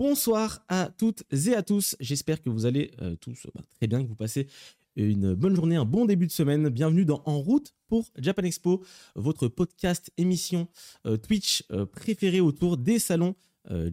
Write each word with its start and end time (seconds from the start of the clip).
Bonsoir 0.00 0.64
à 0.68 0.88
toutes 0.96 1.24
et 1.30 1.54
à 1.54 1.62
tous. 1.62 1.94
J'espère 2.00 2.40
que 2.40 2.48
vous 2.48 2.64
allez 2.64 2.90
euh, 3.02 3.16
tous 3.16 3.46
bah, 3.54 3.60
très 3.76 3.86
bien, 3.86 4.02
que 4.02 4.08
vous 4.08 4.14
passez 4.14 4.46
une 4.96 5.34
bonne 5.34 5.54
journée, 5.54 5.76
un 5.76 5.84
bon 5.84 6.06
début 6.06 6.26
de 6.26 6.32
semaine. 6.32 6.70
Bienvenue 6.70 7.04
dans 7.04 7.22
En 7.26 7.38
route 7.38 7.74
pour 7.86 8.10
Japan 8.16 8.44
Expo, 8.44 8.82
votre 9.14 9.48
podcast 9.48 10.10
émission 10.16 10.68
euh, 11.04 11.18
Twitch 11.18 11.64
euh, 11.70 11.84
préféré 11.84 12.40
autour 12.40 12.78
des 12.78 12.98
salons 12.98 13.34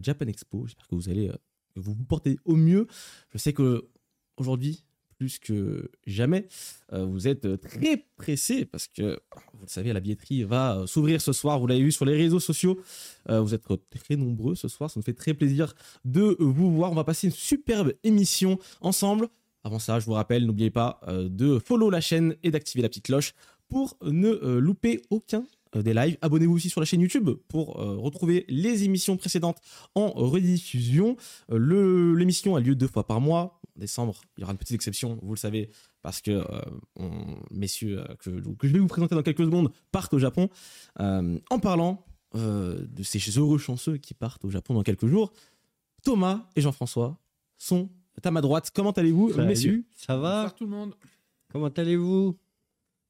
Japan 0.00 0.28
Expo. 0.28 0.66
J'espère 0.66 0.88
que 0.88 0.94
vous 0.94 1.10
allez 1.10 1.30
vous 1.76 1.92
vous 1.92 2.04
portez 2.04 2.38
au 2.46 2.56
mieux. 2.56 2.86
Je 3.34 3.36
sais 3.36 3.52
que 3.52 3.90
aujourd'hui, 4.38 4.84
plus 5.18 5.38
que 5.38 5.90
jamais, 6.06 6.46
euh, 6.92 7.04
vous 7.04 7.26
êtes 7.26 7.44
euh, 7.44 7.56
très 7.56 8.06
pressé 8.16 8.64
parce 8.64 8.86
que 8.86 9.18
vous 9.54 9.62
le 9.62 9.68
savez, 9.68 9.92
la 9.92 10.00
billetterie 10.00 10.44
va 10.44 10.78
euh, 10.78 10.86
s'ouvrir 10.86 11.20
ce 11.20 11.32
soir. 11.32 11.58
Vous 11.58 11.66
l'avez 11.66 11.82
vu 11.82 11.92
sur 11.92 12.04
les 12.04 12.16
réseaux 12.16 12.40
sociaux. 12.40 12.80
Vous 13.28 13.52
êtes 13.52 13.64
très 13.90 14.16
nombreux 14.16 14.54
ce 14.54 14.68
soir. 14.68 14.90
Ça 14.90 14.98
nous 14.98 15.04
fait 15.04 15.12
très 15.12 15.34
plaisir 15.34 15.74
de 16.04 16.36
vous 16.38 16.72
voir. 16.72 16.92
On 16.92 16.94
va 16.94 17.04
passer 17.04 17.26
une 17.26 17.32
superbe 17.32 17.92
émission 18.04 18.58
ensemble. 18.80 19.28
Avant 19.64 19.78
ça, 19.78 20.00
je 20.00 20.06
vous 20.06 20.12
rappelle, 20.12 20.46
n'oubliez 20.46 20.70
pas 20.70 21.00
de 21.08 21.58
follow 21.58 21.90
la 21.90 22.00
chaîne 22.00 22.36
et 22.42 22.50
d'activer 22.50 22.82
la 22.82 22.88
petite 22.88 23.04
cloche 23.04 23.34
pour 23.68 23.98
ne 24.02 24.58
louper 24.58 25.02
aucun 25.10 25.44
des 25.74 25.92
lives. 25.92 26.16
Abonnez-vous 26.22 26.54
aussi 26.54 26.70
sur 26.70 26.80
la 26.80 26.86
chaîne 26.86 27.02
YouTube 27.02 27.28
pour 27.48 27.74
retrouver 27.74 28.46
les 28.48 28.84
émissions 28.84 29.18
précédentes 29.18 29.58
en 29.94 30.08
rediffusion. 30.08 31.16
L'émission 31.50 32.56
a 32.56 32.60
lieu 32.60 32.74
deux 32.74 32.88
fois 32.88 33.06
par 33.06 33.20
mois. 33.20 33.57
Décembre, 33.78 34.20
il 34.36 34.40
y 34.40 34.44
aura 34.44 34.52
une 34.52 34.58
petite 34.58 34.74
exception, 34.74 35.18
vous 35.22 35.34
le 35.34 35.38
savez, 35.38 35.70
parce 36.02 36.20
que 36.20 36.32
euh, 36.32 36.44
on- 36.96 37.36
messieurs 37.50 38.00
euh, 38.00 38.14
que, 38.16 38.30
que 38.30 38.66
je 38.68 38.72
vais 38.72 38.78
vous 38.80 38.86
présenter 38.88 39.14
dans 39.14 39.22
quelques 39.22 39.44
secondes 39.44 39.70
partent 39.92 40.12
au 40.14 40.18
Japon. 40.18 40.48
Euh, 41.00 41.38
en 41.50 41.58
parlant 41.60 42.04
euh, 42.34 42.84
de 42.90 43.02
ces 43.02 43.18
heureux 43.38 43.58
chanceux 43.58 43.96
qui 43.96 44.14
partent 44.14 44.44
au 44.44 44.50
Japon 44.50 44.74
dans 44.74 44.82
quelques 44.82 45.06
jours, 45.06 45.32
Thomas 46.02 46.46
et 46.56 46.60
Jean-François 46.60 47.16
sont 47.56 47.88
à 48.22 48.30
ma 48.30 48.40
droite. 48.40 48.70
Comment 48.74 48.90
allez-vous, 48.90 49.32
messieurs? 49.46 49.84
Ça 49.96 50.16
va? 50.16 50.42
Bonsoir 50.42 50.54
tout 50.56 50.64
le 50.64 50.70
monde. 50.70 50.94
Comment 51.52 51.68
allez-vous? 51.68 52.36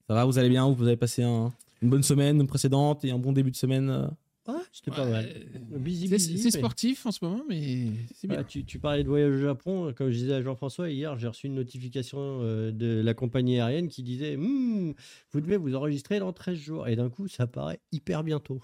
Ça 0.07 0.14
va, 0.14 0.25
vous 0.25 0.39
allez 0.39 0.48
bien? 0.51 0.70
Vous 0.70 0.87
avez 0.87 0.97
passé 0.97 1.23
un- 1.23 1.53
une 1.83 1.91
bonne 1.91 2.03
semaine 2.03 2.47
précédente 2.47 3.05
et 3.05 3.11
un 3.11 3.19
bon 3.19 3.33
début 3.33 3.51
de 3.51 3.57
semaine 3.57 4.11
euh 4.49 4.53
Ouais, 4.53 4.61
c'était 4.73 4.91
pas 4.91 5.05
mal. 5.07 5.29
Busy, 5.71 6.09
C'est 6.09 6.15
busy, 6.17 6.39
c'est 6.39 6.45
mais- 6.45 6.51
sportif 6.59 7.07
en 7.07 7.11
ce 7.13 7.25
moment, 7.25 7.43
mais 7.49 7.87
c'est 8.15 8.27
bien. 8.29 8.39
Ah, 8.41 8.45
tu, 8.45 8.65
tu 8.65 8.79
parlais 8.79 9.03
de 9.05 9.09
voyage 9.09 9.33
au 9.35 9.39
Japon. 9.43 9.93
Comme 9.97 10.11
je 10.11 10.17
disais 10.19 10.35
à 10.35 10.43
Jean-François, 10.43 10.91
hier, 10.91 11.19
j'ai 11.19 11.29
reçu 11.29 11.47
une 11.49 11.55
notification 11.55 12.19
euh, 12.43 12.71
de 12.73 13.01
la 13.05 13.15
compagnie 13.15 13.61
aérienne 13.61 13.89
qui 13.89 14.03
disait 14.03 14.37
Hmm, 14.37 14.93
Vous 15.33 15.41
devez 15.41 15.57
vous 15.57 15.75
enregistrer 15.75 16.19
dans 16.19 16.33
13 16.33 16.57
jours. 16.59 16.89
Et 16.89 16.97
d'un 16.97 17.09
coup, 17.11 17.29
ça 17.29 17.47
paraît 17.47 17.81
hyper 17.93 18.25
bientôt. 18.25 18.61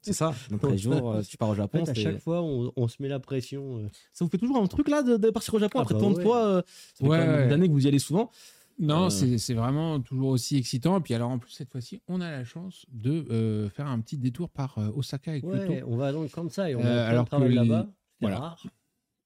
C'est 0.00 0.12
ça. 0.12 0.32
Dans 0.50 0.58
13 0.58 0.80
jours, 0.80 1.10
euh, 1.12 1.22
si 1.24 1.30
tu 1.30 1.36
pars 1.36 1.48
au 1.48 1.52
En 1.52 1.54
Japon, 1.56 1.84
fait, 1.84 1.90
à 1.90 1.94
c'est- 1.94 2.02
chaque 2.02 2.20
fois, 2.20 2.40
on, 2.40 2.72
on 2.76 2.86
se 2.88 2.96
met 3.02 3.08
la 3.08 3.18
pression. 3.18 3.78
euh. 3.78 3.88
ça 4.12 4.24
vous 4.24 4.30
fait 4.30 4.38
toujours 4.38 4.56
un 4.58 4.66
truc 4.68 4.88
là 4.88 5.02
de, 5.02 5.16
de 5.16 5.30
partir 5.30 5.54
au 5.54 5.58
Japon 5.58 5.80
Ah 5.80 5.82
après 5.82 5.94
bah 5.94 6.00
tant 6.00 6.10
de 6.12 6.16
ouais. 6.16 6.22
fois. 6.22 6.46
euh, 6.46 6.62
ça 6.94 7.04
fait 7.04 7.08
Ouais, 7.10 7.18
quand 7.18 7.24
même 7.24 7.30
ouais. 7.30 7.36
beaucoup 7.38 7.50
d'années 7.50 7.66
que 7.68 7.72
vous 7.72 7.84
y 7.84 7.88
allez 7.88 7.98
souvent. 7.98 8.30
Non, 8.78 9.06
Euh. 9.10 9.38
c'est 9.38 9.54
vraiment 9.54 10.00
toujours 10.00 10.28
aussi 10.28 10.56
excitant. 10.56 10.98
Et 10.98 11.00
puis 11.00 11.14
alors 11.14 11.30
en 11.30 11.38
plus 11.38 11.50
cette 11.50 11.70
fois-ci, 11.70 12.00
on 12.06 12.20
a 12.20 12.30
la 12.30 12.44
chance 12.44 12.86
de 12.92 13.26
euh, 13.30 13.68
faire 13.70 13.86
un 13.86 14.00
petit 14.00 14.16
détour 14.18 14.48
par 14.50 14.78
euh, 14.78 14.90
Osaka 14.94 15.36
et 15.36 15.40
Kyoto. 15.40 15.56
Ouais, 15.72 15.82
on 15.84 15.96
va 15.96 16.12
donc 16.12 16.30
comme 16.30 16.48
ça 16.50 16.70
et 16.70 16.74
on 16.76 16.80
Euh, 16.80 16.82
a 16.82 16.84
plein 16.84 16.94
de 17.04 17.08
alors 17.10 17.24
travail 17.26 17.54
là-bas. 17.54 17.86
C'est 17.88 17.94
voilà. 18.20 18.38
rare. 18.38 18.62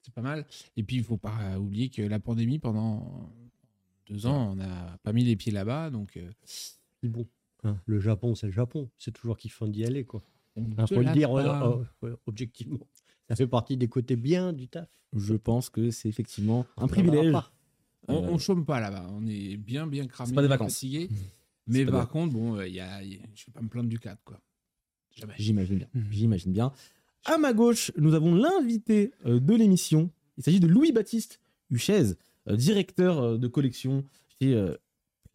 C'est 0.03 0.15
pas 0.15 0.23
mal. 0.23 0.47
Et 0.77 0.83
puis 0.83 0.97
il 0.97 1.05
faut 1.05 1.17
pas 1.19 1.59
oublier 1.59 1.89
que 1.91 2.03
la 2.03 2.19
pandémie 2.19 2.59
pendant 2.59 3.31
deux 4.09 4.27
ans, 4.27 4.53
on 4.53 4.57
n'a 4.57 4.99
pas 5.03 5.13
mis 5.13 5.23
les 5.25 5.37
pieds 5.37 5.53
là-bas, 5.53 5.91
donc. 5.91 6.17
euh, 6.17 6.31
bon, 7.03 7.27
hein, 7.65 7.77
le 7.87 8.01
Japon, 8.01 8.35
c'est 8.35 8.47
le 8.47 8.53
Japon. 8.53 8.89
C'est 8.99 9.13
toujours 9.13 9.37
kiffant 9.37 9.67
d'y 9.69 9.85
aller. 9.85 10.05
quoi. 10.05 10.21
on 10.57 10.87
faut 10.87 11.01
le 11.01 11.13
dire 11.13 11.31
objectivement. 12.27 12.79
Ça 13.29 13.37
fait 13.37 13.47
partie 13.47 13.77
des 13.77 13.89
côtés 13.89 14.17
bien 14.17 14.53
du 14.53 14.69
taf. 14.69 14.89
Je 15.15 15.35
pense 15.35 15.69
que 15.71 15.91
c'est 15.91 16.09
effectivement 16.09 16.67
un 16.77 16.85
On 16.85 16.89
privilège. 16.89 17.35
On, 18.09 18.15
Euh, 18.25 18.29
on 18.31 18.39
chôme 18.39 18.65
pas 18.65 18.81
là-bas. 18.81 19.07
On 19.13 19.27
est 19.27 19.57
bien, 19.57 19.87
bien 19.87 20.07
cramé, 20.07 20.29
C'est 20.31 20.35
pas 20.35 20.43
des 20.43 20.49
vacances. 20.49 20.75
fatigué. 20.75 21.09
Mais 21.67 21.85
par 21.87 22.09
contre, 22.09 22.33
bon, 22.35 22.57
euh, 22.57 22.67
il 22.67 22.75
y 22.75 22.81
a, 22.81 23.03
y 23.03 23.15
a- 23.15 23.19
je 23.35 23.47
vais 23.47 23.53
pas 23.53 23.61
me 23.63 23.69
plaindre 23.69 23.89
du 23.89 23.99
cadre, 23.99 24.21
quoi. 24.25 24.41
Jamais. 25.17 25.35
J'imagine 25.39 25.77
bien. 25.79 25.89
J'imagine 26.11 26.53
bien. 26.53 26.73
À 27.25 27.39
ma 27.39 27.53
gauche, 27.53 27.93
nous 27.97 28.15
avons 28.15 28.35
l'invité 28.35 29.13
euh, 29.27 29.39
de 29.39 29.55
l'émission. 29.55 30.11
Il 30.39 30.43
s'agit 30.43 30.59
de 30.59 30.67
Louis-Baptiste 30.67 31.39
Huchez, 31.71 32.15
euh, 32.49 32.57
directeur 32.57 33.19
euh, 33.21 33.39
de 33.39 33.47
collection 33.47 34.05
chez 34.41 34.55
euh, 34.55 34.75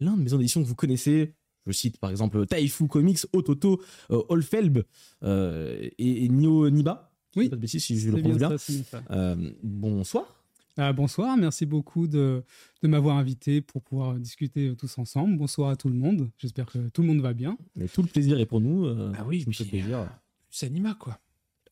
l'un 0.00 0.16
de 0.16 0.22
maisons 0.22 0.36
d'édition 0.36 0.62
que 0.62 0.68
vous 0.68 0.74
connaissez. 0.74 1.32
Je 1.66 1.72
cite 1.72 1.98
par 1.98 2.10
exemple 2.10 2.44
Taifu 2.46 2.86
Comics, 2.88 3.20
Ototo, 3.32 3.80
euh, 4.10 4.22
Olfelb 4.28 4.82
euh, 5.22 5.88
et, 5.98 6.24
et 6.24 6.28
Nio 6.28 6.68
Niba. 6.70 7.10
Oui, 7.36 7.48
Pas 7.48 7.56
de 7.56 7.60
bêtises 7.60 7.84
si 7.84 7.98
je 7.98 8.10
le 8.10 8.16
C'est 8.16 8.20
prononce 8.22 8.38
bien. 8.38 8.48
ça, 8.50 8.58
c'est 8.58 8.72
bien 8.74 8.82
ça. 8.84 9.02
Euh, 9.10 9.50
bonsoir. 9.62 10.37
Ah, 10.80 10.92
bonsoir, 10.92 11.36
merci 11.36 11.66
beaucoup 11.66 12.06
de, 12.06 12.44
de 12.82 12.88
m'avoir 12.88 13.16
invité 13.16 13.60
pour 13.60 13.82
pouvoir 13.82 14.14
discuter 14.14 14.72
tous 14.76 14.96
ensemble. 14.98 15.36
Bonsoir 15.36 15.70
à 15.70 15.76
tout 15.76 15.88
le 15.88 15.96
monde, 15.96 16.30
j'espère 16.38 16.66
que 16.66 16.88
tout 16.90 17.02
le 17.02 17.08
monde 17.08 17.20
va 17.20 17.32
bien. 17.34 17.58
Mais 17.74 17.88
tout 17.88 18.00
le 18.00 18.06
plaisir 18.06 18.38
est 18.38 18.46
pour 18.46 18.60
nous. 18.60 18.84
euh, 18.86 19.12
Ah 19.18 19.24
oui, 19.26 19.44
puis, 19.44 19.64
plaisir. 19.64 20.08
Plus 20.48 20.62
Anima, 20.62 20.94
quoi. 20.94 21.18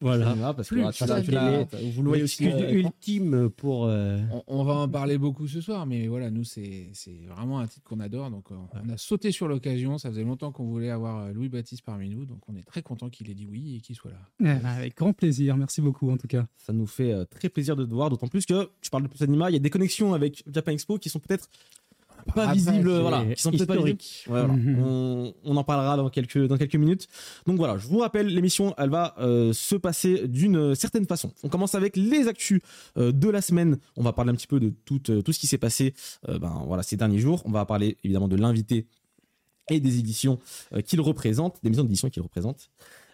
Voilà. 0.00 0.34
Ah, 0.44 0.54
parce 0.54 0.68
que 0.68 0.74
Plus 0.74 0.84
ah, 1.02 1.06
l'as- 1.06 1.20
délai. 1.22 1.66
vous 1.92 2.02
le 2.02 2.08
voyez 2.08 2.22
aussi. 2.22 2.46
Euh, 2.48 2.70
ultime 2.72 3.48
pour. 3.50 3.86
euh, 3.86 4.18
On, 4.32 4.42
on 4.46 4.64
va 4.64 4.74
en 4.74 4.88
parler 4.88 5.18
beaucoup 5.18 5.46
ce 5.48 5.60
soir, 5.60 5.86
mais 5.86 6.06
voilà, 6.06 6.30
nous, 6.30 6.44
c'est 6.44 6.90
c'est 6.92 7.20
vraiment 7.28 7.58
un 7.60 7.66
titre 7.66 7.84
qu'on 7.84 8.00
adore. 8.00 8.30
Donc, 8.30 8.50
on, 8.50 8.68
on 8.84 8.88
a 8.90 8.96
sauté 8.96 9.32
sur 9.32 9.48
l'occasion. 9.48 9.98
Ça 9.98 10.10
faisait 10.10 10.24
longtemps 10.24 10.52
qu'on 10.52 10.64
voulait 10.66 10.90
avoir 10.90 11.24
euh, 11.24 11.32
Louis-Baptiste 11.32 11.82
parmi 11.84 12.08
nous. 12.10 12.24
Donc, 12.26 12.40
on 12.48 12.56
est 12.56 12.62
très 12.66 12.82
content 12.82 13.08
qu'il 13.10 13.30
ait 13.30 13.34
dit 13.34 13.46
oui 13.46 13.76
et 13.76 13.80
qu'il 13.80 13.96
soit 13.96 14.10
là. 14.10 14.18
Eh 14.40 14.44
ben, 14.44 14.64
Avec 14.66 14.96
grand 14.96 15.12
plaisir, 15.12 15.56
merci 15.56 15.80
beaucoup 15.80 16.10
en 16.10 16.16
tout 16.16 16.28
cas. 16.28 16.46
Ça 16.56 16.72
nous 16.72 16.86
fait 16.86 17.12
euh, 17.12 17.24
très 17.24 17.48
plaisir 17.48 17.76
de 17.76 17.84
te 17.84 17.92
voir, 17.94 18.10
d'autant 18.10 18.28
plus 18.28 18.44
que 18.46 18.68
tu 18.80 18.90
parles 18.90 19.04
de 19.04 19.08
Plus 19.08 19.22
Anima, 19.22 19.50
il 19.50 19.54
y 19.54 19.56
a 19.56 19.60
des 19.60 19.70
connexions 19.70 20.12
avec 20.14 20.42
Japan 20.52 20.72
Expo 20.72 20.98
qui 20.98 21.08
sont 21.08 21.18
peut-être 21.20 21.48
pas 22.34 22.42
Après, 22.44 22.54
visibles, 22.54 23.00
voilà, 23.00 23.24
qui 23.34 23.42
sont 23.42 23.50
peut-être 23.50 23.66
pas 23.66 23.74
visibles. 23.76 23.98
historique. 24.00 24.24
Ouais, 24.28 24.40
voilà. 24.40 24.54
Mhm. 24.54 24.82
on, 24.84 25.34
on 25.44 25.56
en 25.56 25.64
parlera 25.64 25.96
dans 25.96 26.08
quelques, 26.10 26.38
dans 26.46 26.56
quelques 26.56 26.76
minutes. 26.76 27.06
Donc 27.46 27.56
voilà, 27.56 27.78
je 27.78 27.86
vous 27.86 27.98
rappelle, 27.98 28.26
l'émission, 28.26 28.74
elle 28.78 28.90
va 28.90 29.14
euh, 29.18 29.52
se 29.52 29.76
passer 29.76 30.26
d'une 30.28 30.74
certaine 30.74 31.06
façon. 31.06 31.32
On 31.42 31.48
commence 31.48 31.74
avec 31.74 31.96
les 31.96 32.28
actus 32.28 32.60
euh, 32.96 33.12
de 33.12 33.28
la 33.28 33.40
semaine. 33.42 33.78
On 33.96 34.02
va 34.02 34.12
parler 34.12 34.30
un 34.32 34.34
petit 34.34 34.46
peu 34.46 34.60
de 34.60 34.72
tout, 34.84 35.00
euh, 35.10 35.22
tout 35.22 35.32
ce 35.32 35.38
qui 35.38 35.46
s'est 35.46 35.58
passé 35.58 35.94
euh, 36.28 36.38
ben, 36.38 36.62
voilà, 36.66 36.82
ces 36.82 36.96
derniers 36.96 37.18
jours. 37.18 37.42
On 37.44 37.50
va 37.50 37.64
parler 37.64 37.96
évidemment 38.04 38.28
de 38.28 38.36
l'invité 38.36 38.86
et 39.70 39.80
des 39.80 39.98
éditions 39.98 40.38
euh, 40.74 40.80
qu'il 40.80 41.00
représente, 41.00 41.58
des 41.62 41.70
maisons 41.70 41.82
d'édition 41.82 42.08
qu'il 42.10 42.22
représente. 42.22 42.70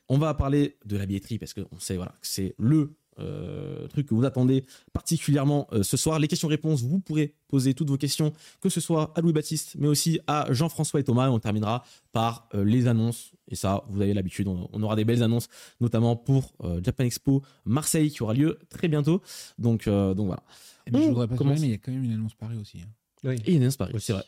On 0.09 0.19
va 0.19 0.35
parler 0.35 0.77
de 0.85 0.97
la 0.97 1.07
billetterie 1.07 1.39
parce 1.39 1.55
qu'on 1.55 1.79
sait 1.79 1.97
voilà, 1.97 2.13
que 2.21 2.27
c'est 2.27 2.55
le 2.59 2.93
euh, 3.23 3.87
truc 3.89 4.07
que 4.07 4.15
vous 4.15 4.25
attendez 4.25 4.65
particulièrement 4.93 5.67
euh, 5.73 5.83
ce 5.83 5.97
soir. 5.97 6.19
Les 6.19 6.29
questions-réponses, 6.29 6.83
vous 6.83 6.99
pourrez 7.01 7.35
poser 7.49 7.75
toutes 7.75 7.89
vos 7.89 7.97
questions, 7.97 8.33
que 8.61 8.69
ce 8.69 8.81
soit 8.81 9.13
à 9.17 9.21
Louis-Baptiste, 9.21 9.77
mais 9.79 9.89
aussi 9.89 10.21
à 10.27 10.47
Jean-François 10.53 11.01
et 11.01 11.05
Thomas. 11.05 11.27
Et 11.27 11.31
on 11.31 11.39
terminera 11.39 11.85
par 12.13 12.49
euh, 12.55 12.65
les 12.65 12.87
annonces. 12.87 13.33
Et 13.49 13.55
ça, 13.55 13.85
vous 13.89 14.01
avez 14.01 14.15
l'habitude, 14.15 14.49
on, 14.49 14.69
on 14.73 14.83
aura 14.83 14.97
des 14.97 15.05
belles 15.05 15.23
annonces, 15.23 15.49
notamment 15.81 16.17
pour 16.17 16.55
euh, 16.65 16.81
Japan 16.83 17.05
Expo 17.05 17.43
Marseille 17.65 18.11
qui 18.11 18.23
aura 18.23 18.35
lieu 18.35 18.59
très 18.71 18.89
bientôt. 18.89 19.21
Donc, 19.59 19.87
euh, 19.87 20.15
donc 20.15 20.27
voilà. 20.27 20.43
Et 20.87 20.91
mais 20.91 20.99
je 21.01 21.05
On 21.05 21.09
voudrais 21.11 21.29
pas 21.29 21.37
commence. 21.37 21.59
spoiler, 21.59 21.61
mais 21.61 21.67
il 21.69 21.71
y 21.73 21.75
a 21.75 21.79
quand 21.79 21.93
même 21.93 22.05
une 22.05 22.13
annonce 22.13 22.35
pareille 22.35 22.59
aussi. 22.61 22.79
hein. 22.79 22.87
Oui. 23.25 23.37
Et 23.47 23.55
il 23.55 23.63
est 23.63 23.77
Paris, 23.79 23.93
Aussi. 23.95 24.07
c'est 24.07 24.13
vrai. 24.15 24.25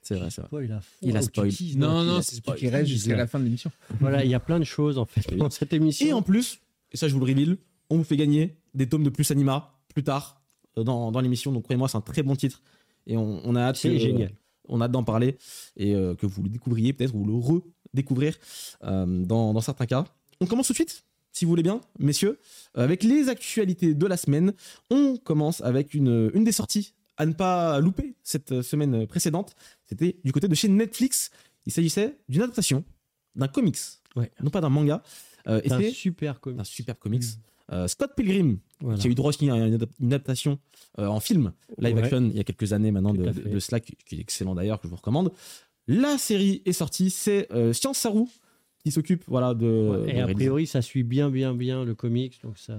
C'est 0.00 0.14
vrai, 0.14 0.30
c'est 0.30 0.40
vrai. 0.42 0.48
Fond. 0.68 0.80
Il 1.02 1.16
a 1.16 1.18
Ah, 1.18 1.22
spoil. 1.22 1.48
Non, 1.48 1.52
tu 2.02 2.06
non, 2.06 2.22
c'est 2.22 2.36
ce 2.36 2.40
qui 2.54 2.68
reste 2.68 2.88
jusqu'à 2.88 3.16
la 3.16 3.26
fin 3.26 3.38
de 3.40 3.44
l'émission. 3.44 3.70
Voilà, 4.00 4.24
il 4.24 4.30
y 4.30 4.34
a 4.34 4.40
plein 4.40 4.58
de 4.58 4.64
choses 4.64 4.96
en 4.96 5.04
fait 5.04 5.36
dans 5.36 5.50
cette 5.50 5.72
émission. 5.72 6.06
Et 6.06 6.12
en 6.12 6.22
plus, 6.22 6.60
et 6.92 6.96
ça 6.96 7.08
je 7.08 7.14
vous 7.14 7.18
le 7.20 7.26
révèle, 7.26 7.58
on 7.90 7.96
vous 7.98 8.04
fait 8.04 8.16
gagner 8.16 8.56
des 8.74 8.88
tomes 8.88 9.02
de 9.04 9.10
plus 9.10 9.30
Anima 9.30 9.72
plus 9.94 10.04
tard 10.04 10.40
euh, 10.76 10.84
dans, 10.84 11.10
dans 11.12 11.20
l'émission. 11.20 11.52
Donc 11.52 11.64
croyez-moi, 11.64 11.88
c'est 11.88 11.96
un 11.96 12.00
très 12.02 12.22
bon 12.22 12.36
titre. 12.36 12.62
Et 13.06 13.16
on, 13.16 13.40
on 13.44 13.56
a 13.56 13.62
hâte 13.62 13.76
c'est 13.76 13.90
que- 13.90 13.98
génial. 13.98 14.32
on 14.68 14.80
a 14.80 14.84
hâte 14.84 14.92
d'en 14.92 15.04
parler 15.04 15.38
et 15.76 15.94
euh, 15.94 16.14
que 16.14 16.26
vous 16.26 16.42
le 16.42 16.48
découvriez 16.50 16.92
peut-être 16.92 17.14
ou 17.14 17.24
le 17.24 17.34
redécouvrir 17.94 18.36
euh, 18.84 19.06
dans, 19.24 19.52
dans 19.54 19.60
certains 19.60 19.86
cas. 19.86 20.04
On 20.40 20.46
commence 20.46 20.66
tout 20.68 20.72
de 20.74 20.76
suite, 20.78 21.04
si 21.32 21.44
vous 21.44 21.48
voulez 21.50 21.62
bien, 21.62 21.80
messieurs, 21.98 22.38
euh, 22.76 22.84
avec 22.84 23.02
les 23.02 23.28
actualités 23.28 23.94
de 23.94 24.06
la 24.06 24.16
semaine. 24.16 24.52
On 24.90 25.16
commence 25.16 25.60
avec 25.62 25.94
une, 25.94 26.30
une 26.34 26.44
des 26.44 26.52
sorties 26.52 26.94
à 27.16 27.26
ne 27.26 27.32
pas 27.32 27.80
louper 27.80 28.14
cette 28.22 28.62
semaine 28.62 29.06
précédente. 29.06 29.56
C'était 29.86 30.16
du 30.22 30.30
côté 30.32 30.46
de 30.46 30.54
chez 30.54 30.68
Netflix. 30.68 31.30
Il 31.66 31.72
s'agissait 31.72 32.16
d'une 32.28 32.42
adaptation 32.42 32.84
d'un 33.34 33.48
comics, 33.48 33.78
Ouais. 34.16 34.30
non 34.42 34.50
pas 34.50 34.60
d'un 34.60 34.68
manga. 34.68 35.02
Euh, 35.48 35.60
et 35.64 35.68
C'est 35.68 35.74
un 35.74 35.80
c'est 35.80 35.90
super 35.90 36.40
comics. 36.40 36.60
un 36.60 36.64
super 36.64 36.98
comics. 36.98 37.22
Euh, 37.22 37.47
Scott 37.86 38.12
Pilgrim, 38.16 38.58
Voilà. 38.80 38.98
qui 38.98 39.08
a 39.08 39.10
eu 39.10 39.14
droit 39.14 39.28
aussi 39.30 39.48
à 39.50 39.54
une, 39.56 39.76
adap- 39.76 39.88
une 40.00 40.06
adaptation 40.12 40.58
euh, 40.98 41.06
en 41.06 41.20
film, 41.20 41.52
live 41.78 41.96
Ouais. 41.96 42.02
action, 42.02 42.22
il 42.30 42.36
y 42.36 42.40
a 42.40 42.44
quelques 42.44 42.72
années 42.72 42.90
maintenant 42.90 43.12
de, 43.14 43.30
de 43.30 43.58
cela, 43.58 43.80
qui, 43.80 43.94
est 44.12 44.20
excellent 44.20 44.54
d'ailleurs, 44.54 44.80
que 44.80 44.86
je 44.86 44.90
vous 44.90 44.96
recommande. 44.96 45.32
La 45.86 46.18
série 46.18 46.62
est 46.66 46.72
sortie, 46.72 47.10
c'est 47.10 47.50
euh, 47.52 47.72
Science 47.72 47.98
Saru 47.98 48.24
qui 48.82 48.90
s'occupe 48.92 49.24
voilà 49.26 49.54
de. 49.54 50.02
Ouais, 50.04 50.16
Et 50.16 50.20
a 50.20 50.26
priori, 50.28 50.66
ça 50.66 50.82
suit 50.82 51.02
bien, 51.02 51.30
bien, 51.30 51.54
bien 51.54 51.84
le 51.84 51.94
comics. 51.94 52.40
Donc 52.44 52.58
ça. 52.58 52.78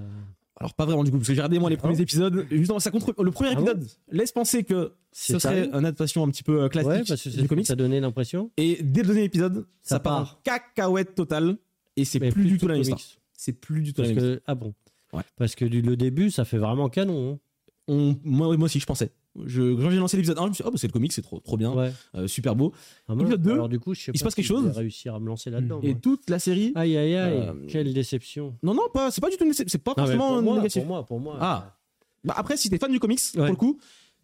Alors 0.61 0.73
pas 0.73 0.85
vraiment 0.85 1.03
du 1.03 1.11
coup, 1.11 1.17
parce 1.17 1.27
que 1.29 1.33
j'ai 1.33 1.39
regardé 1.41 1.57
moi 1.59 1.69
les 1.69 1.77
premiers 1.77 1.99
épisodes. 2.01 2.45
Justement, 2.51 2.79
ça 2.79 2.91
contre 2.91 3.13
le 3.23 3.31
premier 3.31 3.49
Ah 3.51 3.53
épisode 3.53 3.87
laisse 4.11 4.31
penser 4.31 4.63
que 4.63 4.93
ce 5.13 5.39
serait 5.39 5.65
une 5.67 5.73
adaptation 5.75 6.23
un 6.23 6.29
petit 6.29 6.43
peu 6.43 6.63
euh, 6.63 6.67
classique 6.69 6.89
Ouais, 6.91 7.03
parce 7.07 7.23
que 7.23 7.29
du 7.41 7.47
comics. 7.47 7.65
ça 7.67 7.75
donnait 7.75 7.99
l'impression. 7.99 8.51
Et 8.57 8.77
dès 8.83 9.01
le 9.01 9.07
deuxième 9.07 9.25
épisode, 9.25 9.65
ça, 9.81 9.95
Ça 9.95 9.99
part 9.99 10.41
cacahuète 10.43 11.15
totale 11.15 11.57
et 11.95 12.03
c'est 12.05 12.19
Mais 12.19 12.29
plus, 12.31 12.45
du 12.45 12.57
tout 12.57 12.67
la 12.67 12.73
même 12.73 12.81
histoire. 12.81 12.99
C'est 13.41 13.53
plus 13.53 13.81
du 13.81 13.93
tout 13.93 14.01
la 14.01 14.09
Parce 14.09 14.19
même 14.21 14.35
que, 14.37 14.41
ah 14.47 14.55
bon. 14.55 14.73
Ouais. 15.13 15.23
Parce 15.37 15.55
que 15.55 15.63
du- 15.63 15.81
le 15.81 15.95
début, 15.95 16.29
ça 16.29 16.43
fait 16.43 16.57
vraiment 16.57 16.89
canon. 16.89 17.33
hein. 17.33 17.39
On, 17.87 18.17
moi, 18.25 18.55
moi 18.57 18.65
aussi, 18.65 18.81
je 18.81 18.85
pensais. 18.85 19.11
Je, 19.45 19.75
quand 19.81 19.89
j'ai 19.89 19.95
lancé 19.97 20.17
l'épisode 20.17 20.37
1, 20.37 20.43
je 20.43 20.47
me 20.49 20.53
suis 20.53 20.61
dit, 20.63 20.67
oh, 20.67 20.71
bah, 20.71 20.77
c'est 20.77 20.87
le 20.87 20.91
comic, 20.91 21.13
c'est 21.13 21.21
trop, 21.21 21.39
trop 21.39 21.55
bien, 21.55 21.71
Ouais. 21.73 21.93
euh, 22.15 22.27
super 22.27 22.53
beau. 22.55 22.73
Ah. 23.07 23.13
Épisode 23.17 23.41
deux, 23.41 23.53
Alors 23.53 23.69
du 23.69 23.79
coup, 23.79 23.93
je 23.93 24.01
sais 24.01 24.11
il 24.13 24.17
se 24.19 24.23
pas 24.23 24.27
passe 24.27 24.35
quelque 24.35 24.45
si 24.47 24.53
je 24.53 24.59
vais 24.59 24.67
chose 24.67 24.77
réussir 24.77 25.15
à 25.15 25.19
me 25.21 25.27
lancer 25.27 25.49
là-dedans. 25.49 25.79
Et 25.83 25.91
moi. 25.93 25.99
toute 26.01 26.29
la 26.29 26.37
série. 26.39 26.73
Aïe 26.75 26.97
aïe 26.97 27.15
aïe, 27.15 27.37
Euh, 27.47 27.53
quelle 27.69 27.93
déception. 27.93 28.57
Non, 28.61 28.73
non, 28.73 28.83
pas, 28.93 29.09
c'est 29.09 29.21
pas 29.21 29.29
du 29.29 29.37
tout, 29.37 29.45
nécessaire, 29.45 29.67
c'est 29.69 29.77
pas 29.83 29.91
Non, 29.95 30.03
forcément 30.03 30.33
pour, 30.33 30.41
moi, 30.43 30.55
négatif. 30.57 30.81
pour 30.83 30.87
moi, 30.87 31.05
pour 31.05 31.19
moi. 31.21 31.37
Ah. 31.39 31.77
Bah, 32.25 32.33
après, 32.35 32.57
si 32.57 32.69
t'es 32.69 32.77
fan 32.77 32.91
du 32.91 32.99
comics, 32.99 33.21
pour 33.33 33.45
le 33.45 33.55
coup, 33.55 33.79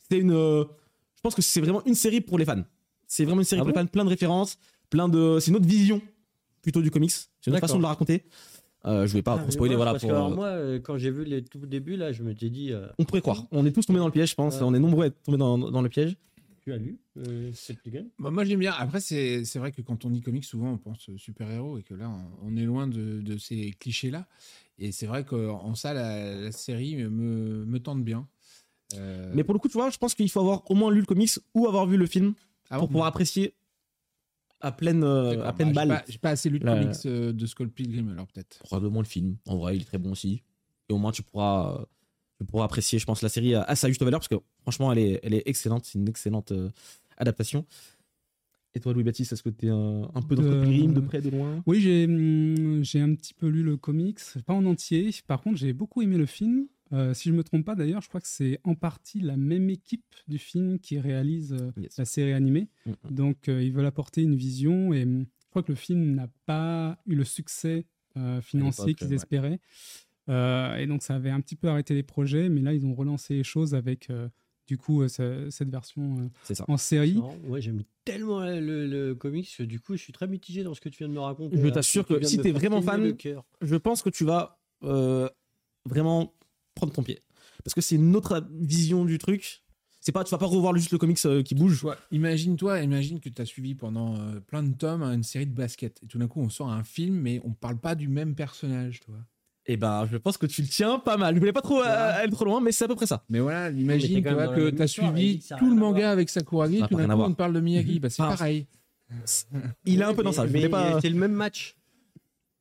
c'est 0.10 0.18
une. 0.20 0.32
euh, 0.34 0.66
je 1.16 1.22
pense 1.22 1.34
que 1.36 1.42
c'est 1.42 1.62
vraiment 1.62 1.84
une 1.86 1.96
série 1.96 2.20
pour 2.20 2.38
les 2.38 2.44
fans. 2.46 2.62
C'est 3.08 3.24
vraiment 3.24 3.40
une 3.42 3.46
série 3.46 3.62
Ah 3.62 3.64
pour 3.64 3.74
bon? 3.74 3.80
les 3.80 3.86
fans, 3.86 3.92
plein 3.92 4.04
de 4.04 4.10
références, 4.10 4.58
plein 4.90 5.08
de. 5.08 5.38
C'est 5.40 5.50
une 5.52 5.58
autre 5.58 5.66
vision 5.68 6.02
plutôt 6.62 6.82
du 6.82 6.92
comics. 6.92 7.12
C'est 7.42 7.50
une 7.52 7.58
façon 7.58 7.78
de 7.78 7.84
la 7.84 7.88
raconter. 7.90 8.24
Euh, 8.86 9.08
je 9.08 9.14
vais 9.14 9.22
pas 9.22 9.42
Ah, 9.46 9.52
spoiler, 9.52 9.76
moi, 9.76 9.78
voilà. 9.78 9.92
Parce 9.94 10.04
Pour, 10.04 10.12
que 10.12 10.16
alors, 10.16 10.32
euh, 10.32 10.36
moi, 10.36 10.48
euh, 10.48 10.80
quand 10.80 10.98
j'ai 10.98 11.10
vu 11.12 11.24
les 11.26 11.44
tout 11.44 11.60
débuts, 11.66 11.96
là, 11.98 12.12
je 12.12 12.24
m'étais 12.24 12.50
dit, 12.50 12.72
euh, 12.72 12.88
On 13.00 13.04
pourrait 13.04 13.22
croire. 13.22 13.46
On 13.52 13.66
est 13.66 13.72
tous 13.72 13.86
tombés 13.86 14.00
dans 14.00 14.06
le 14.06 14.12
piège, 14.12 14.32
je 14.32 14.36
pense. 14.36 14.62
On 14.62 14.74
est 14.74 14.80
nombreux 14.80 15.06
à 15.06 15.08
être 15.08 15.22
tombés 15.24 15.38
dans, 15.38 15.58
dans 15.58 15.82
le 15.82 15.90
piège. 15.90 16.16
tu 16.64 16.72
as 16.74 16.78
lu 16.78 16.98
euh, 17.18 17.52
cette 17.54 17.80
Bah, 18.20 18.30
moi 18.32 18.44
j'aime 18.46 18.60
bien. 18.60 18.74
Après, 18.78 19.00
c'est 19.00 19.44
c'est 19.46 19.60
vrai 19.60 19.72
que 19.72 19.82
quand 19.82 20.06
on 20.06 20.10
dit 20.10 20.22
comics, 20.22 20.44
souvent 20.46 20.72
on 20.72 20.78
pense 20.78 21.10
super-héros 21.18 21.78
et 21.80 21.84
que 21.84 21.94
là, 21.94 22.10
on, 22.44 22.54
on 22.54 22.58
est 22.58 22.64
loin 22.66 22.88
de, 22.88 23.22
de 23.22 23.38
ces 23.38 23.72
clichés-là. 23.80 24.28
Et 24.78 24.92
c'est 24.92 25.06
vrai 25.08 25.24
qu'en 25.24 25.74
ça, 25.76 25.94
la, 25.94 26.36
la 26.36 26.52
série 26.52 26.96
me, 26.98 27.66
me 27.66 27.80
tente 27.80 28.04
bien. 28.04 28.28
Euh, 28.96 29.32
Mais 29.34 29.44
pour 29.44 29.54
le 29.54 29.60
coup, 29.60 29.68
tu 29.68 29.74
vois, 29.78 29.90
je 29.90 29.98
pense 29.98 30.14
qu'il 30.14 30.30
faut 30.30 30.42
avoir 30.42 30.70
au 30.70 30.76
moins 30.76 30.92
lu 30.92 31.00
le 31.00 31.06
comics 31.06 31.32
ou 31.54 31.68
avoir 31.68 31.88
vu 31.88 31.98
le 31.98 32.06
film 32.06 32.34
ah 32.70 32.78
pour 32.78 32.88
bon? 32.88 32.94
pouvoir 32.94 33.08
apprécier 33.08 33.54
à 34.62 34.72
pleine, 34.72 35.04
euh, 35.04 35.44
à 35.46 35.54
pleine 35.54 35.72
bah, 35.74 35.82
j'ai 35.82 35.88
balle. 35.88 36.00
pas- 36.00 36.06
J'ai 36.08 36.18
pas, 36.18 36.30
assez 36.32 36.50
lu 36.50 36.60
de 36.60 36.66
La- 36.66 36.74
comics 36.80 37.06
euh, 37.06 37.34
de 37.34 37.46
Skull 37.46 37.70
Pilgrim 37.70 38.10
alors 38.10 38.28
peut-être. 38.28 38.60
Probablement 38.60 39.02
le 39.02 39.06
film. 39.08 39.38
En 39.48 39.58
vrai, 39.58 39.76
il 39.76 39.82
est 39.82 39.86
très 39.86 39.98
bon 39.98 40.12
aussi. 40.12 40.42
Et 40.90 40.94
au 40.94 40.98
moins, 40.98 41.12
tu 41.12 41.24
pourras, 41.24 41.80
euh, 41.82 41.86
tu 42.40 42.46
pourras 42.46 42.66
apprécier, 42.66 43.00
je 43.00 43.06
pense, 43.06 43.22
la 43.22 43.30
série 43.30 43.56
à, 43.56 43.64
à 43.64 43.76
sa 43.76 43.88
juste 43.90 44.02
valeur 44.04 44.20
parce 44.20 44.28
que 44.28 44.36
franchement, 44.62 44.92
elle 44.92 45.00
est, 45.00 45.20
elle 45.24 45.34
est 45.34 45.44
excellente. 45.48 45.86
C'est 45.86 45.98
une 46.00 46.08
excellente 46.10 46.52
euh, 46.52 46.70
adaptation. 47.18 47.66
Et 48.74 48.80
toi, 48.82 48.92
Louis-Baptiste, 48.94 49.32
est-ce 49.32 49.42
que 49.44 49.50
tu 49.50 49.68
es 49.68 49.70
un 49.70 50.22
peu 50.28 50.36
dans 50.36 50.44
Pilgrim, 50.44 50.94
de 50.94 51.00
près, 51.00 51.22
de 51.22 51.30
loin? 51.30 51.64
Oui, 51.66 51.80
j'ai 51.80 52.06
hum, 52.06 52.84
j'ai 52.84 53.00
un 53.00 53.16
petit 53.16 53.34
peu 53.34 53.48
lu 53.48 53.64
le 53.64 53.78
comics, 53.78 54.20
pas 54.46 54.54
en 54.54 54.66
entier. 54.66 55.12
Par 55.28 55.42
contre, 55.42 55.58
j'ai 55.58 55.72
beaucoup 55.72 56.02
aimé 56.02 56.18
le 56.18 56.26
film. 56.26 56.68
Euh, 56.94 57.14
si 57.16 57.30
je 57.30 57.34
me 57.34 57.44
trompe 57.44 57.66
pas, 57.66 57.76
d'ailleurs, 57.76 58.02
je 58.02 58.08
crois 58.08 58.22
que 58.22 58.28
c'est 58.28 58.60
en 58.64 58.76
partie 58.76 59.20
la 59.20 59.38
même 59.38 59.70
équipe 59.70 60.06
du 60.28 60.38
film 60.38 60.80
qui 60.80 61.00
réalise 61.00 61.54
euh, 61.54 61.72
Yes. 61.78 61.98
la 61.98 62.06
série 62.06 62.34
animée. 62.34 62.70
Mm, 62.86 62.92
mm. 62.92 63.12
Donc, 63.14 63.50
euh, 63.50 63.64
ils 63.64 63.74
veulent 63.74 63.86
apporter 63.88 64.22
une 64.22 64.36
vision 64.36 64.94
et 64.94 65.04
hum, 65.04 65.26
je 65.42 65.50
crois 65.50 65.64
que 65.64 65.72
le 65.72 65.76
film 65.78 66.14
n'a 66.16 66.28
pas 66.46 66.98
eu 67.08 67.16
le 67.16 67.24
succès 67.24 67.86
euh, 68.18 68.40
financier 68.42 68.94
qu'ils 68.94 69.08
ouais. 69.10 69.16
espéraient. 69.16 69.60
Euh, 70.30 70.76
et 70.78 70.88
donc, 70.88 71.04
ça 71.04 71.16
avait 71.16 71.30
un 71.30 71.42
petit 71.42 71.56
peu 71.56 71.68
arrêté 71.70 71.94
les 71.94 72.04
projets, 72.04 72.50
mais 72.50 72.62
là, 72.62 72.74
ils 72.74 72.86
ont 72.86 72.94
relancé 72.96 73.36
les 73.36 73.44
choses 73.44 73.74
avec, 73.76 74.10
euh, 74.10 74.28
du 74.68 74.78
coup, 74.78 75.02
euh, 75.02 75.08
ce- 75.08 75.50
cette 75.52 75.70
version 75.70 76.18
euh, 76.50 76.54
en 76.68 76.78
série. 76.78 77.16
Non, 77.16 77.36
ouais, 77.48 77.62
j'aime 77.62 77.84
tellement 78.04 78.40
le, 78.46 78.88
le 78.88 79.16
comics 79.16 79.52
que 79.58 79.64
du 79.64 79.80
coup, 79.80 79.96
je 79.96 80.02
suis 80.02 80.14
très 80.14 80.28
mitigé 80.28 80.64
dans 80.64 80.74
ce 80.74 80.82
que 80.82 80.90
tu 80.90 81.00
viens 81.00 81.10
de 81.10 81.14
me 81.14 81.20
raconter. 81.20 81.58
Je 81.58 81.68
t'assure 81.70 82.06
Tu 82.06 82.14
que 82.14 82.20
viens 82.20 82.28
si 82.30 82.38
t'es 82.38 82.44
faire 82.52 82.54
vraiment 82.54 82.82
fan. 82.82 83.16
Je 83.62 83.76
pense 83.76 84.02
que 84.02 84.10
tu 84.10 84.24
vas 84.24 84.60
euh, 84.84 85.28
vraiment 85.86 86.34
prendre 86.76 86.94
ton 86.94 87.04
pied. 87.04 87.20
Parce 87.64 87.74
que 87.74 87.82
c'est 87.82 87.96
une 87.96 88.16
autre 88.16 88.46
vision 88.52 89.06
du 89.06 89.18
truc. 89.18 89.62
C'est 90.02 90.12
pas, 90.12 90.24
tu 90.24 90.30
vas 90.30 90.38
pas 90.38 90.46
revoir 90.46 90.76
juste 90.76 90.92
le 90.92 91.00
comics 91.00 91.18
euh, 91.26 91.42
qui 91.42 91.56
bouge. 91.56 91.80
Toi, 91.80 91.98
imagine-toi, 92.12 92.82
imagine 92.82 93.20
que 93.20 93.28
tu 93.30 93.42
as 93.42 93.46
suivi 93.46 93.74
pendant 93.74 94.16
euh, 94.16 94.40
plein 94.40 94.62
de 94.62 94.72
tomes 94.76 95.02
une 95.02 95.24
série 95.24 95.48
de 95.48 95.56
basket. 95.56 96.00
Et 96.04 96.06
tout 96.08 96.20
d'un 96.20 96.28
coup, 96.28 96.42
on 96.42 96.50
sort 96.50 96.70
un 96.72 96.84
film, 96.84 97.16
mais 97.16 97.42
on 97.44 97.54
parle 97.54 97.78
pas 97.80 97.96
du 97.96 98.08
même 98.08 98.36
personnage, 98.36 99.00
tu 99.00 99.10
vois. 99.10 99.22
Et 99.66 99.78
ben, 99.78 100.08
je 100.12 100.18
pense 100.18 100.38
que 100.38 100.46
tu 100.46 100.62
le 100.62 100.68
tiens 100.68 101.00
pas 101.00 101.18
mal. 101.18 101.34
Je 101.34 101.40
voulais 101.40 101.52
pas 101.54 101.62
trop 101.64 101.80
euh, 101.82 101.86
Ouais. 101.86 101.90
aller 101.90 102.32
trop 102.32 102.46
loin, 102.46 102.62
mais 102.62 102.72
c'est 102.72 102.84
à 102.84 102.88
peu 102.88 102.94
près 102.94 103.08
ça. 103.08 103.24
Mais 103.30 103.40
voilà, 103.40 103.72
imagine 103.72 104.22
que 104.22 104.70
tu 104.70 104.82
as 104.84 104.88
suivi 104.88 105.40
tout 105.58 105.70
le 105.72 105.76
manga 105.76 106.12
avec 106.12 106.30
Sakuragi, 106.30 106.84
tout 106.88 106.96
d'un 106.98 107.08
coup, 107.08 107.22
on 107.22 107.32
te 107.32 107.36
parle 107.38 107.54
de 107.54 107.62
Miyagi. 107.62 108.00
Bah, 108.00 108.12
c'est 108.12 108.22
Ah, 108.22 108.28
pareil. 108.28 108.68
Il 109.86 110.02
est 110.02 110.04
un 110.04 110.14
peu 110.14 110.22
dans 110.22 110.30
Mais- 110.30 110.36
ça. 110.36 110.46
Je 110.48 110.52
mais 110.52 110.60
voulais 110.60 110.70
pas. 110.70 111.00
c'est 111.02 111.10
le 111.10 111.16
même 111.16 111.32
match. 111.34 111.76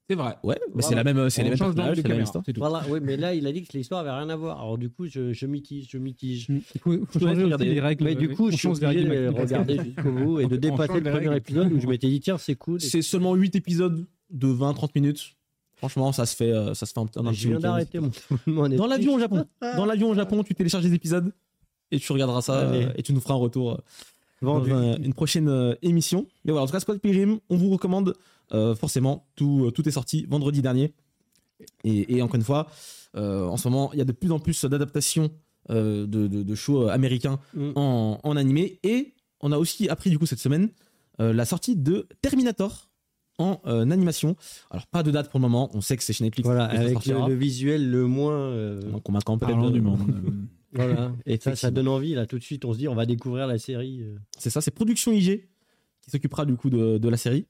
C'est 0.08 0.16
vrai. 0.16 0.36
Ouais, 0.42 0.58
mais 0.74 0.82
c'est 0.82 0.88
Voilà. 0.94 1.02
la 1.02 1.14
même, 1.14 1.30
c'est 1.30 1.42
les 1.42 1.48
mêmes 1.50 1.58
personnages, 1.58 1.96
de 1.96 2.02
c'est 2.02 2.08
la 2.08 2.14
même 2.14 2.24
histoire. 2.24 2.44
c'est. 2.44 2.58
Voilà, 2.58 2.82
oui, 2.90 2.98
mais 3.02 3.16
là, 3.16 3.34
il 3.34 3.46
a 3.46 3.52
dit 3.52 3.62
que 3.62 3.72
l'histoire 3.76 4.00
avait 4.00 4.10
rien 4.10 4.28
à 4.28 4.36
voir. 4.36 4.60
Alors 4.60 4.76
du 4.76 4.90
coup, 4.90 5.06
je, 5.06 5.32
je 5.32 5.46
mitige, 5.46 5.88
je 5.90 5.96
mitige. 5.98 6.48
Mm. 6.50 6.58
Il 6.74 6.80
faut, 6.82 6.92
faut 7.06 7.18
Je 7.20 7.24
changer 7.26 7.44
regarder. 7.44 7.64
les 7.66 7.80
règles. 7.80 8.04
Mais 8.04 8.14
du 8.14 8.28
coup, 8.28 8.50
je 8.50 8.56
suis 8.56 8.68
les 8.68 8.84
obligé 8.84 8.86
règles 9.08 9.34
de 9.34 9.40
regarder 9.40 9.78
jusqu'au 9.82 10.12
bout 10.12 10.40
et 10.40 10.46
de 10.46 10.56
dépasser 10.56 10.92
le 10.94 11.00
les 11.00 11.10
premier 11.10 11.36
épisode 11.36 11.72
où 11.72 11.80
je 11.80 11.86
m'étais 11.86 12.08
dit 12.08 12.20
tiens 12.20 12.36
c'est 12.36 12.54
cool. 12.54 12.80
C'est 12.82 13.00
seulement 13.02 13.34
8 13.34 13.56
épisodes 13.56 14.04
de 14.30 14.48
20-30 14.48 14.90
minutes. 14.94 15.34
Franchement, 15.76 16.12
ça 16.12 16.26
se 16.26 16.36
fait, 16.36 16.50
euh, 16.52 16.74
ça 16.74 16.84
se 16.86 16.92
fait 16.92 17.00
un, 17.00 17.04
un 17.26 17.32
je 17.32 17.36
petit 17.36 17.46
viens 17.46 17.56
week-end. 17.56 17.60
d'arrêter 17.68 17.98
mon 18.46 18.68
Dans 18.68 18.86
l'avion 18.86 19.14
au 19.14 19.18
Japon. 19.18 19.46
Dans 19.60 19.86
l'avion 19.86 20.10
au 20.10 20.14
Japon, 20.14 20.42
tu 20.42 20.54
télécharges 20.54 20.84
des 20.84 20.94
épisodes 20.94 21.32
et 21.90 21.98
tu 21.98 22.12
regarderas 22.12 22.42
ça 22.42 22.58
euh, 22.60 22.92
et 22.96 23.02
tu 23.02 23.12
nous 23.14 23.20
feras 23.20 23.34
un 23.34 23.38
retour 23.38 23.72
euh, 23.72 23.76
dans 24.42 24.62
un- 24.70 24.96
une 24.96 25.14
prochaine 25.14 25.74
émission. 25.82 26.26
Mais 26.44 26.52
voilà, 26.52 26.64
en 26.64 26.66
tout 26.66 26.72
cas, 26.72 26.80
Squad 26.80 26.98
Pilgrim, 27.00 27.38
on 27.50 27.56
vous 27.56 27.70
recommande 27.70 28.10
euh, 28.10 28.12
forcément. 28.74 29.26
Tout, 29.36 29.66
euh, 29.66 29.70
tout 29.70 29.86
est 29.88 29.92
sorti 29.92 30.26
vendredi 30.28 30.62
dernier. 30.62 30.92
Et, 31.84 32.16
et 32.16 32.22
encore 32.22 32.36
une 32.36 32.42
fois, 32.42 32.68
euh, 33.16 33.46
en 33.46 33.56
ce 33.56 33.68
moment, 33.68 33.90
il 33.92 33.98
y 33.98 34.02
a 34.02 34.04
de 34.04 34.12
plus 34.12 34.30
en 34.32 34.38
plus 34.40 34.64
d'adaptations 34.64 35.30
euh, 35.70 36.06
de, 36.06 36.26
de- 36.26 36.42
de 36.42 36.54
shows 36.54 36.82
euh, 36.82 36.88
américains 36.88 37.38
Mm. 37.54 37.70
en, 37.76 38.20
en 38.22 38.36
animé. 38.36 38.80
Et 38.82 39.14
on 39.40 39.52
a 39.52 39.58
aussi 39.58 39.88
appris 39.88 40.10
du 40.10 40.18
coup 40.18 40.26
cette 40.26 40.38
semaine 40.40 40.68
euh, 41.20 41.32
la 41.32 41.44
sortie 41.44 41.76
de 41.76 42.06
Terminator 42.22 42.90
en 43.38 43.60
euh, 43.66 43.82
animation. 43.82 44.36
Alors 44.70 44.86
pas 44.88 45.02
de 45.02 45.10
date 45.10 45.30
pour 45.30 45.38
le 45.38 45.42
moment. 45.42 45.70
On 45.74 45.80
sait 45.80 45.96
que 45.96 46.02
c'est 46.02 46.12
chez 46.12 46.24
Netflix. 46.24 46.44
Voilà, 46.46 46.64
avec 46.64 47.06
le, 47.06 47.28
le 47.28 47.34
visuel 47.34 47.90
le 47.90 48.06
moins. 48.06 48.34
euh, 48.34 48.82
Donc 48.90 49.08
on 49.08 49.12
m'attend 49.12 49.38
peut-être. 49.38 49.70
Du 49.70 49.80
monde. 49.80 50.00
Euh, 50.10 50.30
voilà. 50.72 51.12
Et 51.24 51.38
ça, 51.40 51.54
ça 51.56 51.70
donne 51.70 51.88
envie 51.88 52.14
là 52.14 52.26
tout 52.26 52.38
de 52.38 52.42
suite. 52.44 52.64
On 52.64 52.72
se 52.74 52.78
dit 52.78 52.88
on 52.88 52.94
va 52.94 53.06
découvrir 53.06 53.46
la 53.46 53.58
série. 53.58 54.02
euh. 54.02 54.16
C'est 54.38 54.50
ça, 54.50 54.60
c'est 54.60 54.70
Production 54.72 55.12
IG 55.12 55.48
qui 56.02 56.10
s'occupera 56.10 56.44
du 56.44 56.56
coup 56.56 56.68
de, 56.68 56.98
de 56.98 57.08
la 57.08 57.16
série. 57.16 57.46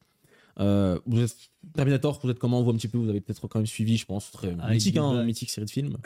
Euh, 0.61 0.99
vous 1.07 1.21
êtes 1.21 1.35
Terminator, 1.75 2.21
vous 2.23 2.31
êtes 2.31 2.39
comment? 2.39 2.63
Vous 2.63 2.71
un 2.71 2.75
petit 2.77 2.89
peu 2.89 2.99
Vous 2.99 3.09
avez 3.09 3.21
peut-être 3.21 3.49
quand 3.49 3.59
même 3.59 3.67
suivi, 3.67 3.97
je 3.97 4.07
pense, 4.07 4.31
très 4.31 4.55
Ah, 4.61 4.71
mythique, 4.73 4.97
hein, 4.97 5.25
mythique 5.25 5.51
série 5.51 5.65
de 5.67 5.71
films. 5.71 5.97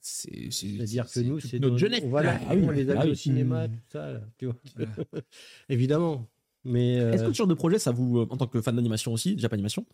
c'est- 0.00 0.50
C'est-à-dire 0.50 1.10
que 1.10 1.20
nous, 1.20 1.40
c'est 1.40 1.58
notre 1.58 1.72
nos- 1.72 1.78
jeunesse. 1.78 2.02
Voilà, 2.04 2.40
Ah 2.48 2.54
oui, 2.54 2.62
on 2.66 2.70
les 2.70 2.88
a 2.90 2.94
ah 2.98 3.02
vus 3.02 3.08
oui. 3.08 3.12
au 3.12 3.14
cinéma, 3.14 3.68
Mm. 3.68 3.70
tout 3.72 3.78
ça. 3.92 4.12
là, 4.12 4.20
tu 4.38 4.46
vois. 4.46 4.56
Voilà. 4.76 4.92
Évidemment. 5.68 6.26
Mais 6.64 6.98
euh, 7.00 7.12
Est-ce 7.12 7.22
que 7.24 7.32
ce 7.32 7.36
genre 7.38 7.46
de 7.46 7.54
projet, 7.54 7.78
ça 7.78 7.90
vous, 7.92 8.18
euh, 8.18 8.26
en 8.30 8.36
tant 8.36 8.46
que 8.46 8.60
fan 8.60 8.74
d'animation 8.76 9.12
aussi, 9.12 9.38
Jap 9.38 9.52
Animation, 9.52 9.84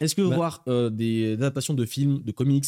est-ce 0.00 0.14
que 0.14 0.22
Bah- 0.28 0.36
voir 0.36 0.62
euh, 0.68 0.90
des 0.90 1.32
adaptations 1.34 1.74
de 1.74 1.84
films, 1.84 2.22
de 2.22 2.32
comics, 2.32 2.64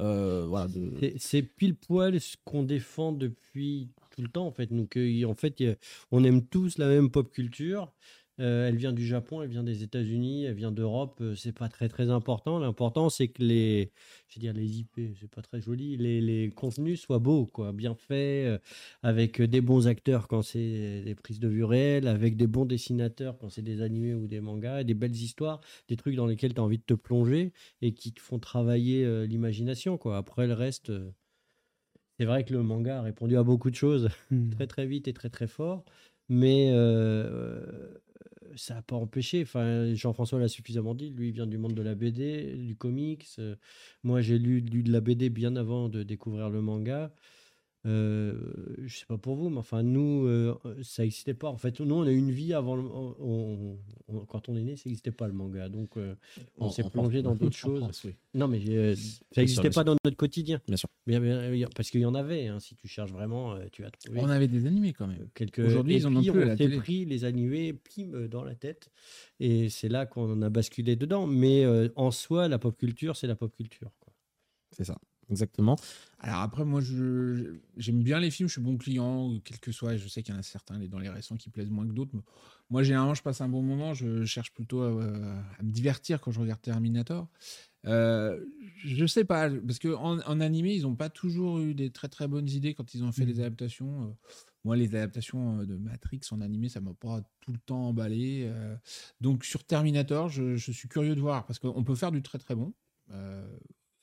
euh, 0.00 0.44
voilà, 0.48 0.68
de... 0.68 0.92
c'est- 1.18 1.42
pile 1.42 1.74
poil 1.76 2.20
ce 2.20 2.36
qu'on 2.44 2.62
défend 2.62 3.12
depuis 3.12 3.88
tout 4.14 4.22
le 4.22 4.28
temps 4.28 4.46
en 4.46 4.52
fait. 4.52 4.66
Donc 4.72 4.96
en 5.26 5.34
fait, 5.34 5.62
on 6.10 6.24
aime 6.24 6.44
tous 6.46 6.78
la 6.78 6.88
même 6.88 7.10
pop 7.10 7.30
culture. 7.32 7.92
Euh, 8.40 8.66
elle 8.68 8.76
vient 8.76 8.92
du 8.92 9.06
Japon, 9.06 9.42
elle 9.42 9.48
vient 9.48 9.62
des 9.62 9.84
États-Unis, 9.84 10.44
elle 10.44 10.54
vient 10.54 10.72
d'Europe. 10.72 11.18
euh, 11.20 11.36
c'est 11.36 11.52
pas 11.52 11.68
très 11.68 11.88
très 11.88 12.10
important. 12.10 12.58
L'important 12.58 13.08
c'est 13.08 13.28
que 13.28 13.42
les, 13.42 13.92
je 14.28 14.36
veux 14.36 14.40
dire 14.40 14.52
les 14.52 14.78
IP, 14.80 15.00
c'est 15.20 15.30
pas 15.30 15.42
très 15.42 15.60
joli. 15.60 15.96
Les, 15.96 16.20
les 16.20 16.50
contenus 16.50 17.00
soient 17.00 17.20
beaux, 17.20 17.46
quoi, 17.46 17.72
bien 17.72 17.94
faits, 17.94 18.46
euh, 18.48 18.58
avec 19.02 19.40
des 19.40 19.60
bons 19.60 19.86
acteurs 19.86 20.26
quand 20.26 20.42
c'est 20.42 21.02
des 21.04 21.14
prises 21.14 21.38
de 21.38 21.48
vue 21.48 21.64
réelles, 21.64 22.08
avec 22.08 22.36
des 22.36 22.48
bons 22.48 22.64
dessinateurs 22.64 23.38
quand 23.38 23.50
c'est 23.50 23.62
des 23.62 23.82
animés 23.82 24.14
ou 24.14 24.26
des 24.26 24.40
mangas, 24.40 24.80
et 24.80 24.84
des 24.84 24.94
belles 24.94 25.14
histoires, 25.14 25.60
des 25.88 25.96
trucs 25.96 26.16
dans 26.16 26.26
lesquels 26.26 26.54
tu 26.54 26.60
as 26.60 26.64
envie 26.64 26.78
de 26.78 26.82
te 26.84 26.94
plonger 26.94 27.52
et 27.82 27.94
qui 27.94 28.12
te 28.12 28.20
font 28.20 28.38
travailler 28.40 29.04
euh, 29.04 29.26
l'imagination, 29.26 29.96
quoi. 29.98 30.16
Après 30.16 30.46
le 30.48 30.54
reste. 30.54 30.90
c'est 32.18 32.24
vrai 32.24 32.44
que 32.44 32.52
le 32.52 32.62
manga 32.62 32.98
a 32.98 33.02
répondu 33.02 33.36
à 33.36 33.42
beaucoup 33.42 33.70
de 33.70 33.76
choses 33.76 34.08
Mm. 34.30 34.50
très 34.56 34.66
très 34.66 34.86
vite 34.86 35.08
et 35.08 35.12
très 35.12 35.30
très 35.30 35.46
fort, 35.46 35.84
mais 36.28 36.70
ça 38.56 38.74
n'a 38.74 38.82
pas 38.82 38.96
empêché. 38.96 39.42
Enfin, 39.42 39.94
Jean-François 39.94 40.38
l'a 40.38 40.48
suffisamment 40.48 40.94
dit. 40.94 41.10
Lui, 41.10 41.28
il 41.28 41.32
vient 41.32 41.46
du 41.46 41.58
monde 41.58 41.74
de 41.74 41.82
la 41.82 41.94
BD, 41.94 42.54
du 42.56 42.76
comics. 42.76 43.26
Euh, 43.38 43.56
moi, 44.02 44.20
j'ai 44.20 44.38
lu, 44.38 44.60
lu 44.60 44.82
de 44.82 44.92
la 44.92 45.00
BD 45.00 45.30
bien 45.30 45.56
avant 45.56 45.88
de 45.88 46.02
découvrir 46.02 46.50
le 46.50 46.60
manga. 46.60 47.12
Euh, 47.86 48.32
je 48.86 48.96
sais 48.98 49.04
pas 49.06 49.18
pour 49.18 49.36
vous, 49.36 49.50
mais 49.50 49.58
enfin 49.58 49.82
nous, 49.82 50.26
euh, 50.26 50.54
ça 50.82 51.02
n'existait 51.02 51.34
pas. 51.34 51.48
En 51.48 51.58
fait, 51.58 51.80
nous, 51.80 51.94
on 51.94 52.02
a 52.04 52.10
eu 52.10 52.16
une 52.16 52.30
vie 52.30 52.54
avant. 52.54 52.76
Le, 52.76 52.82
on- 52.82 53.14
on- 53.20 53.78
on- 54.08 54.24
quand 54.24 54.48
on 54.48 54.56
est 54.56 54.62
né, 54.62 54.76
ça 54.76 54.84
n'existait 54.86 55.10
pas 55.10 55.26
le 55.26 55.34
manga, 55.34 55.68
donc 55.68 55.96
euh, 55.98 56.14
on 56.58 56.70
s'est 56.70 56.82
plongé 56.88 57.20
dans 57.20 57.34
d'autres 57.34 57.56
choses. 57.56 57.80
France, 57.80 58.02
oui. 58.04 58.14
Non, 58.32 58.48
mais 58.48 58.60
ça 58.94 59.40
n'existait 59.40 59.68
pas 59.70 59.84
dans 59.84 59.96
notre 60.04 60.16
quotidien. 60.16 60.60
Bien 60.66 60.76
sûr. 60.78 60.88
Parce 61.76 61.90
qu'il 61.90 62.00
y 62.00 62.06
en 62.06 62.14
avait. 62.14 62.46
hein. 62.46 62.58
Si 62.60 62.74
tu 62.74 62.88
cherches 62.88 63.12
vraiment, 63.12 63.54
tu 63.70 63.82
vas 63.82 63.90
trouver 63.90 64.20
On 64.22 64.28
avait 64.30 64.48
des 64.48 64.66
animés 64.66 64.94
quand 64.94 65.06
même. 65.06 65.28
quelques. 65.34 65.58
Aujourd'hui, 65.58 65.96
ils 65.96 66.06
en 66.06 66.16
ont 66.16 66.22
plus 66.22 66.50
on 66.50 66.56
s'est 66.56 66.68
pris 66.78 67.04
les 67.04 67.24
animés 67.24 67.74
pim 67.74 68.26
dans 68.30 68.44
la 68.44 68.54
tête, 68.54 68.90
et 69.40 69.68
c'est 69.68 69.88
là 69.90 70.06
qu'on 70.06 70.40
a 70.40 70.48
basculé 70.48 70.96
dedans. 70.96 71.26
Mais 71.26 71.66
en 71.96 72.10
soi, 72.10 72.48
la 72.48 72.58
pop 72.58 72.76
culture, 72.78 73.16
c'est 73.16 73.26
la 73.26 73.36
pop 73.36 73.54
culture. 73.54 73.90
C'est 74.70 74.84
ça, 74.84 74.98
exactement. 75.30 75.76
Alors 76.20 76.40
après, 76.40 76.64
moi, 76.64 76.80
je- 76.80 77.56
j'aime 77.76 78.02
bien 78.02 78.18
les 78.18 78.30
films, 78.30 78.48
je 78.48 78.54
suis 78.54 78.62
bon 78.62 78.76
client, 78.76 79.38
quel 79.44 79.58
que 79.58 79.72
soit. 79.72 79.96
Je 79.96 80.08
sais 80.08 80.22
qu'il 80.22 80.34
y 80.34 80.36
en 80.36 80.40
a 80.40 80.42
certains 80.42 80.78
dans 80.78 80.98
les 80.98 81.10
récents 81.10 81.36
qui 81.36 81.50
plaisent 81.50 81.70
moins 81.70 81.86
que 81.86 81.92
d'autres. 81.92 82.12
mais 82.14 82.22
Moi, 82.70 82.82
généralement, 82.82 83.14
je 83.14 83.22
passe 83.22 83.40
un 83.40 83.48
bon 83.48 83.62
moment. 83.62 83.92
Je 83.94 84.24
cherche 84.24 84.52
plutôt 84.52 84.82
à, 84.82 84.88
à 85.58 85.62
me 85.62 85.70
divertir 85.70 86.20
quand 86.20 86.30
je 86.30 86.40
regarde 86.40 86.60
Terminator. 86.62 87.28
Euh, 87.86 88.42
je 88.78 89.04
sais 89.04 89.24
pas, 89.24 89.50
parce 89.50 89.78
qu'en 89.78 90.18
en, 90.20 90.40
animé, 90.40 90.74
ils 90.74 90.82
n'ont 90.82 90.96
pas 90.96 91.10
toujours 91.10 91.58
eu 91.58 91.74
des 91.74 91.90
très 91.90 92.08
très 92.08 92.28
bonnes 92.28 92.48
idées 92.48 92.74
quand 92.74 92.94
ils 92.94 93.04
ont 93.04 93.12
fait 93.12 93.26
les 93.26 93.40
adaptations. 93.40 94.04
Euh. 94.04 94.12
Moi, 94.64 94.76
les 94.76 94.94
adaptations 94.96 95.58
de 95.64 95.76
Matrix 95.76 96.20
en 96.30 96.40
animé, 96.40 96.70
ça 96.70 96.80
m'a 96.80 96.94
pas 96.94 97.20
tout 97.40 97.52
le 97.52 97.58
temps 97.58 97.88
emballé. 97.88 98.50
donc 99.20 99.44
sur 99.44 99.62
Terminator, 99.62 100.30
je, 100.30 100.56
je, 100.56 100.72
suis 100.72 100.88
curieux 100.88 101.14
de 101.14 101.20
voir, 101.20 101.44
parce 101.44 101.58
qu'on 101.58 101.84
peut 101.84 101.94
faire 101.94 102.12
du 102.12 102.22
très 102.22 102.38
très 102.38 102.54
bon 102.54 102.72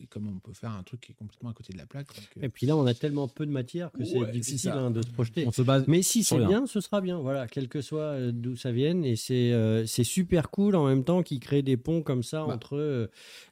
et 0.02 0.08
comme 0.08 0.28
on 0.28 0.40
peut 0.40 0.54
faire 0.54 0.72
un 0.72 0.84
truc 0.84 1.02
qui 1.02 1.12
est 1.12 1.16
complètement 1.16 1.50
à 1.50 1.54
côté 1.54 1.74
de 1.74 1.78
la 1.78 1.86
plaque. 1.86 2.08
Et 2.42 2.50
puis 2.50 2.66
là, 2.66 2.76
on 2.76 2.86
a 2.86 2.94
tellement 2.94 3.28
peu 3.28 3.46
de 3.46 3.52
matière 3.52 3.92
que 3.92 4.04
c'est 4.04 4.32
difficile 4.32 4.72
hein, 4.72 4.92
de 4.92 5.02
se 5.02 5.10
projeter. 5.10 5.46
On 5.48 5.52
se 5.52 5.62
base 5.62 5.86
Mais 5.88 6.02
si 6.02 6.24
c'est 6.24 6.40
bien, 6.40 6.66
ce 6.66 6.82
sera 6.82 7.02
bien. 7.02 7.20
Voilà, 7.20 7.48
quel 7.48 7.68
que 7.68 7.82
soit 7.82 8.02
euh, 8.02 8.32
d'où 8.34 8.56
ça 8.56 8.72
vienne. 8.72 9.06
Et 9.06 9.16
c'est 9.16 9.52
euh, 9.54 9.86
c'est 9.86 10.04
super 10.04 10.50
cool 10.50 10.76
en 10.76 10.88
même 10.88 11.04
temps 11.04 11.24
qu'ils 11.24 11.40
créent 11.40 11.62
des 11.62 11.78
ponts 11.78 12.02
comme 12.02 12.24
ça 12.24 12.46
bah. 12.46 12.54
entre 12.54 12.78
euh, 12.78 13.08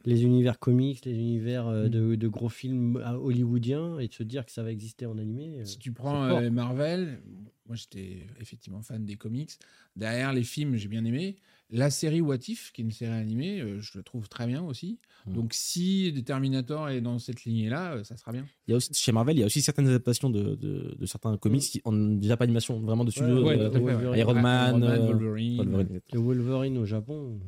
les 0.05 0.23
univers 0.23 0.59
comics, 0.59 1.03
les 1.05 1.15
univers 1.15 1.71
de, 1.71 2.15
de, 2.15 2.27
gros 2.27 2.49
films 2.49 2.97
hollywoodiens 3.21 3.99
et 3.99 4.07
de 4.07 4.13
se 4.13 4.23
dire 4.23 4.45
que 4.45 4.51
ça 4.51 4.63
va 4.63 4.71
exister 4.71 5.05
en 5.05 5.17
animé. 5.17 5.65
si 5.65 5.77
tu 5.77 5.91
prends 5.91 6.49
Marvel, 6.49 7.21
moi 7.67 7.75
j'étais 7.75 8.25
effectivement 8.39 8.81
fan 8.81 9.05
des 9.05 9.15
comics. 9.15 9.51
Derrière 9.95 10.33
les 10.33 10.43
films, 10.43 10.75
j'ai 10.75 10.87
bien 10.87 11.05
aimé. 11.05 11.37
La 11.71 11.91
série 11.91 12.19
What 12.19 12.37
If, 12.47 12.71
qui 12.71 12.81
est 12.81 12.85
une 12.85 12.91
série 12.91 13.11
animée, 13.11 13.61
euh, 13.61 13.79
je 13.79 13.97
le 13.97 14.03
trouve 14.03 14.27
très 14.27 14.47
bien 14.47 14.63
aussi. 14.63 14.99
Mm. 15.27 15.33
Donc 15.33 15.53
si 15.53 16.11
Terminator 16.25 16.89
est 16.89 17.01
dans 17.01 17.19
cette 17.19 17.43
lignée-là, 17.43 17.93
euh, 17.93 18.03
ça 18.03 18.17
sera 18.17 18.31
bien. 18.31 18.45
Il 18.67 18.71
y 18.71 18.73
a 18.73 18.77
aussi, 18.77 18.91
chez 18.93 19.11
Marvel, 19.11 19.37
il 19.37 19.41
y 19.41 19.43
a 19.43 19.45
aussi 19.45 19.61
certaines 19.61 19.87
adaptations 19.87 20.31
de, 20.31 20.55
de, 20.55 21.05
certains 21.05 21.37
comics 21.37 21.61
mm. 21.61 21.69
qui 21.69 21.81
ont 21.85 21.93
déjà 21.93 22.37
pas 22.37 22.45
d'animation, 22.45 22.79
vraiment 22.79 23.05
de 23.05 23.11
studio. 23.11 23.47
Euh, 23.49 24.17
Iron 24.17 24.41
Man, 24.41 24.79
Wolverine. 24.81 25.85
Wolverine. 26.13 26.77
au 26.79 26.85
Japon. 26.85 27.39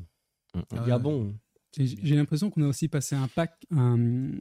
Mm, 0.54 0.60
ah 0.70 0.84
Gabon. 0.88 1.34
J'ai 1.78 2.18
l'impression 2.18 2.50
qu'on 2.50 2.64
a 2.64 2.68
aussi 2.68 2.90
passé 2.90 3.16
un 3.16 3.30
pack, 3.30 3.66
on, 3.72 4.36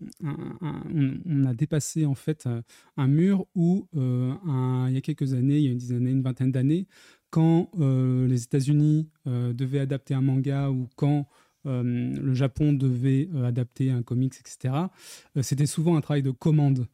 a 1.46 1.54
dépassé 1.54 2.04
en 2.04 2.16
fait 2.16 2.49
un 2.96 3.06
mur 3.06 3.46
où 3.54 3.87
il 3.94 4.92
y 4.92 4.96
a 4.96 5.00
quelques 5.00 5.32
années, 5.32 5.58
il 5.58 5.64
y 5.64 5.68
a 5.68 5.70
une 5.70 5.78
dizaine 5.78 5.99
d'années, 6.00 6.10
une 6.10 6.22
vingtaine 6.22 6.50
d'années, 6.50 6.88
quand 7.30 7.70
euh, 7.78 8.26
les 8.26 8.42
États-Unis 8.42 9.08
euh, 9.26 9.52
devaient 9.52 9.78
adapter 9.78 10.14
un 10.14 10.20
manga 10.20 10.70
ou 10.70 10.88
quand 10.96 11.26
euh, 11.66 11.82
le 11.82 12.34
Japon 12.34 12.72
devait 12.72 13.28
adapter 13.44 13.90
un 13.90 14.02
comics, 14.02 14.34
etc., 14.40 14.75
c'était 15.42 15.66
souvent 15.66 15.96
un 15.96 16.00
travail 16.00 16.22
de 16.22 16.30
commande. 16.30 16.87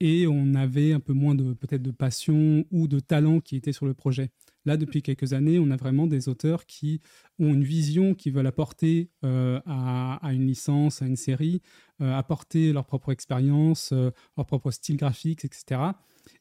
et 0.00 0.26
on 0.26 0.54
avait 0.54 0.92
un 0.92 1.00
peu 1.00 1.14
moins 1.14 1.34
de 1.34 1.54
peut-être 1.54 1.82
de 1.82 1.90
passion 1.90 2.66
ou 2.70 2.86
de 2.86 3.00
talent 3.00 3.40
qui 3.40 3.56
était 3.56 3.72
sur 3.72 3.86
le 3.86 3.94
projet. 3.94 4.30
Là, 4.66 4.76
depuis 4.76 5.00
quelques 5.00 5.32
années, 5.32 5.58
on 5.58 5.70
a 5.70 5.76
vraiment 5.76 6.06
des 6.06 6.28
auteurs 6.28 6.66
qui 6.66 7.00
ont 7.38 7.54
une 7.54 7.64
vision, 7.64 8.14
qui 8.14 8.30
veulent 8.30 8.46
apporter 8.46 9.08
à, 9.22 10.18
à, 10.22 10.32
une 10.34 10.46
licence, 10.46 11.00
à 11.00 11.06
une 11.06 11.16
série, 11.16 11.62
apporter 11.98 12.74
leur 12.74 12.84
propre 12.84 13.10
expérience, 13.10 13.92
leur 13.92 14.46
propre 14.46 14.70
style 14.70 14.98
graphique, 14.98 15.46
etc 15.46 15.92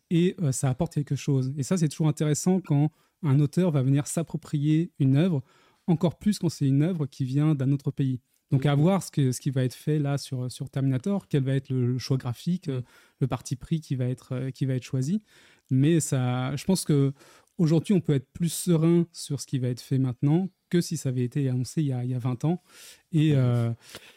et 0.10 0.36
euh, 0.42 0.52
ça 0.52 0.70
apporte 0.70 0.94
quelque 0.94 1.16
chose. 1.16 1.54
Et 1.58 1.64
ça, 1.64 1.78
c'est 1.78 1.90
toujours 1.90 2.08
intéressant 2.08 2.60
quand 2.60 2.92
un 3.24 3.40
auteur 3.40 3.72
va 3.72 3.82
venir 3.82 4.08
s'approprier 4.08 4.92
une 5.00 5.16
œuvre, 5.16 5.44
encore 5.88 6.18
plus 6.18 6.40
quand 6.40 6.50
c'est 6.50 6.68
une 6.68 6.84
œuvre 6.84 7.06
qui 7.06 7.26
vient 7.26 7.56
d'un 7.56 7.72
autre 7.72 7.92
pays. 7.92 8.20
Donc 8.52 8.66
à 8.66 8.76
voir 8.76 9.02
ce, 9.02 9.12
que, 9.12 9.32
ce 9.32 9.40
qui 9.40 9.50
va 9.50 9.64
être 9.64 9.74
fait 9.74 9.98
là 9.98 10.18
sur, 10.18 10.52
sur 10.52 10.70
Terminator, 10.70 11.28
quel 11.30 11.44
va 11.44 11.56
être 11.56 11.70
le, 11.70 11.98
choix 11.98 12.18
graphique, 12.18 12.68
euh, 12.68 12.82
le 13.22 13.28
parti 13.28 13.56
pris 13.56 13.80
qui 13.80 13.96
va 13.96 14.06
être, 14.06 14.34
euh, 14.34 14.52
qui 14.52 14.66
va 14.66 14.74
être 14.74 14.84
choisi. 14.84 15.24
Mais 15.70 16.02
ça, 16.02 16.54
je 16.58 16.66
pense 16.66 16.84
que 16.84 17.14
aujourd'hui, 17.58 17.94
on 17.94 18.02
peut 18.02 18.14
être 18.14 18.30
plus 18.34 18.52
serein 18.52 19.06
sur 19.12 19.40
ce 19.40 19.48
qui 19.48 19.60
va 19.60 19.70
être 19.70 19.82
fait 19.82 19.98
maintenant 19.98 20.50
que 20.70 20.80
si 20.82 20.96
ça 20.96 21.10
avait 21.10 21.24
été 21.24 21.50
annoncé 21.50 21.82
il 21.82 21.88
y 21.88 21.94
a, 21.94 22.04
il 22.04 22.10
y 22.10 22.14
a 22.14 22.20
20 22.20 22.46
ans. 22.46 22.62
Et 23.12 23.34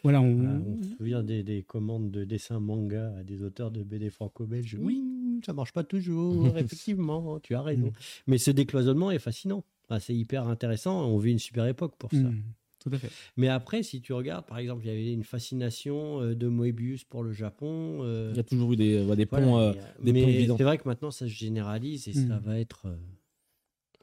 voilà, 0.03 0.21
on... 0.21 0.63
se 0.81 0.97
souvient 0.97 1.23
des, 1.23 1.43
des, 1.43 1.63
commandes 1.63 2.11
de 2.11 2.23
dessins 2.23 2.59
manga 2.59 3.13
à 3.19 3.23
des 3.23 3.43
auteurs 3.43 3.71
de 3.71 3.83
BD 3.83 4.09
franco-belges. 4.09 4.77
Oui, 4.79 5.03
ça 5.45 5.53
marche 5.53 5.73
pas 5.73 5.83
toujours, 5.83 6.47
effectivement, 6.57 7.39
tu 7.39 7.55
as 7.55 7.61
raison. 7.61 7.87
Mm. 7.87 7.93
Mais 8.27 8.37
ce 8.37 8.51
décloisonnement 8.51 9.11
est 9.11 9.19
fascinant. 9.19 9.63
c'est 9.99 10.15
hyper 10.15 10.47
intéressant. 10.47 11.05
On 11.05 11.17
vit 11.17 11.31
une 11.31 11.39
super 11.39 11.65
époque 11.67 11.95
pour 11.97 12.11
ça. 12.11 12.17
Mm. 12.17 12.41
Tout 12.79 12.91
à 12.93 12.99
fait. 12.99 13.09
Mais 13.35 13.47
après, 13.47 13.81
si 13.81 13.99
tu 13.99 14.13
regardes, 14.13 14.45
par 14.45 14.59
exemple, 14.59 14.85
il 14.85 14.87
y 14.87 14.91
avait 14.91 15.11
une 15.11 15.23
fascination 15.23 16.21
euh, 16.21 16.35
de 16.35 16.47
Moebius 16.47 17.03
pour 17.03 17.23
le 17.23 17.33
Japon. 17.33 17.99
Euh, 18.01 18.29
il 18.31 18.37
y 18.37 18.39
a 18.39 18.43
toujours 18.43 18.73
eu 18.73 18.75
des, 18.75 19.03
des 19.15 19.25
ponts, 19.25 19.57
euh, 19.57 19.73
des 20.03 20.13
mais 20.13 20.45
c'est 20.45 20.63
vrai 20.63 20.77
que 20.77 20.87
maintenant, 20.87 21.09
ça 21.09 21.25
se 21.25 21.31
généralise 21.31 22.07
et 22.07 22.13
ça 22.13 22.39
mm. 22.39 22.43
va 22.45 22.59
être 22.59 22.87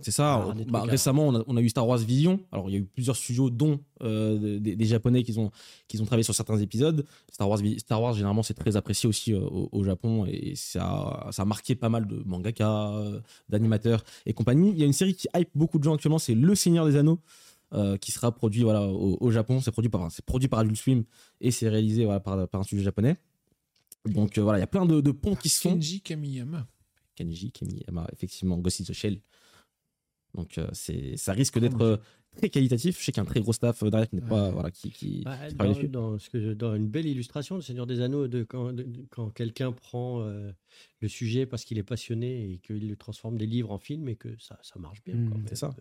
c'est 0.03 0.11
ça. 0.11 0.55
Bah, 0.69 0.83
récemment, 0.83 1.29
on 1.47 1.57
a, 1.57 1.61
eu 1.61 1.69
Star 1.69 1.87
Wars 1.87 1.99
Vision. 1.99 2.41
Alors, 2.53 2.69
il 2.69 2.73
y 2.73 2.77
a 2.77 2.79
eu 2.81 2.85
plusieurs 2.85 3.17
studios, 3.17 3.51
dont 3.51 3.81
euh, 4.03 4.59
des, 4.59 4.85
Japonais 4.85 5.23
qui 5.23 5.39
ont, 5.39 5.51
qui 5.87 6.01
ont 6.01 6.05
travaillé 6.05 6.25
sur 6.25 6.35
certains 6.35 6.59
épisodes. 6.59 7.07
Star 7.31 7.49
Wars, 7.49 7.61
Star 7.79 8.03
Wars 8.03 8.15
généralement, 8.15 8.43
c'est 8.43 8.55
très 8.55 8.77
apprécié 8.77 9.09
aussi 9.09 9.33
euh, 9.33 9.41
au, 9.41 9.85
Japon 9.85 10.27
et 10.27 10.55
ça, 10.57 11.29
ça 11.31 11.43
a 11.43 11.45
marqué 11.45 11.75
pas 11.75 11.89
mal 11.89 12.07
de 12.07 12.23
mangaka, 12.27 12.91
euh, 12.91 13.21
d'animateurs 13.49 14.05
et 14.27 14.33
compagnie. 14.33 14.71
Il 14.71 14.79
y 14.79 14.83
a 14.83 14.87
une 14.87 14.93
série 14.93 15.15
qui 15.15 15.29
hype 15.37 15.51
beaucoup 15.55 15.79
de 15.79 15.85
gens 15.85 15.95
actuellement, 15.95 16.19
c'est 16.19 16.35
Le 16.35 16.55
Seigneur 16.55 16.87
des 16.87 16.97
Anneaux. 16.97 17.21
qui 18.01 18.13
sera 18.13 18.33
produit 18.33 18.63
voilà, 18.63 18.83
au, 18.87 19.31
Japon. 19.31 19.61
C'est 19.61 19.71
produit 19.71 19.91
par, 19.91 20.11
c'est 20.11 20.25
produit 20.25 20.49
par 20.49 20.59
Adult 20.61 20.77
Swim 20.77 21.05
et 21.41 21.51
c'est 21.51 21.69
réalisé 21.69 22.05
voilà, 22.05 22.21
par, 22.21 22.49
par, 22.49 22.61
un 22.61 22.65
studio 22.65 22.85
japonais. 22.85 23.17
Donc 24.05 24.39
voilà, 24.39 24.59
il 24.59 24.63
y 24.63 24.65
a 24.65 24.67
plein 24.67 24.85
de, 24.85 25.01
de 25.01 25.11
ponts 25.13 25.37
qui 25.37 25.49
sont. 25.49 25.71
Kenji 25.71 26.01
Kamiyama. 26.01 26.67
Kenji 27.15 27.53
Kamiyama, 27.53 28.09
effectivement, 28.13 28.59
Ghost 28.59 28.81
in 28.81 28.85
the 28.85 28.93
Shell. 28.93 29.21
Donc 30.35 30.59
euh, 30.59 30.67
c'est, 30.73 31.17
ça 31.17 31.33
risque 31.33 31.59
d'être 31.59 31.81
euh, 31.83 31.97
très 32.37 32.49
qualitatif. 32.49 32.99
Je 32.99 33.05
sais 33.05 33.12
qu'il 33.12 33.23
y 33.23 33.25
a 33.25 33.29
un 33.29 33.31
très 33.31 33.41
gros 33.41 33.53
staff 33.53 33.83
euh, 33.83 33.91
derrière 33.91 34.09
qui 34.09 34.17
n'est 34.17 34.23
pas 34.23 34.51
voilà 34.51 34.71
qui, 34.71 34.91
qui, 34.91 35.23
bah, 35.25 35.37
dans, 35.89 36.19
ce 36.19 36.31
que 36.31 36.55
dans 36.55 36.75
une 36.75 36.89
belle 36.89 37.07
illustration 37.07 37.57
de 37.57 37.61
Seigneur 37.61 37.87
des 37.87 38.01
Anneaux 38.01 38.29
de 38.29 38.43
quand, 38.43 38.75
quand 39.11 39.31
quelqu'un 39.31 39.73
prend 39.73 40.25
le 41.01 41.09
sujet 41.09 41.47
parce 41.47 41.65
qu'il 41.65 41.79
est 41.79 41.83
passionné 41.83 42.53
et 42.53 42.59
qu'il 42.59 42.89
le 42.89 42.97
transforme 42.97 43.37
des 43.37 43.47
livres 43.47 43.71
en 43.71 43.79
films 43.79 44.09
et 44.09 44.17
que 44.17 44.35
ça, 44.39 44.59
ça 44.62 44.79
marche 44.79 45.03
bien. 45.05 45.15
Mmh, 45.15 45.45
c'est 45.49 45.57
ça. 45.57 45.75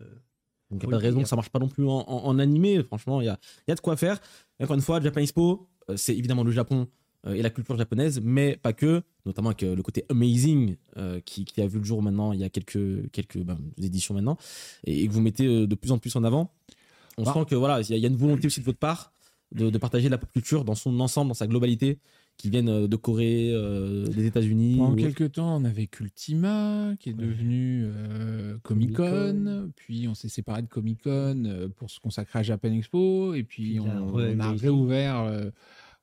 Donc 0.70 0.82
il 0.82 0.88
n'y 0.88 0.94
a 0.94 0.96
pas 0.96 1.02
de 1.02 1.06
raison 1.06 1.22
que 1.22 1.28
ça 1.28 1.36
marche 1.36 1.50
pas 1.50 1.58
non 1.58 1.68
plus 1.68 1.86
en, 1.86 2.00
en, 2.08 2.38
animé. 2.38 2.82
Franchement, 2.82 3.20
il 3.20 3.26
y 3.26 3.28
a, 3.28 3.38
y 3.68 3.72
a 3.72 3.74
de 3.74 3.80
quoi 3.80 3.96
faire. 3.96 4.20
encore 4.58 4.76
une 4.76 4.82
fois, 4.82 5.00
Japan 5.00 5.20
Expo, 5.20 5.68
c'est 5.96 6.16
évidemment 6.16 6.44
le 6.44 6.50
Japon 6.50 6.88
euh, 6.88 7.01
et 7.26 7.42
la 7.42 7.50
culture 7.50 7.76
japonaise, 7.76 8.20
mais 8.22 8.56
pas 8.56 8.72
que, 8.72 9.02
notamment 9.26 9.50
avec 9.50 9.62
euh, 9.62 9.76
le 9.76 9.82
côté 9.82 10.04
amazing 10.08 10.76
euh, 10.96 11.20
qui, 11.24 11.46
a 11.58 11.66
vu 11.66 11.78
le 11.78 11.84
jour 11.84 12.02
maintenant, 12.02 12.32
il 12.32 12.40
y 12.40 12.44
a 12.44 12.48
quelques, 12.48 13.10
quelques 13.12 13.38
ben, 13.38 13.58
éditions 13.80 14.14
maintenant, 14.14 14.36
et, 14.84 15.06
que 15.06 15.12
vous 15.12 15.20
mettez 15.20 15.66
de 15.66 15.74
plus 15.74 15.92
en 15.92 15.98
plus 15.98 16.14
en 16.16 16.24
avant. 16.24 16.52
On 17.18 17.24
bah. 17.24 17.32
sent 17.32 17.44
que 17.48 17.54
voilà, 17.54 17.80
il 17.80 17.96
y, 17.96 18.04
a 18.04 18.08
une 18.08 18.16
volonté 18.16 18.46
aussi 18.46 18.60
de 18.60 18.64
votre 18.64 18.78
part 18.78 19.12
de, 19.52 19.76
partager 19.76 20.08
la 20.08 20.16
pop 20.16 20.32
culture 20.32 20.64
dans 20.64 20.74
son 20.74 20.98
ensemble, 20.98 21.28
dans 21.28 21.34
sa 21.34 21.46
globalité, 21.46 21.98
qui 22.38 22.48
viennent 22.48 22.86
de 22.86 22.96
Corée, 22.96 23.52
des 24.14 24.24
États-Unis. 24.24 24.78
Pendant 24.78 24.96
quelques 24.96 25.32
temps, 25.32 25.60
on 25.60 25.64
avait 25.66 25.86
Cultima, 25.86 26.94
qui 26.98 27.10
est 27.10 27.12
devenu 27.12 27.86
Comic 28.62 28.94
Con, 28.94 29.70
puis 29.76 30.08
on 30.08 30.14
s'est 30.14 30.30
séparé 30.30 30.62
de 30.62 30.68
Comic 30.68 31.02
Con 31.02 31.70
pour 31.76 31.90
se 31.90 32.00
consacrer 32.00 32.38
à 32.38 32.42
Japan 32.42 32.72
Expo, 32.72 33.34
et 33.34 33.42
puis, 33.42 33.78
on, 33.78 34.14
on, 34.14 34.40
a 34.40 34.52
réouvert 34.52 35.52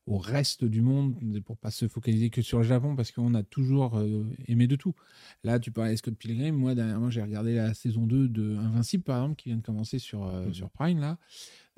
au 0.10 0.18
reste 0.18 0.66
du 0.66 0.82
monde 0.82 1.16
pour 1.46 1.56
pas 1.56 1.70
se 1.70 1.88
focaliser 1.88 2.32
que 2.32 2.42
sur 2.42 2.58
le 2.58 2.63
Japon 2.63 2.96
parce 2.96 3.12
qu'on 3.12 3.36
a 3.36 3.44
toujours 3.44 3.96
euh, 3.96 4.25
aimé 4.48 4.66
de 4.66 4.75
tout. 4.75 4.96
Là, 5.44 5.60
tu 5.60 5.72
parlais 5.72 5.92
de 5.92 5.98
Scott 5.98 6.16
Pilgrim. 6.16 6.56
Moi, 6.56 6.74
dernièrement, 6.74 7.12
j'ai 7.12 7.22
regardé 7.22 7.54
la 7.54 7.75
saison 7.75 8.08
2 8.08 8.28
de 8.28 8.56
Invincible, 8.56 9.04
par 9.04 9.22
exemple, 9.22 9.36
qui 9.39 9.50
vient 9.50 9.58
de 9.58 9.62
commencer 9.62 10.00
sur, 10.00 10.25
euh, 10.25 10.48
mhm. 10.48 10.54
sur 10.56 10.72
Prime. 10.72 11.00
Là, 11.00 11.20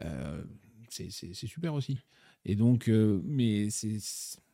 euh, 0.05 0.41
c'est 0.89 1.11
super 1.33 1.73
aussi. 1.73 1.97
Et 2.45 2.55
donc, 2.55 2.89
mais 2.89 3.69
c'est 3.69 3.99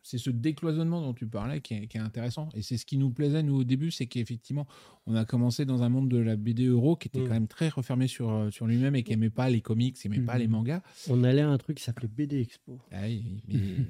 c'est 0.08 0.18
ce 0.18 0.30
décloisonnement 0.30 1.02
dont 1.02 1.14
tu 1.14 1.28
parlais 1.28 1.60
qui 1.60 1.74
est, 1.74 1.98
intéressant. 1.98 2.48
Et 2.54 2.62
c'est 2.62 2.78
ce 2.78 2.86
qui 2.86 2.98
nous 2.98 3.10
plaisait, 3.10 3.44
nous, 3.44 3.58
au 3.58 3.64
début, 3.66 3.92
c'est 3.92 4.06
qu'effectivement, 4.06 4.66
on 5.06 5.16
a 5.16 5.26
commencé 5.26 5.66
dans 5.66 5.84
un 5.84 5.90
monde 5.90 6.08
de 6.08 6.18
la 6.18 6.38
BD 6.38 6.68
euro 6.68 6.96
qui 6.96 7.10
était 7.10 7.20
mm. 7.20 7.24
quand 7.26 7.34
même 7.34 7.48
très 7.48 7.68
refermé 7.68 8.08
sur, 8.08 8.32
euh, 8.32 8.50
sur 8.50 8.68
lui-même 8.68 8.96
et 8.96 9.04
qui 9.04 9.12
n'aimait 9.12 9.30
pas 9.30 9.50
les 9.50 9.60
comics, 9.60 9.98
qui 9.98 10.08
n'aimait 10.08 10.26
pas 10.26 10.38
les 10.38 10.48
mm. 10.48 10.52
mangas. 10.52 10.82
On 11.10 11.26
allait 11.26 11.42
à 11.42 11.50
un 11.50 11.58
truc 11.58 11.78
qui 11.78 11.84
s'appelait 11.84 12.08
BD 12.08 12.40
Expo. 12.40 12.80
Ah 12.94 13.02
oui, 13.04 13.42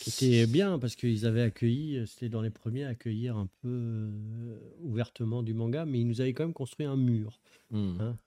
qui 0.00 0.08
était 0.08 0.46
bien 0.46 0.78
parce 0.78 0.96
qu'ils 0.96 1.26
avaient 1.26 1.42
accueilli, 1.42 2.02
c'était 2.06 2.30
dans 2.30 2.40
les 2.40 2.50
premiers 2.50 2.84
à 2.84 2.88
accueillir 2.88 3.36
un 3.36 3.48
peu 3.60 3.68
euh, 3.68 4.58
ouvertement 4.80 5.42
du 5.42 5.52
manga, 5.52 5.84
mais 5.84 6.00
ils 6.00 6.06
nous 6.06 6.22
avaient 6.22 6.32
quand 6.32 6.44
même 6.44 6.54
construit 6.54 6.86
un 6.86 6.96
mur. 6.96 7.40
Mm. 7.70 8.00
Hein 8.00 8.18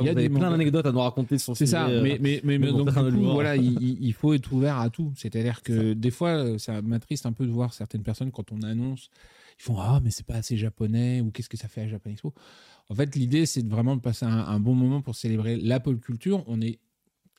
il 0.00 0.06
y 0.06 0.08
a 0.08 0.14
des 0.14 0.28
plein 0.28 0.50
d'anecdotes 0.50 0.86
à 0.86 0.92
nous 0.92 1.00
raconter 1.00 1.38
sur 1.38 1.56
C'est 1.56 1.66
ça, 1.66 1.88
mais, 1.88 2.18
mais, 2.20 2.40
mais, 2.42 2.58
donc, 2.58 2.88
du 2.88 3.16
coup, 3.16 3.32
voilà, 3.32 3.56
il, 3.56 4.12
faut 4.12 4.32
être 4.34 4.52
ouvert 4.52 4.78
à 4.78 4.90
tout. 4.90 5.12
C'est-à-dire 5.16 5.62
que 5.62 5.92
des 5.92 6.10
fois, 6.10 6.58
ça 6.58 6.82
m'attriste 6.82 7.26
un 7.26 7.32
peu 7.32 7.46
de 7.46 7.52
voir 7.52 7.72
certaines 7.72 8.02
personnes 8.02 8.30
quand 8.30 8.52
on 8.52 8.62
annonce, 8.62 9.10
ils 9.58 9.62
font 9.62 9.78
Ah, 9.78 10.00
mais 10.02 10.10
c'est 10.10 10.26
pas 10.26 10.34
assez 10.34 10.56
japonais, 10.56 11.20
ou 11.20 11.30
qu'est-ce 11.30 11.48
que 11.48 11.56
ça 11.56 11.68
fait 11.68 11.82
à 11.82 11.88
Japan 11.88 12.10
Expo? 12.10 12.34
En 12.88 12.94
fait, 12.94 13.14
l'idée, 13.14 13.46
c'est 13.46 13.66
vraiment 13.66 13.96
de 13.96 14.00
passer 14.00 14.26
un, 14.26 14.60
bon 14.60 14.74
moment 14.74 15.00
pour 15.00 15.14
célébrer 15.14 15.56
la 15.56 15.80
pop 15.80 15.98
culture. 16.00 16.44
On 16.46 16.60
est 16.60 16.80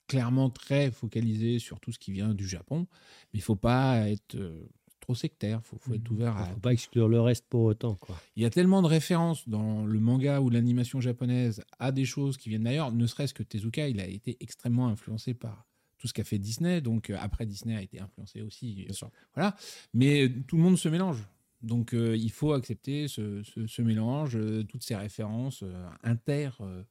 clairement 0.07 0.49
très 0.49 0.91
focalisé 0.91 1.59
sur 1.59 1.79
tout 1.79 1.91
ce 1.91 1.99
qui 1.99 2.11
vient 2.11 2.33
du 2.33 2.47
Japon, 2.47 2.87
mais 3.33 3.39
il 3.39 3.41
faut 3.41 3.55
pas 3.55 4.09
être. 4.09 4.35
Euh, 4.35 4.65
trop 5.05 5.15
sectaire. 5.15 5.61
Faut, 5.63 5.77
faut 5.77 5.93
être 5.93 6.09
mmh. 6.09 6.13
ouvert 6.13 6.35
à. 6.37 6.45
Faut 6.45 6.59
pas 6.59 6.73
exclure 6.73 7.07
le 7.07 7.21
reste 7.21 7.45
pour 7.47 7.61
autant, 7.63 7.95
quoi. 7.95 8.19
Il 8.35 8.41
y 8.43 8.45
a 8.45 8.49
tellement 8.49 8.81
de 8.81 8.87
références 8.87 9.47
dans 9.47 9.85
le 9.85 9.99
manga 9.99 10.41
ou 10.41 10.49
l'animation 10.49 10.99
japonaise 10.99 11.63
à 11.79 11.91
des 11.91 12.05
choses 12.05 12.37
qui 12.37 12.49
viennent 12.49 12.63
d'ailleurs. 12.63 12.91
Ne 12.91 13.05
serait-ce 13.05 13.33
que 13.33 13.43
Tezuka, 13.43 13.87
il 13.87 13.99
a 13.99 14.07
été 14.07 14.37
extrêmement 14.39 14.87
influencé 14.87 15.33
par 15.33 15.65
tout 15.99 16.07
ce 16.07 16.13
qu'a 16.13 16.23
fait 16.23 16.39
Disney. 16.39 16.81
Donc 16.81 17.09
euh, 17.09 17.17
après, 17.19 17.45
Disney 17.45 17.75
a 17.75 17.81
été 17.81 17.99
influencé 17.99 18.41
aussi. 18.41 18.83
Bien 18.85 18.93
sûr. 18.93 19.11
Voilà. 19.35 19.55
Mais 19.93 20.23
euh, 20.27 20.29
tout 20.47 20.57
le 20.57 20.63
monde 20.63 20.77
se 20.77 20.89
mélange. 20.89 21.19
Donc 21.61 21.93
euh, 21.93 22.15
il 22.17 22.31
faut 22.31 22.53
accepter 22.53 23.07
ce, 23.07 23.41
ce- 23.43 23.65
ce 23.67 23.81
mélange, 23.81 24.35
euh, 24.35 24.63
toutes 24.63 24.83
ces 24.83 24.95
références 24.95 25.63
euh, 25.63 25.87
internationales, 26.03 26.85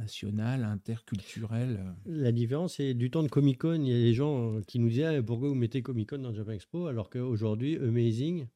interculturelles. 0.00 1.78
euh. 1.80 1.92
La 2.06 2.32
différence, 2.32 2.74
c'est 2.76 2.94
du 2.94 3.10
temps 3.10 3.22
de 3.22 3.28
Comic 3.28 3.58
Con, 3.58 3.80
il 3.82 3.88
y 3.88 3.94
a 3.94 3.98
des 3.98 4.14
gens 4.14 4.54
euh, 4.54 4.60
qui 4.66 4.78
nous 4.78 4.88
disaient 4.88 5.16
Ah, 5.16 5.22
pourquoi 5.22 5.48
vous 5.48 5.54
mettez 5.54 5.82
Comic 5.82 6.10
Con 6.10 6.18
dans 6.18 6.32
Japan 6.34 6.52
Expo 6.52 6.86
alors 6.86 7.10
qu'aujourd'hui, 7.10 7.76
Amazing, 7.76 8.46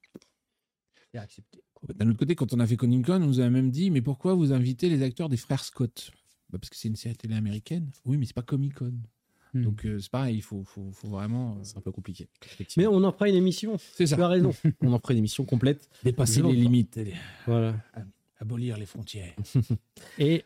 c'est 1.12 1.18
accepté. 1.18 1.62
D'un 1.94 2.08
autre 2.10 2.18
côté, 2.18 2.34
quand 2.34 2.52
on 2.52 2.60
a 2.60 2.66
fait 2.66 2.76
Comic 2.76 3.06
Con, 3.06 3.22
on 3.22 3.26
nous 3.26 3.40
a 3.40 3.48
même 3.50 3.70
dit 3.70 3.90
Mais 3.90 4.02
pourquoi 4.02 4.34
vous 4.34 4.52
invitez 4.52 4.88
les 4.88 5.02
acteurs 5.02 5.28
des 5.28 5.36
frères 5.38 5.64
Scott? 5.64 6.10
Bah, 6.50 6.58
Parce 6.60 6.70
que 6.70 6.76
c'est 6.76 6.88
une 6.88 6.96
série 6.96 7.16
télé 7.16 7.34
américaine. 7.34 7.90
Oui, 8.04 8.16
mais 8.18 8.26
c'est 8.26 8.34
pas 8.34 8.42
Comic 8.42 8.74
Con. 8.74 8.92
Hmm. 9.52 9.62
Donc 9.62 9.84
euh, 9.84 9.98
c'est 9.98 10.10
pareil, 10.10 10.36
il 10.36 10.42
faut, 10.42 10.62
faut, 10.62 10.92
faut 10.92 11.08
vraiment. 11.08 11.54
euh, 11.56 11.60
C'est 11.64 11.76
un 11.76 11.80
peu 11.80 11.90
compliqué. 11.90 12.28
Mais 12.76 12.86
on 12.86 13.02
en 13.02 13.10
fera 13.12 13.28
une 13.28 13.34
émission, 13.34 13.78
C'est 13.94 14.04
tu 14.04 14.14
as 14.14 14.28
raison. 14.28 14.52
on 14.80 14.92
en 14.92 14.98
ferait 15.00 15.14
une 15.14 15.18
émission 15.18 15.44
complète. 15.44 15.88
Dépasser 16.04 16.40
les 16.42 16.52
limites, 16.52 17.00
voilà. 17.46 17.74
abolir 18.38 18.76
les 18.76 18.86
frontières. 18.86 19.34
Et 20.18 20.44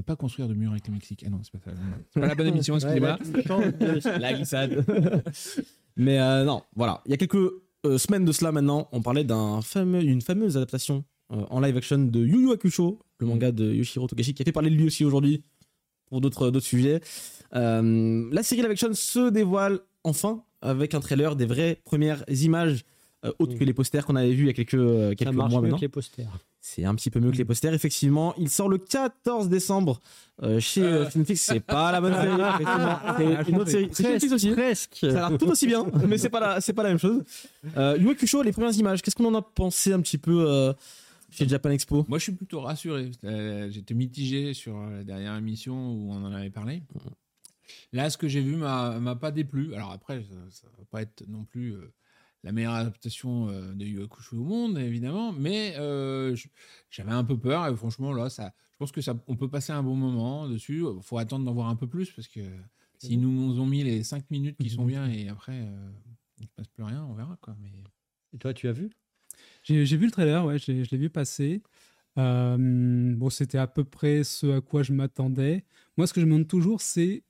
Ne 0.00 0.04
pas 0.04 0.16
construire 0.16 0.48
de 0.48 0.54
mur 0.54 0.70
avec 0.70 0.86
le 0.86 0.94
Mexique. 0.94 1.22
Ah 1.26 1.30
non, 1.30 1.40
c'est 1.42 1.52
pas 1.52 1.58
ça. 1.70 1.76
C'est 2.14 2.20
pas 2.20 2.26
la 2.26 2.34
bonne 2.34 2.46
émission, 2.46 2.74
excusez-moi. 2.76 3.18
De- 3.18 4.18
La 4.18 4.32
glissade. 4.32 4.82
Mais 5.96 6.18
euh, 6.18 6.44
non, 6.44 6.62
voilà. 6.74 7.02
Il 7.04 7.10
y 7.10 7.14
a 7.14 7.18
quelques 7.18 7.36
euh, 7.84 7.98
semaines 7.98 8.24
de 8.24 8.32
cela 8.32 8.50
maintenant, 8.50 8.88
on 8.92 9.02
parlait 9.02 9.26
fameux, 9.62 10.00
d'une 10.02 10.22
fameuse 10.22 10.56
adaptation 10.56 11.04
euh, 11.32 11.44
en 11.50 11.60
live 11.60 11.76
action 11.76 11.98
de 11.98 12.20
Yu 12.20 12.40
Yu 12.46 12.52
Hakusho, 12.52 12.98
le 13.18 13.26
manga 13.26 13.52
de 13.52 13.70
Yoshiro 13.72 14.06
Togashi, 14.06 14.32
qui 14.32 14.42
a 14.42 14.44
fait 14.46 14.52
parler 14.52 14.70
de 14.70 14.74
lui 14.76 14.86
aussi 14.86 15.04
aujourd'hui 15.04 15.44
pour 16.06 16.22
d'autres 16.22 16.60
sujets. 16.60 17.00
Euh, 17.54 18.28
la 18.32 18.42
série 18.42 18.62
live 18.62 18.70
action 18.70 18.94
se 18.94 19.28
dévoile 19.28 19.80
enfin 20.02 20.42
avec 20.62 20.94
un 20.94 21.00
trailer, 21.00 21.36
des 21.36 21.46
vraies 21.46 21.78
premières 21.84 22.24
images 22.28 22.84
euh, 23.26 23.32
autres 23.38 23.54
Mm. 23.54 23.58
que 23.58 23.64
les 23.64 23.74
posters 23.74 24.06
qu'on 24.06 24.16
avait 24.16 24.32
vus 24.32 24.44
il 24.44 24.46
y 24.46 24.50
a 24.50 24.54
quelques, 24.54 24.72
euh, 24.74 25.10
ça 25.10 25.14
quelques 25.16 25.34
marche 25.34 25.50
mois 25.52 25.60
mieux 25.60 25.66
maintenant. 25.66 25.76
que 25.76 25.82
les 25.82 25.88
posters. 25.90 26.38
C'est 26.62 26.84
un 26.84 26.94
petit 26.94 27.10
peu 27.10 27.20
mieux 27.20 27.30
que 27.30 27.36
les 27.38 27.44
posters, 27.46 27.72
effectivement. 27.72 28.34
Il 28.36 28.50
sort 28.50 28.68
le 28.68 28.76
14 28.76 29.48
décembre 29.48 30.00
euh, 30.42 30.60
chez 30.60 30.82
euh, 30.82 31.04
Netflix. 31.14 31.40
C'est 31.40 31.60
pas 31.60 31.90
la 31.90 32.00
bonne 32.02 32.12
série, 32.12 32.28
effectivement. 32.38 32.98
C'est 33.16 33.50
une 33.50 33.58
autre 33.60 33.70
série. 33.70 33.88
C'est 33.92 34.02
chez 34.02 34.12
Netflix 34.12 34.34
aussi. 34.34 34.50
Presque. 34.50 34.98
Ça 35.00 35.26
a 35.26 35.30
l'air 35.30 35.38
tout 35.38 35.46
aussi 35.48 35.66
bien, 35.66 35.86
mais 36.06 36.18
c'est 36.18 36.28
pas 36.28 36.40
la, 36.40 36.60
c'est 36.60 36.74
pas 36.74 36.82
la 36.82 36.90
même 36.90 36.98
chose. 36.98 37.22
Euh, 37.76 37.96
Yu 37.98 38.04
Yu 38.04 38.10
Hakusho, 38.10 38.42
les 38.42 38.52
premières 38.52 38.74
images, 38.76 39.00
qu'est-ce 39.00 39.16
qu'on 39.16 39.24
en 39.26 39.34
a 39.34 39.42
pensé 39.42 39.92
un 39.94 40.00
petit 40.00 40.18
peu 40.18 40.44
euh, 40.46 40.72
chez 41.30 41.48
Japan 41.48 41.70
Expo? 41.70 42.04
Moi, 42.08 42.18
je 42.18 42.24
suis 42.24 42.32
plutôt 42.32 42.60
rassuré. 42.60 43.10
Euh, 43.24 43.70
J'étais 43.70 43.94
mitigé 43.94 44.52
sur 44.52 44.78
la 44.78 45.02
dernière 45.02 45.36
émission 45.36 45.92
où 45.92 46.12
on 46.12 46.24
en 46.24 46.32
avait 46.32 46.50
parlé. 46.50 46.82
Là, 47.92 48.10
ce 48.10 48.18
que 48.18 48.28
j'ai 48.28 48.40
vu 48.40 48.56
m'a 48.56 48.98
m'a 49.00 49.16
pas 49.16 49.30
déplu. 49.30 49.74
Alors 49.74 49.92
après, 49.92 50.22
ça, 50.22 50.34
ça 50.50 50.66
va 50.78 50.84
pas 50.90 51.02
être 51.02 51.24
non 51.28 51.44
plus 51.44 51.72
euh, 51.72 51.92
la 52.42 52.52
meilleure 52.52 52.74
adaptation 52.74 53.48
euh, 53.48 53.72
de 53.74 53.84
Yu 53.84 54.02
Hakusho 54.02 54.36
au 54.36 54.44
monde, 54.44 54.78
évidemment, 54.78 55.32
mais 55.32 55.74
euh, 55.78 56.36
j'avais 56.90 57.12
un 57.12 57.24
peu 57.24 57.38
peur 57.38 57.66
et 57.66 57.76
franchement, 57.76 58.12
là, 58.12 58.30
ça, 58.30 58.54
je 58.72 58.76
pense 58.78 58.92
que 58.92 59.00
ça, 59.00 59.14
on 59.28 59.36
peut 59.36 59.48
passer 59.48 59.72
un 59.72 59.82
bon 59.82 59.94
moment 59.94 60.48
dessus. 60.48 60.82
Il 60.82 61.02
faut 61.02 61.18
attendre 61.18 61.44
d'en 61.44 61.52
voir 61.52 61.68
un 61.68 61.76
peu 61.76 61.86
plus 61.86 62.10
parce 62.10 62.28
que 62.28 62.40
s'ils 62.98 63.20
nous, 63.20 63.30
nous 63.30 63.60
ont 63.60 63.66
mis 63.66 63.82
les 63.82 64.02
5 64.02 64.30
minutes 64.30 64.56
qui 64.58 64.70
sont 64.70 64.84
bien 64.84 65.08
et 65.10 65.28
après, 65.28 65.60
euh, 65.60 65.90
il 66.38 66.44
ne 66.44 66.46
se 66.48 66.52
passe 66.54 66.68
plus 66.68 66.84
rien, 66.84 67.04
on 67.04 67.14
verra. 67.14 67.36
Quoi. 67.40 67.56
Mais... 67.60 67.72
Et 68.32 68.38
toi, 68.38 68.54
tu 68.54 68.68
as 68.68 68.72
vu? 68.72 68.90
J'ai 69.62 69.96
vu 69.96 70.06
le 70.06 70.10
trailer, 70.10 70.44
ouais, 70.44 70.58
je 70.58 70.72
l'ai 70.72 70.98
vu 70.98 71.10
passer. 71.10 71.62
Euh, 72.18 73.14
bon, 73.16 73.30
c'était 73.30 73.58
à 73.58 73.66
peu 73.66 73.84
près 73.84 74.24
ce 74.24 74.58
à 74.58 74.60
quoi 74.60 74.82
je 74.82 74.92
m'attendais. 74.92 75.64
Moi, 75.96 76.06
ce 76.06 76.12
que 76.12 76.20
je 76.20 76.26
me 76.26 76.32
demande 76.32 76.48
toujours, 76.48 76.80
c'est 76.80 77.22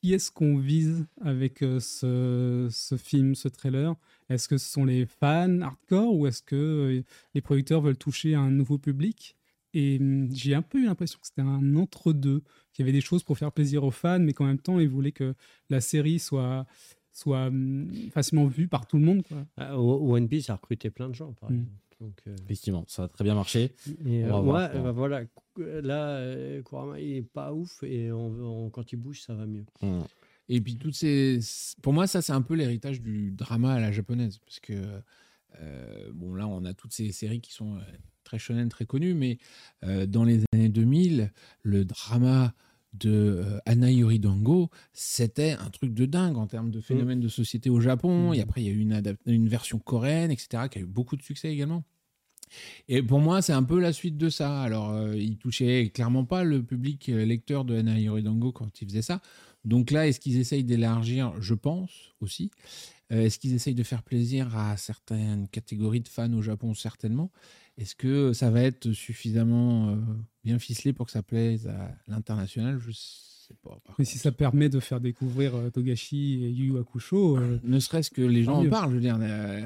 qui 0.00 0.14
est-ce 0.14 0.30
qu'on 0.30 0.56
vise 0.56 1.06
avec 1.20 1.62
euh, 1.62 1.78
ce, 1.80 2.68
ce 2.70 2.96
film, 2.96 3.34
ce 3.34 3.48
trailer? 3.48 3.94
Est-ce 4.28 4.48
que 4.48 4.56
ce 4.58 4.70
sont 4.70 4.84
les 4.84 5.06
fans 5.06 5.60
hardcore 5.60 6.14
ou 6.14 6.26
est-ce 6.26 6.42
que 6.42 6.56
euh, 6.56 7.02
les 7.34 7.40
producteurs 7.40 7.80
veulent 7.82 7.98
toucher 7.98 8.34
un 8.34 8.50
nouveau 8.50 8.78
public? 8.78 9.36
Et 9.74 9.98
hum, 10.00 10.28
j'ai 10.34 10.54
un 10.54 10.62
peu 10.62 10.78
eu 10.78 10.86
l'impression 10.86 11.18
que 11.20 11.26
c'était 11.26 11.42
un 11.42 11.76
entre-deux, 11.76 12.42
qu'il 12.72 12.84
y 12.84 12.88
avait 12.88 12.96
des 12.96 13.00
choses 13.02 13.22
pour 13.22 13.38
faire 13.38 13.52
plaisir 13.52 13.84
aux 13.84 13.90
fans, 13.90 14.18
mais 14.18 14.32
qu'en 14.32 14.46
même 14.46 14.58
temps, 14.58 14.80
ils 14.80 14.88
voulaient 14.88 15.12
que 15.12 15.34
la 15.68 15.80
série 15.80 16.18
soit, 16.18 16.66
soit 17.12 17.46
hum, 17.46 17.90
facilement 18.12 18.46
vue 18.46 18.68
par 18.68 18.86
tout 18.86 18.98
le 18.98 19.04
monde. 19.04 19.22
Quoi. 19.22 19.46
Ah, 19.58 19.78
One 19.78 20.28
Piece 20.28 20.48
a 20.50 20.54
recruté 20.54 20.90
plein 20.90 21.08
de 21.08 21.14
gens, 21.14 21.32
par 21.34 21.50
Mm. 21.50 21.66
Donc, 22.00 22.14
euh, 22.26 22.34
Effectivement, 22.44 22.84
ça 22.88 23.04
a 23.04 23.08
très 23.08 23.24
bien 23.24 23.34
marché. 23.34 23.74
et, 24.06 24.24
euh, 24.24 24.40
ouais, 24.40 24.68
bah 24.82 24.92
voilà. 24.92 25.22
Là, 25.58 26.08
euh, 26.16 26.62
Kurama, 26.62 26.98
il 26.98 27.16
est 27.16 27.22
pas 27.22 27.52
ouf 27.52 27.82
et 27.82 28.10
on- 28.10 28.64
on- 28.66 28.70
quand 28.70 28.90
il 28.92 28.96
bouge, 28.96 29.20
ça 29.20 29.34
va 29.34 29.44
mieux. 29.46 29.64
Mm. 29.82 30.00
Et 30.48 30.60
puis 30.60 30.76
toutes 30.76 30.94
ces, 30.94 31.38
pour 31.82 31.92
moi, 31.92 32.06
ça 32.06 32.22
c'est 32.22 32.32
un 32.32 32.42
peu 32.42 32.54
l'héritage 32.54 33.00
du 33.02 33.30
drama 33.30 33.74
à 33.74 33.80
la 33.80 33.92
japonaise, 33.92 34.38
parce 34.38 34.58
que 34.60 34.72
euh, 35.60 36.10
bon 36.14 36.34
là, 36.34 36.46
on 36.48 36.64
a 36.64 36.72
toutes 36.74 36.92
ces 36.92 37.12
séries 37.12 37.40
qui 37.40 37.52
sont 37.52 37.78
très 38.24 38.38
shonen, 38.38 38.68
très 38.68 38.86
connues, 38.86 39.14
mais 39.14 39.38
euh, 39.84 40.06
dans 40.06 40.24
les 40.24 40.42
années 40.52 40.68
2000, 40.68 41.32
le 41.62 41.84
drama 41.84 42.54
de 42.92 43.10
euh, 43.44 43.58
Anna 43.66 43.90
Yoridango, 43.90 44.70
c'était 44.92 45.52
un 45.52 45.70
truc 45.70 45.94
de 45.94 46.06
dingue 46.06 46.36
en 46.36 46.46
termes 46.46 46.70
de 46.70 46.80
phénomène 46.80 47.20
de 47.20 47.28
société 47.28 47.70
au 47.70 47.80
Japon. 47.80 48.30
Mm. 48.30 48.34
Et 48.34 48.40
après, 48.40 48.62
il 48.62 48.66
y 48.66 48.70
a 48.70 48.72
eu 48.72 49.12
une, 49.26 49.48
version 49.48 49.78
coréenne, 49.78 50.30
etc., 50.30 50.64
qui 50.70 50.78
a 50.78 50.82
eu 50.82 50.86
beaucoup 50.86 51.16
de 51.16 51.22
succès 51.22 51.52
également. 51.52 51.84
Et 52.88 53.00
pour 53.00 53.20
moi, 53.20 53.42
c'est 53.42 53.52
un 53.52 53.62
peu 53.62 53.78
la 53.78 53.92
suite 53.92 54.16
de 54.16 54.28
ça. 54.28 54.62
Alors, 54.62 54.90
euh, 54.90 55.16
il 55.16 55.36
touchait 55.36 55.90
clairement 55.94 56.24
pas 56.24 56.42
le 56.42 56.62
public 56.62 57.08
euh, 57.08 57.24
lecteur 57.24 57.64
de 57.64 57.76
Anna 57.76 57.98
Yoridango 57.98 58.50
quand 58.50 58.82
il 58.82 58.88
faisait 58.88 59.02
ça. 59.02 59.20
Donc 59.64 59.90
là, 59.90 60.08
est-ce 60.08 60.18
qu'ils 60.20 60.38
essayent 60.38 60.64
d'élargir 60.64 61.34
Je 61.40 61.54
pense 61.54 62.14
aussi. 62.20 62.50
Euh, 63.12 63.22
est-ce 63.22 63.38
qu'ils 63.38 63.54
essayent 63.54 63.74
de 63.74 63.82
faire 63.82 64.02
plaisir 64.02 64.56
à 64.56 64.76
certaines 64.76 65.48
catégories 65.48 66.00
de 66.00 66.08
fans 66.08 66.32
au 66.32 66.42
Japon 66.42 66.74
Certainement? 66.74 67.30
Est-ce 67.76 67.94
que 67.94 68.32
ça 68.32 68.50
va 68.50 68.62
être 68.62 68.92
suffisamment 68.92 69.90
euh, 69.90 69.96
bien 70.44 70.58
ficelé 70.58 70.92
pour 70.92 71.06
que 71.06 71.12
ça 71.12 71.22
plaise 71.22 71.66
à 71.68 71.94
l'international 72.08 72.78
Je 72.78 72.90
sais 72.92 73.54
pas. 73.62 73.80
Mais 73.98 74.04
si 74.04 74.18
ça 74.18 74.32
permet 74.32 74.68
de 74.68 74.80
faire 74.80 75.00
découvrir 75.00 75.54
euh, 75.54 75.70
Togashi 75.70 76.44
et 76.44 76.50
Yu 76.50 76.66
Yu 76.72 76.78
Hakusho, 76.78 77.36
euh, 77.38 77.58
Ne 77.64 77.80
serait-ce 77.80 78.10
que 78.10 78.22
les 78.22 78.42
gens 78.44 78.64
en 78.64 78.68
parlent, 78.68 78.90
je 78.90 78.94
veux 78.96 79.00
dire. 79.00 79.18
euh, 79.20 79.60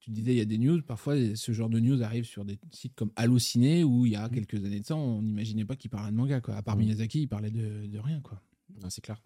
tu 0.00 0.10
disais, 0.10 0.32
il 0.34 0.38
y 0.38 0.40
a 0.40 0.44
des 0.44 0.58
news. 0.58 0.80
Parfois, 0.82 1.14
ce 1.34 1.50
genre 1.52 1.68
de 1.68 1.80
news 1.80 2.00
arrive 2.02 2.24
sur 2.24 2.44
des 2.44 2.58
sites 2.70 2.94
comme 2.94 3.10
Allociné, 3.16 3.82
où 3.84 4.06
il 4.06 4.12
y 4.12 4.16
a 4.16 4.28
quelques 4.28 4.64
années 4.64 4.78
de 4.80 4.86
ça, 4.86 4.94
on 4.96 5.20
n'imaginait 5.22 5.64
pas 5.64 5.74
qu'il 5.76 5.90
parlait 5.90 6.12
de 6.12 6.16
manga. 6.16 6.40
Quoi. 6.40 6.54
À 6.54 6.62
part 6.62 6.76
Mm. 6.76 6.80
Miyazaki, 6.80 7.22
il 7.22 7.26
parlait 7.26 7.50
de, 7.50 7.86
de 7.86 7.98
rien. 7.98 8.20
Quoi. 8.20 8.40
Ah, 8.82 8.90
c'est 8.90 9.00
clair. 9.00 9.20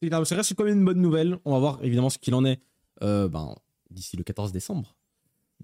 C'est 0.00 0.08
clair, 0.08 0.24
ça 0.26 0.36
reste 0.36 0.54
quand 0.54 0.64
même 0.64 0.78
une 0.78 0.84
bonne 0.84 1.00
nouvelle. 1.00 1.38
On 1.44 1.52
va 1.52 1.58
voir 1.58 1.82
évidemment 1.82 2.10
ce 2.10 2.18
qu'il 2.18 2.34
en 2.34 2.44
est 2.44 2.60
euh, 3.02 3.28
ben, 3.28 3.54
d'ici 3.90 4.16
le 4.16 4.22
14 4.24 4.52
décembre. 4.52 4.94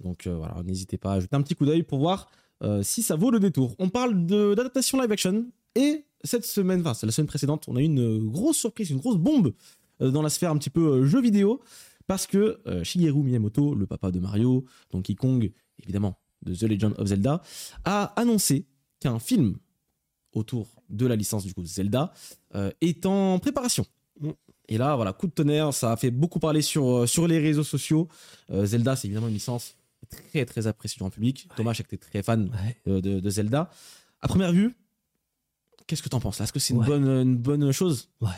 Donc 0.02 0.26
euh, 0.26 0.34
voilà, 0.34 0.62
n'hésitez 0.64 0.96
pas 0.98 1.12
à 1.14 1.20
jeter 1.20 1.36
un 1.36 1.42
petit 1.42 1.54
coup 1.54 1.66
d'œil 1.66 1.82
pour 1.82 1.98
voir 1.98 2.30
euh, 2.62 2.82
si 2.82 3.02
ça 3.02 3.16
vaut 3.16 3.30
le 3.30 3.40
détour. 3.40 3.74
On 3.78 3.88
parle 3.88 4.26
de- 4.26 4.54
d'adaptation 4.54 5.00
live 5.00 5.10
action 5.12 5.46
et 5.74 6.04
cette 6.24 6.44
semaine, 6.44 6.80
enfin 6.80 6.94
c'est 6.94 7.06
la 7.06 7.12
semaine 7.12 7.26
précédente, 7.26 7.64
on 7.68 7.76
a 7.76 7.80
eu 7.80 7.84
une 7.84 8.00
euh, 8.00 8.18
grosse 8.20 8.58
surprise, 8.58 8.90
une 8.90 8.98
grosse 8.98 9.16
bombe 9.16 9.52
euh, 10.00 10.10
dans 10.10 10.22
la 10.22 10.28
sphère 10.30 10.50
un 10.50 10.58
petit 10.58 10.70
peu 10.70 11.04
jeu 11.04 11.20
vidéo 11.20 11.60
parce 12.06 12.26
que 12.26 12.58
Shigeru 12.82 13.22
Miyamoto, 13.22 13.74
le 13.74 13.86
papa 13.86 14.10
de 14.10 14.18
Mario, 14.18 14.64
Donkey 14.90 15.14
Kong, 15.14 15.52
évidemment 15.82 16.18
de 16.42 16.54
The 16.54 16.62
Legend 16.62 16.94
of 16.98 17.06
Zelda, 17.06 17.42
a 17.84 18.12
annoncé 18.20 18.66
qu'un 18.98 19.20
film 19.20 19.56
autour 20.32 20.68
de 20.90 21.06
la 21.06 21.14
licence 21.14 21.44
du 21.44 21.54
coup 21.54 21.64
Zelda 21.64 22.12
euh, 22.56 22.70
est 22.80 23.06
en 23.06 23.38
préparation. 23.38 23.86
Et 24.68 24.78
là, 24.78 24.96
voilà, 24.96 25.12
coup 25.12 25.26
de 25.26 25.32
tonnerre, 25.32 25.72
ça 25.72 25.92
a 25.92 25.96
fait 25.96 26.10
beaucoup 26.10 26.38
parler 26.38 26.62
sur, 26.62 27.08
sur 27.08 27.26
les 27.28 27.38
réseaux 27.38 27.64
sociaux. 27.64 28.08
Zelda, 28.50 28.96
c'est 28.96 29.06
évidemment 29.08 29.28
une 29.28 29.34
licence 29.34 29.74
très 30.10 30.44
très 30.44 30.66
appréciée 30.66 30.96
du 30.96 31.00
grand 31.00 31.10
public. 31.10 31.48
Thomas, 31.56 31.72
je 31.72 31.78
sais 31.78 31.82
que 31.84 31.88
tu 31.90 31.94
es 31.94 31.98
très 31.98 32.22
fan 32.22 32.50
de, 32.86 33.00
de 33.00 33.30
Zelda. 33.30 33.70
À 34.20 34.28
première 34.28 34.52
vue, 34.52 34.74
qu'est-ce 35.86 36.02
que 36.02 36.08
tu 36.08 36.16
en 36.16 36.20
penses? 36.20 36.38
Là 36.38 36.44
Est-ce 36.44 36.52
que 36.52 36.58
c'est 36.58 36.74
une, 36.74 36.80
Ouais. 36.80 36.86
bonne, 36.86 37.06
une 37.08 37.36
bonne 37.36 37.72
chose? 37.72 38.10
Ouais. 38.20 38.28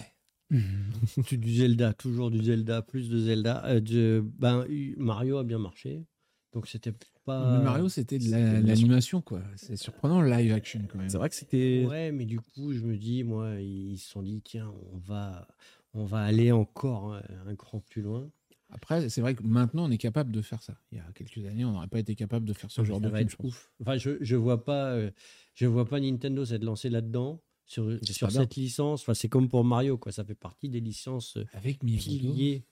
Tu- 1.26 1.38
du 1.38 1.54
Zelda, 1.54 1.92
toujours 1.94 2.30
du 2.30 2.42
Zelda, 2.42 2.82
plus 2.82 3.08
de 3.08 3.18
Zelda. 3.18 3.64
Euh, 3.66 3.80
de- 3.80 4.24
ben, 4.38 4.66
Mario 4.96 5.38
a 5.38 5.44
bien 5.44 5.58
marché. 5.58 6.04
Donc 6.52 6.68
c'était 6.68 6.92
pas. 7.24 7.58
Mais 7.58 7.64
Mario, 7.64 7.88
c'était 7.88 8.18
de 8.18 8.30
la- 8.30 8.60
l'animation. 8.60 9.20
quoi. 9.20 9.40
C'est 9.56 9.76
surprenant 9.76 10.20
le 10.20 10.30
live 10.30 10.52
action 10.52 10.80
quand 10.88 10.98
même. 10.98 11.08
C'est 11.08 11.16
vrai 11.18 11.28
que 11.28 11.34
c'était. 11.34 11.84
Ouais, 11.88 12.12
mais 12.12 12.26
du 12.26 12.38
coup, 12.40 12.72
je 12.72 12.80
me 12.80 12.96
dis, 12.96 13.24
moi, 13.24 13.60
ils 13.60 13.98
se 13.98 14.08
sont 14.10 14.22
dit, 14.22 14.40
tiens, 14.44 14.72
on 14.92 14.98
va, 14.98 15.48
on 15.94 16.04
va 16.04 16.20
aller 16.20 16.52
encore 16.52 17.14
un, 17.14 17.22
un 17.48 17.56
cran 17.56 17.80
plus 17.80 18.02
loin. 18.02 18.30
Après, 18.74 19.08
c'est 19.08 19.20
vrai 19.20 19.34
que 19.34 19.42
maintenant, 19.44 19.86
on 19.86 19.90
est 19.90 19.98
capable 19.98 20.32
de 20.32 20.42
faire 20.42 20.62
ça. 20.62 20.74
Il 20.92 20.98
y 20.98 21.00
a 21.00 21.04
quelques 21.14 21.46
années, 21.46 21.64
on 21.64 21.72
n'aurait 21.72 21.86
pas 21.88 22.00
été 22.00 22.14
capable 22.16 22.44
de 22.44 22.52
faire 22.52 22.70
ce 22.70 22.82
genre 22.84 22.98
Ça 22.98 23.06
de 23.06 23.08
va 23.08 23.18
film. 23.18 23.28
être 23.28 23.36
je 23.40 23.46
ouf. 23.46 23.72
Enfin, 23.80 23.96
je, 23.96 24.18
je 24.20 24.34
vois 24.36 24.64
pas, 24.64 24.90
euh, 24.92 25.10
je 25.54 25.66
vois 25.66 25.84
pas 25.88 26.00
Nintendo 26.00 26.44
s'être 26.44 26.64
lancé 26.64 26.90
là-dedans 26.90 27.40
sur, 27.66 27.88
sur 28.02 28.30
cette 28.32 28.56
licence. 28.56 29.02
Enfin, 29.02 29.14
c'est 29.14 29.28
comme 29.28 29.48
pour 29.48 29.64
Mario, 29.64 29.96
quoi. 29.96 30.10
Ça 30.12 30.24
fait 30.24 30.34
partie 30.34 30.68
des 30.68 30.80
licences 30.80 31.36
euh, 31.36 31.44
Avec 31.52 31.78
piliers 31.78 32.64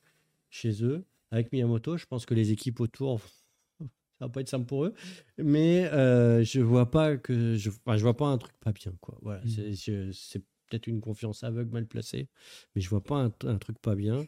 chez 0.50 0.84
eux. 0.84 1.04
Avec 1.30 1.52
Miyamoto, 1.52 1.96
je 1.96 2.04
pense 2.06 2.26
que 2.26 2.34
les 2.34 2.50
équipes 2.50 2.80
autour, 2.80 3.20
ça 3.80 3.86
va 4.26 4.28
pas 4.28 4.40
être 4.40 4.48
simple 4.48 4.66
pour 4.66 4.84
eux. 4.84 4.94
Mais 5.38 5.86
euh, 5.92 6.42
je 6.44 6.60
vois 6.60 6.90
pas 6.90 7.16
que, 7.16 7.54
je, 7.56 7.70
enfin, 7.70 7.96
je 7.96 8.02
vois 8.02 8.16
pas 8.16 8.26
un 8.26 8.38
truc 8.38 8.52
pas 8.60 8.72
bien, 8.72 8.92
quoi. 9.00 9.16
Voilà, 9.22 9.40
Mm. 9.44 9.74
c'est- 9.74 10.42
peut-être 10.68 10.86
une 10.86 11.00
confiance 11.02 11.44
aveugle 11.44 11.70
mal 11.70 11.86
placée, 11.86 12.28
mais 12.74 12.80
je 12.80 12.88
vois 12.88 13.04
pas 13.04 13.16
un, 13.16 13.32
un 13.46 13.58
truc 13.58 13.78
pas 13.78 13.94
bien. 13.94 14.24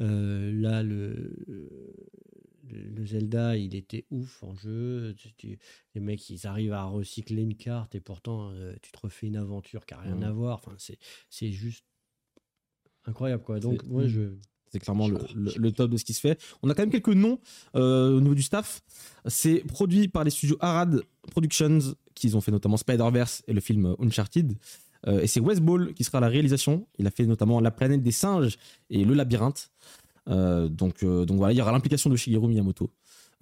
Euh, 0.00 0.52
là, 0.52 0.82
le, 0.82 1.34
le 2.68 3.06
Zelda, 3.06 3.56
il 3.56 3.74
était 3.74 4.04
ouf 4.10 4.42
en 4.42 4.54
jeu. 4.54 5.14
Tu- 5.16 5.32
tu- 5.34 5.58
les 5.94 6.00
mecs, 6.00 6.28
ils 6.30 6.46
arrivent 6.46 6.72
à 6.72 6.84
recycler 6.84 7.42
une 7.42 7.54
carte 7.56 7.94
et 7.94 8.00
pourtant, 8.00 8.50
euh, 8.52 8.74
tu 8.82 8.92
te 8.92 8.98
refais 8.98 9.26
une 9.28 9.36
aventure 9.36 9.86
qui 9.86 9.94
n'a 9.94 10.00
rien 10.00 10.16
Mhm. 10.16 10.22
à 10.24 10.32
voir. 10.32 10.56
Enfin, 10.58 10.74
c'est, 11.30 11.52
juste 11.52 11.84
incroyable, 13.04 13.42
quoi. 13.42 13.60
Donc, 13.60 13.80
C'est- 13.82 13.88
moi, 13.88 14.06
je. 14.06 14.34
C'est 14.72 14.80
clairement 14.80 15.06
le, 15.08 15.18
le- 15.34 15.52
le 15.56 15.72
top 15.72 15.92
de 15.92 15.96
ce 15.96 16.04
qui 16.04 16.12
se 16.12 16.20
fait. 16.20 16.38
On 16.60 16.68
a 16.68 16.74
quand 16.74 16.82
même 16.82 16.90
quelques 16.90 17.08
noms 17.08 17.38
euh, 17.76 18.16
au 18.16 18.20
niveau 18.20 18.34
du 18.34 18.42
staff. 18.42 18.82
C'est 19.26 19.60
produit 19.60 20.08
par 20.08 20.24
les 20.24 20.30
studios 20.30 20.56
Arad 20.60 21.02
Productions, 21.30 21.78
qui 22.14 22.34
ont 22.34 22.40
fait 22.40 22.50
notamment 22.50 22.76
Spider-Verse 22.76 23.44
et 23.46 23.52
le 23.52 23.60
film 23.60 23.94
Uncharted. 24.00 24.54
Euh, 25.06 25.20
et 25.20 25.26
c'est 25.26 25.40
Wes 25.40 25.60
Ball 25.60 25.94
qui 25.94 26.04
sera 26.04 26.18
à 26.18 26.20
la 26.20 26.28
réalisation. 26.28 26.86
Il 26.98 27.06
a 27.06 27.10
fait 27.10 27.26
notamment 27.26 27.60
La 27.60 27.70
planète 27.70 28.02
des 28.02 28.12
singes 28.12 28.58
et 28.90 29.04
Le 29.04 29.14
labyrinthe. 29.14 29.70
Euh, 30.28 30.68
donc, 30.68 31.02
euh, 31.02 31.24
donc 31.24 31.38
voilà, 31.38 31.52
il 31.52 31.56
y 31.56 31.62
aura 31.62 31.72
l'implication 31.72 32.10
de 32.10 32.16
Shigeru 32.16 32.48
Miyamoto. 32.48 32.90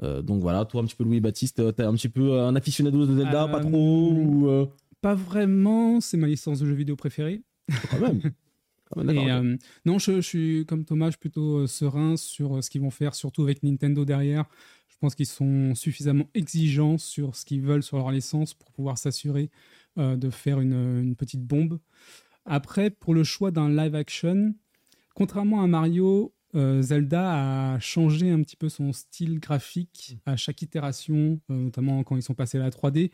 Donc 0.02 0.42
voilà, 0.42 0.64
toi 0.64 0.82
un 0.82 0.86
petit 0.86 0.96
peu 0.96 1.04
Louis 1.04 1.20
Baptiste, 1.20 1.74
t'es 1.76 1.84
un 1.84 1.94
petit 1.94 2.08
peu 2.08 2.40
un 2.40 2.56
aficionado 2.56 3.06
de 3.06 3.16
Zelda, 3.16 3.46
pas 3.46 3.60
trop 3.60 4.10
ou 4.10 4.66
Pas 5.00 5.14
vraiment, 5.14 6.00
c'est 6.00 6.16
ma 6.16 6.26
licence 6.26 6.58
de 6.58 6.66
jeux 6.66 6.74
vidéo 6.74 6.96
préférée. 6.96 7.42
quand 7.90 8.00
même. 8.00 8.20
Quand 8.90 9.02
même, 9.02 9.16
Et, 9.16 9.30
euh, 9.30 9.56
non, 9.84 9.98
je, 9.98 10.16
je 10.16 10.20
suis 10.20 10.66
comme 10.66 10.84
Thomas, 10.84 11.06
je 11.06 11.12
suis 11.12 11.18
plutôt 11.18 11.58
euh, 11.58 11.66
serein 11.66 12.16
sur 12.16 12.56
euh, 12.56 12.62
ce 12.62 12.70
qu'ils 12.70 12.82
vont 12.82 12.90
faire, 12.90 13.14
surtout 13.14 13.42
avec 13.42 13.62
Nintendo 13.62 14.04
derrière. 14.04 14.44
Je 14.88 14.96
pense 15.00 15.14
qu'ils 15.14 15.26
sont 15.26 15.74
suffisamment 15.74 16.28
exigeants 16.34 16.98
sur 16.98 17.34
ce 17.34 17.44
qu'ils 17.44 17.62
veulent 17.62 17.82
sur 17.82 17.96
leur 17.96 18.10
licence 18.10 18.54
pour 18.54 18.70
pouvoir 18.72 18.98
s'assurer 18.98 19.50
de 19.96 20.30
faire 20.30 20.60
une, 20.60 21.00
une 21.00 21.16
petite 21.16 21.42
bombe. 21.42 21.78
Après, 22.46 22.90
pour 22.90 23.14
le 23.14 23.24
choix 23.24 23.50
d'un 23.50 23.68
live 23.68 23.94
action, 23.94 24.54
contrairement 25.14 25.62
à 25.62 25.66
Mario, 25.66 26.34
euh, 26.54 26.82
Zelda 26.82 27.74
a 27.74 27.80
changé 27.80 28.30
un 28.30 28.40
petit 28.42 28.56
peu 28.56 28.68
son 28.68 28.92
style 28.92 29.40
graphique 29.40 30.18
à 30.24 30.36
chaque 30.36 30.62
itération, 30.62 31.40
euh, 31.50 31.54
notamment 31.54 32.04
quand 32.04 32.16
ils 32.16 32.22
sont 32.22 32.34
passés 32.34 32.58
à 32.58 32.60
la 32.60 32.70
3D. 32.70 33.10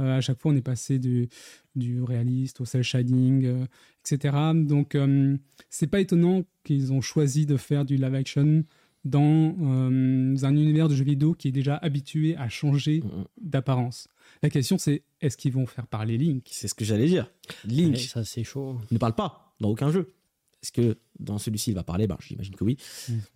Euh, 0.00 0.18
à 0.18 0.20
chaque 0.20 0.40
fois, 0.40 0.52
on 0.52 0.56
est 0.56 0.62
passé 0.62 0.98
du, 0.98 1.28
du 1.76 2.02
réaliste 2.02 2.60
au 2.60 2.64
cel 2.64 2.82
shading, 2.82 3.44
euh, 3.44 3.66
etc. 4.04 4.36
Donc, 4.54 4.94
euh, 4.94 5.36
c'est 5.68 5.86
pas 5.86 6.00
étonnant 6.00 6.42
qu'ils 6.64 6.92
ont 6.92 7.00
choisi 7.00 7.46
de 7.46 7.56
faire 7.56 7.84
du 7.84 7.96
live 7.96 8.14
action 8.14 8.64
dans 9.04 9.56
euh, 9.60 10.36
un 10.42 10.56
univers 10.56 10.88
de 10.88 10.94
jeux 10.94 11.04
vidéo 11.04 11.32
qui 11.34 11.48
est 11.48 11.52
déjà 11.52 11.76
habitué 11.76 12.36
à 12.36 12.48
changer 12.48 13.00
Mm, 13.00 13.06
mm. 13.06 13.24
d'apparence. 13.40 14.08
La 14.42 14.50
question, 14.50 14.78
c'est 14.78 15.02
est-ce 15.20 15.36
qu'ils 15.36 15.52
vont 15.52 15.66
faire 15.66 15.86
parler 15.86 16.18
Link? 16.18 16.46
C'est 16.50 16.68
ce 16.68 16.74
que 16.74 16.84
j'allais 16.84 17.06
dire. 17.06 17.30
Link 17.64 17.94
Ouais, 17.94 18.00
ça, 18.00 18.24
c'est 18.24 18.44
chaud. 18.44 18.78
ne 18.90 18.98
parle 18.98 19.14
pas 19.14 19.54
dans 19.60 19.70
aucun 19.70 19.90
jeu. 19.90 20.12
Est-ce 20.62 20.72
que 20.72 20.98
dans 21.18 21.38
celui-ci 21.38 21.70
il 21.70 21.74
va 21.74 21.82
parler? 21.82 22.06
Ben, 22.06 22.18
J'imagine 22.20 22.54
que 22.54 22.64
oui. 22.64 22.76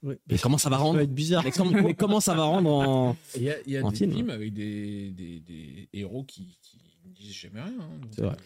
Ouais. 0.03 0.19
Mais 0.29 0.37
comment 0.37 0.59
ça 0.59 0.69
va 0.69 0.77
Ça 0.77 0.83
rendre? 0.83 0.97
va 0.99 1.05
être 1.05 1.15
bizarre. 1.15 1.43
mais, 1.43 1.51
comment, 1.53 1.71
mais 1.83 1.95
comment 1.95 2.21
ça 2.21 2.35
va 2.35 2.45
rendre 2.45 2.71
en. 2.71 3.17
Il 3.35 3.45
y 3.45 3.51
a, 3.51 3.55
il 3.67 3.73
y 3.73 3.79
a 3.79 3.85
En 3.85 3.91
des 3.91 3.97
film? 3.97 4.13
films 4.13 4.31
avec 4.31 4.53
des, 4.53 5.11
des, 5.13 5.41
des 5.41 5.89
héros 5.95 6.25
qui, 6.25 6.59
qui 6.61 6.79
ne 7.07 7.15
disent 7.15 7.33
jamais 7.35 7.63
rien. 7.63 7.73
hein, 7.81 7.89
C'est 8.11 8.21
vrai. 8.23 8.37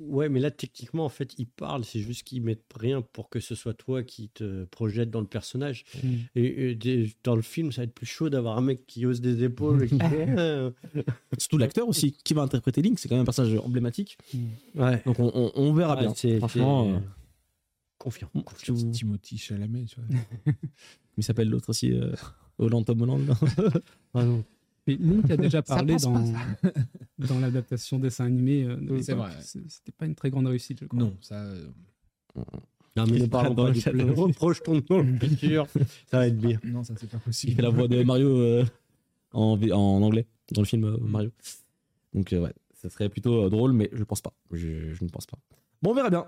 Ouais, 0.00 0.28
mais 0.28 0.38
là, 0.40 0.50
techniquement, 0.50 1.04
en 1.04 1.08
fait, 1.08 1.34
ils 1.38 1.46
parlent. 1.46 1.84
C'est 1.84 2.00
juste 2.00 2.22
qu'ils 2.24 2.42
mettent 2.42 2.64
rien 2.78 3.00
pour 3.00 3.30
que 3.30 3.40
ce 3.40 3.54
soit 3.54 3.72
toi 3.74 4.02
qui 4.02 4.28
te 4.28 4.64
projette 4.66 5.10
dans 5.10 5.20
le 5.20 5.26
personnage. 5.26 5.84
Mm. 6.04 6.08
Et, 6.36 7.08
dans 7.24 7.34
le 7.36 7.42
film, 7.42 7.72
ça 7.72 7.80
va 7.80 7.84
être 7.84 7.94
plus 7.94 8.06
chaud 8.06 8.28
d'avoir 8.28 8.58
un 8.58 8.60
mec 8.60 8.86
qui 8.86 9.06
hausse 9.06 9.20
des 9.20 9.44
épaules. 9.44 9.84
et 9.84 9.88
qui 9.88 9.98
fait, 9.98 10.72
Surtout 11.38 11.58
l'acteur 11.58 11.88
aussi, 11.88 12.12
qui 12.12 12.34
va 12.34 12.42
interpréter 12.42 12.82
Link, 12.82 12.98
c'est 12.98 13.08
quand 13.08 13.14
même 13.14 13.22
un 13.22 13.24
personnage 13.24 13.56
emblématique. 13.58 14.18
ouais. 14.74 15.02
Donc 15.06 15.18
on, 15.20 15.30
on- 15.34 15.52
on 15.54 15.72
verra 15.72 15.94
Ouais, 15.94 16.00
bien. 16.02 16.14
c'est- 16.14 16.38
Franchement, 16.38 16.84
c'est- 16.84 16.92
euh, 16.94 16.98
Confiant. 17.98 18.30
vous- 18.34 18.90
Timothy 18.92 19.38
Chalamet, 19.38 19.86
tu 19.86 19.96
vois. 20.00 20.04
il 21.16 21.24
s'appelle 21.24 21.48
l'autre 21.48 21.70
aussi, 21.70 21.92
euh, 21.92 22.12
Holland 22.58 22.84
Tom 22.84 23.00
Holland. 23.02 23.26
Ah 24.14 24.24
non. 24.24 24.44
Et 24.88 24.96
Link 24.96 25.30
a 25.30 25.36
déjà 25.36 25.62
parlé 25.74 25.96
dans, 27.18 27.38
l'adaptation 27.40 27.98
dessin 27.98 28.24
animé. 28.26 28.64
euh, 28.64 28.76
de 28.76 28.92
Oui, 28.94 29.04
c'est 29.04 29.14
vrai. 29.14 29.30
C'était 29.42 29.92
pas 29.96 30.06
une 30.06 30.14
très 30.14 30.30
grande 30.30 30.46
réussite, 30.46 30.80
je 30.80 30.86
crois. 30.86 30.98
Non, 30.98 31.16
ça. 31.20 31.34
euh, 31.36 31.66
Non, 32.96 33.04
mais 33.10 33.18
ne 33.18 33.26
parlons 33.26 33.54
Dans 33.54 33.64
pas 33.64 33.68
le 33.70 33.74
du 33.74 33.82
plus. 33.82 34.02
Reprojetons 34.10 34.82
dans 34.88 34.98
le 35.02 35.16
futur. 35.18 35.66
Ça 36.10 36.18
va 36.18 36.26
être 36.28 36.38
bien. 36.38 36.58
Non, 36.64 36.82
ça, 36.84 36.94
c'est 36.98 37.08
pas 37.08 37.18
Il 37.18 37.22
possible. 37.22 37.54
fait 37.54 37.62
la 37.62 37.70
voix 37.70 37.86
de 37.88 38.02
Mario 38.02 38.28
euh, 38.38 38.64
en, 39.32 39.58
anglais, 40.02 40.26
dans 40.52 40.62
le 40.62 40.66
film 40.66 40.84
euh, 40.84 40.96
Mario. 41.00 41.30
Donc 42.14 42.32
euh, 42.32 42.40
ouais, 42.40 42.52
ça 42.74 42.88
serait 42.88 43.08
plutôt 43.08 43.44
euh, 43.44 43.50
drôle, 43.50 43.72
mais 43.72 43.90
je 43.92 44.02
pense 44.04 44.20
pas. 44.22 44.32
Je, 44.52 44.94
je 44.94 45.04
ne 45.04 45.08
pense 45.10 45.26
pas. 45.26 45.38
Bon, 45.82 45.90
on 45.90 45.94
verra 45.94 46.10
bien. 46.10 46.26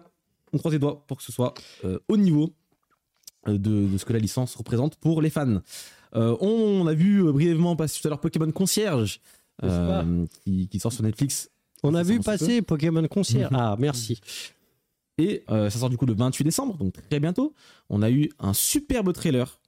On 0.53 0.59
croise 0.59 0.75
les 0.75 0.79
doigts 0.81 1.05
pour 1.07 1.16
que 1.16 1.23
ce 1.23 1.33
soit 1.33 1.55
euh, 1.85 1.99
au 2.09 2.16
niveau 2.16 2.55
de, 3.46 3.57
de 3.57 3.96
ce 3.99 4.05
que 4.05 4.12
la 4.12 4.18
licence 4.18 4.55
représente 4.57 4.96
pour 4.96 5.23
les 5.23 5.31
fans. 5.31 5.62
Euh, 6.14 6.37
on, 6.40 6.87
a 6.87 6.94
vu 6.94 7.25
euh, 7.25 7.33
brièvement 7.33 7.77
passer 7.77 8.01
tout 8.01 8.09
à 8.09 8.11
l'heure 8.11 8.20
Pokémon 8.20 8.51
Concierge, 8.51 9.20
euh, 9.62 10.27
qui, 10.44 10.68
qui 10.68 10.81
sort 10.81 10.92
sur 10.92 11.03
Netflix. 11.03 11.51
On 11.83 11.94
a 11.94 12.03
vu 12.03 12.20
passer 12.20 12.62
Pokémon 12.62 13.07
Concierge. 13.09 13.51
Mhm. 13.51 13.59
Ah, 13.59 13.77
merci. 13.79 14.20
Et 15.18 15.44
ça 15.49 15.70
sort 15.70 15.90
du 15.90 15.99
coup 15.99 16.07
le 16.07 16.14
28 16.14 16.44
décembre, 16.44 16.79
donc 16.79 16.94
très 17.11 17.20
bientôt. 17.20 17.55
On 17.90 18.01
a 18.01 18.11
eu 18.11 18.31
un 18.38 18.55
superbe 18.55 19.12
trailer 19.12 19.61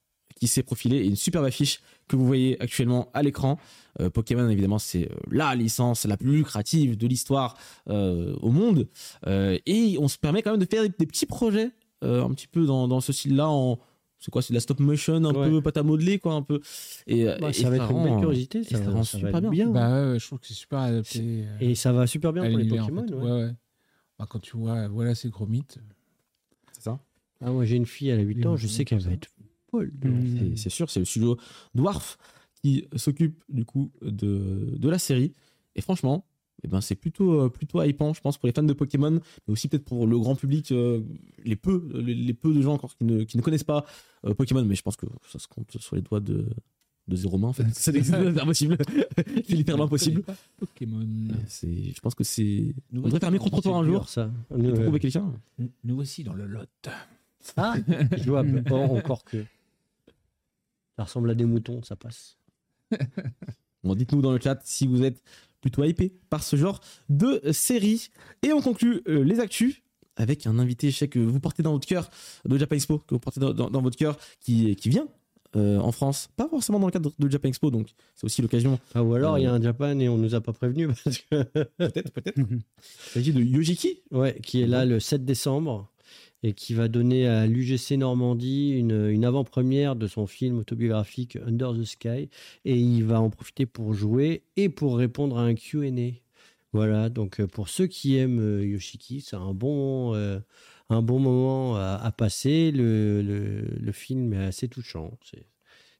qui 0.42 0.48
s'est 0.48 0.64
profilé 0.64 0.96
et 0.96 1.06
une 1.06 1.14
superbe 1.14 1.44
affiche 1.44 1.80
que 2.08 2.16
vous 2.16 2.26
voyez 2.26 2.60
actuellement 2.60 3.10
à 3.14 3.22
l'écran. 3.22 3.58
Euh, 4.00 4.10
Pokémon, 4.10 4.48
évidemment, 4.48 4.80
c'est 4.80 5.08
la 5.30 5.54
licence 5.54 6.04
la 6.04 6.16
plus 6.16 6.32
lucrative 6.32 6.96
de 6.96 7.06
l'histoire 7.06 7.56
euh, 7.88 8.34
au 8.40 8.50
monde. 8.50 8.88
Euh, 9.28 9.56
et 9.66 9.96
on 10.00 10.08
se 10.08 10.18
permet 10.18 10.42
quand 10.42 10.50
même 10.50 10.58
de 10.58 10.66
faire 10.68 10.82
des, 10.82 10.92
des 10.98 11.06
petits 11.06 11.26
projets 11.26 11.70
un 12.04 12.30
petit 12.30 12.48
peu 12.48 12.66
dans, 12.66 12.88
dans 12.88 13.00
ce 13.00 13.12
style-là. 13.12 13.48
En, 13.48 13.78
c'est 14.24 14.30
quoi 14.30 14.40
C'est 14.40 14.52
de 14.52 14.56
la 14.56 14.60
stop 14.60 14.78
motion, 14.80 15.16
un 15.16 15.34
Ouais. 15.34 15.50
peu 15.50 15.60
pâte 15.60 15.76
à 15.76 15.82
modeler, 15.82 16.18
quoi, 16.18 16.34
un 16.34 16.42
peu. 16.42 16.60
Et, 17.06 17.28
euh, 17.28 17.36
Bah, 17.40 17.50
et 17.50 17.52
ça 17.52 17.68
va 17.68 17.76
être 17.76 17.90
une 17.90 18.04
belle 18.04 18.12
euh, 18.14 18.18
curiosité. 18.20 18.62
Ça, 18.64 18.78
rend 18.90 19.02
ça 19.02 19.18
super 19.18 19.40
bien. 19.40 19.50
bien. 19.50 19.68
Bah 19.70 20.12
ouais, 20.12 20.18
je 20.18 20.26
trouve 20.26 20.38
que 20.38 20.46
c'est 20.46 20.54
super 20.54 20.78
adapté. 20.78 21.20
euh, 21.44 21.56
Et 21.60 21.74
ça 21.74 21.92
va 21.92 22.06
super 22.06 22.32
bien 22.32 22.44
à 22.44 22.48
pour 22.48 22.56
les 22.58 22.64
l'univers, 22.64 22.84
en 22.84 22.88
Pokémon. 22.88 23.06
fait. 23.08 23.14
ouais. 23.14 23.22
Ouais, 23.32 23.44
ouais. 23.46 23.52
Bah, 24.18 24.26
quand 24.30 24.38
tu 24.38 24.56
vois, 24.56 24.86
voilà 24.88 25.14
ces 25.16 25.28
gros 25.28 25.46
mythes. 25.46 25.78
C'est 26.72 26.82
ça 26.84 27.00
Ah, 27.40 27.50
moi, 27.50 27.64
j'ai 27.64 27.76
une 27.76 27.86
fille, 27.86 28.08
elle 28.08 28.20
a 28.20 28.22
8 28.22 28.36
Oui, 28.38 28.46
ans. 28.46 28.56
Je 28.56 28.66
sais 28.68 28.84
qu'elle 28.84 29.00
va 29.00 29.10
être 29.12 29.28
folle. 29.70 29.90
Mm. 30.04 30.38
C'est- 30.38 30.56
C'est 30.62 30.70
sûr, 30.70 30.88
c'est 30.90 31.00
le 31.00 31.04
studio 31.06 31.36
Dwarf 31.74 32.16
qui 32.62 32.86
s'occupe 32.94 33.42
du 33.48 33.64
coup 33.64 33.90
de, 34.02 34.74
de 34.78 34.88
la 34.88 34.98
série. 35.00 35.34
Et 35.74 35.80
franchement, 35.80 36.24
eh 36.64 36.68
ben, 36.68 36.80
c'est 36.80 36.94
plutôt, 36.94 37.40
euh, 37.42 37.48
plutôt 37.48 37.82
hypant, 37.82 38.14
je 38.14 38.20
pense, 38.20 38.38
pour 38.38 38.46
les 38.46 38.52
fans 38.52 38.62
de 38.62 38.72
Pokémon, 38.72 39.10
mais 39.12 39.52
aussi 39.52 39.68
peut-être 39.68 39.84
pour 39.84 40.06
le 40.06 40.18
grand 40.18 40.36
public, 40.36 40.70
euh, 40.72 41.02
les, 41.44 41.56
peu, 41.56 41.88
les, 41.94 42.14
les 42.14 42.34
peu 42.34 42.54
de 42.54 42.62
gens 42.62 42.74
encore 42.74 42.96
qui 42.96 43.04
ne, 43.04 43.24
qui 43.24 43.36
ne 43.36 43.42
connaissent 43.42 43.64
pas 43.64 43.84
euh, 44.24 44.34
Pokémon, 44.34 44.64
mais 44.64 44.74
je 44.76 44.82
pense 44.82 44.96
que 44.96 45.06
ça 45.28 45.38
se 45.38 45.48
compte 45.48 45.76
sur 45.78 45.96
les 45.96 46.02
doigts 46.02 46.20
de, 46.20 46.46
de 47.08 47.16
zéro 47.16 47.36
main, 47.36 47.48
en 47.48 47.52
fait. 47.52 47.66
Ça 47.74 47.90
n'existe 47.90 48.14
pas, 48.14 48.32
c'est 48.32 48.40
impossible. 48.40 48.78
c'est 49.16 49.48
littéralement 49.54 49.86
impossible. 49.86 50.22
Pokémon. 50.58 51.06
C'est- 51.48 51.92
Je 51.94 52.00
pense 52.00 52.14
que 52.14 52.22
c'est. 52.24 52.74
On 52.92 52.96
Nous, 52.96 53.02
devrait 53.02 53.18
faire 53.18 53.28
un 53.28 53.32
micro-trottoir 53.32 53.76
un 53.78 53.84
jour. 53.84 54.08
ça. 54.08 54.30
et 54.56 54.72
trouver 54.72 55.00
quelqu'un. 55.00 55.32
nous 55.84 55.94
voici 55.96 56.22
dans 56.22 56.34
le 56.34 56.46
lot. 56.46 56.60
Ah, 57.56 57.74
jouable. 58.18 58.62
Oh, 58.70 58.74
encore 58.76 59.24
que. 59.24 59.44
Ça 60.96 61.04
ressemble 61.04 61.30
à 61.30 61.34
des 61.34 61.44
moutons, 61.46 61.82
ça 61.82 61.96
passe. 61.96 62.36
Bon, 63.82 63.94
dites-nous 63.96 64.22
dans 64.22 64.32
le 64.32 64.38
chat 64.40 64.60
si 64.62 64.86
vous 64.86 65.02
êtes 65.02 65.20
plutôt 65.62 65.82
hypé 65.84 66.12
par 66.28 66.42
ce 66.42 66.56
genre 66.56 66.80
de 67.08 67.40
série. 67.52 68.10
Et 68.42 68.52
on 68.52 68.60
conclut 68.60 69.00
euh, 69.08 69.24
les 69.24 69.40
actus 69.40 69.82
avec 70.16 70.46
un 70.46 70.58
invité, 70.58 70.90
je 70.90 70.98
sais 70.98 71.08
que 71.08 71.18
vous 71.18 71.40
portez 71.40 71.62
dans 71.62 71.72
votre 71.72 71.86
cœur, 71.88 72.10
de 72.44 72.58
Japan 72.58 72.74
Expo, 72.76 72.98
que 72.98 73.14
vous 73.14 73.18
portez 73.20 73.40
dans, 73.40 73.54
dans- 73.54 73.70
dans 73.70 73.80
votre 73.80 73.96
cœur, 73.96 74.18
qui, 74.40 74.76
qui 74.76 74.90
vient 74.90 75.08
euh, 75.56 75.78
en 75.78 75.92
France, 75.92 76.28
pas 76.36 76.48
forcément 76.48 76.78
dans 76.80 76.86
le 76.86 76.92
cadre 76.92 77.12
de 77.18 77.30
Japan 77.30 77.48
Expo, 77.48 77.70
donc 77.70 77.88
c'est 78.14 78.24
aussi 78.24 78.40
l'occasion, 78.42 78.78
Ah, 78.94 79.02
ou 79.02 79.14
alors, 79.14 79.38
il 79.38 79.42
y 79.44 79.46
a 79.46 79.52
Euh. 79.52 79.56
un 79.56 79.62
Japan 79.62 79.98
et 80.00 80.08
on 80.08 80.16
nous 80.18 80.34
a 80.34 80.40
pas 80.40 80.52
prévenu. 80.52 80.88
Parce 81.04 81.18
que... 81.18 81.42
peut-être, 81.76 82.10
peut-être. 82.10 82.36
Il 82.38 82.62
s'agit 83.12 83.32
de 83.32 83.40
Yojiki. 83.42 84.02
Ouais, 84.10 84.38
qui 84.42 84.62
est 84.62 84.66
là 84.66 84.84
le 84.86 84.98
7 85.00 85.24
décembre 85.26 85.91
et 86.42 86.52
qui 86.54 86.74
va 86.74 86.88
donner 86.88 87.26
à 87.28 87.46
l'UGC 87.46 87.92
Normandie 87.98 88.70
une, 88.70 89.08
une 89.08 89.24
avant-première 89.24 89.94
de 89.96 90.06
son 90.06 90.26
film 90.26 90.58
autobiographique 90.58 91.36
Under 91.46 91.72
the 91.74 91.84
Sky. 91.84 92.28
Et 92.64 92.76
il 92.78 93.04
va 93.04 93.20
en 93.20 93.30
profiter 93.30 93.66
pour 93.66 93.94
jouer 93.94 94.42
et 94.56 94.68
pour 94.68 94.96
répondre 94.96 95.38
à 95.38 95.42
un 95.42 95.54
QA. 95.54 95.90
Voilà, 96.72 97.08
donc 97.10 97.40
euh, 97.40 97.46
pour 97.46 97.68
ceux 97.68 97.86
qui 97.86 98.16
aiment 98.16 98.40
euh, 98.40 98.64
Yoshiki, 98.66 99.20
c'est 99.20 99.36
un 99.36 99.52
bon, 99.52 100.14
euh, 100.14 100.40
un 100.88 101.02
bon 101.02 101.18
moment 101.18 101.76
à, 101.76 102.00
à 102.02 102.10
passer. 102.12 102.72
Le, 102.72 103.20
le- 103.22 103.66
le 103.78 103.92
film 103.92 104.32
est 104.32 104.44
assez 104.44 104.68
touchant, 104.68 105.18
c'est 105.22 105.46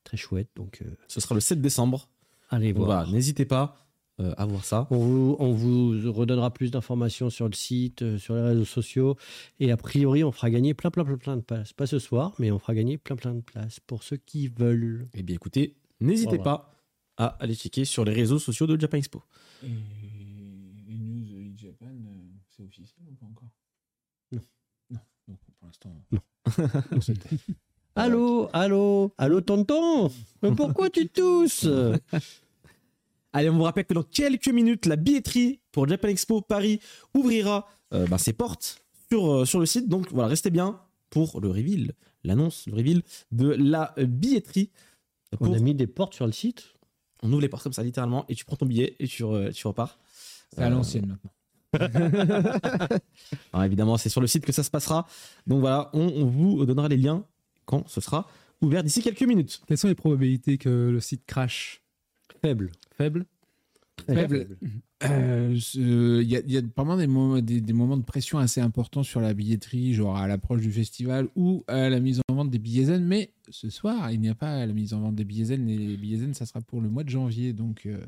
très 0.03 0.17
chouette. 0.17 0.49
Donc 0.57 0.81
euh, 0.83 0.89
Ce 1.09 1.21
sera 1.21 1.35
le 1.35 1.41
7 1.43 1.61
décembre. 1.61 2.09
allez 2.49 2.73
Donc 2.73 2.87
voir. 2.87 3.03
voilà, 3.05 3.13
n'hésitez 3.13 3.45
pas 3.45 3.77
euh, 4.21 4.35
à 4.37 4.45
voir 4.47 4.65
ça. 4.65 4.87
On 4.91 4.99
vous, 4.99 5.37
on 5.39 5.53
vous 5.53 6.13
redonnera 6.13 6.53
plus 6.53 6.71
d'informations 6.71 7.31
sur 7.31 7.47
le 7.49 7.55
site, 7.55 8.03
euh, 8.03 8.19
sur 8.19 8.35
les 8.35 8.43
réseaux 8.43 8.65
sociaux. 8.65 9.17
Et 9.59 9.71
a 9.73 9.77
priori, 9.77 10.23
on 10.23 10.33
fera 10.33 10.51
gagner 10.51 10.75
plein, 10.75 10.91
plein, 10.91 11.05
plein, 11.05 11.17
plein 11.17 11.37
de 11.37 11.43
places. 11.43 11.73
Pas 11.73 11.87
ce 11.87 11.99
soir, 11.99 12.33
mais 12.39 12.51
on 12.51 12.59
fera 12.59 12.75
gagner 12.75 12.99
plein, 12.99 13.17
plein 13.17 13.35
de 13.35 13.41
places 13.41 13.81
pour 13.81 14.03
ceux 14.03 14.19
qui 14.19 14.49
veulent. 14.49 15.09
Eh 15.15 15.23
bien 15.23 15.37
écoutez, 15.37 15.77
n'hésitez 16.01 16.37
Voilà. 16.37 16.43
pas 16.45 16.75
à 17.17 17.27
aller 17.41 17.55
checker 17.55 17.85
sur 17.85 18.05
les 18.05 18.13
réseaux 18.13 18.39
sociaux 18.39 18.67
de 18.67 18.79
Japan 18.79 18.99
Expo. 18.99 19.23
Et 19.63 19.69
les 19.69 20.95
news 20.95 21.25
e-Japan, 21.55 21.87
euh, 21.87 22.31
c'est 22.51 22.63
officiel 22.65 23.07
ou 23.11 23.15
pas 23.15 23.27
encore? 23.27 23.49
L'instant. 25.63 25.95
Allô, 27.95 28.49
allô, 28.53 29.13
allô, 29.19 29.41
tonton? 29.43 30.11
Mais 30.43 30.51
pourquoi 30.53 30.89
tu 30.91 31.09
tousses? 31.09 31.69
Allez, 33.33 33.49
on 33.51 33.57
vous 33.57 33.63
rappelle 33.63 33.85
que 33.87 33.95
dans 33.95 34.03
quelques 34.03 34.49
minutes, 34.49 34.87
la 34.87 34.97
billetterie 34.97 35.61
pour 35.73 35.89
Japan 35.89 36.09
Expo 36.09 36.41
Paris 36.43 36.81
ouvrira 37.15 37.67
euh, 37.95 38.07
bah, 38.07 38.19
ses 38.19 38.33
portes 38.33 38.85
sur, 39.11 39.33
euh, 39.33 39.45
sur 39.45 39.59
le 39.61 39.67
site. 39.67 39.89
Donc 39.89 40.11
voilà, 40.13 40.29
restez 40.29 40.51
bien 40.51 40.81
pour 41.11 41.41
le 41.41 41.49
reveal, 41.49 41.93
l'annonce, 42.25 42.67
le 42.67 42.75
reveal 42.75 43.03
de 43.31 43.49
la 43.49 43.95
euh, 43.99 44.07
billetterie. 44.07 44.71
On 45.41 45.47
a 45.55 45.59
mis 45.61 45.75
des 45.75 45.87
portes 45.87 46.15
sur 46.15 46.27
le 46.27 46.33
site 46.33 46.75
On 47.23 47.31
ouvre 47.33 47.41
les 47.41 47.49
portes 47.49 47.63
comme 47.63 47.73
ça, 47.73 47.83
littéralement, 47.83 48.27
et 48.29 48.35
tu 48.35 48.45
prends 48.45 48.57
ton 48.57 48.67
billet 48.67 48.97
et 48.99 49.07
tu, 49.09 49.23
re- 49.23 49.53
tu 49.53 49.67
repars. 49.67 49.99
C'est 50.55 50.63
à 50.63 50.67
Euh, 50.67 50.71
l'ancienne 50.71 51.07
maintenant. 51.07 51.33
Alors, 53.53 53.65
évidemment, 53.65 53.97
c'est 53.97 54.09
sur 54.11 54.21
le 54.21 54.27
site 54.27 54.45
que 54.45 54.53
ça 54.53 54.63
se 54.63 54.71
passera. 54.71 55.07
Donc 55.47 55.61
voilà, 55.61 55.91
on, 55.95 56.01
on 56.07 56.27
vous 56.27 56.67
donnera 56.67 56.89
les 56.89 56.97
liens 56.99 57.25
quand 57.65 57.89
ce 57.89 58.01
sera 58.03 58.27
ouvert 58.61 58.83
d'ici 58.83 59.03
quelques 59.03 59.23
minutes. 59.23 59.63
Quelles 59.67 59.79
sont 59.79 59.89
les 59.89 59.95
probabilités 59.95 60.59
que 60.59 60.69
le 60.93 61.01
site 61.01 61.25
crash 61.27 61.82
Faible. 62.43 62.71
Faible 62.97 63.25
Faible. 64.07 64.49
Euh, 65.05 65.57
Il 65.75 66.29
y, 66.29 66.37
a, 66.37 66.41
y 66.41 66.57
a 66.57 66.63
vraiment 66.77 66.97
des 66.97 67.07
moments, 67.07 67.41
des, 67.41 67.61
des 67.61 67.73
moments 67.73 67.97
de 67.97 68.03
pression 68.05 68.39
assez 68.39 68.61
importants 68.61 69.03
sur 69.05 69.21
la 69.21 69.33
billetterie, 69.33 69.95
genre 69.95 70.17
à 70.17 70.27
l'approche 70.27 70.61
du 70.61 70.73
festival 70.73 71.29
ou 71.37 71.65
à 71.69 71.89
la 71.89 72.01
mise 72.01 72.21
en 72.29 72.35
vente 72.35 72.51
des 72.51 72.59
billets 72.59 72.87
zen. 72.87 73.05
Mais 73.05 73.33
ce 73.49 73.71
soir, 73.71 74.11
il 74.11 74.21
n'y 74.21 74.29
a 74.29 74.35
pas 74.35 74.67
la 74.67 74.73
mise 74.73 74.93
en 74.93 75.01
vente 75.01 75.15
des 75.15 75.25
billets 75.25 75.47
zen. 75.47 75.67
Les 75.67 75.97
billets 75.97 76.19
zen, 76.19 76.35
ça 76.35 76.47
sera 76.47 76.61
pour 76.61 76.81
le 76.81 76.89
mois 76.89 77.05
de 77.05 77.11
janvier. 77.11 77.53
Donc, 77.53 77.87
euh, 77.87 78.05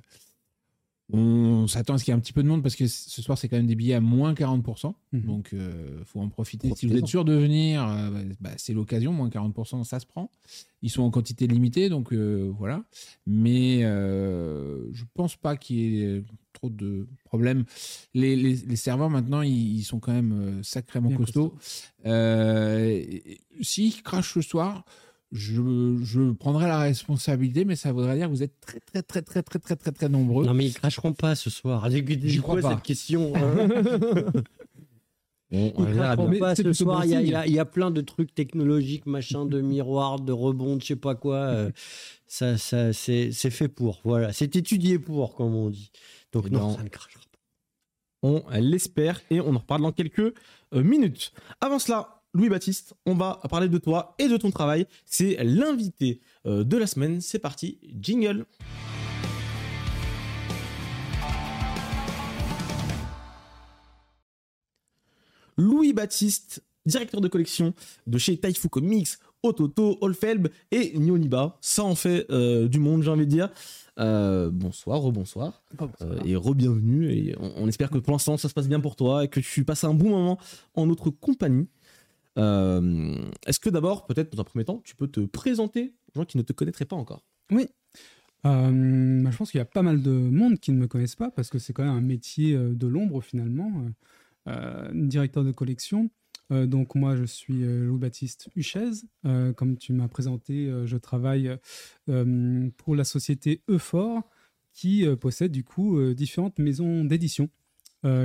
on 1.13 1.67
s'attend 1.67 1.95
à 1.95 1.99
ce 1.99 2.05
qu'il 2.05 2.13
y 2.13 2.15
ait 2.15 2.17
un 2.17 2.21
petit 2.21 2.33
peu 2.33 2.43
de 2.43 2.49
monde 2.49 2.63
parce 2.63 2.77
que 2.77 2.87
ce 2.87 3.21
soir, 3.23 3.37
c'est 3.37 3.49
quand 3.49 3.57
même 3.57 3.67
des 3.67 3.75
billets 3.75 3.95
à 3.95 4.01
moins 4.01 4.33
40%. 4.33 4.95
Mhm. 5.13 5.21
Donc, 5.23 5.51
il 5.53 6.05
faut 6.07 6.21
en 6.21 6.29
profiter. 6.29 6.73
Si 6.77 6.87
vous 6.87 6.97
êtes 6.97 7.07
sûr 7.07 7.25
de 7.25 7.35
venir, 7.35 7.87
euh, 7.87 8.11
bah, 8.41 8.51
c'est 8.57 8.73
l'occasion. 8.73 9.13
Moins 9.13 9.29
40%, 9.29 9.85
ça 9.85 10.01
se 10.01 10.07
prend. 10.07 10.31
Ils 10.81 10.91
sont 10.91 11.03
en 11.03 11.11
quantité 11.11 11.47
limitée, 11.47 11.89
donc 11.89 12.13
euh, 12.13 12.51
voilà. 12.59 12.85
Mais 13.27 13.85
euh, 13.85 14.91
je 14.93 15.05
pense 15.15 15.37
pas 15.37 15.57
qu'il 15.57 15.77
y 15.77 16.03
ait 16.03 16.23
trop 16.55 16.69
de 16.71 17.07
problèmes. 17.25 17.65
Les, 18.15 18.35
les- 18.37 18.57
les 18.57 18.77
serveurs, 18.77 19.11
maintenant, 19.11 19.43
ils, 19.43 19.77
ils 19.79 19.83
sont 19.85 19.99
quand 20.01 20.13
même 20.13 20.33
euh, 20.33 20.63
sacrément 20.63 21.09
Bien 21.09 21.17
costauds. 21.19 21.55
Euh, 22.07 22.79
et 22.89 23.41
S'ils 23.61 24.03
crachent 24.03 24.35
ce 24.35 24.41
soir, 24.43 24.85
je, 25.35 25.99
je 26.03 26.31
prendrai 26.31 26.69
la 26.69 26.79
responsabilité, 26.79 27.65
mais 27.65 27.75
ça 27.75 27.93
voudrait 27.93 28.15
dire 28.17 28.27
que 28.27 28.31
vous 28.31 28.45
êtes 28.45 28.59
très, 28.61 28.79
très, 28.79 29.03
très, 29.03 29.21
très, 29.21 29.43
très, 29.43 29.59
très, 29.59 29.75
très, 29.77 29.91
très 29.91 30.09
nombreux. 30.09 30.47
Non, 30.47 30.55
mais 30.55 30.67
ils 30.67 30.75
cracheront 30.75 31.13
pas 31.13 31.35
ce 31.35 31.51
soir. 31.51 31.91
J'y 31.91 32.39
crois 32.39 32.61
quoi 32.61 32.63
pas. 32.63 32.75
cette 32.77 32.83
question 32.85 33.33
hein 33.35 33.69
On, 35.51 35.73
on 35.77 35.87
Ils 35.87 35.93
verra 35.95 36.15
cracheront 36.17 36.39
pas 36.39 36.55
ce 36.55 36.73
soir. 36.73 37.01
bon 37.01 37.05
Il 37.05 37.29
y, 37.29 37.35
a, 37.35 37.47
y 37.47 37.53
y 37.59 37.65
plein 37.65 37.91
de 37.91 38.01
trucs 38.01 38.33
technologiques, 38.35 39.07
machin, 39.07 39.45
de 39.45 39.61
miroirs, 39.61 40.21
de 40.21 40.33
rebonds, 40.33 40.77
de 40.77 40.83
je 40.83 40.87
sais 40.87 40.97
pas 40.97 41.17
quoi. 41.17 41.37
euh, 41.37 41.71
ça, 42.29 42.57
ça, 42.57 42.93
c'est 42.93 43.31
fait 43.33 43.69
pour. 43.69 44.01
Voilà. 44.05 44.33
C'est 44.33 44.55
étudié 44.55 45.01
pour, 45.01 45.35
comme 45.35 45.55
on 45.55 45.69
dit. 45.71 45.91
Donc, 46.33 46.49
non, 46.51 46.77
ça 46.77 46.83
ne 46.85 46.89
crachera 46.89 47.21
pas. 47.21 47.39
On 48.23 48.43
l'espère 48.61 49.21
et 49.31 49.41
on 49.41 49.55
en 49.55 49.59
reparle 49.59 49.83
dans 49.83 49.93
quelques 49.93 50.21
euh, 50.21 50.83
minutes. 50.83 51.33
Avant 51.61 51.79
cela, 51.81 52.23
Louis-Baptiste, 52.35 52.95
on 53.07 53.15
va 53.15 53.41
parler 53.49 53.69
de 53.69 53.79
toi 53.79 54.17
et 54.19 54.27
de 54.27 54.37
ton 54.37 54.51
travail. 54.51 54.87
C'est 55.07 55.37
l'invité 55.45 56.21
euh, 56.47 56.65
de 56.65 56.77
la 56.77 56.89
semaine. 56.89 57.21
C'est 57.21 57.39
parti, 57.39 57.79
jingle. 58.01 58.45
Louis-Baptiste, 65.57 66.65
directeur 66.85 67.21
de 67.21 67.29
collection 67.29 67.73
de 68.09 68.19
chez 68.19 68.37
Taifu 68.37 68.69
Comics, 68.69 69.11
Ototo, 69.45 69.99
Olfelb 70.01 70.49
et 70.73 70.99
Nyoniba. 70.99 71.57
Ça 71.61 71.85
en 71.85 71.95
fait 71.95 72.27
euh, 72.31 72.67
du 72.67 72.81
monde, 72.81 73.05
j'ai 73.05 73.11
envie 73.11 73.27
de 73.27 73.31
dire. 73.31 73.51
Euh, 74.01 74.51
bonsoir, 74.51 75.01
rebonsoir. 75.01 75.63
Euh, 76.03 76.19
et 76.25 76.35
re-bienvenue. 76.35 77.13
Et 77.13 77.37
on, 77.39 77.53
on 77.59 77.69
espère 77.69 77.91
que 77.91 77.99
pour 77.99 78.13
l'instant 78.13 78.37
ça 78.37 78.49
se 78.49 78.55
passe 78.55 78.67
bien 78.67 78.81
pour 78.81 78.97
toi 78.97 79.23
et 79.23 79.29
que 79.29 79.39
tu 79.39 79.65
passes 79.65 79.85
un 79.85 79.95
bon 79.95 80.11
moment 80.11 80.39
en 80.75 80.87
notre 80.87 81.11
compagnie. 81.11 81.69
Euh, 82.39 83.31
Est-ce 83.47 83.61
que 83.61 83.71
d'abord, 83.71 84.07
peut-être 84.07 84.35
dans 84.35 84.41
un 84.41 84.45
premier 84.45 84.65
temps, 84.65 84.81
tu 84.85 84.97
peux 84.97 85.09
te 85.09 85.21
présenter 85.21 85.95
aux 86.15 86.21
gens 86.21 86.25
qui 86.25 86.37
ne 86.37 86.43
te 86.43 86.53
connaîtraient 86.53 86.85
pas 86.85 86.97
encore? 86.97 87.25
Euh, 88.47 89.23
bah, 89.23 89.31
je 89.31 89.37
pense 89.37 89.51
qu'il 89.51 89.59
y 89.59 89.63
a 89.63 89.67
pas 89.67 89.83
mal 89.83 90.03
de 90.03 90.11
monde 90.11 90.59
qui 90.59 90.73
ne 90.73 90.79
me 90.79 90.87
connaissent 90.87 91.17
pas 91.17 91.31
parce 91.31 91.49
que 91.49 91.59
c'est 91.59 91.73
quand 91.73 91.85
même 91.85 91.95
un 91.95 92.01
métier 92.01 92.55
euh, 92.55 92.75
de 92.75 92.87
l'ombre 92.87 93.23
finalement, 93.23 93.87
directeur 94.93 95.45
de 95.45 95.53
collection. 95.53 96.11
Donc 96.51 96.95
moi 96.95 97.17
je 97.17 97.25
suis 97.25 97.63
Louis-Baptiste 97.65 98.51
Huchez. 98.55 98.91
Comme 99.57 99.79
tu 99.79 99.95
m'as 99.95 100.09
présenté, 100.09 100.71
je 100.85 100.97
travaille 100.99 101.57
pour 102.77 102.95
la 102.95 103.05
société 103.05 103.63
Euphor 103.71 104.21
qui 104.75 105.07
possède 105.19 105.51
du 105.51 105.65
coup 105.65 105.99
différentes 106.13 106.59
maisons 106.59 107.05
d'édition 107.05 107.49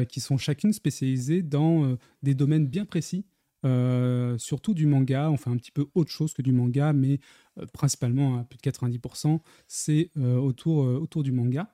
qui 0.10 0.20
sont 0.20 0.38
chacune 0.38 0.74
spécialisées 0.74 1.42
dans 1.42 1.96
des 2.22 2.36
domaines 2.36 2.68
bien 2.68 2.84
précis. 2.84 3.24
Euh, 3.66 4.38
surtout 4.38 4.74
du 4.74 4.86
manga, 4.86 5.30
on 5.30 5.38
fait 5.38 5.50
un 5.50 5.58
petit 5.58 5.72
peu 5.72 5.88
autre 5.96 6.12
chose 6.12 6.34
que 6.34 6.42
du 6.42 6.52
manga, 6.52 6.94
mais 6.94 7.20
euh, 7.60 7.66
principalement 7.74 8.38
à 8.38 8.44
plus 8.44 8.58
de 8.58 8.70
90%, 8.70 9.40
c'est 9.68 10.12
euh, 10.18 10.38
autour, 10.38 10.78
autour 10.78 11.24
du 11.24 11.32
manga. 11.32 11.74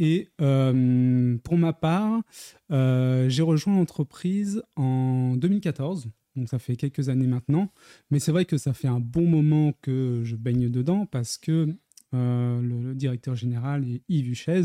Et 0.00 0.28
pour 0.38 1.58
ma 1.58 1.72
part, 1.72 2.22
j'ai 2.70 3.42
rejoint 3.42 3.74
l'entreprise 3.76 4.62
en 4.76 5.34
2014, 5.34 6.08
donc 6.36 6.48
ça 6.48 6.60
fait 6.60 6.76
quelques 6.76 7.08
années 7.08 7.26
maintenant, 7.26 7.72
mais 8.12 8.20
c'est 8.20 8.30
vrai 8.30 8.44
que 8.44 8.58
ça 8.58 8.74
fait 8.74 8.86
un 8.86 9.00
bon 9.00 9.26
moment 9.26 9.72
que 9.82 10.22
je 10.22 10.36
baigne 10.36 10.68
dedans 10.68 11.04
parce 11.06 11.36
que 11.36 11.74
le, 12.12 12.92
directeur 12.94 13.34
général 13.34 13.88
est 13.88 14.02
Yves 14.08 14.30
Huchez, 14.30 14.62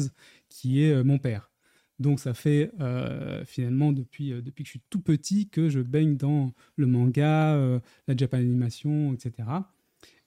qui 0.49 0.83
est 0.83 1.03
mon 1.03 1.17
père. 1.17 1.52
Donc 1.99 2.19
ça 2.19 2.33
fait 2.33 2.71
euh, 2.79 3.43
finalement 3.45 3.91
depuis, 3.91 4.33
euh, 4.33 4.41
depuis 4.41 4.63
que 4.63 4.67
je 4.67 4.71
suis 4.71 4.81
tout 4.89 4.99
petit 4.99 5.47
que 5.49 5.69
je 5.69 5.79
baigne 5.79 6.17
dans 6.17 6.53
le 6.75 6.87
manga, 6.87 7.55
euh, 7.55 7.79
la 8.07 8.15
Japan 8.15 8.37
Animation, 8.37 9.13
etc. 9.13 9.47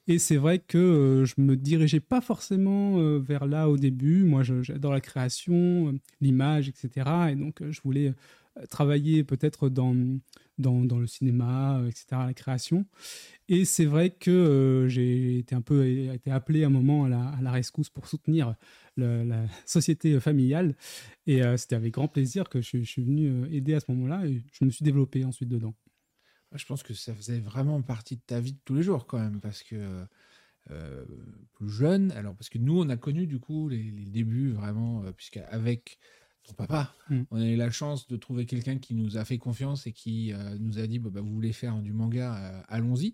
Et 0.07 0.19
c'est 0.19 0.37
vrai 0.37 0.59
que 0.59 1.25
je 1.25 1.41
me 1.41 1.57
dirigeais 1.57 1.99
pas 1.99 2.21
forcément 2.21 3.19
vers 3.19 3.45
là 3.45 3.67
au 3.69 3.75
début. 3.75 4.23
Moi, 4.23 4.41
j'adore 4.41 4.93
la 4.93 5.01
création, 5.01 5.99
l'image, 6.21 6.69
etc. 6.69 7.31
Et 7.31 7.35
donc, 7.35 7.61
je 7.69 7.81
voulais 7.81 8.13
travailler 8.69 9.23
peut-être 9.23 9.69
dans, 9.69 9.95
dans, 10.57 10.83
dans 10.85 10.99
le 10.99 11.07
cinéma, 11.07 11.79
euh, 11.79 11.87
etc., 11.89 12.25
la 12.25 12.33
création. 12.33 12.85
Et 13.49 13.65
c'est 13.65 13.85
vrai 13.85 14.11
que 14.11 14.31
euh, 14.31 14.89
j'ai 14.89 15.39
été 15.39 15.55
un 15.55 15.61
peu 15.61 15.87
été 15.87 16.31
appelé 16.31 16.63
à 16.63 16.67
un 16.67 16.69
moment 16.69 17.05
à 17.05 17.09
la, 17.09 17.29
à 17.29 17.41
la 17.41 17.51
rescousse 17.51 17.89
pour 17.89 18.07
soutenir 18.07 18.55
la 18.97 19.45
société 19.65 20.19
familiale. 20.19 20.75
Et 21.27 21.43
euh, 21.43 21.57
c'était 21.57 21.75
avec 21.75 21.93
grand 21.93 22.07
plaisir 22.07 22.49
que 22.49 22.61
je, 22.61 22.83
suis- 22.83 23.03
venu 23.03 23.45
aider 23.53 23.73
à 23.75 23.79
ce 23.79 23.85
moment-là 23.91 24.25
et 24.25 24.43
je 24.51 24.65
me 24.65 24.69
suis 24.69 24.83
développé 24.83 25.23
ensuite 25.25 25.49
dedans. 25.49 25.75
Je 26.53 26.65
pense 26.65 26.81
que 26.83 26.93
ça 26.93 27.13
faisait 27.13 27.39
vraiment 27.39 27.81
partie 27.81 28.15
de 28.15 28.21
ta 28.25 28.39
vie 28.39 28.53
de 28.53 28.59
tous 28.65 28.75
les 28.75 28.83
jours 28.83 29.05
quand 29.05 29.19
même, 29.19 29.39
parce 29.41 29.63
que 29.63 30.05
plus 31.53 31.69
jeune, 31.69 32.11
alors 32.11 32.35
parce 32.35 32.49
que 32.49 32.57
nous 32.57 32.79
on 32.79 32.89
a 32.89 32.97
connu 32.97 33.27
du 33.27 33.39
coup 33.39 33.67
les, 33.69 33.91
les 33.91 34.05
débuts 34.05 34.51
vraiment, 34.51 35.03
euh, 35.03 35.11
papa, 36.55 36.93
Mm. 37.09 37.21
on 37.31 37.41
a 37.41 37.45
eu 37.45 37.55
la 37.55 37.69
chance 37.71 38.07
de 38.07 38.15
trouver 38.17 38.45
quelqu'un 38.45 38.77
qui 38.77 38.93
nous 38.95 39.17
a 39.17 39.25
fait 39.25 39.37
confiance 39.37 39.87
et 39.87 39.91
qui 39.91 40.33
euh, 40.33 40.57
nous 40.59 40.79
a 40.79 40.87
dit 40.87 40.99
bah, 40.99 41.09
bah, 41.11 41.21
vous 41.21 41.33
voulez 41.33 41.53
faire 41.53 41.75
du 41.81 41.93
manga, 41.93 42.35
euh, 42.35 42.61
allons-y. 42.67 43.13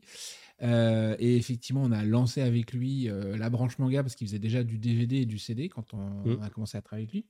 Euh, 0.62 1.16
et 1.20 1.36
effectivement, 1.38 1.82
on 1.84 1.92
a 1.92 2.04
lancé 2.04 2.42
avec 2.42 2.74
lui 2.74 3.10
la 3.38 3.50
branche 3.50 3.78
manga 3.80 4.02
parce 4.04 4.16
qu'il 4.16 4.28
faisait 4.28 4.40
déjà 4.40 4.64
du 4.64 4.78
DVD 4.78 5.18
et 5.18 5.26
du 5.26 5.38
CD 5.40 5.70
quand 5.70 5.94
on, 5.94 5.98
Mm. 5.98 6.38
on 6.40 6.42
a 6.42 6.50
commencé 6.50 6.78
à 6.78 6.82
travailler 6.82 7.04
avec 7.06 7.14
lui. 7.14 7.26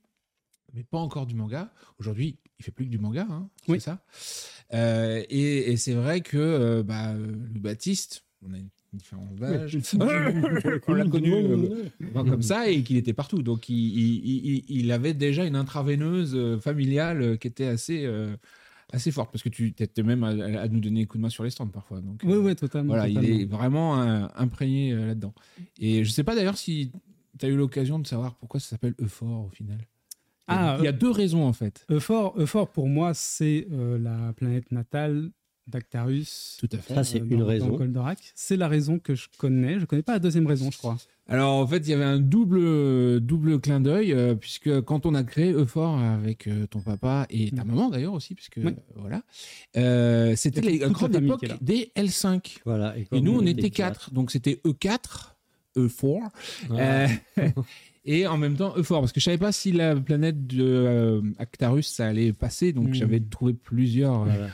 Mais 0.72 0.82
pas 0.82 0.98
encore 0.98 1.26
du 1.26 1.34
manga. 1.34 1.72
Aujourd'hui, 1.98 2.38
il 2.58 2.64
fait 2.64 2.72
plus 2.72 2.84
que 2.86 2.90
du 2.90 2.98
manga, 2.98 3.26
hein, 3.30 3.48
Oui. 3.68 3.78
c'est 3.80 3.90
ça. 3.90 4.04
Et 5.30 5.72
et 5.72 5.76
c'est 5.76 5.94
vrai 5.94 6.20
que 6.20 6.82
bah, 6.82 7.14
le 7.14 7.60
Baptiste, 7.60 8.24
on 8.42 8.52
a 8.54 8.58
une 8.58 8.70
différence 8.94 9.34
d'âge. 9.36 9.78
on 10.88 10.94
l'a 10.94 11.04
connu 11.06 11.32
euh, 11.32 11.84
comme 12.12 12.42
ça 12.42 12.68
et 12.68 12.82
qu'il 12.82 12.96
était 12.96 13.12
partout. 13.12 13.42
Donc 13.42 13.68
il, 13.68 13.76
il- 13.76 14.46
il- 14.46 14.64
il 14.68 14.92
avait 14.92 15.14
déjà 15.14 15.44
une 15.44 15.56
intraveineuse 15.56 16.34
euh, 16.34 16.58
familiale 16.58 17.22
euh, 17.22 17.36
qui 17.36 17.46
était 17.48 17.66
assez, 17.66 18.08
assez 18.92 19.10
forte 19.10 19.32
parce 19.32 19.42
que 19.42 19.48
tu 19.48 19.74
étais 19.78 20.02
même 20.02 20.22
à, 20.24 20.28
à 20.60 20.68
nous 20.68 20.80
donner 20.80 21.02
un 21.02 21.04
coup 21.06 21.16
de 21.18 21.22
main 21.22 21.28
sur 21.30 21.44
les 21.44 21.50
stands 21.50 21.66
parfois. 21.68 22.00
Donc, 22.00 22.20
Oui, 22.24 22.32
euh, 22.32 22.38
oui, 22.42 22.56
totalement. 22.56 22.94
voilà, 22.94 23.08
il 23.08 23.24
est 23.24 23.44
vraiment 23.44 24.00
euh, 24.00 24.26
imprégné 24.36 24.92
euh, 24.92 25.06
là-dedans. 25.08 25.34
Et 25.80 26.04
je 26.04 26.10
sais 26.10 26.24
pas 26.24 26.34
d'ailleurs 26.34 26.56
si 26.58 26.92
tu 27.38 27.46
as 27.46 27.48
eu 27.48 27.56
l'occasion 27.56 27.98
de 27.98 28.06
savoir 28.06 28.34
pourquoi 28.36 28.60
ça 28.60 28.70
s'appelle 28.70 28.94
Euphor 29.00 29.46
au 29.46 29.50
final. 29.50 29.78
Ah, 30.46 30.76
il 30.78 30.84
y 30.84 30.88
a 30.88 30.92
deux 30.92 31.10
raisons 31.10 31.46
en 31.46 31.52
fait. 31.54 31.86
Euphor, 31.90 32.34
Euphor, 32.38 32.70
pour 32.70 32.86
moi, 32.86 33.14
c'est 33.14 33.66
la 33.70 34.32
planète 34.34 34.70
natale 34.72 35.30
d'Actarus. 35.66 36.56
Tout 36.60 36.68
à 36.72 36.78
fait. 36.78 36.94
Ça, 36.94 37.04
c'est 37.04 37.20
euh, 37.20 37.26
une 37.30 37.40
dans- 37.40 37.46
raison. 37.46 37.68
Goldorak. 37.76 38.18
C'est 38.34 38.56
la 38.56 38.68
raison 38.68 38.98
que 38.98 39.14
je 39.14 39.28
connais. 39.38 39.80
Je 39.80 39.86
connais 39.86 40.02
pas 40.02 40.12
la 40.12 40.18
deuxième 40.18 40.46
raison, 40.46 40.70
je 40.70 40.78
crois. 40.78 40.96
Alors 41.26 41.54
en 41.54 41.66
fait, 41.66 41.78
il 41.78 41.88
y 41.88 41.94
avait 41.94 42.04
un 42.04 42.18
double 42.20 43.18
double 43.20 43.58
clin 43.58 43.80
d'œil 43.80 44.12
euh, 44.12 44.34
puisque 44.34 44.82
quand 44.82 45.06
on 45.06 45.14
a 45.14 45.22
créé 45.24 45.52
Euphor 45.52 45.98
avec 45.98 46.46
euh, 46.46 46.66
ton 46.66 46.80
papa 46.80 47.26
et 47.30 47.50
ta 47.50 47.64
maman 47.64 47.88
d'ailleurs 47.88 48.12
aussi 48.12 48.34
puisque 48.34 48.60
Oui. 48.62 48.74
voilà, 48.94 49.22
euh, 49.78 50.36
c'était 50.36 50.60
la 50.60 50.88
grande 50.90 51.16
époque 51.16 51.46
des 51.62 51.90
L5 51.96 52.58
Voilà. 52.66 52.94
et 52.98 53.20
nous 53.22 53.38
on 53.40 53.46
était 53.46 53.70
quatre, 53.70 54.12
donc 54.12 54.30
c'était 54.30 54.60
E4, 54.66 55.34
E4 55.78 56.20
Voilà. 56.68 57.08
euh, 57.38 57.48
et 58.04 58.26
en 58.26 58.36
même 58.36 58.56
temps 58.56 58.74
Euphor 58.76 59.00
parce 59.00 59.12
que 59.12 59.20
je 59.20 59.24
savais 59.24 59.38
pas 59.38 59.50
si 59.52 59.72
la 59.72 59.96
planète 59.96 60.46
de 60.46 60.62
euh, 60.62 61.22
Actarus 61.38 61.88
ça 61.88 62.06
allait 62.06 62.34
passer 62.34 62.74
donc 62.74 62.88
Mm. 62.90 62.94
j'avais 62.94 63.20
trouvé 63.20 63.54
plusieurs. 63.54 64.24
Voilà. 64.26 64.48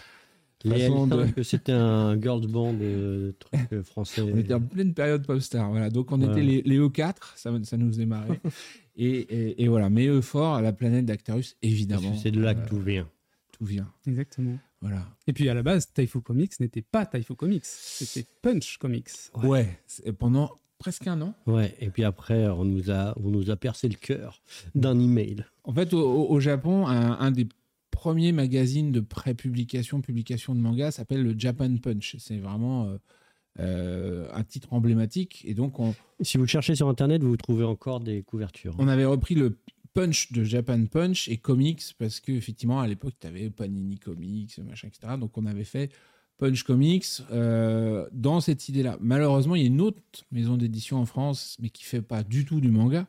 Les 0.65 0.81
façon 0.81 1.07
de- 1.07 1.25
L5, 1.25 1.43
c'était 1.43 1.73
un 1.73 2.21
girls 2.21 2.47
band 2.47 2.75
de 2.75 3.35
trucs 3.39 3.73
euh, 3.73 3.83
français. 3.83 4.21
On 4.23 4.37
était 4.37 4.53
en 4.55 4.61
pleine 4.61 4.93
période 4.95 5.27
pop-star, 5.27 5.71
voilà. 5.71 5.89
Donc 5.91 6.13
on 6.13 6.19
Voilà. 6.19 6.33
était 6.33 6.43
les, 6.43 6.63
les 6.63 6.79
E4, 6.79 7.15
ça, 7.37 7.51
ça 7.65 7.77
nous 7.79 7.89
faisait 7.89 8.07
marrer. 8.07 8.41
et, 8.97 9.07
et, 9.09 9.63
et 9.63 9.69
voilà, 9.69 9.89
mais 9.89 10.07
Euphor, 10.07 10.61
la 10.61 10.73
planète 10.73 11.07
d'Actarus, 11.07 11.57
évidemment. 11.63 12.15
C'est 12.17 12.31
de 12.31 12.41
là 12.41 12.55
que 12.55 12.61
euh, 12.61 12.69
tout 12.69 12.81
vient. 12.81 13.09
tout 13.53 13.65
vient. 13.65 13.91
Exactement. 14.07 14.59
Voilà. 14.83 15.07
Et 15.27 15.33
puis 15.33 15.49
à 15.49 15.55
la 15.55 15.63
base, 15.63 15.93
Taifu 15.93 16.21
Comics 16.21 16.59
n'était 16.61 16.83
pas 16.83 17.05
Taifu 17.07 17.35
Comics, 17.35 17.65
c'était 17.65 18.27
Punch 18.43 18.77
Comics. 18.79 19.09
Ouais. 19.43 19.79
Ouais, 20.05 20.13
pendant 20.19 20.51
presque 20.79 21.07
un 21.07 21.21
an. 21.21 21.35
Ouais. 21.47 21.75
Et 21.81 21.91
puis 21.91 22.05
après, 22.05 22.49
on 22.49 22.65
nous 22.65 22.91
a, 22.91 23.15
on 23.23 23.29
nous 23.31 23.51
a 23.51 23.57
percé 23.57 23.89
le 23.89 23.97
cœur 23.97 24.41
d'un 24.75 24.99
email. 24.99 25.45
En 25.65 25.75
fait, 25.75 25.93
au, 25.93 26.01
au- 26.01 26.31
au 26.31 26.41
Japon, 26.41 26.87
un, 26.87 27.19
un 27.19 27.31
des 27.31 27.47
premiers 28.01 28.33
magazines 28.33 28.93
de 28.93 29.01
pré-publication, 29.01 30.01
publication 30.01 30.55
de 30.55 30.61
manga 30.61 30.91
s'appelle 30.91 31.23
le 31.23 31.39
Japan 31.39 31.77
Punch. 31.77 32.17
C'est 32.19 32.39
vraiment 32.39 32.87
euh, 32.87 32.97
euh, 33.59 34.27
un 34.33 34.43
titre 34.43 34.73
emblématique. 34.73 35.43
Et 35.45 35.53
donc, 35.53 35.79
on, 35.81 35.95
Si 36.23 36.39
vous 36.39 36.47
cherchez 36.47 36.75
sur 36.75 36.89
Internet, 36.89 37.23
vous 37.23 37.37
trouvez 37.37 37.65
encore 37.65 38.01
des 38.01 38.23
couvertures. 38.23 38.75
on 38.79 38.89
avait 38.89 39.05
repris 39.05 39.35
le 39.35 39.59
Punch 39.93 40.33
de 40.33 40.45
Japan 40.45 40.87
Punch 40.87 41.29
et 41.29 41.37
Comics 41.37 41.83
parce 41.99 42.21
qu'effectivement, 42.21 42.81
à 42.81 42.87
l'époque, 42.87 43.13
tu 43.21 43.27
avais 43.27 43.51
Panini 43.51 43.99
Comics, 43.99 44.57
machin, 44.67 44.89
etc. 44.89 45.19
Donc, 45.21 45.37
on 45.37 45.45
avait 45.45 45.65
fait 45.65 45.93
Punch 46.39 46.63
Comics 46.63 47.05
euh, 47.33 48.09
dans 48.13 48.41
cette 48.41 48.67
idée-là. 48.71 48.97
Malheureusement, 49.03 49.57
il 49.57 49.61
y 49.61 49.65
a 49.65 49.69
une 49.69 49.83
autre 49.83 50.01
maison 50.33 50.57
d'édition 50.57 50.97
en 50.97 51.05
France, 51.05 51.59
mais 51.61 51.69
qui 51.69 51.85
fait 51.85 52.01
pas 52.01 52.23
du 52.23 52.47
tout 52.47 52.63
du 52.63 52.71
manga, 52.71 53.07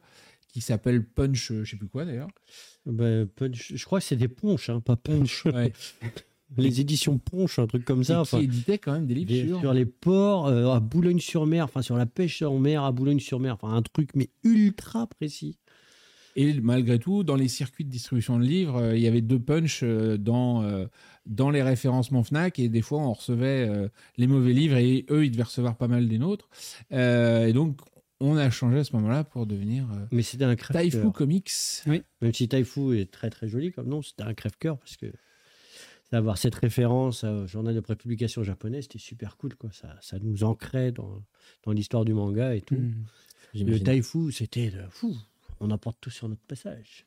qui 0.49 0.59
s'appelle 0.59 1.05
Punch, 1.05 1.53
je 1.53 1.63
sais 1.63 1.77
plus 1.77 1.87
quoi 1.87 2.03
d'ailleurs. 2.03 2.27
Punch- 2.87 3.73
je 3.75 3.85
crois 3.85 3.99
que 3.99 4.05
c'était 4.05 4.27
Ponche, 4.27 4.69
hein, 4.69 4.79
pas 4.79 4.95
Punch. 4.95 5.45
Ouais. 5.45 5.71
Les 6.57 6.81
éditions 6.81 7.17
Ponche, 7.17 7.59
un 7.59 7.67
truc 7.67 7.85
comme 7.85 8.03
ça. 8.03 8.23
qui 8.29 8.35
éditait 8.43 8.77
quand 8.77 8.91
même 8.91 9.05
des 9.07 9.13
livres 9.15 9.29
des- 9.29 9.47
sur. 9.47 9.59
sur 9.61 9.73
les 9.73 9.85
ports 9.85 10.47
euh, 10.47 10.67
à 10.73 10.81
Boulogne-sur-Mer, 10.81 11.63
enfin 11.63 11.81
sur 11.81 11.95
la 11.95 12.05
pêche 12.05 12.41
en 12.41 12.59
mer 12.59 12.83
à 12.83 12.91
Boulogne-sur-Mer, 12.91 13.53
enfin 13.61 13.73
un 13.73 13.81
truc 13.81 14.09
mais 14.15 14.29
ultra 14.43 15.07
précis. 15.07 15.57
Et 16.35 16.53
malgré 16.61 16.97
tout, 16.99 17.23
dans 17.23 17.35
les 17.35 17.47
circuits 17.47 17.85
de 17.85 17.89
distribution 17.89 18.37
de 18.39 18.43
livres, 18.45 18.77
euh, 18.77 18.95
il 18.97 19.01
y 19.01 19.07
avait 19.07 19.21
deux 19.21 19.39
punch 19.39 19.81
euh, 19.83 20.17
dans, 20.17 20.63
euh, 20.63 20.85
dans 21.25 21.49
les 21.51 21.61
référencements 21.63 22.23
Fnac 22.23 22.57
et 22.59 22.67
des 22.67 22.81
fois 22.81 22.99
on 22.99 23.13
recevait 23.13 23.69
les 24.17 24.27
mauvais 24.27 24.51
livres 24.53 24.75
et 24.77 25.05
eux 25.09 25.23
ils 25.25 25.31
devaient 25.31 25.43
recevoir 25.43 25.77
pas 25.77 25.87
mal 25.87 26.09
des 26.09 26.17
nôtres. 26.17 26.49
Et 26.91 27.53
donc 27.53 27.79
on 28.21 28.37
a 28.37 28.49
changé 28.49 28.79
à 28.79 28.83
ce 28.83 28.95
moment-là 28.95 29.23
pour 29.23 29.45
devenir 29.45 29.85
euh, 29.91 30.05
Mais 30.11 30.21
c'était 30.21 30.45
un 30.45 30.55
crève-cœur. 30.55 30.83
Taifu 30.83 31.11
Comics. 31.11 31.51
Même 31.85 32.33
si 32.33 32.47
Taifu 32.47 32.99
est 32.99 33.11
très 33.11 33.29
très 33.29 33.47
joli 33.47 33.71
comme 33.71 33.87
nom, 33.87 34.01
c'était 34.01 34.23
un 34.23 34.33
crève-cœur 34.33 34.77
parce 34.77 34.95
que 34.95 35.07
d'avoir 36.11 36.37
cette 36.37 36.55
référence 36.55 37.23
au 37.23 37.47
journal 37.47 37.73
de 37.73 37.79
prépublication 37.79 38.43
japonais, 38.43 38.81
c'était 38.81 38.99
super 38.99 39.37
cool. 39.37 39.55
Quoi. 39.55 39.71
Ça, 39.71 39.97
ça 40.01 40.19
nous 40.19 40.43
ancrait 40.43 40.91
dans, 40.91 41.23
dans 41.63 41.71
l'histoire 41.71 42.05
du 42.05 42.13
manga 42.13 42.55
et 42.55 42.61
tout. 42.61 42.75
Mm. 42.75 43.05
Le. 43.55 43.79
Taifu, 43.79 44.31
c'était 44.31 44.71
fou. 44.89 45.15
On 45.59 45.71
apporte 45.71 45.97
tout 45.99 46.09
sur 46.09 46.29
notre 46.29 46.43
passage. 46.43 47.05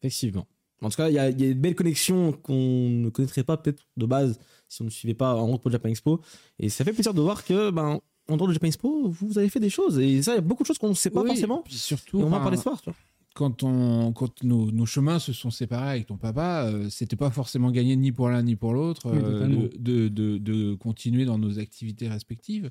Effectivement. 0.00 0.46
En 0.80 0.90
tout 0.90 0.96
cas, 0.96 1.08
il 1.08 1.14
y, 1.14 1.18
a 1.18 1.30
il 1.30 1.40
y 1.40 1.50
a 1.50 1.54
de 1.54 1.58
belles 1.58 1.76
connexions 1.76 2.32
qu'on 2.32 2.88
ne 2.88 3.08
connaîtrait 3.08 3.44
pas 3.44 3.56
peut-être 3.56 3.84
de 3.96 4.06
base 4.06 4.38
si 4.68 4.82
on 4.82 4.86
ne 4.86 4.90
suivait 4.90 5.14
pas 5.14 5.34
en 5.34 5.46
route 5.46 5.62
pour 5.62 5.70
le 5.70 5.74
Japan 5.74 5.90
Expo. 5.90 6.20
Et 6.58 6.68
ça 6.68 6.84
fait 6.84 6.92
plaisir 6.92 7.14
de 7.14 7.20
voir 7.20 7.44
que, 7.44 7.70
ben, 7.70 8.00
en 8.28 8.36
dehors 8.36 8.48
du 8.48 8.54
Japan 8.54 8.66
Expo, 8.68 9.08
vous 9.08 9.38
avez 9.38 9.48
fait 9.48 9.60
des 9.60 9.70
choses. 9.70 9.98
Et 9.98 10.22
ça, 10.22 10.32
il 10.32 10.36
y 10.36 10.38
a 10.38 10.42
beaucoup 10.42 10.62
de 10.62 10.66
choses 10.68 10.78
qu'on 10.78 10.88
ne 10.90 10.94
sait 10.94 11.10
pas 11.10 11.20
Oui, 11.22 11.28
forcément. 11.28 11.62
puis 11.62 11.74
surtout, 11.74 12.20
Et 12.20 12.24
on 12.24 12.28
va 12.28 12.38
parler 12.40 12.56
ce 12.56 12.62
soir. 12.64 12.80
tu 12.80 12.90
vois. 12.90 12.96
quand, 13.34 13.62
on, 13.62 14.12
quand 14.12 14.42
nos, 14.44 14.70
nos 14.70 14.86
chemins 14.86 15.18
se 15.18 15.32
sont 15.32 15.50
séparés 15.50 15.90
avec 15.90 16.06
ton 16.06 16.16
papa, 16.16 16.64
euh, 16.66 16.88
c'était 16.90 17.16
pas 17.16 17.30
forcément 17.30 17.70
gagné 17.70 17.96
ni 17.96 18.12
pour 18.12 18.28
l'un 18.28 18.42
ni 18.42 18.56
pour 18.56 18.72
l'autre 18.74 19.06
euh, 19.06 19.46
de, 19.48 19.68
de, 19.78 20.08
de- 20.08 20.38
de 20.38 20.74
continuer 20.74 21.24
dans 21.24 21.38
nos 21.38 21.58
activités 21.58 22.08
respectives. 22.08 22.70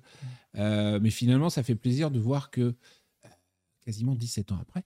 Euh, 0.57 0.99
mais 1.01 1.09
finalement, 1.09 1.49
ça 1.49 1.63
fait 1.63 1.75
plaisir 1.75 2.11
de 2.11 2.19
voir 2.19 2.49
que 2.51 2.61
euh, 2.61 2.73
quasiment 3.83 4.15
17 4.15 4.51
ans 4.51 4.59
après, 4.61 4.83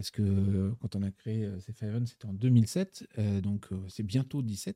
parce 0.00 0.10
que 0.10 0.22
euh, 0.22 0.70
quand 0.80 0.96
on 0.96 1.02
a 1.02 1.10
créé 1.10 1.44
euh, 1.44 1.60
Safe 1.60 1.82
Haven, 1.82 2.06
c'était 2.06 2.24
en 2.24 2.32
2007, 2.32 3.06
euh, 3.18 3.42
donc 3.42 3.66
c'est 3.88 4.02
bientôt 4.02 4.40
17. 4.40 4.74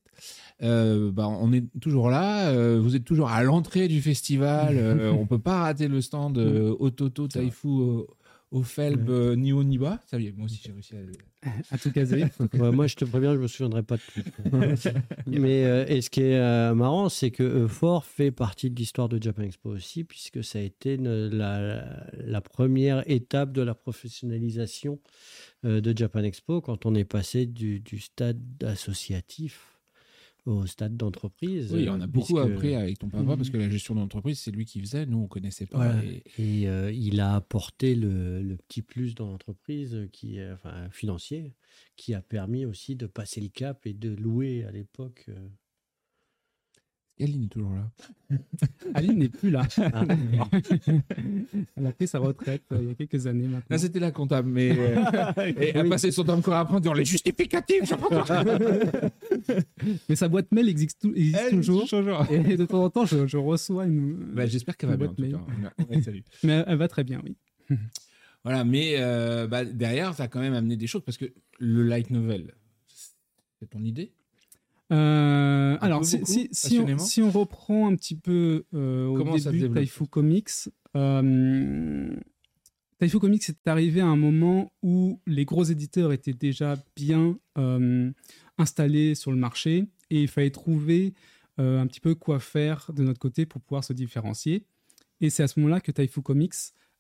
Euh, 0.63 1.11
bah, 1.11 1.29
on 1.29 1.51
est 1.51 1.65
toujours 1.81 2.11
là, 2.11 2.51
euh, 2.51 2.79
vous 2.79 2.95
êtes 2.95 3.07
toujours 3.07 3.31
à 3.31 3.43
l'entrée 3.43 3.89
du 3.89 4.03
festival, 4.03 4.77
on 5.19 5.25
peut 5.25 5.39
pas 5.39 5.63
rater 5.63 5.89
le 5.89 6.03
stand 6.03 6.37
Ototo. 6.37 7.27
Taifu 7.27 7.69
au, 8.55 8.63
Felb 8.63 9.09
euh, 9.11 9.37
ni 9.37 9.53
haut 9.53 9.65
ni 9.65 9.79
bas. 9.79 10.01
Ça 10.07 10.19
y 10.19 10.27
est, 10.29 10.33
moi 10.33 10.47
aussi 10.47 10.61
j'ai 10.65 10.73
réussi 10.73 10.95
à 11.71 11.79
tout 11.79 11.91
caser. 11.93 12.25
Ouais, 12.55 12.71
moi, 12.71 12.87
je 12.87 12.95
te 12.97 13.05
préviens, 13.05 13.35
je 13.35 13.41
me 13.41 13.49
souviendrai 13.49 13.83
pas 13.83 13.97
de 13.97 14.03
tout. 14.15 14.89
Mais 15.27 15.65
euh, 15.65 15.85
et 15.89 16.01
ce 16.01 16.09
qui 16.09 16.23
est 16.23 16.39
euh, 16.39 16.75
marrant, 16.75 17.09
c'est 17.09 17.31
que 17.31 17.43
Euphor 17.43 18.05
fait 18.05 18.31
partie 18.31 18.71
de 18.71 18.77
l'histoire 18.77 19.09
de 19.09 19.23
Japan 19.23 19.43
Expo 19.43 19.71
aussi, 19.71 20.05
puisque 20.05 20.43
ça 20.43 20.59
a 20.59 20.63
été 20.63 20.95
une- 20.95 21.29
la, 21.29 22.07
la 22.15 22.41
première 22.41 23.03
étape 23.11 23.53
de 23.53 23.63
la 23.63 23.75
professionnalisation 23.75 25.01
euh, 25.65 25.81
de 25.81 25.97
Japan 25.97 26.23
Expo 26.23 26.61
quand 26.61 26.87
on 26.87 26.95
est 26.95 27.05
passé 27.05 27.47
du, 27.47 27.81
du 27.81 27.99
stade 27.99 28.41
associatif 28.65 29.74
au 30.47 30.67
stade 30.67 30.97
d'entreprise. 30.97 31.73
Oui, 31.73 31.89
on 31.89 32.01
a 32.01 32.07
beaucoup 32.07 32.35
puisque- 32.35 32.51
appris 32.51 32.75
avec 32.75 32.99
ton 32.99 33.09
papa 33.09 33.23
Mhm. 33.25 33.37
parce 33.37 33.51
que 33.51 33.57
la 33.57 33.71
gestion 33.71 33.95
d'entreprise, 33.95 34.39
c'est 34.41 34.51
lui 34.51 34.65
qui 34.67 34.79
faisait. 34.81 35.07
Nous, 35.07 35.19
on 35.19 35.27
connaissait 35.27 35.67
pas. 35.67 35.79
Voilà. 35.79 36.05
Et- 36.05 36.23
Et 36.63 36.69
euh, 36.69 36.93
il 36.93 37.21
a 37.21 37.35
apporté 37.37 37.95
le, 37.95 38.43
le 38.43 38.57
petit 38.57 38.83
plus 38.83 39.15
dans 39.15 39.27
l'entreprise, 39.31 39.95
euh, 39.95 40.07
qui 40.13 40.37
est 40.39 40.51
enfin, 40.53 40.89
financier, 40.91 41.55
qui 41.97 42.13
a 42.15 42.21
permis 42.21 42.67
aussi 42.67 42.95
de 42.97 43.07
passer 43.07 43.41
le 43.41 43.49
cap 43.49 43.87
et 43.87 43.95
de 43.95 44.11
louer 44.15 44.65
à 44.65 44.71
l'époque. 44.71 45.25
euh, 45.31 45.49
Aline 47.21 47.45
est 47.45 47.49
toujours 47.49 47.71
là. 47.75 47.89
Aline 48.95 49.19
n'est 49.21 49.29
plus 49.29 49.51
là. 49.51 49.63
Ah. 49.79 50.05
Elle 51.77 51.87
a 51.87 51.93
pris 51.93 52.09
sa 52.09 52.19
retraite 52.19 52.65
euh, 52.73 52.79
il 52.83 52.89
y 52.89 52.91
a 52.91 52.95
quelques 52.97 53.29
années 53.29 53.47
maintenant. 53.47 53.67
Là, 53.71 53.79
c'était 53.79 54.01
la 54.01 54.11
comptable, 54.11 54.49
mais 54.51 54.77
euh, 54.77 54.97
et 55.61 55.71
elle 55.77 55.85
Oui. 55.85 55.91
passait 55.91 56.11
son 56.11 56.25
temps 56.25 56.35
encore 56.39 56.55
à 56.55 56.61
apprendre 56.61 56.81
dans 56.81 56.93
les 56.93 57.05
justificatifs. 57.05 57.93
Mais 60.09 60.17
sa 60.17 60.29
boîte 60.29 60.51
mail 60.53 60.69
existe, 60.69 61.01
tou- 61.01 61.13
existe 61.15 61.39
Elle, 61.51 61.57
toujours. 61.57 61.89
toujours. 61.89 62.27
Et 62.31 62.57
de 62.57 62.65
temps 62.67 62.85
en 62.85 62.91
temps, 62.91 63.07
je, 63.07 63.27
je 63.27 63.37
reçois 63.37 63.87
une. 63.87 64.15
Bah, 64.35 64.47
J'espère 64.47 64.77
qu'elle 64.77 64.91
va 64.91 64.97
bien. 64.97 65.07
En 65.07 65.13
boîte 65.15 65.17
tout 65.17 65.23
mail. 65.23 65.73
cas. 65.79 65.85
Ouais, 65.89 66.03
salut. 66.03 66.25
Mais 66.45 66.65
elle, 66.67 66.77
va 66.79 66.89
très 66.89 67.05
bien, 67.05 67.21
oui. 67.25 67.37
Voilà, 68.45 68.63
mais 68.63 68.97
euh, 68.99 69.47
bah, 69.47 69.65
derrière, 69.65 70.13
ça 70.13 70.25
a 70.25 70.29
quand 70.29 70.41
même 70.41 70.53
amené 70.53 70.77
des 70.77 70.87
choses 70.87 71.01
parce 71.03 71.17
que 71.17 71.25
le 71.61 71.83
light 71.83 72.11
novel, 72.11 72.53
c'est 73.59 73.71
ton 73.71 73.83
idée? 73.83 74.13
Euh, 74.93 75.79
alors, 75.81 76.05
si, 76.05 76.19
beaucoup, 76.19 76.31
si- 76.31 76.49
si 76.53 76.75
on, 76.75 76.83
passionnément? 76.83 76.99
si 76.99 77.23
on 77.23 77.31
reprend 77.31 77.89
un 77.91 77.97
petit 77.97 78.17
peu 78.17 78.65
euh, 78.75 79.07
au 79.07 79.15
Comment 79.17 79.37
début 79.37 79.71
Taifu 79.71 80.07
Comics, 80.07 80.51
euh, 80.95 82.15
Taifu 82.99 83.19
Comics 83.19 83.49
est 83.49 83.67
arrivé 83.67 84.03
à 84.03 84.07
un 84.07 84.17
moment 84.17 84.73
où 84.83 85.21
les 85.27 85.47
gros 85.47 85.65
éditeurs 85.65 86.13
étaient 86.13 86.35
déjà 86.35 86.77
bien 86.97 87.39
installés 88.59 89.15
sur 89.15 89.31
le 89.31 89.37
marché 89.37 89.87
et 90.11 90.23
il 90.23 90.29
fallait 90.29 90.51
trouver 90.51 91.15
euh, 91.59 91.81
un 91.81 91.87
petit 91.87 92.01
peu 92.01 92.15
quoi 92.15 92.41
faire 92.41 92.91
de 92.95 93.03
notre 93.05 93.19
côté 93.19 93.47
pour 93.47 93.61
pouvoir 93.61 93.85
se 93.85 93.93
différencier. 93.93 94.65
Et 95.21 95.31
c'est 95.31 95.43
à 95.43 95.49
ce 95.49 95.61
moment-là 95.61 95.81
que 95.81 95.93
Taifu 95.93 96.21
Comics 96.23 96.55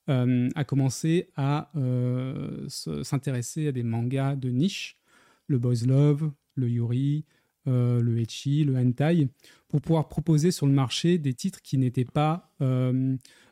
euh, 0.08 0.48
a 0.54 0.64
commencé 0.64 1.30
à 1.36 1.70
euh, 1.76 2.64
se- 2.68 3.02
s'intéresser 3.02 3.68
à 3.68 3.72
des 3.72 3.82
mangas 3.82 4.36
de 4.36 4.50
niche, 4.50 4.96
le 5.48 5.58
Boys 5.58 5.86
Love, 5.86 6.30
le 6.54 6.68
Yuri, 6.68 7.24
le 7.66 8.18
Echi, 8.18 8.62
le 8.62 8.76
Hentai, 8.76 9.28
pour 9.68 9.80
pouvoir 9.80 10.08
proposer 10.08 10.50
sur 10.50 10.66
le 10.66 10.72
marché 10.72 11.16
des 11.16 11.32
titres 11.32 11.62
qui 11.62 11.78
n'étaient 11.78 12.04
pas 12.04 12.52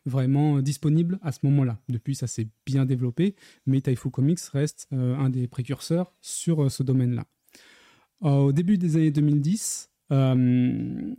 vraiment 0.05 0.61
disponibles 0.61 1.19
à 1.23 1.33
ce 1.33 1.39
moment-là. 1.45 1.79
Depuis, 1.89 2.15
ça 2.15 2.27
s'est 2.27 2.49
bien 2.67 2.85
développé, 2.85 3.35
mais 3.65 3.81
Taifu 3.81 4.11
Comics 4.11 4.41
reste 4.53 4.87
un 4.91 5.31
des 5.31 5.49
précurseurs 5.49 6.13
sur 6.21 6.71
ce 6.71 6.83
domaine-là. 6.83 7.25
Euh, 8.25 8.37
au 8.37 8.53
début 8.53 8.79
des 8.79 8.97
années 8.97 9.11
2010, 9.11 9.91
euh, 10.13 11.15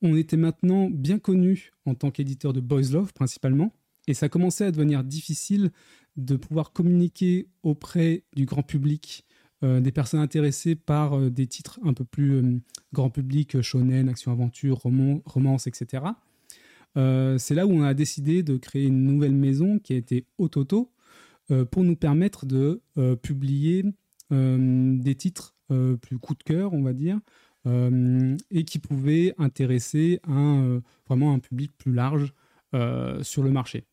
on 0.00 0.16
était 0.16 0.36
maintenant 0.36 0.88
bien 0.90 1.18
connu 1.18 1.72
en 1.84 1.94
tant 1.94 2.10
qu'éditeur 2.10 2.52
de 2.52 2.60
Boys 2.60 2.92
Love 2.92 3.12
principalement, 3.12 3.72
et 4.06 4.14
ça 4.14 4.28
commençait 4.28 4.64
à 4.64 4.70
devenir 4.70 5.04
difficile 5.04 5.70
de 6.16 6.36
pouvoir 6.36 6.72
communiquer 6.72 7.48
auprès 7.62 8.24
du 8.34 8.46
grand 8.46 8.62
public 8.62 9.24
euh, 9.62 9.80
des 9.80 9.92
personnes 9.92 10.20
intéressées 10.20 10.74
par 10.74 11.30
des 11.30 11.46
titres 11.46 11.78
un 11.84 11.92
peu 11.92 12.04
plus 12.04 12.60
grand 12.92 13.10
public, 13.10 13.60
shonen, 13.60 14.08
action-aventure, 14.08 14.78
roman, 14.78 15.22
romance, 15.26 15.66
etc. 15.66 16.04
C'est 16.94 17.54
là 17.54 17.66
où 17.66 17.70
on 17.70 17.82
a 17.82 17.94
décidé 17.94 18.42
de 18.42 18.58
créer 18.58 18.84
une 18.84 19.04
nouvelle 19.04 19.34
maison 19.34 19.78
qui 19.78 19.94
a 19.94 19.96
été 19.96 20.26
Ototo 20.36 20.92
pour 21.70 21.84
nous 21.84 21.96
permettre 21.96 22.44
de 22.44 22.82
publier 23.22 23.84
des 24.30 25.14
titres 25.14 25.54
plus 26.00 26.18
coup 26.18 26.34
de 26.34 26.42
cœur, 26.42 26.72
on 26.72 26.82
va 26.82 26.92
dire, 26.92 27.18
euh, 27.66 28.36
et 28.50 28.64
qui 28.64 28.78
pouvaient 28.78 29.34
intéresser 29.38 30.20
un, 30.24 30.64
euh, 30.64 30.80
vraiment 31.06 31.32
un 31.32 31.38
public 31.38 31.70
plus 31.78 31.92
large 31.92 32.34
euh, 32.74 33.22
sur 33.22 33.42
le 33.42 33.50
marché. 33.50 33.84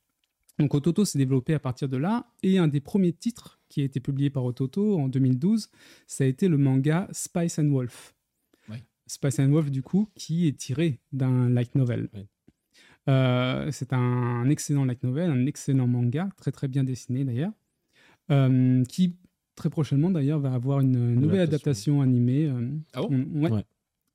Donc 0.58 0.74
Ototo 0.74 1.06
s'est 1.06 1.20
développé 1.20 1.54
à 1.54 1.60
partir 1.60 1.88
de 1.88 1.98
là, 1.98 2.26
et 2.44 2.58
un 2.58 2.68
des 2.68 2.82
premiers 2.82 3.14
titres 3.14 3.60
qui 3.70 3.82
a 3.82 3.84
été 3.84 4.00
publié 4.00 4.30
par 4.30 4.44
Ototo 4.44 5.00
en 5.00 5.08
2012, 5.08 5.70
ça 6.08 6.24
a 6.24 6.28
été 6.28 6.48
le 6.48 6.58
manga 6.58 7.08
Spice 7.12 7.60
and 7.60 7.70
Wolf. 7.70 8.16
Ouais. 8.70 8.84
Spice 9.08 9.40
and 9.40 9.52
Wolf, 9.52 9.70
du 9.70 9.84
coup, 9.84 10.10
qui 10.16 10.48
est 10.48 10.58
tiré 10.58 11.00
d'un 11.12 11.50
light 11.50 11.76
novel. 11.76 12.10
Ouais. 12.14 12.26
Euh, 13.08 13.70
c'est 13.72 13.94
un 13.94 14.50
excellent 14.50 14.86
light 14.86 15.04
novel, 15.04 15.30
un 15.30 15.46
excellent 15.46 15.88
manga, 15.88 16.30
très 16.38 16.52
très 16.52 16.68
bien 16.68 16.84
dessiné 16.84 17.24
d'ailleurs, 17.24 17.54
euh, 18.32 18.84
qui 18.86 19.16
très 19.60 19.70
prochainement 19.70 20.10
d'ailleurs 20.10 20.39
va 20.39 20.53
avoir 20.53 20.80
une 20.80 21.14
nouvelle 21.16 21.41
adaptation, 21.41 22.01
animée. 22.01 22.47
euh, 22.47 22.70
Ah 22.93 23.01
bon 23.03 23.26
on- 23.36 23.41
ouais. 23.41 23.51
Ouais. 23.51 23.66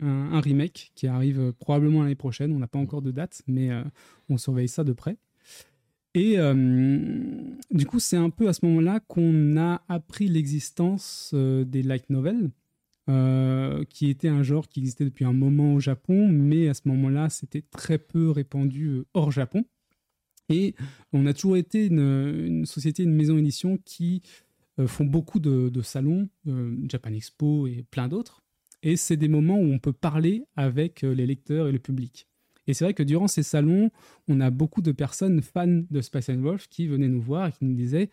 Un, 0.00 0.32
un 0.32 0.40
remake 0.40 0.90
qui 0.96 1.06
arrive 1.06 1.38
euh, 1.38 1.52
probablement 1.52 2.02
l'année 2.02 2.16
prochaine. 2.16 2.52
On 2.52 2.58
n'a 2.58 2.66
pas 2.66 2.80
encore 2.80 3.00
de 3.02 3.12
date, 3.12 3.42
mais 3.46 3.70
euh, 3.70 3.82
on 4.28 4.36
surveille 4.38 4.66
ça 4.68 4.82
de 4.82 4.92
près. 4.92 5.16
Et 6.14 6.38
euh, 6.38 6.54
du 7.70 7.86
coup, 7.86 8.00
c'est 8.00 8.16
un 8.16 8.30
peu 8.30 8.48
à 8.48 8.52
ce 8.52 8.64
moment-là 8.66 9.00
qu'on 9.00 9.56
a 9.56 9.82
appris 9.88 10.28
l'existence 10.28 11.30
euh, 11.34 11.64
des 11.64 11.82
light 11.82 12.08
novels, 12.10 12.50
euh, 13.08 13.84
qui 13.88 14.08
était 14.10 14.28
un 14.28 14.42
genre 14.42 14.68
qui 14.68 14.80
existait 14.80 15.04
depuis 15.04 15.24
un 15.24 15.32
moment 15.32 15.74
au 15.74 15.80
Japon, 15.80 16.28
mais 16.28 16.68
à 16.68 16.74
ce 16.74 16.82
moment-là, 16.86 17.28
c'était 17.30 17.62
très 17.70 17.98
peu 17.98 18.30
répandu 18.30 18.86
euh, 18.88 19.04
hors 19.14 19.30
Japon. 19.30 19.64
Et 20.48 20.74
on 21.12 21.24
a 21.26 21.32
toujours 21.34 21.56
été 21.56 21.86
une, 21.86 21.98
une 22.46 22.66
société, 22.66 23.02
une 23.04 23.14
maison 23.14 23.38
édition 23.38 23.78
qui 23.84 24.22
euh, 24.24 24.53
font 24.86 25.04
beaucoup 25.04 25.38
de, 25.38 25.70
salons, 25.82 26.28
euh, 26.48 26.76
Japan 26.88 27.12
Expo 27.12 27.66
et 27.66 27.84
plein 27.90 28.08
d'autres. 28.08 28.42
Et 28.82 28.96
c'est 28.96 29.16
des 29.16 29.28
moments 29.28 29.58
où 29.58 29.72
on 29.72 29.78
peut 29.78 29.92
parler 29.92 30.44
avec 30.56 31.04
euh, 31.04 31.14
les 31.14 31.26
lecteurs 31.26 31.68
et 31.68 31.72
le 31.72 31.78
public. 31.78 32.28
Et 32.66 32.74
c'est 32.74 32.84
vrai 32.84 32.94
que 32.94 33.02
durant 33.02 33.28
ces 33.28 33.42
salons, 33.42 33.90
on 34.28 34.40
a 34.40 34.50
beaucoup 34.50 34.82
de 34.82 34.92
personnes 34.92 35.40
fans 35.42 35.82
de 35.90 36.00
Spice 36.00 36.28
and 36.30 36.40
Wolf 36.40 36.68
qui 36.68 36.86
venaient 36.86 37.08
nous 37.08 37.20
voir 37.20 37.48
et 37.48 37.52
qui 37.52 37.64
nous 37.64 37.74
disaient 37.74 38.10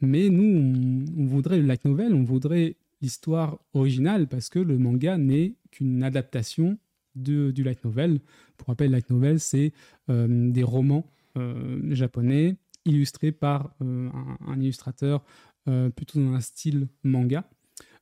Mais 0.00 0.28
nous, 0.28 1.04
on, 1.16 1.26
voudrait 1.26 1.58
le 1.58 1.66
light 1.66 1.84
novel, 1.84 2.14
on 2.14 2.24
voudrait 2.24 2.76
l'histoire 3.00 3.58
originale 3.74 4.28
parce 4.28 4.48
que 4.48 4.58
le 4.58 4.78
manga 4.78 5.18
n'est 5.18 5.54
qu'une 5.70 6.02
adaptation 6.02 6.78
de, 7.14 7.50
du 7.50 7.62
light 7.62 7.84
novel. 7.84 8.20
Pour 8.56 8.68
rappel, 8.68 8.90
light 8.90 9.10
novel, 9.10 9.40
c'est 9.40 9.72
euh, 10.08 10.50
des 10.50 10.62
romans 10.62 11.06
euh, 11.36 11.94
japonais 11.94 12.56
illustrés 12.84 13.32
par 13.32 13.70
euh, 13.82 14.10
un, 14.46 14.60
illustrateur 14.60 15.16
euh, 15.20 15.22
plutôt 15.64 16.20
dans 16.20 16.32
un 16.32 16.40
style 16.40 16.88
manga, 17.02 17.48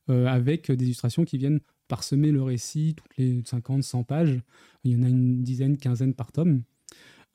euh, 0.09 0.25
avec 0.25 0.71
des 0.71 0.85
illustrations 0.85 1.25
qui 1.25 1.37
viennent 1.37 1.59
parsemer 1.87 2.31
le 2.31 2.41
récit 2.41 2.95
toutes 2.97 3.17
les 3.17 3.41
50, 3.45 3.83
100 3.83 4.03
pages. 4.03 4.41
Il 4.83 4.91
y 4.91 4.95
en 4.95 5.03
a 5.03 5.09
une 5.09 5.43
dizaine, 5.43 5.77
quinzaine 5.77 6.13
par 6.13 6.31
tome. 6.31 6.63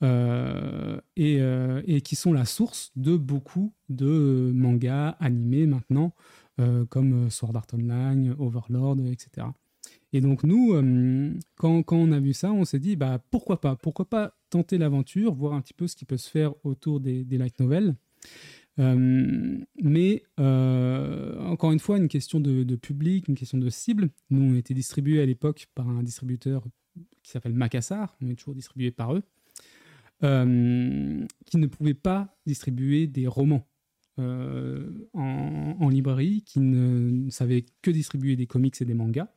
Euh, 0.03 0.99
et, 1.15 1.37
euh, 1.41 1.81
et 1.87 2.01
qui 2.01 2.15
sont 2.15 2.31
la 2.31 2.45
source 2.45 2.91
de 2.95 3.17
beaucoup 3.17 3.73
de 3.89 4.51
mangas 4.53 5.15
animés 5.19 5.65
maintenant, 5.65 6.13
euh, 6.59 6.85
comme 6.85 7.31
Sword 7.31 7.55
Art 7.55 7.65
Online, 7.73 8.35
Overlord, 8.37 8.97
etc. 9.07 9.47
Et 10.13 10.21
donc 10.21 10.43
nous, 10.43 10.73
euh, 10.73 11.33
quand, 11.55 11.81
quand 11.81 11.97
on 11.97 12.11
a 12.11 12.19
vu 12.19 12.33
ça, 12.33 12.51
on 12.51 12.63
s'est 12.63 12.79
dit, 12.79 12.95
bah, 12.95 13.19
pourquoi 13.31 13.59
pas? 13.59 13.75
Pourquoi 13.75 14.05
pas 14.07 14.37
tenter 14.51 14.77
l'aventure, 14.77 15.33
voir 15.33 15.53
un 15.53 15.61
petit 15.61 15.73
peu 15.73 15.87
ce 15.87 15.95
qui 15.95 16.05
peut 16.05 16.17
se 16.17 16.29
faire 16.29 16.53
autour 16.63 16.99
des 16.99 17.25
light 17.31 17.59
novels 17.59 17.95
euh, 18.79 19.57
mais 19.81 20.23
euh, 20.39 21.39
encore 21.45 21.71
une 21.71 21.79
fois, 21.79 21.97
une 21.97 22.07
question 22.07 22.39
de, 22.39 22.75
public, 22.75 23.27
une 23.27 23.35
question 23.35 23.57
de 23.57 23.69
cible. 23.69 24.09
Nous, 24.29 24.53
on 24.53 24.55
était 24.55 24.73
distribués 24.73 25.21
à 25.21 25.25
l'époque 25.25 25.67
par 25.73 25.87
un 25.87 26.03
distributeur 26.03 26.63
qui 27.23 27.31
s'appelle 27.31 27.53
Macassar, 27.53 28.15
on 28.21 28.29
est 28.29 28.35
toujours 28.35 28.55
distribué 28.55 28.91
par 28.91 29.13
eux, 29.13 29.23
euh, 30.23 31.25
qui 31.45 31.57
ne 31.57 31.67
pouvait 31.67 31.93
pas 31.93 32.35
distribuer 32.45 33.07
des 33.07 33.27
romans 33.27 33.67
en, 34.19 35.89
librairie, 35.89 36.41
qui 36.41 36.59
ne, 36.59 37.29
savait 37.29 37.65
que 37.83 37.91
distribuer 37.91 38.35
des 38.35 38.47
comics 38.47 38.81
et 38.81 38.85
des 38.85 38.95
mangas. 38.95 39.27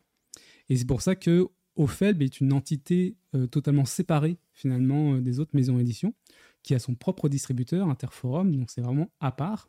Et 0.70 0.76
c'est 0.76 0.86
pour 0.86 1.02
ça 1.02 1.16
que 1.16 1.48
Ophelb 1.76 2.22
est 2.22 2.40
une 2.40 2.54
entité 2.54 3.16
totalement 3.50 3.84
séparée 3.84 4.38
finalement 4.54 5.18
des 5.18 5.38
autres 5.38 5.50
maisons 5.52 5.76
d'édition 5.76 6.14
qui 6.62 6.74
a 6.74 6.78
son 6.78 6.94
propre 6.94 7.28
distributeur, 7.28 7.88
Interforum, 7.88 8.54
donc 8.54 8.70
c'est 8.70 8.80
vraiment 8.80 9.10
à 9.20 9.32
part, 9.32 9.68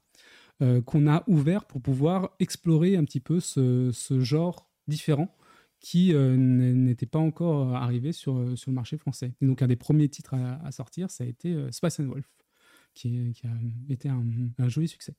euh, 0.61 0.81
qu'on 0.81 1.07
a 1.07 1.23
ouvert 1.27 1.65
pour 1.65 1.81
pouvoir 1.81 2.31
explorer 2.39 2.95
un 2.95 3.03
petit 3.05 3.19
peu 3.19 3.39
ce, 3.39 3.91
ce 3.93 4.19
genre 4.19 4.69
différent 4.87 5.35
qui 5.79 6.13
euh, 6.13 6.35
n'était 6.37 7.07
pas 7.07 7.17
encore 7.19 7.75
arrivé 7.75 8.11
sur, 8.11 8.37
euh, 8.37 8.55
sur 8.55 8.69
le 8.69 8.75
marché 8.75 8.97
français. 8.97 9.33
Et 9.41 9.47
donc 9.47 9.63
un 9.63 9.67
des 9.67 9.75
premiers 9.75 10.09
titres 10.09 10.35
à, 10.35 10.63
à 10.63 10.71
sortir, 10.71 11.09
ça 11.09 11.23
a 11.23 11.27
été 11.27 11.53
euh, 11.53 11.71
Space 11.71 11.99
and 11.99 12.05
Wolf, 12.05 12.29
qui, 12.93 13.33
a 13.43 13.91
été 13.91 14.07
un, 14.09 14.23
un 14.59 14.69
joli 14.69 14.87
succès. 14.87 15.15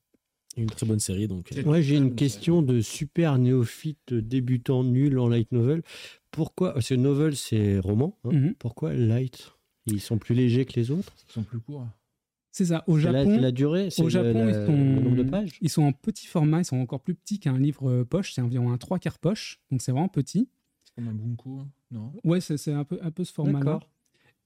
Une 0.57 0.67
très 0.67 0.87
bonne 0.87 1.01
série, 1.01 1.29
donc. 1.29 1.51
Moi, 1.65 1.81
j'ai 1.81 1.97
une 1.97 2.15
question 2.15 2.61
de 2.61 2.83
super 2.83 3.39
néophyte 3.39 4.13
débutant 4.13 4.85
nul 4.85 5.19
en 5.19 5.27
light 5.27 5.51
novel. 5.51 5.83
Pourquoi 6.31 6.75
Parce 6.75 6.91
que 6.91 6.95
novel, 6.95 7.37
c'est 7.37 7.79
roman. 7.79 8.19
hein. 8.25 8.33
Mhm. 8.33 8.55
Pourquoi 8.59 8.93
light? 8.93 9.55
Ils 9.87 10.01
sont 10.01 10.19
plus 10.19 10.35
légers 10.35 10.65
que 10.65 10.79
les 10.79 10.91
autres 10.91 11.13
Ils 11.29 11.33
sont 11.33 11.43
plus 11.43 11.59
courts. 11.59 11.87
C'est 12.55 12.67
ça, 12.67 12.85
au 12.87 12.97
la, 12.97 13.03
Japon... 13.13 13.35
c'est 13.35 13.41
la 13.41 13.51
durée 13.51 13.91
C'est 13.91 14.03
Au 14.03 14.05
le- 14.05 14.11
Japon, 14.11 14.45
la- 14.47 14.51
ils 14.51 14.67
sont, 14.67 14.73
le 14.77 15.01
nombre 15.01 15.17
de 15.17 15.23
pages 15.23 15.59
ils 15.63 15.71
sont 15.71 15.83
en 15.85 15.93
petit 15.93 16.27
format, 16.27 16.61
ils 16.61 16.65
sont 16.67 16.77
encore 16.77 17.01
plus 17.01 17.15
petits 17.15 17.39
qu'un 17.41 17.59
livre 17.59 17.89
euh, 17.91 18.05
poche, 18.05 18.33
c'est 18.35 18.43
environ 18.43 18.71
un 18.73 18.77
3 18.79 18.99
quarts 18.99 19.19
poche, 19.19 19.61
donc 19.71 19.81
c'est 19.81 19.91
vraiment 19.93 20.09
petit. 20.09 20.49
C'est 20.85 20.95
comme 20.95 21.09
un 21.09 21.15
bunko, 21.15 21.61
non? 21.91 22.13
Ouais, 22.25 22.41
c'est 22.43 22.73
un 22.73 22.85
peu, 22.85 22.99
un 23.03 23.11
peu 23.11 23.25
ce 23.25 23.33
format-là. 23.33 23.81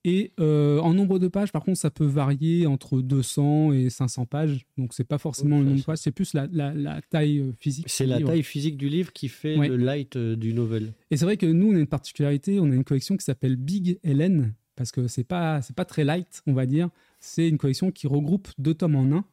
Et 0.04 0.30
euh, 0.38 0.78
en 0.78 0.94
nombre 0.94 1.18
de 1.18 1.26
pages, 1.26 1.50
par 1.50 1.64
contre, 1.64 1.78
ça 1.78 1.90
peut 1.90 2.04
varier 2.06 2.64
entre 2.68 3.00
200 3.02 3.72
et 3.72 3.90
500 3.90 4.24
pages, 4.26 4.64
donc 4.78 4.94
c'est 4.94 5.02
pas 5.02 5.18
forcément 5.18 5.56
Ok, 5.56 5.62
le 5.64 5.68
nombre 5.70 5.80
de 5.80 5.84
pages, 5.84 5.98
c'est 5.98 6.12
plus 6.12 6.32
la, 6.32 6.46
la- 6.52 6.72
la 6.74 7.02
taille 7.02 7.40
euh, 7.40 7.52
physique. 7.58 7.86
C'est 7.88 8.06
la 8.06 8.18
livre. 8.18 8.28
taille 8.30 8.44
physique 8.44 8.76
du 8.76 8.88
livre 8.88 9.12
qui 9.12 9.26
fait 9.28 9.58
Ouais. 9.58 9.66
le 9.66 9.76
light 9.78 10.14
euh, 10.14 10.36
du 10.36 10.54
novel. 10.54 10.92
Et 11.10 11.16
c'est 11.16 11.24
vrai 11.24 11.36
que 11.36 11.46
nous, 11.46 11.72
on 11.72 11.74
a 11.74 11.80
une 11.80 11.88
particularité, 11.88 12.60
on 12.60 12.70
a 12.70 12.74
une 12.76 12.84
collection 12.84 13.16
qui 13.16 13.24
s'appelle 13.24 13.56
Big 13.56 13.98
Helen, 14.04 14.54
parce 14.76 14.92
que 14.92 15.08
c'est 15.08 15.24
pas, 15.24 15.62
c'est 15.62 15.74
pas 15.74 15.84
très 15.84 16.04
light, 16.04 16.42
on 16.46 16.52
va 16.52 16.66
dire. 16.66 16.90
C'est 17.18 17.48
une 17.48 17.58
collection 17.58 17.90
qui 17.90 18.06
regroupe 18.06 18.48
deux 18.58 18.74
tomes 18.74 18.96
en 18.96 19.16
un. 19.16 19.24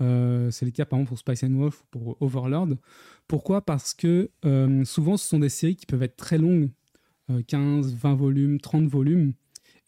Euh, 0.00 0.50
c'est 0.50 0.64
le 0.64 0.70
cas 0.70 0.84
par 0.84 0.98
exemple 0.98 1.08
pour 1.08 1.18
Spice 1.18 1.42
and 1.42 1.54
Wolf 1.54 1.80
ou 1.80 1.84
pour 1.90 2.22
Overlord. 2.22 2.76
Pourquoi? 3.26 3.64
Parce 3.64 3.94
que 3.94 4.30
euh, 4.44 4.84
souvent, 4.84 5.16
ce 5.16 5.28
sont 5.28 5.38
des 5.38 5.48
séries 5.48 5.76
qui 5.76 5.86
peuvent 5.86 6.02
être 6.02 6.16
très 6.16 6.38
longues, 6.38 6.70
euh, 7.30 7.42
15, 7.46 7.94
20 7.94 8.14
volumes, 8.14 8.60
30 8.60 8.86
volumes. 8.86 9.32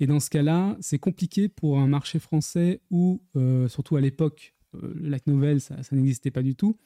Et 0.01 0.07
dans 0.07 0.19
ce 0.19 0.31
cas-là, 0.31 0.77
c'est 0.81 0.99
compliqué 0.99 1.49
pour 1.49 1.79
un 1.79 1.87
marché 1.87 2.19
français 2.19 2.81
où, 2.91 3.21
euh, 3.37 3.69
surtout 3.69 3.97
à 3.97 4.01
l'époque, 4.01 4.55
euh, 4.75 4.93
le 4.95 5.09
light 5.11 5.27
novel, 5.27 5.61
ça, 5.61 5.83
ça 5.83 5.95
n'existait 5.95 6.31
pas 6.31 6.43
du 6.43 6.55
tout. 6.55 6.77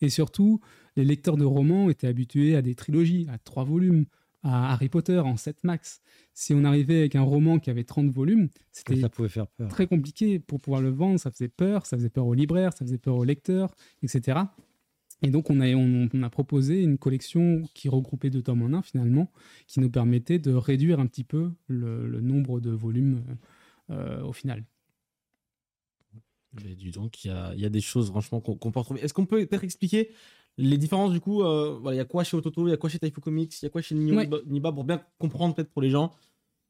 Et 0.00 0.10
surtout, 0.10 0.60
les 0.96 1.04
lecteurs 1.04 1.36
de 1.36 1.44
romans 1.44 1.88
étaient 1.88 2.06
habitués 2.06 2.56
à 2.56 2.62
des 2.62 2.74
trilogies, 2.74 3.26
à 3.30 3.38
trois 3.38 3.64
volumes, 3.64 4.04
à 4.42 4.72
Harry 4.72 4.88
Potter 4.88 5.18
en 5.18 5.36
7 5.36 5.64
max. 5.64 6.00
Si 6.32 6.54
on 6.54 6.64
arrivait 6.64 7.00
avec 7.00 7.16
un 7.16 7.22
roman 7.22 7.58
qui 7.58 7.70
avait 7.70 7.84
30 7.84 8.10
volumes, 8.10 8.48
c'était 8.72 9.00
Ça 9.00 9.08
pouvait 9.08 9.28
faire 9.28 9.46
peur. 9.48 9.68
très 9.68 9.86
compliqué 9.86 10.38
pour 10.38 10.60
pouvoir 10.60 10.80
le 10.80 10.90
vendre, 10.90 11.18
ça 11.18 11.30
faisait 11.30 11.48
peur, 11.48 11.86
ça 11.86 11.96
faisait 11.96 12.10
peur 12.10 12.26
aux 12.26 12.34
libraires, 12.34 12.72
ça 12.72 12.84
faisait 12.84 12.98
peur 12.98 13.16
aux 13.16 13.24
lecteurs, 13.24 13.74
etc. 14.02 14.40
Et 15.22 15.30
donc 15.30 15.50
on 15.50 15.60
a, 15.60 15.68
on, 15.74 16.08
on 16.12 16.22
a 16.22 16.30
proposé 16.30 16.82
une 16.82 16.96
collection 16.96 17.62
qui 17.74 17.88
regroupait 17.88 18.30
deux 18.30 18.42
tomes 18.42 18.62
en 18.62 18.72
un 18.72 18.82
finalement, 18.82 19.32
qui 19.66 19.80
nous 19.80 19.90
permettait 19.90 20.38
de 20.38 20.52
réduire 20.52 21.00
un 21.00 21.06
petit 21.06 21.24
peu 21.24 21.50
le, 21.66 22.06
le 22.06 22.20
nombre 22.20 22.60
de 22.60 22.70
volumes 22.70 23.24
euh, 23.90 24.22
au 24.22 24.32
final. 24.32 24.64
Mais 26.52 26.74
dis 26.74 26.90
donc, 26.90 27.24
il 27.24 27.28
y 27.28 27.30
a, 27.30 27.52
il 27.54 27.60
y 27.60 27.66
a 27.66 27.68
des 27.68 27.80
choses 27.80 28.08
franchement 28.08 28.40
qu'on 28.40 28.56
qu'on 28.56 28.70
peut 28.70 28.78
retrouver. 28.78 29.02
Est-ce 29.02 29.12
qu'on 29.12 29.26
peut 29.26 29.44
peut-être 29.46 29.64
expliquer 29.64 30.10
les 30.58 30.76
différences 30.76 31.12
du 31.12 31.20
coup 31.20 31.42
euh, 31.42 31.78
voilà, 31.80 31.94
Il 31.94 31.98
y 31.98 32.00
a 32.02 32.04
quoi 32.04 32.24
chez 32.24 32.36
Ototo, 32.36 32.66
il 32.66 32.70
y 32.70 32.74
a 32.74 32.76
quoi 32.76 32.90
chez 32.90 32.98
Taifu 32.98 33.20
Comics, 33.20 33.52
il 33.62 33.64
y 33.64 33.66
a 33.66 33.70
quoi 33.70 33.80
chez 33.80 33.94
Nio 33.94 34.16
Ouais. 34.16 34.28
Niba, 34.46 34.72
pour 34.72 34.84
bien 34.84 35.00
comprendre 35.18 35.54
peut-être 35.54 35.70
pour 35.70 35.80
les 35.82 35.90
gens. 35.90 36.12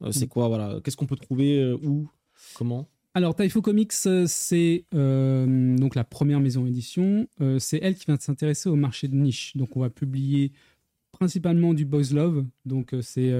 euh, 0.02 0.12
c'est 0.12 0.26
Mm. 0.26 0.28
quoi 0.28 0.48
voilà 0.48 0.78
Qu'est-ce 0.84 0.96
qu'on 0.96 1.06
peut 1.06 1.16
trouver 1.16 1.58
euh, 1.58 1.76
Où 1.82 2.08
Comment? 2.54 2.86
Alors, 3.14 3.34
Taifu 3.34 3.62
Comics, 3.62 3.90
c'est 3.92 4.84
donc 4.92 5.94
la 5.96 6.04
première 6.04 6.38
maison 6.38 6.66
édition. 6.66 7.26
Euh, 7.40 7.58
c'est 7.58 7.78
elle 7.82 7.96
qui 7.96 8.04
va 8.06 8.16
s'intéresser 8.20 8.68
au 8.68 8.76
marché 8.76 9.08
de 9.08 9.16
niche. 9.16 9.56
Donc, 9.56 9.76
on 9.76 9.80
va 9.80 9.90
publier 9.90 10.52
principalement 11.10 11.74
du 11.74 11.84
boys 11.84 12.12
love. 12.12 12.44
Donc, 12.64 12.94
c'est 13.02 13.32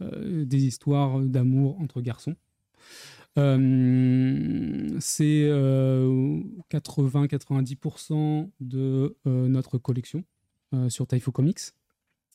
des 0.00 0.64
histoires 0.66 1.18
d'amour 1.20 1.80
entre 1.80 2.00
garçons. 2.00 2.36
Euh, 3.38 4.96
c'est 4.98 5.44
euh, 5.48 6.42
80-90% 6.70 8.50
de 8.60 9.16
euh, 9.26 9.48
notre 9.48 9.78
collection. 9.78 10.24
sur 10.88 11.06
Taifu 11.06 11.32
Comics. 11.32 11.60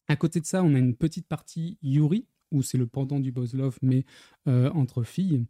À 0.08 0.16
côté 0.16 0.39
de 0.39 0.45
ça, 0.45 0.64
on 0.64 0.74
a 0.74 0.80
une 0.80 0.95
petite 0.95 1.28
partie 1.28 1.78
Yuri, 1.84 2.26
où 2.51 2.64
c'est 2.64 2.80
le 2.80 2.88
pendant 2.88 3.20
du 3.20 3.32
Boys 3.32 3.54
Love, 3.54 3.78
mais 3.84 4.06
entre 4.47 5.04
filles. 5.04 5.45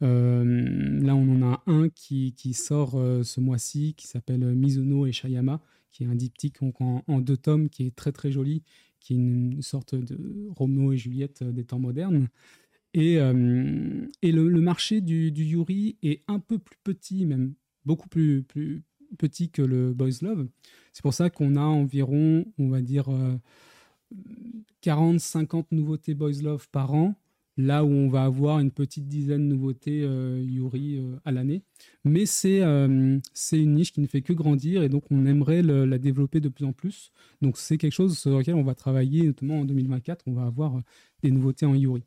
là, 0.00 1.14
on 1.14 1.42
en 1.42 1.42
a 1.42 1.62
un 1.66 1.88
qui, 1.88 2.34
qui 2.34 2.52
sort 2.52 2.92
ce 2.92 3.40
mois-ci, 3.40 3.94
qui 3.94 4.06
s'appelle 4.06 4.44
Mizuno 4.54 5.06
et 5.06 5.12
Shayama, 5.12 5.62
qui 5.90 6.04
est 6.04 6.06
un 6.06 6.14
diptyque 6.14 6.62
en, 6.62 7.02
en, 7.06 7.20
deux 7.20 7.38
tomes, 7.38 7.70
qui 7.70 7.86
est 7.86 7.96
très 7.96 8.12
très 8.12 8.30
joli, 8.30 8.62
qui 9.00 9.14
est 9.14 9.16
une 9.16 9.62
sorte 9.62 9.94
de 9.94 10.48
Romeo 10.54 10.92
et 10.92 10.98
Juliette 10.98 11.42
des 11.42 11.64
temps 11.64 11.78
modernes. 11.78 12.28
Et, 13.00 13.14
et 14.22 14.32
le, 14.32 14.60
marché 14.60 15.00
du, 15.00 15.30
Yuri 15.30 15.96
est 16.02 16.22
un 16.26 16.40
peu 16.40 16.58
plus 16.58 16.78
petit, 16.82 17.26
même 17.26 17.54
beaucoup 17.84 18.08
plus, 18.08 18.44
petit 19.18 19.50
que 19.50 19.62
le 19.62 19.94
Boys 19.94 20.18
Love. 20.20 20.48
C'est 20.92 21.02
pour 21.02 21.14
ça 21.14 21.30
qu'on 21.30 21.54
a 21.54 21.62
environ, 21.62 22.44
on 22.58 22.68
va 22.68 22.82
dire, 22.82 23.08
40-50 24.82 25.66
nouveautés 25.70 26.14
Boys 26.14 26.42
Love 26.42 26.68
par 26.70 26.94
an, 26.94 27.14
là 27.56 27.84
où 27.84 27.88
on 27.88 28.08
va 28.08 28.24
avoir 28.24 28.60
une 28.60 28.70
petite 28.70 29.08
dizaine 29.08 29.48
de 29.48 29.54
nouveautés 29.54 30.02
euh, 30.04 30.42
Yuri 30.46 30.98
euh, 30.98 31.16
à 31.24 31.32
l'année. 31.32 31.62
Mais 32.04 32.24
euh, 32.44 33.18
c'est 33.34 33.60
une 33.60 33.74
niche 33.74 33.92
qui 33.92 34.00
ne 34.00 34.06
fait 34.06 34.22
que 34.22 34.32
grandir 34.32 34.82
et 34.82 34.88
donc 34.88 35.04
on 35.10 35.26
aimerait 35.26 35.62
la 35.62 35.98
développer 35.98 36.40
de 36.40 36.48
plus 36.48 36.64
en 36.64 36.72
plus. 36.72 37.10
Donc 37.42 37.58
c'est 37.58 37.76
quelque 37.76 37.92
chose 37.92 38.16
sur 38.16 38.38
lequel 38.38 38.54
on 38.54 38.62
va 38.62 38.74
travailler, 38.74 39.26
notamment 39.26 39.60
en 39.60 39.64
2024, 39.64 40.24
on 40.28 40.32
va 40.32 40.44
avoir 40.44 40.80
des 41.22 41.30
nouveautés 41.30 41.66
en 41.66 41.74
Yuri. 41.74 42.04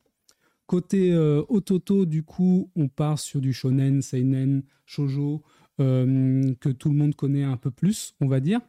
Côté 0.67 1.13
Ototo, 1.49 2.05
du 2.05 2.23
coup, 2.23 2.71
on 2.75 2.87
part 2.87 3.19
sur 3.19 3.41
du 3.41 3.51
shonen, 3.51 4.01
seinen, 4.01 4.63
shojo, 4.85 5.43
que 5.77 6.69
tout 6.69 6.89
le 6.89 6.95
monde 6.95 7.15
connaît 7.15 7.43
un 7.43 7.57
peu 7.57 7.71
plus, 7.71 8.15
on 8.21 8.27
va 8.27 8.39
dire. 8.39 8.61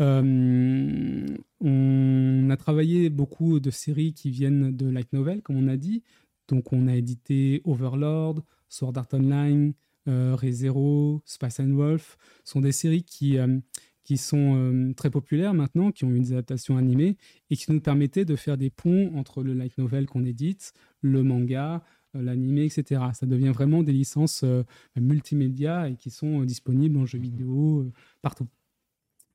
Euh, 0.00 1.26
on 1.60 2.50
a 2.50 2.56
travaillé 2.56 3.10
beaucoup 3.10 3.60
de 3.60 3.70
séries 3.70 4.12
qui 4.12 4.30
viennent 4.30 4.74
de 4.76 4.88
light 4.88 5.12
novel, 5.12 5.42
comme 5.42 5.56
on 5.56 5.68
a 5.68 5.76
dit. 5.76 6.02
Donc, 6.48 6.72
on 6.72 6.86
a 6.86 6.94
édité 6.94 7.60
Overlord, 7.64 8.42
Sword 8.68 8.96
Art 8.96 9.08
Online, 9.12 9.74
euh, 10.08 10.34
ReZero, 10.36 11.22
Spice 11.24 11.60
and 11.60 11.72
Wolf. 11.72 12.16
Ce 12.44 12.52
sont 12.52 12.60
des 12.60 12.72
séries 12.72 13.02
qui, 13.02 13.38
euh, 13.38 13.58
qui 14.08 14.16
sont 14.16 14.54
euh, 14.56 14.94
très 14.94 15.10
populaires 15.10 15.52
maintenant, 15.52 15.92
qui 15.92 16.06
ont 16.06 16.10
eu 16.10 16.18
des 16.18 16.32
adaptations 16.32 16.78
animées 16.78 17.18
et 17.50 17.56
qui 17.56 17.70
nous 17.70 17.80
permettaient 17.80 18.24
de 18.24 18.36
faire 18.36 18.56
des 18.56 18.70
ponts 18.70 19.12
entre 19.14 19.42
le 19.42 19.52
light 19.52 19.76
novel 19.76 20.06
qu'on 20.06 20.24
édite, 20.24 20.72
le 21.02 21.22
manga, 21.22 21.82
l'animé, 22.14 22.64
etc. 22.64 23.02
Ça 23.12 23.26
devient 23.26 23.50
vraiment 23.50 23.82
des 23.82 23.92
licences 23.92 24.46
multimédia 24.96 25.90
et 25.90 25.96
qui 25.96 26.08
sont 26.08 26.42
disponibles 26.44 26.96
en 26.96 27.04
jeux 27.04 27.18
vidéo 27.18 27.92
partout. 28.22 28.48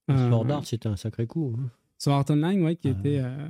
Sword 0.10 0.50
Art, 0.50 0.66
c'était 0.66 0.90
un 0.90 0.96
sacré 0.96 1.28
coup. 1.28 1.56
Hein. 1.56 1.70
Sword 2.00 2.18
Art 2.18 2.26
Online, 2.32 2.64
ouais, 2.64 2.76
qui, 2.76 2.88
ah 2.88 2.92
était, 2.92 3.20
euh, 3.20 3.48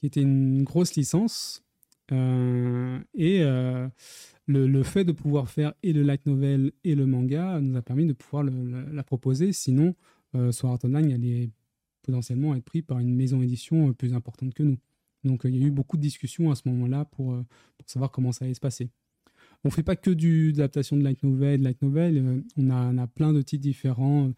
qui 0.00 0.06
était 0.06 0.22
une 0.22 0.64
grosse 0.64 0.96
licence. 0.96 1.62
Euh, 2.10 2.98
et 3.14 3.42
euh, 3.42 3.88
le, 4.46 4.66
le, 4.66 4.82
fait 4.82 5.04
de 5.04 5.12
pouvoir 5.12 5.48
faire 5.48 5.72
et 5.84 5.92
le 5.92 6.02
light 6.02 6.26
novel 6.26 6.72
et 6.82 6.96
le 6.96 7.06
manga 7.06 7.60
nous 7.60 7.76
a 7.76 7.82
permis 7.82 8.06
de 8.06 8.12
pouvoir 8.12 8.42
la 8.42 9.04
proposer. 9.04 9.52
Sinon, 9.52 9.94
Sword 10.50 10.72
Art 10.72 10.84
Online 10.84 11.12
allait 11.12 11.50
potentiellement 12.02 12.54
être 12.54 12.64
pris 12.64 12.82
par 12.82 12.98
une 12.98 13.14
maison 13.14 13.42
édition 13.42 13.92
plus 13.92 14.14
importante 14.14 14.54
que 14.54 14.62
nous. 14.62 14.78
Donc 15.24 15.42
il 15.44 15.56
y 15.56 15.62
a 15.62 15.66
eu 15.66 15.70
beaucoup 15.70 15.96
de 15.96 16.02
discussions 16.02 16.50
à 16.50 16.54
ce 16.54 16.68
moment-là 16.68 17.04
pour, 17.06 17.34
pour 17.78 17.88
savoir 17.88 18.10
comment 18.10 18.32
ça 18.32 18.44
allait 18.44 18.54
se 18.54 18.60
passer. 18.60 18.90
On 19.64 19.70
fait 19.70 19.82
pas 19.82 19.96
que 19.96 20.10
du 20.10 20.52
d'adaptation 20.52 20.96
de 20.96 21.02
light 21.02 21.22
novel, 21.22 21.62
light 21.62 21.80
novel. 21.82 22.18
Euh, 22.18 22.40
on, 22.58 22.70
a, 22.70 22.92
on, 22.92 22.98
a, 22.98 23.06
plein 23.06 23.32
de 23.32 23.40
titres 23.40 23.62
différents, 23.62 24.28
euh, 24.28 24.32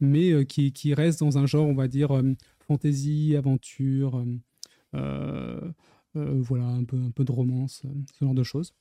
mais 0.00 0.32
euh, 0.32 0.44
qui, 0.44 0.72
qui, 0.72 0.92
restent 0.92 1.20
dans 1.20 1.38
un 1.38 1.46
genre, 1.46 1.66
on 1.66 1.74
va 1.74 1.86
dire, 1.86 2.20
fantasy, 2.66 3.36
aventure, 3.36 4.24
voilà, 6.14 6.66
un 6.66 6.84
peu, 6.84 6.96
un 6.96 7.10
peu 7.10 7.24
de 7.24 7.32
romance, 7.32 7.82
ce 8.18 8.24
genre 8.24 8.34
de 8.34 8.42
choses. 8.42 8.74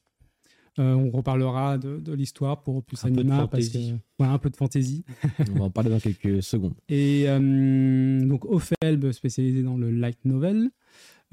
On 0.77 1.09
reparlera 1.11 1.77
de, 1.77 1.99
de 1.99 2.13
l'histoire 2.13 2.63
pour 2.63 2.83
plus 2.83 3.03
Anima 3.05 3.47
parce 3.47 3.69
que 3.69 3.77
voilà, 4.17 4.33
un 4.33 4.37
peu 4.37 4.49
de 4.49 4.55
fantaisie. 4.55 5.03
on 5.53 5.59
va 5.59 5.65
en 5.65 5.69
parler 5.69 5.89
dans 5.89 5.99
quelques 5.99 6.41
secondes. 6.41 6.73
Et 6.89 7.25
donc 7.27 8.45
Ophelb 8.45 9.11
spécialisé 9.11 9.63
dans 9.63 9.77
le 9.77 9.91
light 9.91 10.23
novel, 10.25 10.71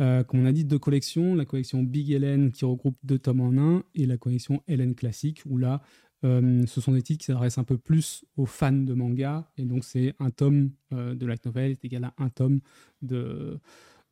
euh, 0.01 0.23
comme 0.23 0.41
on 0.41 0.47
a 0.47 0.53
dit, 0.53 0.65
deux 0.65 0.79
collections. 0.79 1.35
La 1.35 1.45
collection 1.45 1.83
Big 1.83 2.11
Helen 2.11 2.53
qui 2.53 2.65
regroupe 2.65 2.97
deux 3.03 3.19
tomes 3.19 3.41
en 3.41 3.57
un 3.59 3.83
et 3.95 4.07
la 4.07 4.17
collection 4.17 4.63
Helen 4.69 4.95
classique 4.95 5.43
où 5.47 5.59
là, 5.59 5.83
euh, 6.25 6.65
ce 6.67 6.81
sont 6.81 6.93
des 6.93 7.03
titres 7.03 7.21
qui 7.21 7.27
s'adressent 7.27 7.59
un 7.59 7.65
peu 7.65 7.79
plus 7.79 8.25
aux 8.37 8.47
fans 8.47 8.73
de 8.73 8.95
manga. 8.95 9.51
Et 9.57 9.65
donc, 9.65 9.85
c'est 9.85 10.15
un 10.19 10.31
tome 10.31 10.71
euh, 10.93 11.15
de 11.15 11.27
light 11.27 11.45
novel 11.45 11.73
est 11.73 11.85
égal 11.85 12.05
à 12.05 12.15
un 12.19 12.29
tome 12.29 12.61
de, 13.03 13.59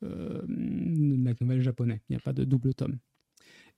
light 0.02 1.40
novel 1.40 1.62
japonais. 1.62 2.02
Il 2.08 2.12
n'y 2.12 2.16
a 2.16 2.20
pas 2.20 2.32
de 2.32 2.44
double 2.44 2.74
tome. 2.74 2.98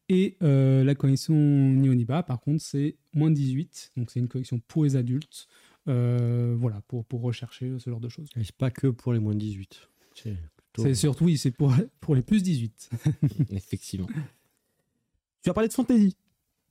Et 0.09 0.37
la 0.41 0.95
collection 0.95 1.35
Nioniba, 1.35 2.23
par 2.23 2.41
contre, 2.41 2.63
c'est 2.63 2.97
moins 3.13 3.31
18. 3.31 3.93
Donc, 3.97 4.11
c'est 4.11 4.21
une 4.21 4.29
collection 4.29 4.61
pour 4.67 4.85
les 4.85 4.97
adultes. 4.97 5.49
voilà, 5.87 6.81
pour, 6.89 7.05
pour 7.05 7.23
rechercher 7.23 7.79
ce 7.79 7.91
genre 7.91 8.01
de 8.01 8.09
choses. 8.09 8.29
Et 8.37 8.45
c'est 8.45 8.57
pas 8.57 8.71
que 8.71 8.87
pour 8.87 9.13
les 9.13 9.19
moins 9.19 9.35
de 9.35 9.41
18. 9.41 9.89
C'est 10.77 10.95
surtout, 10.95 11.25
oui, 11.25 11.39
c'est 11.39 11.51
pour, 11.51 11.75
pour 12.01 12.15
les 12.15 12.23
plus 12.23 12.43
18. 12.43 12.91
Effectivement. 13.51 14.09
Tu 15.43 15.51
as 15.51 15.55
parlé 15.55 15.69
de 15.69 15.73
fantasy. 15.73 16.17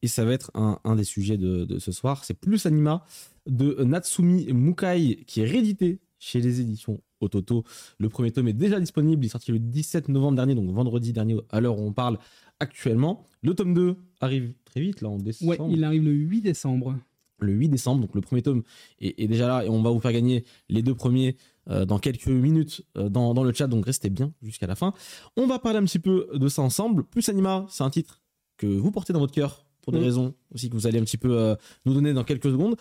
Et 0.01 0.07
ça 0.07 0.25
va 0.25 0.33
être 0.33 0.51
un, 0.53 0.79
un 0.83 0.95
des 0.95 1.03
sujets 1.03 1.38
de, 1.38 1.65
de 1.65 1.79
ce 1.79 1.91
soir. 1.91 2.23
C'est 2.23 2.35
Plus 2.35 2.65
Anima 2.65 3.03
de 3.47 3.83
Natsumi 3.83 4.51
Mukai 4.53 5.23
qui 5.25 5.41
est 5.41 5.45
réédité 5.45 5.99
chez 6.19 6.39
les 6.39 6.61
éditions 6.61 7.01
Ototo. 7.22 7.63
Le 7.97 8.09
premier 8.09 8.32
tome 8.32 8.47
est 8.47 8.53
déjà 8.53 8.80
disponible. 8.80 9.24
Il 9.24 9.28
est 9.28 9.32
sorti 9.32 9.51
le 9.51 9.59
17 9.59 10.09
novembre 10.09 10.36
dernier, 10.36 10.55
donc 10.55 10.70
vendredi 10.72 11.13
dernier, 11.13 11.38
à 11.49 11.61
l'heure 11.61 11.80
où 11.80 11.84
on 11.84 11.93
parle 11.93 12.18
actuellement. 12.59 13.24
Le 13.41 13.53
tome 13.53 13.74
2 13.74 13.95
arrive 14.22 14.53
très 14.65 14.82
vite, 14.82 15.01
là, 15.01 15.09
en 15.09 15.18
décembre. 15.18 15.51
Ouais, 15.51 15.72
il 15.72 15.84
arrive 15.84 16.03
le 16.03 16.11
8 16.11 16.41
décembre. 16.41 16.95
Le 17.39 17.53
8 17.53 17.70
décembre, 17.70 18.01
donc 18.01 18.15
le 18.15 18.22
premier 18.22 18.41
tome 18.41 18.63
est, 18.99 19.22
est 19.22 19.28
déjà 19.28 19.47
là 19.47 19.63
et 19.63 19.70
on 19.70 19.84
va 19.84 19.91
vous 19.91 19.99
faire 19.99 20.11
gagner 20.11 20.43
les 20.70 20.82
deux 20.82 20.95
premiers 20.95 21.38
euh, 21.70 21.86
dans 21.86 21.99
quelques 21.99 22.28
minutes 22.28 22.82
euh, 22.97 23.09
dans, 23.09 23.34
dans, 23.36 23.43
le 23.43 23.53
chat, 23.53 23.68
donc 23.68 23.86
restez 23.86 24.09
bien 24.09 24.32
jusqu'à 24.41 24.68
la 24.68 24.76
fin. 24.76 24.93
On 25.36 25.45
va 25.47 25.59
parler 25.59 25.78
un 25.78 25.84
petit 25.84 25.99
peu 25.99 26.28
de 26.34 26.47
ça 26.47 26.63
ensemble. 26.63 27.03
Plus 27.03 27.28
Anima, 27.30 27.65
c'est 27.70 27.84
un 27.84 27.89
titre 27.89 28.22
que 28.57 28.65
vous 28.65 28.89
portez 28.89 29.13
dans 29.13 29.20
votre 29.20 29.34
cœur 29.34 29.65
pour 29.82 29.93
des 29.93 29.99
raisons 29.99 30.34
aussi 30.53 30.70
que 30.70 30.76
vous 30.76 30.88
allez 30.88 30.99
un 30.99 31.03
petit 31.03 31.18
peu 31.18 31.38
euh, 31.38 31.55
nous 31.86 31.93
donner 31.93 32.13
dans 32.13 32.24
quelques 32.24 32.49
secondes. 32.49 32.76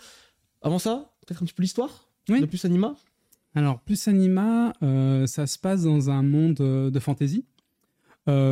Avant 0.61 0.79
ça, 0.79 1.13
peut-être 1.25 1.43
un 1.43 1.45
petit 1.45 1.53
peu 1.53 1.63
l'histoire 1.63 2.09
de 2.27 2.45
Plus 2.45 2.65
Anima? 2.65 2.95
Alors, 3.57 3.79
Plus 3.79 4.07
Anima, 4.07 4.71
ça 5.25 5.47
se 5.47 5.57
passe 5.57 5.81
dans 5.81 6.11
un 6.11 6.21
monde 6.21 6.57
de 6.57 6.99
fantasy. 6.99 7.43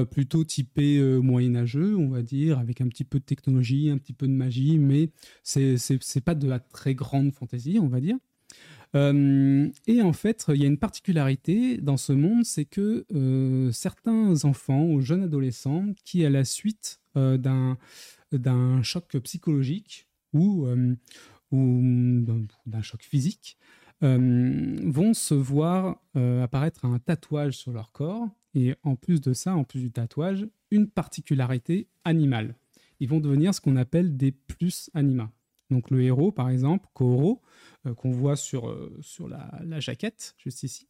plutôt 0.10 0.44
typé 0.44 1.00
moyenâgeux, 1.22 1.96
on 1.96 2.10
va 2.10 2.24
dire, 2.24 2.58
avec 2.58 2.82
un 2.82 2.88
petit 2.88 3.04
peu 3.04 3.20
de 3.20 3.24
technologie, 3.24 3.92
un 3.92 4.00
petit 4.00 4.14
peu 4.14 4.26
de 4.28 4.32
magie, 4.32 4.80
mais 4.80 5.12
c'est 5.44 6.26
pas 6.26 6.34
de 6.34 6.48
la 6.48 6.60
très 6.60 6.96
grande 6.96 7.32
fantasy, 7.34 7.78
on 7.80 7.88
va 7.88 8.00
dire. 8.00 8.18
Euh, 8.96 9.70
et 9.86 10.02
en 10.02 10.14
fait, 10.14 10.48
il 10.50 10.60
y 10.60 10.64
a 10.64 10.68
une 10.68 10.80
particularité 10.80 11.78
dans 11.78 11.98
ce 11.98 12.12
monde, 12.12 12.44
c'est 12.44 12.66
que 12.66 13.06
euh, 13.14 13.72
certains 13.72 14.44
enfants 14.44 14.86
ou 14.86 15.02
jeunes 15.02 15.22
adolescents 15.22 15.86
qui, 16.04 16.26
à 16.26 16.32
la 16.32 16.46
suite 16.46 17.00
euh, 17.16 17.38
d'un 18.32 18.82
choc 18.82 19.16
psychologique 19.20 20.08
ou, 20.34 20.68
ou 21.52 22.26
d'un 22.66 22.82
choc 22.82 23.04
physique, 23.04 23.60
vont 24.02 25.14
se 25.14 25.34
voir 25.34 26.02
apparaître 26.16 26.86
un 26.86 27.00
tatouage 27.00 27.58
sur 27.58 27.72
leur 27.72 27.92
corps. 27.92 28.28
Et 28.54 28.74
en 28.84 28.96
plus 28.96 29.20
de 29.20 29.34
ça, 29.34 29.56
en 29.56 29.64
plus 29.64 29.82
du 29.82 29.92
tatouage, 29.92 30.48
une 30.72 30.88
particularité 30.88 31.88
animale. 32.06 32.56
Ils 33.00 33.10
vont 33.10 33.20
devenir 33.20 33.54
ce 33.54 33.62
qu'on 33.62 33.76
appelle 33.76 34.16
des 34.16 34.32
plus 34.32 34.90
anima. 34.94 35.32
Donc 35.70 35.90
le 35.90 36.02
héros, 36.02 36.32
par 36.32 36.50
exemple, 36.50 36.88
Koro, 36.94 37.42
euh, 37.86 37.94
qu'on 37.94 38.12
voit 38.12 38.36
sur, 38.36 38.70
euh, 38.70 38.98
sur 39.02 39.28
la, 39.28 39.80
jaquette, 39.80 40.36
juste 40.38 40.64
ici. 40.64 40.88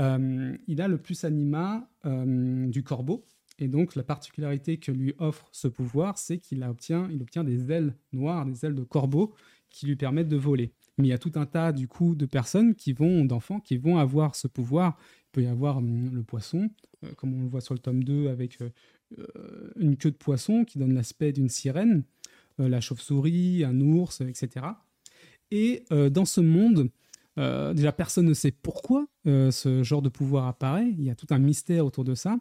Euh, 0.00 0.56
il 0.66 0.80
a 0.80 0.88
le 0.88 0.98
plus 0.98 1.24
anima 1.24 1.88
du 2.04 2.82
corbeau. 2.82 3.26
Et 3.58 3.68
donc, 3.68 3.94
la 3.94 4.02
particularité 4.02 4.78
que 4.78 4.90
lui 4.90 5.14
offre 5.18 5.50
ce 5.52 5.68
pouvoir, 5.68 6.16
c'est 6.16 6.38
qu'il 6.38 6.62
obtient, 6.64 7.10
il 7.12 7.20
obtient 7.20 7.44
des 7.44 7.70
ailes 7.70 7.94
noires, 8.12 8.46
des 8.46 8.64
ailes 8.64 8.74
de 8.74 8.84
corbeau, 8.84 9.34
qui 9.68 9.84
lui 9.84 9.96
permettent 9.96 10.28
de 10.28 10.38
voler. 10.38 10.72
Mais 11.00 11.08
il 11.08 11.10
y 11.10 11.14
a 11.14 11.18
tout 11.18 11.32
un 11.34 11.46
tas, 11.46 11.72
du 11.72 11.88
coup, 11.88 12.14
de 12.14 12.26
personnes 12.26 12.74
qui 12.74 12.92
vont, 12.92 13.24
d'enfants, 13.24 13.60
qui 13.60 13.76
vont 13.76 13.98
avoir 13.98 14.34
ce 14.34 14.48
pouvoir. 14.48 14.98
Il 15.26 15.30
peut 15.32 15.42
y 15.42 15.46
avoir 15.46 15.78
hum, 15.78 16.10
le 16.14 16.22
poisson, 16.22 16.70
comme 17.16 17.34
on 17.34 17.42
le 17.42 17.48
voit 17.48 17.60
sur 17.60 17.74
le 17.74 17.80
tome 17.80 18.04
2, 18.04 18.28
avec 18.28 18.58
une 19.76 19.96
queue 19.96 20.10
de 20.10 20.16
poisson 20.16 20.64
qui 20.64 20.78
donne 20.78 20.94
l'aspect 20.94 21.32
d'une 21.32 21.48
sirène, 21.48 22.04
la 22.58 22.80
chauve-souris, 22.80 23.64
un 23.64 23.80
ours, 23.80 24.20
etc. 24.20 24.66
Et 25.50 25.84
euh, 25.92 26.10
dans 26.10 26.24
ce 26.24 26.40
monde, 26.40 26.90
euh, 27.38 27.74
déjà 27.74 27.92
personne 27.92 28.26
ne 28.26 28.34
sait 28.34 28.50
pourquoi 28.50 29.06
euh, 29.26 29.50
ce 29.50 29.82
genre 29.82 30.02
de 30.02 30.08
pouvoir 30.08 30.46
apparaît. 30.46 30.88
Il 30.88 31.02
y 31.02 31.10
a 31.10 31.14
tout 31.14 31.26
un 31.30 31.38
mystère 31.38 31.86
autour 31.86 32.04
de 32.04 32.14
ça. 32.14 32.38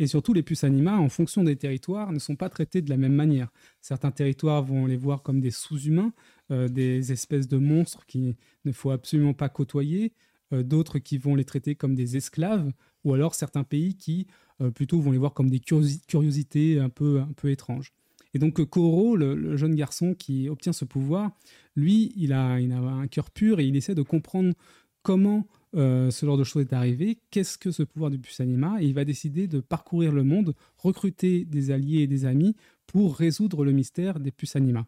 Et 0.00 0.06
surtout, 0.06 0.32
les 0.32 0.44
puces 0.44 0.62
anima, 0.62 0.96
en 0.96 1.08
fonction 1.08 1.42
des 1.42 1.56
territoires, 1.56 2.12
ne 2.12 2.20
sont 2.20 2.36
pas 2.36 2.48
traités 2.48 2.82
de 2.82 2.90
la 2.90 2.96
même 2.96 3.14
manière. 3.14 3.48
Certains 3.80 4.12
territoires 4.12 4.62
vont 4.62 4.86
les 4.86 4.96
voir 4.96 5.22
comme 5.22 5.40
des 5.40 5.50
sous-humains, 5.50 6.12
des 6.50 7.12
espèces 7.12 7.46
de 7.48 7.58
monstres 7.58 8.06
qu'il 8.06 8.34
ne 8.64 8.72
faut 8.72 8.90
absolument 8.90 9.34
pas 9.34 9.48
côtoyer. 9.48 10.12
euh, 10.52 10.62
d'autres 10.62 10.98
qui 10.98 11.18
vont 11.18 11.34
les 11.34 11.44
traiter 11.44 11.74
comme 11.74 11.94
des 11.94 12.16
esclaves, 12.16 12.72
ou 13.04 13.14
alors 13.14 13.34
certains 13.34 13.64
pays 13.64 13.94
qui 13.94 14.26
euh, 14.60 14.70
plutôt 14.70 15.00
vont 15.00 15.12
les 15.12 15.18
voir 15.18 15.34
comme 15.34 15.50
des 15.50 15.58
curiosi- 15.58 16.04
curiosités 16.06 16.78
un 16.78 16.88
peu, 16.88 17.20
un 17.20 17.32
peu 17.36 17.50
étranges. 17.50 17.92
Et 18.34 18.38
donc 18.38 18.60
euh, 18.60 18.66
Koro, 18.66 19.16
le, 19.16 19.56
jeune 19.56 19.74
garçon 19.74 20.14
qui 20.14 20.48
obtient 20.48 20.72
ce 20.72 20.84
pouvoir, 20.84 21.30
lui, 21.76 22.12
il 22.16 22.32
a, 22.32 22.52
un 22.52 23.06
cœur 23.06 23.30
pur 23.30 23.60
et 23.60 23.66
il 23.66 23.76
essaie 23.76 23.94
de 23.94 24.02
comprendre 24.02 24.54
comment 25.02 25.46
euh, 25.74 26.10
ce 26.10 26.26
genre 26.26 26.38
de 26.38 26.44
choses 26.44 26.62
est 26.62 26.72
arrivé, 26.72 27.18
qu'est-ce 27.30 27.56
que 27.58 27.70
ce 27.70 27.82
pouvoir 27.82 28.10
du 28.10 28.18
Pusanima, 28.18 28.82
et 28.82 28.86
il 28.86 28.94
va 28.94 29.04
décider 29.04 29.46
de 29.46 29.60
parcourir 29.60 30.12
le 30.12 30.24
monde, 30.24 30.54
recruter 30.76 31.44
des 31.44 31.70
alliés 31.70 32.00
et 32.00 32.06
des 32.06 32.24
amis 32.24 32.56
pour 32.86 33.16
résoudre 33.16 33.64
le 33.64 33.72
mystère 33.72 34.18
des 34.18 34.30
Pusanima. 34.30 34.86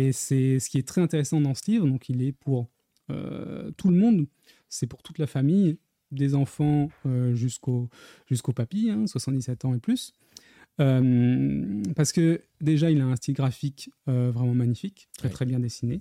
Et 0.00 0.12
c'est 0.12 0.58
ce 0.60 0.70
qui 0.70 0.78
est 0.78 0.88
très 0.88 1.02
intéressant 1.02 1.42
dans 1.42 1.54
ce 1.54 1.70
livre, 1.70 1.86
donc 1.86 2.08
il 2.08 2.22
est 2.22 2.32
pour 2.32 2.70
euh, 3.10 3.70
tout 3.76 3.90
le 3.90 3.96
monde, 3.98 4.26
c'est 4.70 4.86
pour 4.86 5.02
toute 5.02 5.18
la 5.18 5.26
famille, 5.26 5.76
des 6.10 6.34
enfants 6.34 6.88
euh, 7.04 7.34
jusqu'au 7.34 7.90
jusqu'au 8.26 8.54
papy, 8.54 8.88
hein, 8.90 9.06
77 9.06 9.66
ans 9.66 9.74
et 9.74 9.78
plus. 9.78 10.14
Euh, 10.80 11.82
parce 11.94 12.12
que 12.12 12.40
déjà, 12.62 12.90
il 12.90 13.02
a 13.02 13.04
un 13.04 13.16
style 13.16 13.34
graphique 13.34 13.90
vraiment 14.06 14.54
magnifique, 14.54 15.10
très 15.18 15.28
Ouais. 15.28 15.34
très 15.34 15.44
bien 15.44 15.60
dessiné. 15.60 16.00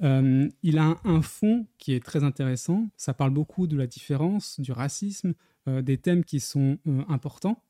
Il 0.00 0.78
a 0.78 0.84
un, 0.84 0.96
un 1.04 1.20
fond 1.20 1.66
qui 1.76 1.92
est 1.92 2.02
très 2.02 2.24
intéressant. 2.24 2.88
Ça 2.96 3.12
parle 3.12 3.32
beaucoup 3.32 3.66
de 3.66 3.76
la 3.76 3.86
différence, 3.86 4.58
du 4.58 4.72
racisme, 4.72 5.34
des 5.66 5.98
thèmes 5.98 6.24
qui 6.24 6.40
sont 6.40 6.78
importants. 7.08 7.62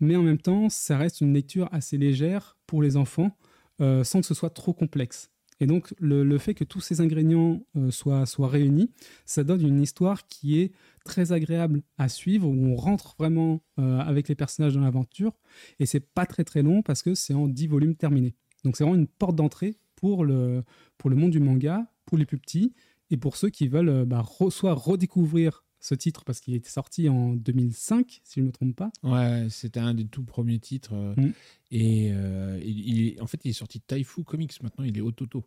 Mais 0.00 0.16
en 0.16 0.22
même 0.22 0.38
temps, 0.38 0.68
ça 0.68 0.98
reste 0.98 1.22
une 1.22 1.32
lecture 1.32 1.68
assez 1.72 1.96
légère 1.96 2.58
pour 2.66 2.82
les 2.82 2.96
enfants, 2.96 3.36
euh, 3.80 4.04
sans 4.04 4.20
que 4.20 4.26
ce 4.26 4.34
soit 4.34 4.50
trop 4.50 4.72
complexe. 4.72 5.30
Et 5.60 5.66
donc, 5.66 5.92
le, 5.98 6.38
fait 6.38 6.54
que 6.54 6.62
tous 6.62 6.80
ces 6.80 7.00
ingrédients 7.00 7.60
euh, 7.76 7.90
soient, 7.90 8.26
soient 8.26 8.48
réunis, 8.48 8.92
ça 9.24 9.42
donne 9.42 9.66
une 9.66 9.80
histoire 9.80 10.26
qui 10.28 10.60
est 10.60 10.72
très 11.04 11.32
agréable 11.32 11.82
à 11.96 12.08
suivre, 12.08 12.48
où 12.48 12.66
on 12.66 12.76
rentre 12.76 13.16
vraiment 13.18 13.60
euh, 13.78 13.98
avec 13.98 14.28
les 14.28 14.36
personnages 14.36 14.74
dans 14.74 14.80
l'aventure. 14.80 15.32
Et 15.80 15.86
c'est 15.86 16.00
pas 16.00 16.26
très 16.26 16.44
très 16.44 16.62
long 16.62 16.82
parce 16.82 17.02
que 17.02 17.14
c'est 17.14 17.34
en 17.34 17.48
10 17.48 17.66
volumes 17.66 17.96
terminés. 17.96 18.36
Donc, 18.64 18.76
c'est 18.76 18.84
vraiment 18.84 18.98
une 18.98 19.08
porte 19.08 19.34
d'entrée 19.34 19.76
pour 19.96 20.24
le, 20.24 20.62
pour 20.96 21.10
le 21.10 21.16
monde 21.16 21.32
du 21.32 21.40
manga, 21.40 21.92
pour 22.06 22.18
les 22.18 22.26
plus 22.26 22.38
petits, 22.38 22.72
et 23.10 23.16
pour 23.16 23.36
ceux 23.36 23.50
qui 23.50 23.66
veulent 23.66 24.04
bah, 24.04 24.24
soit 24.50 24.74
redécouvrir 24.74 25.64
ce 25.80 25.94
titre 25.94 26.24
parce 26.24 26.40
qu'il 26.40 26.54
était 26.54 26.68
sorti 26.70 27.08
en 27.08 27.34
2005, 27.34 28.20
si 28.24 28.34
je 28.36 28.40
ne 28.40 28.46
me 28.46 28.52
trompe 28.52 28.74
pas. 28.76 28.90
Ouais, 29.02 29.46
c'était 29.50 29.80
un 29.80 29.94
des 29.94 30.06
tout 30.06 30.24
premiers 30.24 30.58
titres. 30.58 30.94
euh, 30.94 31.14
Mm. 31.16 31.32
Et 31.70 32.10
euh, 32.12 32.58
il, 32.64 32.88
il 32.88 33.06
est, 33.08 33.20
en 33.20 33.26
fait, 33.26 33.40
il 33.44 33.50
est 33.50 33.52
sorti 33.54 33.78
de 33.78 33.84
Taifu 33.86 34.24
Comics. 34.24 34.62
Maintenant, 34.62 34.84
il 34.84 34.96
est 34.96 35.00
Ototo. 35.02 35.44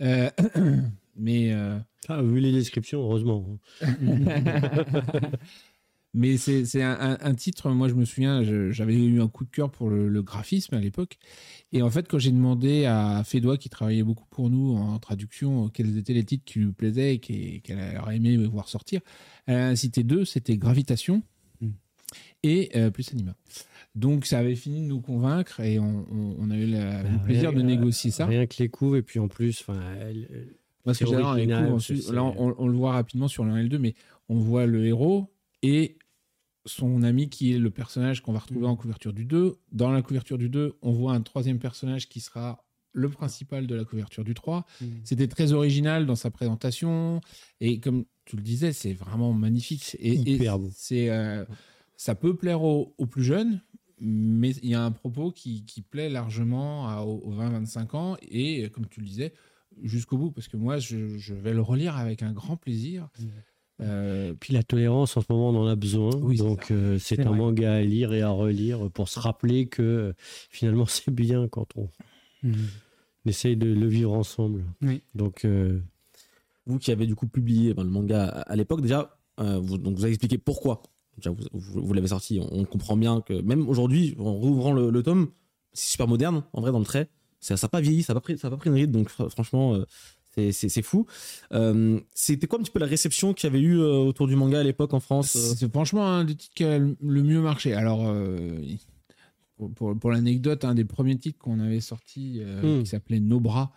Euh, 0.00 0.30
mais 1.16 1.52
euh, 1.52 1.78
Ah, 2.08 2.22
vu 2.22 2.40
les 2.40 2.52
descriptions, 2.52 3.00
heureusement. 3.02 3.58
mais 6.18 6.36
c'est 6.36 6.82
un, 6.82 7.34
titre. 7.34 7.70
Moi, 7.70 7.88
je 7.88 7.94
me 7.94 8.04
souviens, 8.04 8.42
j'avais 8.72 8.94
eu 8.96 9.20
un 9.20 9.28
coup 9.28 9.44
de 9.44 9.50
cœur 9.50 9.70
pour 9.70 9.88
le, 9.88 10.08
le 10.08 10.22
graphisme 10.22 10.74
à 10.74 10.80
l'époque. 10.80 11.16
Et 11.72 11.80
en 11.82 11.90
fait, 11.90 12.08
quand 12.08 12.18
j'ai 12.18 12.32
demandé 12.32 12.84
à 12.86 13.22
Fédois, 13.24 13.56
qui 13.56 13.68
travaillait 13.68 14.02
beaucoup 14.02 14.26
pour 14.30 14.50
nous 14.50 14.74
en 14.76 14.98
traduction, 14.98 15.68
quels 15.68 15.96
étaient 15.96 16.14
les 16.14 16.24
titres 16.24 16.44
qui 16.44 16.58
lui 16.58 16.72
plaisaient 16.72 17.14
et 17.14 17.18
qu'elle 17.18 17.98
aurait 18.02 18.16
aimé 18.16 18.36
voir 18.46 18.68
sortir, 18.68 19.00
elle 19.46 19.56
a 19.56 19.76
cité 19.76 20.02
deux. 20.02 20.24
C'était 20.24 20.56
Gravitation 20.56 21.22
Mm. 21.60 21.68
et 22.42 22.70
euh, 22.76 22.90
Plus 22.90 23.10
Anima. 23.12 23.34
Donc, 23.94 24.26
ça 24.26 24.38
avait 24.38 24.54
fini 24.54 24.80
de 24.82 24.86
nous 24.86 25.00
convaincre 25.00 25.60
et 25.60 25.78
on, 25.78 26.06
on- 26.10 26.36
on 26.38 26.50
a 26.50 26.56
eu 26.56 26.66
la- 26.66 27.02
Bah, 27.02 27.08
le 27.10 27.18
plaisir 27.24 27.50
rien- 27.50 27.58
de 27.58 27.64
négocier 27.64 28.10
ça. 28.10 28.26
Rien 28.26 28.46
que 28.46 28.56
les 28.60 28.68
coups, 28.68 28.98
et 28.98 29.02
puis 29.02 29.18
en 29.18 29.28
plus, 29.28 29.64
elle- 30.00 30.48
Moi, 30.84 30.94
ce 30.94 31.00
que 31.00 31.10
j'adore 31.10 31.74
ensuite, 31.74 32.02
c'est- 32.04 32.12
là, 32.12 32.24
on, 32.24 32.54
on 32.58 32.66
le 32.68 32.76
voit 32.76 32.92
rapidement 32.92 33.28
sur 33.28 33.44
le 33.44 33.50
1 33.52 33.56
et 33.58 33.62
le 33.64 33.68
2, 33.68 33.78
mais 33.78 33.94
on 34.28 34.38
voit 34.38 34.66
le 34.66 34.86
héros 34.86 35.30
et 35.62 35.96
son 36.68 37.02
ami 37.02 37.28
qui 37.28 37.52
est 37.52 37.58
le 37.58 37.70
personnage 37.70 38.22
qu'on 38.22 38.32
va 38.32 38.38
retrouver 38.38 38.66
Mm. 38.66 38.70
en 38.70 38.76
couverture 38.76 39.12
du 39.12 39.24
2. 39.24 39.56
Dans 39.72 39.90
la 39.90 40.02
couverture 40.02 40.38
du 40.38 40.48
2, 40.48 40.76
on 40.82 40.92
voit 40.92 41.12
un 41.14 41.20
troisième 41.22 41.58
personnage 41.58 42.08
qui 42.08 42.20
sera 42.20 42.64
le 42.92 43.08
principal 43.08 43.66
de 43.66 43.74
la 43.74 43.84
couverture 43.84 44.24
du 44.24 44.34
3. 44.34 44.64
C'était 45.04 45.28
très 45.28 45.52
original 45.52 46.06
dans 46.06 46.16
sa 46.16 46.30
présentation 46.30 47.20
et 47.60 47.80
comme 47.80 48.04
tu 48.24 48.36
le 48.36 48.42
disais, 48.42 48.72
c'est 48.72 48.92
vraiment 48.92 49.32
magnifique. 49.32 49.96
Et, 50.00 50.16
beau. 50.58 50.70
euh, 51.10 51.44
ça 51.96 52.14
peut 52.14 52.36
plaire 52.36 52.62
aux, 52.62 52.94
aux 52.98 53.06
plus 53.06 53.24
jeunes, 53.24 53.60
mais 54.00 54.50
il 54.62 54.70
y 54.70 54.74
a 54.74 54.82
un 54.84 54.90
propos 54.92 55.30
qui, 55.32 55.64
qui 55.64 55.82
plaît 55.82 56.08
largement 56.08 56.88
à- 56.88 57.02
aux, 57.02 57.18
aux 57.18 57.32
20-25 57.34 57.94
ans 57.96 58.16
et 58.22 58.68
comme 58.70 58.86
tu 58.86 59.00
le 59.00 59.06
disais, 59.06 59.32
jusqu'au 59.82 60.16
bout, 60.18 60.30
parce 60.32 60.48
que 60.48 60.56
moi, 60.56 60.78
je, 60.78 61.18
je 61.18 61.34
vais 61.34 61.52
le 61.54 61.60
relire 61.62 61.96
avec 61.96 62.22
un 62.22 62.32
grand 62.32 62.56
plaisir. 62.56 63.08
Euh, 63.80 64.34
Puis 64.38 64.52
la 64.54 64.62
tolérance, 64.62 65.16
en 65.16 65.20
ce 65.20 65.26
moment, 65.30 65.50
on 65.50 65.56
en 65.62 65.66
a 65.66 65.76
besoin. 65.76 66.10
Oui, 66.16 66.36
Donc, 66.38 66.70
euh, 66.70 66.98
c'est 66.98 67.20
un 67.20 67.28
vrai. 67.28 67.36
manga 67.38 67.74
à 67.74 67.80
lire 67.82 68.12
et 68.12 68.22
à 68.22 68.30
relire 68.30 68.90
pour 68.90 69.08
se 69.08 69.18
rappeler 69.20 69.66
que 69.66 69.82
euh, 69.82 70.12
finalement, 70.50 70.86
c'est 70.86 71.10
bien 71.12 71.46
quand 71.48 71.66
on 71.76 71.88
essaye 73.26 73.56
de 73.56 73.66
le 73.72 73.86
vivre 73.86 74.12
ensemble. 74.12 74.64
Oui. 74.82 75.02
Donc, 75.14 75.44
euh, 75.44 75.80
Vous 76.66 76.78
qui 76.78 76.90
avez 76.92 77.06
du 77.06 77.14
coup 77.14 77.26
publié 77.28 77.72
ben, 77.74 77.84
le 77.84 77.90
manga 77.90 78.24
à, 78.26 78.56
l'époque, 78.56 78.80
déjà, 78.82 79.18
euh, 79.40 79.58
vous, 79.58 79.78
donc 79.78 79.96
vous 79.96 80.02
avez 80.04 80.12
expliqué 80.12 80.38
pourquoi. 80.38 80.82
Déjà, 81.16 81.30
vous, 81.30 81.44
vous- 81.52 81.84
vous 81.86 81.94
l'avez 81.94 82.08
sorti, 82.08 82.40
on, 82.40 82.60
on 82.60 82.64
comprend 82.64 82.96
bien 82.96 83.20
que 83.20 83.40
même 83.42 83.68
aujourd'hui, 83.68 84.14
en 84.18 84.32
rouvrant 84.34 84.72
le, 84.72 84.90
le 84.90 85.02
tome, 85.02 85.28
c'est 85.72 85.90
super 85.92 86.08
moderne, 86.08 86.42
en 86.52 86.60
vrai, 86.60 86.72
dans 86.72 86.78
le 86.78 86.84
trait. 86.84 87.08
Ça 87.40 87.54
n'a 87.60 87.68
pas 87.68 87.80
vieilli, 87.80 88.02
ça 88.02 88.12
n'a 88.12 88.20
pas, 88.20 88.24
pris- 88.24 88.38
ça 88.38 88.48
a 88.48 88.50
pas 88.50 88.56
pris 88.56 88.68
une 88.70 88.74
ride, 88.76 88.90
donc 88.90 89.08
fr- 89.10 89.28
franchement, 89.30 89.74
euh, 89.74 89.84
c'est- 90.36 90.82
fou. 90.82 91.06
Euh, 91.52 92.00
C'était 92.14 92.46
quoi 92.46 92.58
un 92.58 92.62
petit 92.62 92.70
peu 92.70 92.78
la 92.78 92.86
réception 92.86 93.34
qu'il 93.34 93.48
y 93.48 93.50
avait 93.50 93.60
eu 93.60 93.78
euh, 93.78 93.90
autour 93.96 94.26
du 94.28 94.36
manga 94.36 94.60
à 94.60 94.62
l'époque 94.62 94.94
en 94.94 95.00
France 95.00 95.34
euh? 95.36 95.54
C'est 95.56 95.70
franchement 95.72 96.06
un 96.06 96.24
des 96.24 96.34
titres 96.36 96.54
qui 96.54 96.64
a 96.64 96.78
le 96.78 97.22
mieux 97.22 97.40
marché. 97.40 97.74
Alors, 97.74 98.06
euh, 98.06 98.60
pour, 99.74 100.10
l'anecdote, 100.12 100.64
un 100.64 100.74
des 100.74 100.84
premiers 100.84 101.18
titres 101.18 101.38
qu'on 101.38 101.58
avait 101.58 101.80
sorti, 101.80 102.36
euh, 102.40 102.78
Mm. 102.78 102.82
qui 102.82 102.86
s'appelait 102.88 103.20
Nos 103.20 103.40
bras, 103.40 103.72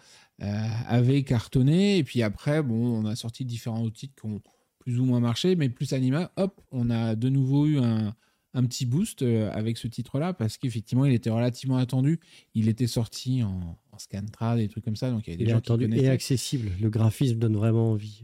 avait 0.88 1.24
cartonné. 1.24 1.98
Et 2.00 2.04
puis 2.04 2.24
après, 2.24 2.64
bon, 2.64 2.76
on 3.04 3.06
a 3.06 3.16
sorti 3.16 3.46
différents 3.46 3.84
autres 3.84 3.98
titres 3.98 4.16
qui 4.20 4.26
ont 4.28 4.42
plus 4.80 5.00
ou 5.00 5.06
moins 5.06 5.20
marché, 5.20 5.56
mais 5.56 5.70
plus 5.70 5.94
Anima, 5.94 6.32
hop, 6.38 6.60
on 6.72 6.90
a 6.90 7.16
de 7.16 7.30
nouveau 7.30 7.68
eu 7.68 7.78
un, 7.78 8.16
un 8.56 8.64
petit 8.66 8.88
boost 8.88 9.22
avec 9.22 9.78
ce 9.78 9.88
titre-là, 9.88 10.34
parce 10.34 10.58
qu'effectivement, 10.58 11.06
il 11.06 11.14
était 11.14 11.30
relativement 11.30 11.78
attendu. 11.78 12.20
Il 12.56 12.68
était 12.70 12.88
sorti 12.88 13.44
en, 13.44 13.78
en 13.92 14.00
scantrad, 14.00 14.58
des 14.58 14.68
trucs 14.70 14.84
comme 14.86 14.96
ça, 14.96 15.12
donc 15.12 15.28
il 15.28 15.32
y 15.32 15.34
avait 15.34 15.38
des 15.38 15.44
il 15.44 15.48
est 15.50 15.52
gens 15.52 15.60
qui 15.62 15.72
attendu 15.72 15.84
et 15.86 15.90
connaissaient. 15.90 16.08
accessible. 16.10 16.72
Le 16.82 16.90
graphisme 16.90 17.38
donne 17.38 17.56
vraiment 17.58 17.92
envie. 17.92 18.24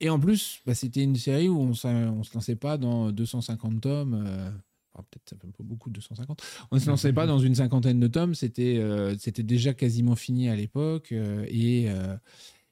Et 0.00 0.10
en 0.10 0.18
plus, 0.18 0.60
bah, 0.66 0.74
c'était 0.74 1.02
une 1.02 1.16
série 1.16 1.48
où 1.48 1.58
on 1.60 1.68
ne 1.68 1.72
se 1.74 2.34
lançait 2.34 2.56
pas 2.56 2.76
dans 2.76 3.12
250 3.12 3.80
tomes. 3.80 4.14
euh, 4.26 4.50
enfin, 4.92 5.04
Peut-être 5.10 5.44
un 5.46 5.50
peu 5.50 5.62
beaucoup 5.62 5.90
250. 5.90 6.42
On 6.70 6.76
ne 6.76 6.80
se 6.80 6.88
lançait 6.90 7.12
pas 7.12 7.26
dans 7.26 7.38
une 7.38 7.54
cinquantaine 7.54 8.00
de 8.00 8.08
tomes. 8.08 8.34
C'était 8.34 8.78
euh, 8.78 9.14
c'était 9.18 9.42
déjà 9.44 9.74
quasiment 9.74 10.16
fini 10.16 10.48
à 10.48 10.56
l'époque. 10.56 11.12
euh, 11.12 11.44
et, 11.48 11.88
euh, 11.88 12.16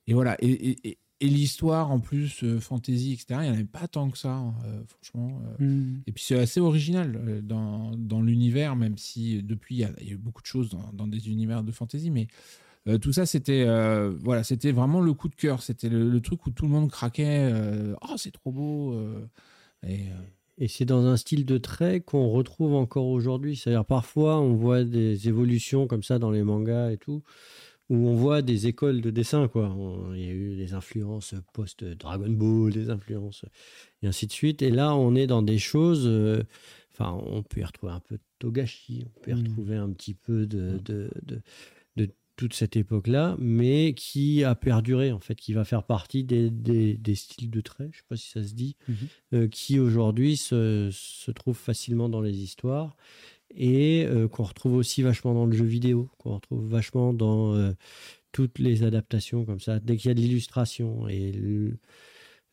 et 0.07 0.15
voilà. 0.15 0.37
Et, 0.41 0.89
et- 0.89 0.99
et- 1.27 1.31
l'histoire, 1.31 1.91
en 1.91 2.01
plus, 2.01 2.43
euh, 2.45 2.61
fantasy, 2.61 3.13
etc., 3.13 3.41
il 3.43 3.45
n'y 3.45 3.51
en 3.51 3.55
avait 3.55 3.65
pas 3.65 3.89
tant 3.89 4.11
que 4.11 4.19
ça, 4.19 4.39
euh, 4.65 4.83
franchement. 4.87 5.43
euh. 5.61 5.65
Mm. 5.65 6.03
Et 6.07 6.13
puis 6.13 6.25
c'est 6.25 6.39
assez 6.39 6.61
original 6.61 7.41
dans, 7.43 7.93
dans 7.97 8.21
l'univers, 8.23 8.77
même 8.77 8.97
si 8.99 9.43
depuis 9.43 9.77
il 9.77 9.79
y, 9.79 9.85
a, 9.85 9.91
il 10.01 10.07
y 10.07 10.11
a 10.11 10.15
eu 10.15 10.17
beaucoup 10.19 10.43
de 10.43 10.47
choses 10.47 10.71
dans, 10.71 10.91
dans 10.93 11.07
des 11.07 11.29
univers 11.29 11.63
de 11.63 11.73
fantasy, 11.73 12.11
mais 12.11 12.27
euh, 12.89 12.99
tout 12.99 13.13
ça 13.13 13.27
c'était 13.27 13.65
euh, 13.67 14.15
voilà, 14.23 14.45
c'était 14.45 14.73
vraiment 14.73 15.01
le 15.01 15.15
coup 15.15 15.29
de 15.29 15.35
cœur, 15.35 15.63
c'était 15.63 15.89
le, 15.89 16.11
le 16.11 16.21
truc 16.21 16.47
où 16.47 16.51
tout 16.51 16.65
le 16.67 16.71
monde 16.73 16.91
craquait, 16.91 17.51
euh, 17.53 17.95
oh 18.03 18.15
c'est 18.17 18.33
trop 18.33 18.53
beau, 18.53 18.95
et, 19.87 20.07
Et 20.59 20.69
c'est 20.69 20.85
dans 20.85 21.05
un 21.07 21.17
style 21.17 21.45
de 21.47 21.59
trait 21.59 22.01
qu'on 22.01 22.29
retrouve 22.31 22.75
encore 22.75 23.07
aujourd'hui. 23.09 23.57
C'est-à-dire 23.57 23.85
parfois 23.85 24.41
on 24.41 24.55
voit 24.55 24.85
des 24.85 25.27
évolutions 25.29 25.87
comme 25.89 26.03
ça 26.05 26.19
dans 26.21 26.31
les 26.31 26.45
mangas 26.45 26.91
et 26.93 26.97
tout, 26.99 27.23
où 27.91 27.97
on 28.09 28.15
voit 28.15 28.43
des 28.43 28.67
écoles 28.67 29.01
de 29.01 29.11
dessin. 29.11 29.49
Quoi. 29.49 29.75
Il 30.15 30.21
y 30.25 30.29
a 30.29 30.33
eu 30.33 30.57
des 30.57 30.73
influences 30.75 31.35
post-Dragon 31.53 32.31
Ball, 32.31 32.73
des 32.73 32.91
influences 32.91 33.45
et 34.03 34.07
ainsi 34.07 34.27
de 34.27 34.33
suite. 34.33 34.63
Et 34.63 34.71
là 34.71 34.95
on 34.97 35.15
est 35.15 35.27
dans 35.27 35.43
des 35.43 35.59
choses... 35.59 36.07
euh, 36.07 36.43
Enfin, 36.97 37.21
on 37.27 37.43
peut 37.43 37.61
y 37.61 37.65
retrouver 37.65 37.93
un 37.93 37.99
peu 37.99 38.15
de 38.19 38.23
Togashi, 38.39 39.03
on 39.05 39.21
peut 39.21 39.33
y 39.33 39.35
Mm. 39.35 39.39
retrouver 39.39 39.75
un 39.75 39.91
petit 39.91 40.15
peu 40.15 40.47
de, 40.47 40.79
de, 40.85 41.11
de, 41.25 41.43
de 41.97 42.09
toute 42.37 42.55
cette 42.55 42.77
époque-là, 42.77 43.35
mais 43.41 43.95
qui 43.95 44.45
a 44.45 44.55
perduré, 44.55 45.11
en 45.11 45.19
fait, 45.19 45.35
qui 45.35 45.53
va 45.55 45.65
faire 45.65 45.83
partie 45.83 46.23
des, 46.23 46.51
des, 46.51 46.95
des 46.97 47.15
styles 47.17 47.51
de 47.51 47.61
trait, 47.61 47.89
je 47.91 47.99
sais 47.99 48.05
pas 48.09 48.15
si 48.17 48.29
ça 48.31 48.45
se 48.45 48.55
dit, 48.55 48.77
Mhm. 48.87 48.97
euh, 49.35 49.49
qui 49.49 49.81
aujourd'hui 49.81 50.37
se, 50.37 50.89
se 50.93 51.33
trouvent 51.33 51.59
facilement 51.59 52.09
dans 52.09 52.21
les 52.21 52.39
histoires 52.45 52.97
et 53.51 54.05
euh, 54.07 54.29
qu'on 54.29 54.45
retrouve 54.45 54.75
aussi 54.75 55.03
vachement 55.03 55.35
dans 55.35 55.47
le 55.47 55.53
jeu 55.57 55.65
vidéo, 55.65 56.11
qu'on 56.19 56.35
retrouve 56.35 56.67
vachement 56.67 57.13
dans 57.13 57.55
euh, 57.55 57.73
toutes 58.33 58.59
les 58.59 58.83
adaptations 58.83 59.45
comme 59.45 59.61
ça, 59.61 59.79
dès 59.81 59.97
qu'il 59.97 60.09
y 60.09 60.11
a 60.11 60.15
de 60.15 60.21
l'illustration. 60.21 61.09
Et 61.09 61.33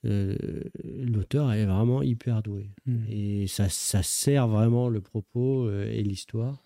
euh, 0.05 0.35
l'auteur 0.83 1.51
est 1.53 1.65
vraiment 1.65 2.01
hyper 2.01 2.43
doué. 2.43 2.69
Mm. 2.85 3.03
Et 3.09 3.47
ça, 3.47 3.69
ça 3.69 4.03
sert 4.03 4.47
vraiment 4.47 4.89
le 4.89 5.01
propos 5.01 5.71
et 5.71 6.03
l'histoire. 6.03 6.63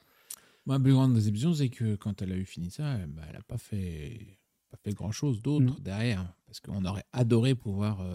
ma 0.65 0.79
plus 0.79 0.93
grande 0.93 1.13
déception 1.13 1.53
c'est 1.53 1.69
que 1.69 1.95
quand 1.95 2.21
elle 2.21 2.31
a 2.31 2.37
eu 2.37 2.45
fini 2.45 2.71
ça, 2.71 2.97
bah, 3.07 3.23
elle 3.27 3.35
n'a 3.35 3.43
pas 3.43 3.57
fait 3.57 4.39
pas 4.69 4.77
fait 4.83 4.93
grand 4.93 5.11
chose 5.11 5.41
d'autre 5.41 5.65
Non. 5.65 5.77
derrière, 5.79 6.33
parce 6.45 6.59
qu'on 6.59 6.83
aurait 6.85 7.05
adoré 7.13 7.55
pouvoir 7.55 8.05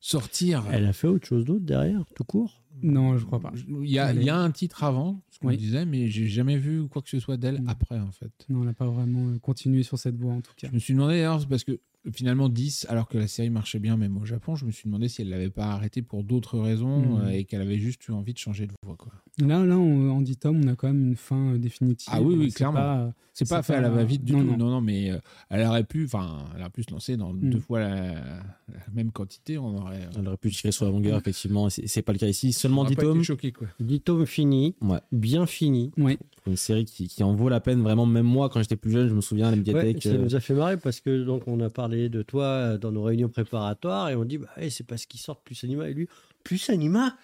sortir. 0.00 0.64
Elle 0.70 0.86
a 0.86 0.92
fait 0.92 1.06
autre 1.08 1.26
chose 1.26 1.44
d'autre 1.44 1.64
derrière, 1.64 2.04
tout 2.14 2.24
court? 2.24 2.62
Non, 2.82 3.16
je 3.16 3.24
crois 3.24 3.40
pas. 3.40 3.52
Il 3.66 3.88
y 3.90 3.98
a, 3.98 4.12
il 4.12 4.22
y 4.22 4.28
a 4.28 4.36
un 4.36 4.50
titre 4.50 4.84
avant, 4.84 5.22
ce 5.30 5.38
qu'on 5.38 5.48
Oui. 5.48 5.56
disait, 5.56 5.86
mais 5.86 6.08
j'ai 6.08 6.26
jamais 6.26 6.58
vu 6.58 6.86
quoi 6.88 7.00
que 7.00 7.08
ce 7.08 7.18
soit 7.20 7.38
d'elle 7.38 7.62
après, 7.66 7.98
en 7.98 8.12
fait. 8.12 8.30
Non, 8.50 8.60
on 8.60 8.64
n'a 8.64 8.74
pas 8.74 8.86
vraiment 8.86 9.28
euh, 9.30 9.38
continué 9.38 9.82
sur 9.82 9.98
cette 9.98 10.16
voie 10.16 10.32
en 10.34 10.42
tout 10.42 10.52
cas. 10.56 10.68
Je 10.68 10.74
me 10.74 10.78
suis 10.78 10.92
demandé 10.92 11.14
d'ailleurs, 11.14 11.46
parce 11.48 11.64
que 11.64 11.80
finalement 12.12 12.48
10, 12.50 12.86
alors 12.90 13.08
que 13.08 13.16
la 13.18 13.26
série 13.28 13.48
marchait 13.50 13.78
bien 13.78 13.96
même 13.96 14.16
au 14.18 14.24
Japon, 14.26 14.56
je 14.56 14.66
me 14.66 14.70
suis 14.70 14.84
demandé 14.84 15.08
si 15.08 15.22
elle 15.22 15.30
l'avait 15.30 15.50
pas 15.50 15.68
arrêté 15.68 16.02
pour 16.02 16.22
d'autres 16.22 16.58
raisons 16.58 17.16
Mhm. 17.16 17.22
euh, 17.22 17.28
et 17.30 17.44
qu'elle 17.44 17.62
avait 17.62 17.78
juste 17.78 18.06
eu 18.08 18.12
envie 18.12 18.34
de 18.34 18.38
changer 18.38 18.66
de 18.66 18.74
voix. 18.84 18.96
Quoi. 18.96 19.12
Là, 19.38 19.64
là, 19.66 19.76
on- 19.76 20.10
en 20.10 20.22
10 20.22 20.38
tomes, 20.38 20.62
on 20.64 20.68
a 20.68 20.76
quand 20.76 20.86
même 20.88 21.08
une 21.08 21.16
fin 21.16 21.52
euh, 21.54 21.58
définitive. 21.58 22.08
Ah 22.10 22.22
oui, 22.22 22.36
oui, 22.38 22.50
C'est 22.50 22.56
clairement. 22.56 22.78
pas, 22.78 22.98
euh, 23.00 23.10
C'est 23.34 23.46
pas 23.46 23.62
C'est 23.62 23.74
fait 23.74 23.78
à 23.78 23.82
la 23.82 23.90
pas- 23.90 23.96
va-vite 23.96 24.24
du 24.24 24.32
non, 24.32 24.38
tout. 24.38 24.44
non. 24.46 24.56
Non, 24.56 24.70
non, 24.70 24.80
mais 24.80 25.10
euh, 25.10 25.18
elle 25.50 25.66
aurait 25.66 25.84
pu, 25.84 26.06
enfin, 26.06 26.38
elle 26.54 26.62
aurait 26.62 26.70
pu 26.70 26.82
se 26.84 26.90
lancer 26.90 27.18
dans 27.18 27.34
Mm. 27.34 27.50
deux 27.50 27.60
fois 27.60 27.80
la, 27.80 27.96
la 28.14 28.86
même 28.94 29.12
quantité. 29.12 29.58
On 29.58 29.76
aurait. 29.76 30.08
Elle 30.18 30.26
aurait 30.26 30.38
pu 30.38 30.50
tirer 30.50 30.72
sur 30.72 30.86
la 30.86 30.90
longueur, 30.90 31.18
effectivement. 31.18 31.68
C'est 31.68 31.86
c'est 31.86 32.00
pas 32.00 32.12
le 32.14 32.18
cas 32.18 32.28
ici. 32.28 32.54
Seulement 32.54 32.80
on 32.80 32.84
aurait 32.84 32.90
10 32.92 32.96
pas 32.96 33.02
été 33.02 33.12
tomes. 33.12 33.22
choqué, 33.24 33.52
quoi. 33.52 33.68
10 33.78 34.00
tomes 34.00 34.24
finis, 34.24 34.74
Ouais. 34.80 35.00
bien 35.12 35.44
finis. 35.44 35.92
Ouais. 35.98 36.16
Pour 36.42 36.52
une 36.52 36.56
série 36.56 36.86
qui, 36.86 37.06
qui 37.08 37.22
en 37.22 37.34
vaut 37.34 37.50
la 37.50 37.60
peine. 37.60 37.82
Vraiment, 37.82 38.06
même 38.06 38.24
moi, 38.24 38.48
quand 38.48 38.62
j'étais 38.62 38.76
plus 38.76 38.90
jeune, 38.92 39.10
je 39.10 39.14
me 39.14 39.20
souviens 39.20 39.48
à 39.48 39.50
la 39.50 39.56
Ouais, 39.58 39.58
médiathèque. 39.58 40.02
ça 40.02 40.08
euh, 40.08 40.18
nous 40.18 40.34
a 40.34 40.40
fait 40.40 40.54
marrer 40.54 40.78
parce 40.78 41.00
que 41.00 41.22
donc 41.24 41.42
on 41.46 41.60
a 41.60 41.68
parlé 41.68 42.08
de 42.08 42.22
toi 42.22 42.78
dans 42.78 42.90
nos 42.90 43.02
réunions 43.02 43.28
préparatoires 43.28 44.08
et 44.08 44.16
on 44.16 44.24
dit 44.24 44.38
bah 44.38 44.48
ouais, 44.56 44.70
c'est 44.70 44.84
parce 44.86 45.04
qu'ils 45.04 45.20
sortent 45.20 45.44
plus 45.44 45.62
Anima 45.62 45.90
et 45.90 45.92
lui 45.92 46.08
plus 46.46 46.70
Anima 46.70 47.16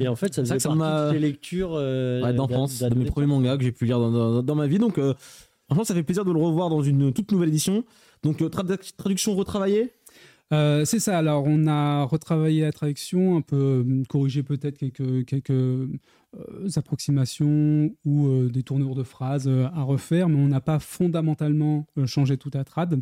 et 0.00 0.08
en 0.08 0.16
fait 0.16 0.32
ça 0.34 0.42
C'est 0.44 0.48
ça 0.48 0.54
faisait 0.54 0.58
ça 0.60 0.68
partie 0.68 0.78
m'a- 0.78 1.06
de 1.08 1.12
tes 1.14 1.18
lectures 1.18 1.72
euh, 1.74 2.22
ouais, 2.22 2.32
d'enfance, 2.32 2.78
de 2.82 2.94
mes 2.94 3.04
premiers 3.06 3.26
mangas 3.26 3.56
que 3.56 3.64
j'ai 3.64 3.72
pu 3.72 3.86
lire 3.86 3.98
dans, 3.98 4.10
dans- 4.10 4.42
dans 4.42 4.54
ma 4.54 4.66
vie. 4.66 4.78
Donc, 4.78 4.98
euh, 4.98 5.14
franchement, 5.66 5.84
ça 5.84 5.94
fait 5.94 6.02
plaisir 6.02 6.24
de 6.24 6.32
le 6.32 6.38
revoir 6.38 6.68
dans 6.68 6.82
une 6.82 7.12
toute 7.12 7.32
nouvelle 7.32 7.48
édition. 7.48 7.84
Donc, 8.22 8.40
euh, 8.42 8.48
trad- 8.48 8.78
traduction 8.96 9.34
retravaillée? 9.34 9.92
Euh, 10.52 10.84
c'est 10.84 10.98
ça. 11.00 11.16
Alors, 11.16 11.44
on 11.46 11.66
a 11.66 12.04
retravaillé 12.04 12.60
la 12.62 12.72
traduction, 12.72 13.36
un 13.38 13.40
peu 13.40 13.56
euh, 13.86 14.02
corrigé 14.08 14.42
peut-être 14.42 14.76
quelques, 14.76 15.24
quelques 15.24 15.88
approximations 16.76 17.90
ou 18.04 18.26
euh, 18.26 18.48
des 18.48 18.62
tournures 18.62 18.94
de 18.94 19.02
phrases 19.02 19.48
euh, 19.48 19.66
à 19.74 19.82
refaire, 19.82 20.28
mais 20.28 20.36
on 20.36 20.48
n'a 20.48 20.60
pas 20.60 20.78
fondamentalement 20.78 21.86
euh, 21.98 22.06
changé 22.06 22.36
toute 22.36 22.54
la 22.54 22.64
trad. 22.64 23.00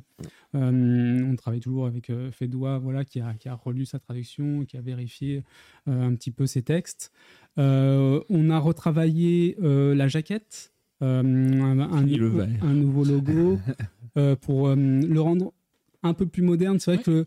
Euh, 0.54 1.20
on 1.30 1.36
travaille 1.36 1.60
toujours 1.60 1.86
avec 1.86 2.10
euh, 2.10 2.30
Fedoua, 2.30 2.78
voilà, 2.78 3.04
qui 3.04 3.20
a, 3.20 3.34
qui 3.34 3.48
a 3.48 3.54
relu 3.54 3.86
sa 3.86 3.98
traduction, 3.98 4.64
qui 4.64 4.76
a 4.76 4.80
vérifié 4.80 5.44
euh, 5.88 6.08
un 6.08 6.14
petit 6.14 6.30
peu 6.30 6.46
ses 6.46 6.62
textes. 6.62 7.12
Euh, 7.58 8.20
on 8.30 8.50
a 8.50 8.58
retravaillé 8.58 9.56
euh, 9.62 9.94
la 9.94 10.08
jaquette. 10.08 10.72
euh, 11.02 11.22
un, 11.22 11.78
un- 11.80 12.06
Et 12.06 12.16
le 12.16 12.28
vert. 12.28 12.48
un 12.62 12.74
nouveau 12.74 13.04
logo 13.04 13.58
euh, 14.16 14.36
pour 14.36 14.68
euh, 14.68 14.76
le 14.76 15.20
rendre 15.20 15.52
un 16.02 16.14
peu 16.14 16.26
plus 16.26 16.42
moderne. 16.42 16.78
C'est 16.78 16.92
vrai 16.96 16.98
Ouais. 16.98 17.04
que 17.24 17.26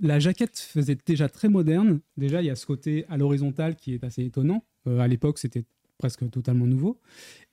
la 0.00 0.18
jaquette 0.18 0.58
faisait 0.58 0.98
déjà 1.06 1.28
très 1.28 1.48
moderne. 1.48 2.00
Déjà, 2.16 2.42
il 2.42 2.46
y 2.46 2.50
a 2.50 2.56
ce 2.56 2.66
côté 2.66 3.04
à 3.08 3.16
l'horizontale 3.16 3.76
qui 3.76 3.94
est 3.94 4.04
assez 4.04 4.24
étonnant. 4.24 4.62
Euh, 4.86 5.00
à 5.00 5.08
l'époque, 5.08 5.38
c'était 5.38 5.64
presque 5.98 6.28
totalement 6.30 6.66
nouveau. 6.66 7.00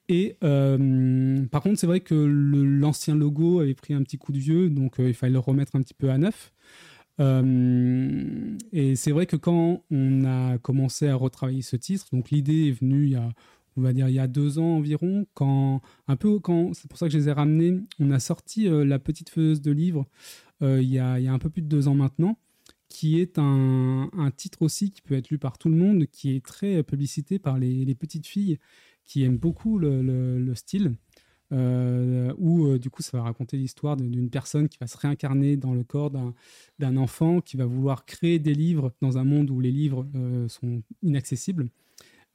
Et 0.09 0.37
euh, 0.43 1.45
par 1.47 1.61
contre, 1.61 1.79
c'est 1.79 1.87
vrai 1.87 2.01
que 2.01 2.13
l'ancien 2.13 3.15
logo 3.15 3.61
avait 3.61 3.73
pris 3.73 3.93
un 3.93 4.03
petit 4.03 4.17
coup 4.17 4.33
de 4.33 4.37
vieux, 4.37 4.69
donc 4.69 4.99
euh, 4.99 5.07
il 5.07 5.13
fallait 5.13 5.33
le 5.33 5.39
remettre 5.39 5.75
un 5.75 5.81
petit 5.81 5.93
peu 5.93 6.09
à 6.09 6.17
neuf. 6.17 6.51
Et 7.19 8.95
c'est 8.95 9.11
vrai 9.11 9.27
que 9.27 9.35
quand 9.35 9.83
on 9.91 10.25
a 10.25 10.57
commencé 10.57 11.07
à 11.07 11.15
retravailler 11.15 11.61
ce 11.61 11.75
titre, 11.75 12.07
donc 12.11 12.31
l'idée 12.31 12.67
est 12.67 12.71
venue 12.71 13.03
il 13.03 13.11
y 13.11 13.15
a, 13.15 13.29
on 13.77 13.81
va 13.81 13.93
dire, 13.93 14.09
il 14.09 14.15
y 14.15 14.19
a 14.19 14.27
deux 14.27 14.57
ans 14.57 14.77
environ, 14.77 15.27
quand 15.35 15.81
un 16.07 16.15
peu 16.15 16.39
quand, 16.39 16.73
c'est 16.73 16.89
pour 16.89 16.97
ça 16.97 17.05
que 17.05 17.13
je 17.13 17.19
les 17.19 17.29
ai 17.29 17.31
ramenés, 17.31 17.79
on 17.99 18.09
a 18.09 18.19
sorti 18.19 18.67
la 18.67 18.97
petite 18.97 19.29
feuilleuse 19.29 19.61
de 19.61 19.71
livres 19.71 20.07
il 20.61 20.89
y 20.89 20.97
a 20.97 21.15
un 21.15 21.39
peu 21.39 21.49
plus 21.51 21.61
de 21.61 21.67
deux 21.67 21.87
ans 21.87 21.95
maintenant, 21.95 22.37
qui 22.93 23.19
est 23.19 23.39
un, 23.39 24.09
titre 24.37 24.61
aussi 24.61 24.91
qui 24.91 25.01
peut 25.01 25.15
être 25.15 25.29
lu 25.31 25.39
par 25.39 25.57
tout 25.57 25.69
le 25.69 25.75
monde, 25.75 26.05
qui 26.07 26.35
est 26.35 26.45
très 26.45 26.83
publicité 26.83 27.39
par 27.39 27.57
les, 27.57 27.95
petites 27.95 28.27
filles 28.27 28.59
qui 29.03 29.23
aiment 29.23 29.37
beaucoup 29.37 29.79
le, 29.79 30.01
le- 30.01 30.39
le 30.39 30.55
style. 30.55 30.93
euh, 31.51 32.33
où 32.37 32.65
euh, 32.67 32.79
du 32.79 32.89
coup 32.89 33.03
ça 33.03 33.17
va 33.17 33.23
raconter 33.23 33.57
l'histoire 33.57 33.95
d'une 33.97 34.29
personne 34.29 34.67
qui 34.69 34.77
va 34.81 34.87
se 34.87 34.97
réincarner 34.97 35.55
dans 35.57 35.73
le 35.73 35.83
corps 35.83 36.11
d'un 36.79 36.97
enfant 36.97 37.41
qui 37.41 37.57
va 37.57 37.65
vouloir 37.65 38.05
créer 38.05 38.39
des 38.39 38.55
livres 38.55 38.93
dans 39.01 39.17
un 39.19 39.23
monde 39.23 39.51
où 39.51 39.59
les 39.59 39.71
livres 39.71 40.07
euh, 40.15 40.47
sont 40.47 40.81
inaccessibles. 41.03 41.67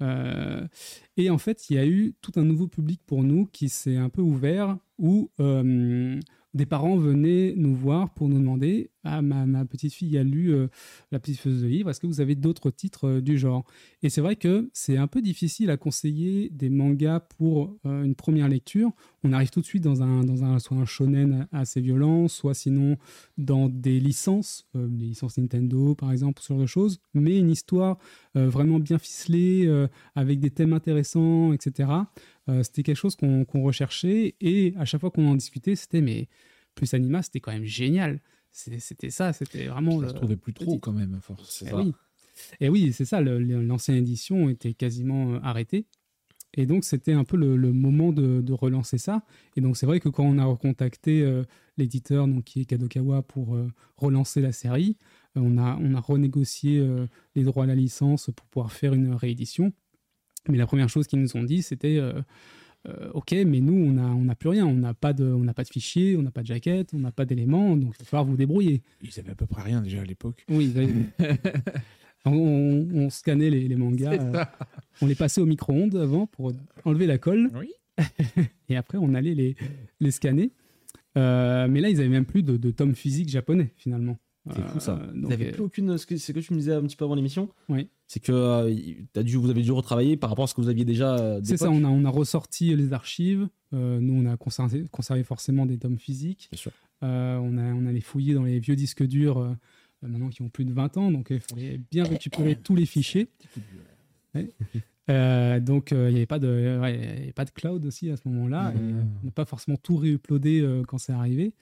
Euh, 0.02 0.66
et 1.16 1.30
en 1.30 1.38
fait, 1.38 1.70
il 1.70 1.74
y 1.76 1.78
a 1.78 1.86
eu 1.86 2.14
tout 2.20 2.32
un 2.36 2.44
nouveau 2.44 2.68
public 2.68 3.00
pour 3.06 3.24
nous 3.24 3.46
qui 3.46 3.68
s'est 3.68 3.96
un 3.96 4.08
peu 4.08 4.22
ouvert, 4.22 4.78
où 4.98 5.30
euh, 5.40 6.20
des 6.54 6.66
parents 6.66 6.96
venaient 6.96 7.54
nous 7.56 7.74
voir 7.74 8.14
pour 8.14 8.28
nous 8.28 8.38
demander 8.38 8.90
Ah, 9.10 9.22
ma, 9.22 9.64
petite 9.64 9.94
fille 9.94 10.18
a 10.18 10.22
lu 10.22 10.52
euh, 10.52 10.68
La 11.12 11.18
petite 11.18 11.38
feuille 11.38 11.62
de 11.62 11.66
livres, 11.66 11.88
est-ce 11.88 11.98
que 11.98 12.06
vous 12.06 12.20
avez 12.20 12.34
d'autres 12.34 12.70
titres 12.70 13.08
euh, 13.08 13.20
du 13.22 13.38
genre? 13.38 13.64
Et 14.02 14.10
c'est 14.10 14.20
vrai 14.20 14.36
que 14.36 14.68
c'est 14.74 14.98
un 14.98 15.06
peu 15.06 15.22
difficile 15.22 15.70
à 15.70 15.78
conseiller 15.78 16.50
des 16.50 16.68
mangas 16.68 17.20
pour 17.20 17.74
euh, 17.86 18.02
une 18.02 18.14
première 18.14 18.48
lecture. 18.48 18.92
On 19.24 19.32
arrive 19.32 19.48
tout 19.48 19.62
de 19.62 19.66
suite 19.66 19.82
dans 19.82 20.02
un, 20.02 20.24
dans 20.24 20.44
un, 20.44 20.58
soit 20.58 20.76
un 20.76 20.84
shonen 20.84 21.48
assez 21.52 21.80
violent, 21.80 22.28
soit 22.28 22.52
sinon 22.52 22.98
dans 23.38 23.70
des 23.70 23.98
licences, 23.98 24.66
des 24.74 25.06
licences 25.06 25.38
Nintendo 25.38 25.94
par 25.94 26.12
exemple, 26.12 26.42
ce 26.42 26.48
genre 26.48 26.60
de 26.60 26.66
choses, 26.66 27.00
mais 27.14 27.38
une 27.38 27.50
histoire 27.50 27.98
vraiment 28.34 28.78
bien 28.78 28.98
ficelée, 28.98 29.68
avec 30.14 30.38
des 30.38 30.50
thèmes 30.50 30.72
intéressants, 30.72 31.52
etc. 31.52 31.90
C'était 32.62 32.84
quelque 32.84 32.96
chose 32.96 33.16
qu'on 33.16 33.62
recherchait 33.62 34.36
et 34.40 34.74
à 34.78 34.84
chaque 34.84 35.00
fois 35.00 35.10
qu'on 35.10 35.26
en 35.26 35.34
discutait, 35.34 35.74
c'était 35.74 36.00
mais 36.00 36.28
plus 36.76 36.94
Anima, 36.94 37.22
c'était 37.22 37.40
quand 37.40 37.52
même 37.52 37.64
génial. 37.64 38.20
C'était 38.78 39.10
ça, 39.10 39.32
c'était 39.32 39.66
vraiment. 39.66 40.00
Ça 40.00 40.08
se 40.08 40.14
trouvait 40.14 40.36
plus 40.36 40.52
trop 40.52 40.78
quand 40.78 40.92
même, 40.92 41.18
force. 41.20 41.58
C'est 41.58 41.66
eh 41.66 41.70
ça. 41.70 41.76
oui. 41.76 41.92
Et 42.60 42.68
oui, 42.68 42.92
c'est 42.92 43.04
ça, 43.04 43.20
l'ancienne 43.20 43.96
édition 43.96 44.48
était 44.48 44.74
quasiment 44.74 45.34
euh, 45.34 45.38
arrêtée. 45.42 45.86
Et 46.54 46.66
donc, 46.66 46.84
c'était 46.84 47.12
un 47.12 47.24
peu 47.24 47.36
le, 47.36 47.56
le 47.56 47.72
moment 47.72 48.10
de, 48.12 48.40
de 48.40 48.52
relancer 48.52 48.96
ça. 48.98 49.22
Et 49.56 49.60
donc, 49.60 49.76
c'est 49.76 49.86
vrai 49.86 50.00
que 50.00 50.08
quand 50.08 50.24
on 50.24 50.38
a 50.38 50.44
recontacté 50.44 51.22
euh, 51.22 51.44
l'éditeur, 51.76 52.26
donc 52.26 52.44
qui 52.44 52.60
est 52.60 52.64
Kadokawa, 52.64 53.22
pour 53.22 53.54
euh, 53.54 53.70
relancer 53.96 54.40
la 54.40 54.52
série, 54.52 54.96
euh, 55.36 55.40
on, 55.40 55.58
a, 55.58 55.76
on 55.80 55.94
a 55.94 56.00
renégocié 56.00 56.78
euh, 56.78 57.06
les 57.34 57.44
droits 57.44 57.64
à 57.64 57.66
la 57.66 57.74
licence 57.74 58.30
pour 58.34 58.46
pouvoir 58.46 58.72
faire 58.72 58.94
une 58.94 59.12
réédition. 59.14 59.72
Mais 60.48 60.58
la 60.58 60.66
première 60.66 60.88
chose 60.88 61.06
qu'ils 61.06 61.20
nous 61.20 61.36
ont 61.36 61.42
dit, 61.42 61.62
c'était 61.62 62.00
euh, 62.86 63.10
OK, 63.14 63.32
mais 63.46 63.60
nous, 63.60 63.74
on 63.74 63.92
n'a 63.92 64.06
on 64.06 64.22
n'a 64.24 64.34
plus 64.34 64.50
rien. 64.50 64.66
On 64.66 64.74
n'a 64.74 64.94
pas, 64.94 65.12
de- 65.12 65.24
on 65.32 65.44
pas 65.52 65.64
de 65.64 65.68
fichier, 65.68 66.16
on 66.16 66.22
n'a 66.22 66.30
pas 66.30 66.42
de 66.42 66.46
jaquette, 66.46 66.94
on 66.94 66.98
n'a 66.98 67.10
pas 67.10 67.24
d'éléments. 67.24 67.76
Donc, 67.76 67.94
il 67.96 67.98
va 67.98 68.04
falloir 68.04 68.24
vous 68.24 68.36
débrouiller. 68.36 68.82
Ils 69.02 69.18
avaient 69.18 69.32
à 69.32 69.34
peu 69.34 69.46
près 69.46 69.62
rien 69.62 69.80
déjà 69.82 70.00
à 70.00 70.04
l'époque. 70.04 70.44
Oui, 70.48 70.72
on, 72.24 72.32
on- 72.32 72.88
on 72.94 73.10
scannait 73.10 73.50
les, 73.50 73.66
les 73.68 73.76
mangas, 73.76 74.12
euh, 74.12 74.44
on 75.02 75.06
les 75.06 75.14
passait 75.14 75.40
au 75.40 75.46
micro-ondes 75.46 75.96
avant 75.96 76.26
pour 76.26 76.52
enlever 76.84 77.06
la 77.06 77.18
colle, 77.18 77.50
Oui. 77.54 77.70
et 78.68 78.76
après 78.76 78.98
on 78.98 79.14
allait 79.14 79.34
les, 79.34 79.56
les 80.00 80.10
scanner. 80.10 80.52
Euh, 81.16 81.66
mais 81.68 81.80
là, 81.80 81.88
ils 81.88 81.98
avaient 81.98 82.08
même 82.08 82.26
plus 82.26 82.42
de, 82.42 82.56
de 82.56 82.70
tomes 82.70 82.94
physiques 82.94 83.28
japonais 83.28 83.72
finalement. 83.76 84.18
C'est 84.54 84.62
fou 84.68 84.80
ça. 84.80 84.92
Euh, 84.92 85.06
Vous 85.14 85.20
donc, 85.20 85.30
n'avez 85.30 85.48
euh, 85.48 85.52
plus 85.52 85.62
aucune. 85.62 85.98
Ce 85.98 86.06
que, 86.06 86.16
ce 86.16 86.32
que 86.32 86.40
tu 86.40 86.52
me 86.54 86.58
disais 86.58 86.72
un 86.72 86.82
petit 86.82 86.96
peu 86.96 87.04
avant 87.04 87.14
l'émission. 87.14 87.50
Oui. 87.68 87.88
C'est 88.06 88.20
que 88.20 88.32
euh, 88.32 88.74
t'as 89.12 89.22
dû, 89.22 89.36
vous 89.36 89.50
avez 89.50 89.62
dû 89.62 89.72
retravailler 89.72 90.16
par 90.16 90.30
rapport 90.30 90.44
à 90.44 90.46
ce 90.46 90.54
que 90.54 90.60
vous 90.62 90.68
aviez 90.70 90.84
déjà. 90.86 91.16
euh, 91.18 91.40
C'est 91.44 91.56
ça, 91.58 91.70
on 91.70 91.84
a, 91.84 91.88
on 91.88 92.04
a 92.04 92.10
ressorti 92.10 92.74
les 92.74 92.92
archives. 92.94 93.48
Euh, 93.74 94.00
nous, 94.00 94.14
on 94.14 94.24
a 94.26 94.36
conservé, 94.38 94.86
conservé 94.90 95.22
forcément 95.24 95.66
des 95.66 95.76
tomes 95.78 95.98
physiques. 95.98 96.48
Bien 96.50 96.58
sûr. 96.58 96.72
Euh, 97.02 97.36
on, 97.36 97.58
a, 97.58 97.62
on 97.74 97.84
a 97.86 97.92
les 97.92 98.00
fouillé 98.00 98.32
dans 98.34 98.44
les 98.44 98.58
vieux 98.58 98.74
disques 98.76 99.02
durs, 99.06 99.38
euh, 99.38 99.52
maintenant 100.02 100.30
qui 100.30 100.40
ont 100.42 100.48
plus 100.48 100.64
de 100.64 100.72
20 100.72 100.96
ans, 100.96 101.10
donc 101.12 101.28
il 101.30 101.40
fallait 101.40 101.80
bien 101.90 102.04
récupérer 102.04 102.56
tous 102.56 102.74
les 102.74 102.86
fichiers. 102.86 103.28
Ouais. 104.34 104.48
Euh, 105.10 105.58
donc 105.60 105.92
euh, 105.92 106.08
il 106.10 106.12
n'y 106.12 106.18
avait, 106.18 106.26
pas 106.26 106.38
de- 106.38 106.78
ouais, 106.82 106.94
il 106.98 107.04
y 107.04 107.22
avait 107.22 107.32
pas 107.32 107.44
de 107.46 107.50
cloud 107.50 107.84
aussi 107.86 108.10
à 108.10 108.16
ce 108.16 108.22
moment-là. 108.28 108.72
et. 108.74 108.78
On 109.22 109.26
n'a 109.26 109.30
pas 109.30 109.44
forcément 109.46 109.76
tout 109.76 109.96
réuploadé 109.96 110.60
euh, 110.60 110.82
quand 110.86 110.98
c'est 110.98 111.12
arrivé. 111.12 111.52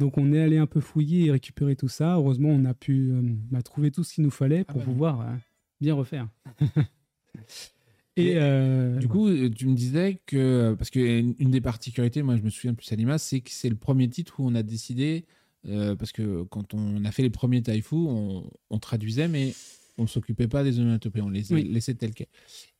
Donc 0.00 0.16
on 0.16 0.32
est 0.32 0.40
allé 0.40 0.56
un 0.56 0.66
peu 0.66 0.80
fouiller 0.80 1.26
et 1.26 1.30
récupérer 1.30 1.76
tout 1.76 1.88
ça. 1.88 2.14
Heureusement, 2.14 2.48
on 2.48 2.64
a 2.64 2.72
pu 2.72 3.10
euh, 3.12 3.20
bah, 3.50 3.60
trouver 3.62 3.90
tout 3.90 4.02
ce 4.02 4.14
qu'il 4.14 4.24
nous 4.24 4.30
fallait 4.30 4.64
Ah 4.66 4.72
pour 4.72 4.80
bah. 4.80 4.86
pouvoir 4.86 5.20
euh, 5.20 5.34
bien 5.80 5.94
refaire. 5.94 6.26
et 8.16 8.32
euh, 8.36 8.96
Du 8.96 9.08
coup, 9.08 9.28
euh, 9.28 9.50
tu 9.50 9.66
me 9.66 9.74
disais 9.74 10.22
que, 10.24 10.74
parce 10.78 10.88
qu'une 10.88 11.34
une 11.38 11.50
des 11.50 11.60
particularités, 11.60 12.22
moi 12.22 12.36
je 12.36 12.42
me 12.42 12.48
souviens 12.48 12.72
plus 12.72 12.90
Anima, 12.92 13.18
c'est 13.18 13.40
que 13.42 13.50
c'est 13.50 13.68
le 13.68 13.76
premier 13.76 14.08
titre 14.08 14.40
où 14.40 14.48
on 14.48 14.54
a 14.54 14.62
décidé, 14.62 15.26
parce 15.64 16.12
que 16.12 16.44
quand 16.44 16.72
on 16.72 17.04
a 17.04 17.12
fait 17.12 17.22
les 17.22 17.28
premiers 17.28 17.62
Taifu, 17.62 17.94
on, 17.94 18.50
on 18.70 18.78
traduisait, 18.78 19.28
mais 19.28 19.52
on 20.00 20.04
ne 20.04 20.08
s'occupait 20.08 20.48
pas 20.48 20.64
des 20.64 20.80
onomatopées, 20.80 21.20
on 21.20 21.28
les 21.28 21.52
Oui. 21.52 21.62
laissait 21.68 21.94
tels 21.94 22.14
quels. 22.14 22.26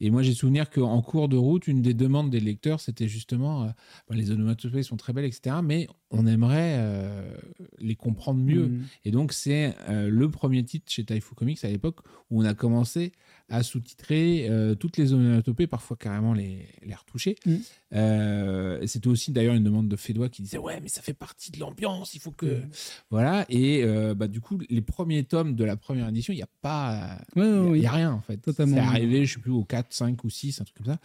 Et 0.00 0.10
moi 0.10 0.22
j'ai 0.22 0.32
souvenir 0.32 0.70
qu'en 0.70 1.00
cours 1.02 1.28
de 1.28 1.36
route, 1.36 1.68
une 1.68 1.82
des 1.82 1.92
demandes 1.94 2.30
des 2.30 2.40
lecteurs, 2.40 2.80
c'était 2.80 3.08
justement, 3.08 3.64
euh, 3.64 3.66
bah, 4.08 4.16
les 4.16 4.30
onomatopées 4.30 4.82
sont 4.82 4.96
très 4.96 5.12
belles, 5.12 5.26
etc., 5.26 5.56
mais 5.62 5.86
on 6.10 6.26
aimerait 6.26 6.76
euh, 6.78 7.30
les 7.78 7.94
comprendre 7.94 8.40
mieux. 8.40 8.68
mm, 8.68 8.82
Et 9.04 9.10
donc, 9.10 9.32
c'est 9.32 9.74
euh, 9.88 10.08
le 10.08 10.30
premier 10.30 10.64
titre 10.64 10.90
chez 10.90 11.04
Taifu 11.04 11.34
Comics 11.34 11.62
à 11.64 11.68
l'époque 11.68 12.00
où 12.30 12.40
on 12.42 12.44
a 12.44 12.54
commencé 12.54 13.12
à 13.51 13.62
sous-titrer 13.62 14.46
euh, 14.48 14.74
toutes 14.74 14.96
les 14.96 15.12
onomatopées, 15.12 15.66
parfois 15.66 15.96
carrément 15.96 16.32
les, 16.32 16.66
les 16.82 16.94
retoucher. 16.94 17.36
Mm. 17.44 17.57
Euh, 17.94 18.86
C'était 18.86 19.09
aussi 19.09 19.32
d'ailleurs 19.32 19.55
une 19.55 19.64
demande 19.64 19.88
de 19.88 19.96
Fédois 19.96 20.28
qui 20.28 20.42
disait 20.42 20.59
Ouais, 20.59 20.80
mais 20.80 20.88
ça 20.88 21.03
fait 21.03 21.14
partie 21.14 21.51
de 21.51 21.59
l'ambiance, 21.59 22.14
il 22.14 22.20
faut 22.20 22.30
que. 22.30 22.46
Mm. 22.46 22.70
Voilà. 23.11 23.44
Et 23.48 23.82
euh, 23.82 24.14
bah, 24.14 24.28
du 24.28 24.40
coup, 24.40 24.59
les 24.70 24.80
premiers 24.80 25.24
tomes 25.24 25.55
de 25.55 25.64
la 25.64 25.76
première 25.76 26.09
édition, 26.09 26.32
il 26.32 26.36
n'y 26.36 26.42
a 26.42 26.48
pas. 26.62 27.18
Il 27.36 27.42
ouais, 27.42 27.78
n'y 27.78 27.78
a, 27.80 27.82
y 27.82 27.86
a 27.86 27.92
rien 27.92 28.12
en 28.12 28.20
fait. 28.20 28.38
Totalement. 28.38 28.76
C'est 28.76 28.82
arrivé, 28.82 29.26
je 29.26 29.34
sais 29.34 29.40
plus, 29.40 29.53
au 29.53 29.64
4, 29.64 29.92
5 29.92 30.24
ou 30.24 30.30
6, 30.30 30.61
un 30.61 30.64
truc 30.64 30.76
comme 30.76 30.86
ça. 30.86 31.01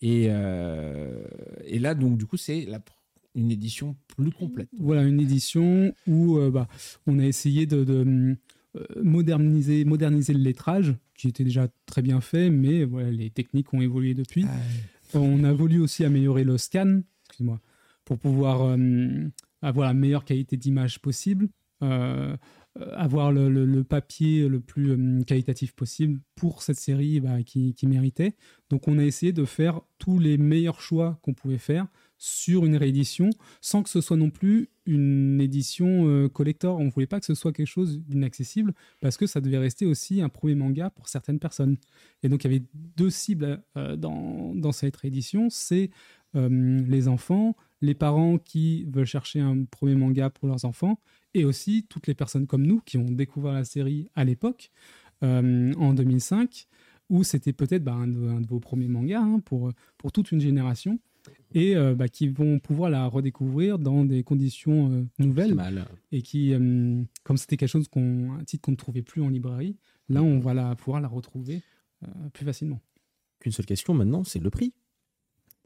Et, 0.00 0.26
euh, 0.28 1.24
et 1.64 1.78
là, 1.78 1.94
donc, 1.94 2.18
du 2.18 2.26
coup, 2.26 2.36
c'est 2.36 2.64
la 2.64 2.80
une 3.34 3.50
édition 3.50 3.96
plus 4.08 4.30
complète. 4.30 4.68
Voilà, 4.78 5.02
une 5.02 5.20
édition 5.20 5.94
où 6.06 6.36
euh, 6.36 6.50
bah, 6.50 6.68
on 7.06 7.18
a 7.18 7.24
essayé 7.24 7.66
de, 7.66 7.84
de, 7.84 8.36
moderniser, 9.02 9.84
moderniser 9.84 10.32
le 10.32 10.40
lettrage, 10.40 10.94
qui 11.14 11.28
était 11.28 11.44
déjà 11.44 11.68
très 11.86 12.02
bien 12.02 12.20
fait, 12.20 12.50
mais 12.50 12.84
voilà, 12.84 13.10
les 13.10 13.30
techniques 13.30 13.72
ont 13.74 13.80
évolué 13.80 14.14
depuis. 14.14 14.44
On 15.14 15.44
a 15.44 15.52
voulu 15.52 15.80
aussi 15.80 16.04
améliorer 16.04 16.42
le 16.44 16.56
scan, 16.58 17.00
excuse-moi, 17.28 17.60
pour 18.04 18.18
pouvoir 18.18 18.62
euh, 18.62 19.28
avoir 19.60 19.86
la 19.88 19.94
meilleure 19.94 20.24
qualité 20.24 20.56
d'image 20.56 21.00
possible, 21.00 21.48
euh, 21.82 22.34
euh, 22.80 22.94
avoir 22.96 23.30
le, 23.32 23.50
le- 23.50 23.66
le 23.66 23.84
papier 23.84 24.48
le 24.48 24.58
plus 24.60 24.90
euh, 24.92 25.22
qualitatif 25.24 25.72
possible 25.74 26.18
pour 26.34 26.62
cette 26.62 26.78
série 26.80 27.20
bah, 27.20 27.42
qui, 27.42 27.74
qui 27.74 27.86
méritait. 27.86 28.34
Donc 28.70 28.88
on 28.88 28.98
a 28.98 29.04
essayé 29.04 29.32
de 29.32 29.44
faire 29.44 29.80
tous 29.98 30.18
les 30.18 30.38
meilleurs 30.38 30.80
choix 30.80 31.18
qu'on 31.22 31.34
pouvait 31.34 31.58
faire 31.58 31.86
sur 32.24 32.64
une 32.64 32.76
réédition, 32.76 33.30
sans 33.60 33.82
que 33.82 33.90
ce 33.90 34.00
soit 34.00 34.16
non 34.16 34.30
plus 34.30 34.68
une 34.86 35.40
édition 35.40 36.06
euh, 36.06 36.28
collector. 36.28 36.78
On 36.78 36.84
ne 36.84 36.90
voulait 36.90 37.08
pas 37.08 37.18
que 37.18 37.26
ce 37.26 37.34
soit 37.34 37.52
quelque 37.52 37.66
chose 37.66 37.98
d'inaccessible, 37.98 38.74
parce 39.00 39.16
que 39.16 39.26
ça 39.26 39.40
devait 39.40 39.58
rester 39.58 39.86
aussi 39.86 40.22
un 40.22 40.28
premier 40.28 40.54
manga 40.54 40.88
pour 40.90 41.08
certaines 41.08 41.40
personnes. 41.40 41.78
Et 42.22 42.28
donc, 42.28 42.44
il 42.44 42.52
y 42.52 42.54
avait 42.54 42.64
deux 42.96 43.10
cibles 43.10 43.60
euh, 43.76 43.96
dans, 43.96 44.54
dans 44.54 44.70
cette 44.70 44.96
réédition. 44.98 45.48
C'est 45.50 45.90
euh, 46.36 46.80
les 46.86 47.08
enfants, 47.08 47.56
les 47.80 47.94
parents 47.94 48.38
qui 48.38 48.84
veulent 48.84 49.04
chercher 49.04 49.40
un 49.40 49.64
premier 49.64 49.96
manga 49.96 50.30
pour 50.30 50.46
leurs 50.46 50.64
enfants, 50.64 51.00
et 51.34 51.44
aussi 51.44 51.86
toutes 51.88 52.06
les 52.06 52.14
personnes 52.14 52.46
comme 52.46 52.64
nous 52.64 52.82
qui 52.82 52.98
ont 52.98 53.10
découvert 53.10 53.52
la 53.52 53.64
série 53.64 54.06
à 54.14 54.22
l'époque, 54.22 54.70
en 55.22 55.94
2005, 55.94 56.66
où 57.08 57.22
c'était 57.22 57.52
peut-être 57.52 57.84
bah, 57.84 57.94
un, 57.94 58.08
de, 58.08 58.26
un 58.26 58.40
de 58.40 58.46
vos 58.48 58.58
premiers 58.58 58.88
mangas 58.88 59.20
hein, 59.20 59.40
pour, 59.44 59.72
pour 59.96 60.10
toute 60.10 60.32
une 60.32 60.40
génération, 60.40 60.98
et 61.54 61.76
euh, 61.76 61.94
bah, 61.94 62.08
qui 62.08 62.28
vont 62.28 62.58
pouvoir 62.58 62.90
la 62.90 63.06
redécouvrir 63.06 63.78
dans 63.78 64.04
des 64.04 64.22
conditions 64.22 64.92
euh, 64.92 65.04
nouvelles 65.18 65.54
Mal. 65.54 65.86
et 66.10 66.22
qui, 66.22 66.52
euh, 66.54 67.02
comme 67.24 67.36
c'était 67.36 67.56
quelque 67.56 67.68
chose 67.68 67.88
qu'on, 67.88 68.32
un 68.32 68.44
titre 68.44 68.62
qu'on 68.62 68.72
ne 68.72 68.76
trouvait 68.76 69.02
plus 69.02 69.22
en 69.22 69.28
librairie, 69.28 69.76
là 70.08 70.22
on 70.22 70.38
va 70.38 70.54
la, 70.54 70.74
pouvoir 70.76 71.00
la 71.00 71.08
retrouver 71.08 71.62
euh, 72.04 72.28
plus 72.32 72.44
facilement. 72.44 72.80
Qu'une 73.40 73.52
seule 73.52 73.66
question 73.66 73.94
maintenant, 73.94 74.24
c'est 74.24 74.38
le 74.38 74.50
prix. 74.50 74.72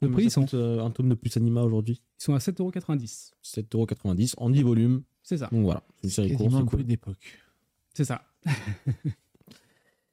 Le 0.02 0.10
prix, 0.10 0.24
ils 0.24 0.30
sont, 0.30 0.46
euh, 0.52 0.84
un 0.84 0.90
tome 0.90 1.08
de 1.08 1.14
plus 1.14 1.34
anima 1.38 1.62
aujourd'hui? 1.62 2.02
Ils 2.20 2.22
sont 2.22 2.34
à 2.34 2.38
7,90€. 2.38 3.30
7,90€ 3.42 4.34
en 4.36 4.50
10 4.50 4.62
volumes. 4.62 5.02
C'est 5.22 5.38
ça. 5.38 5.48
Donc 5.50 5.64
voilà, 5.64 5.82
c'est 5.96 6.04
une 6.04 6.10
série 6.10 6.32
courte, 6.34 6.52
c'est 6.52 6.64
cool. 6.66 6.84
d'époque. 6.84 7.40
C'est 7.94 8.04
ça. 8.04 8.22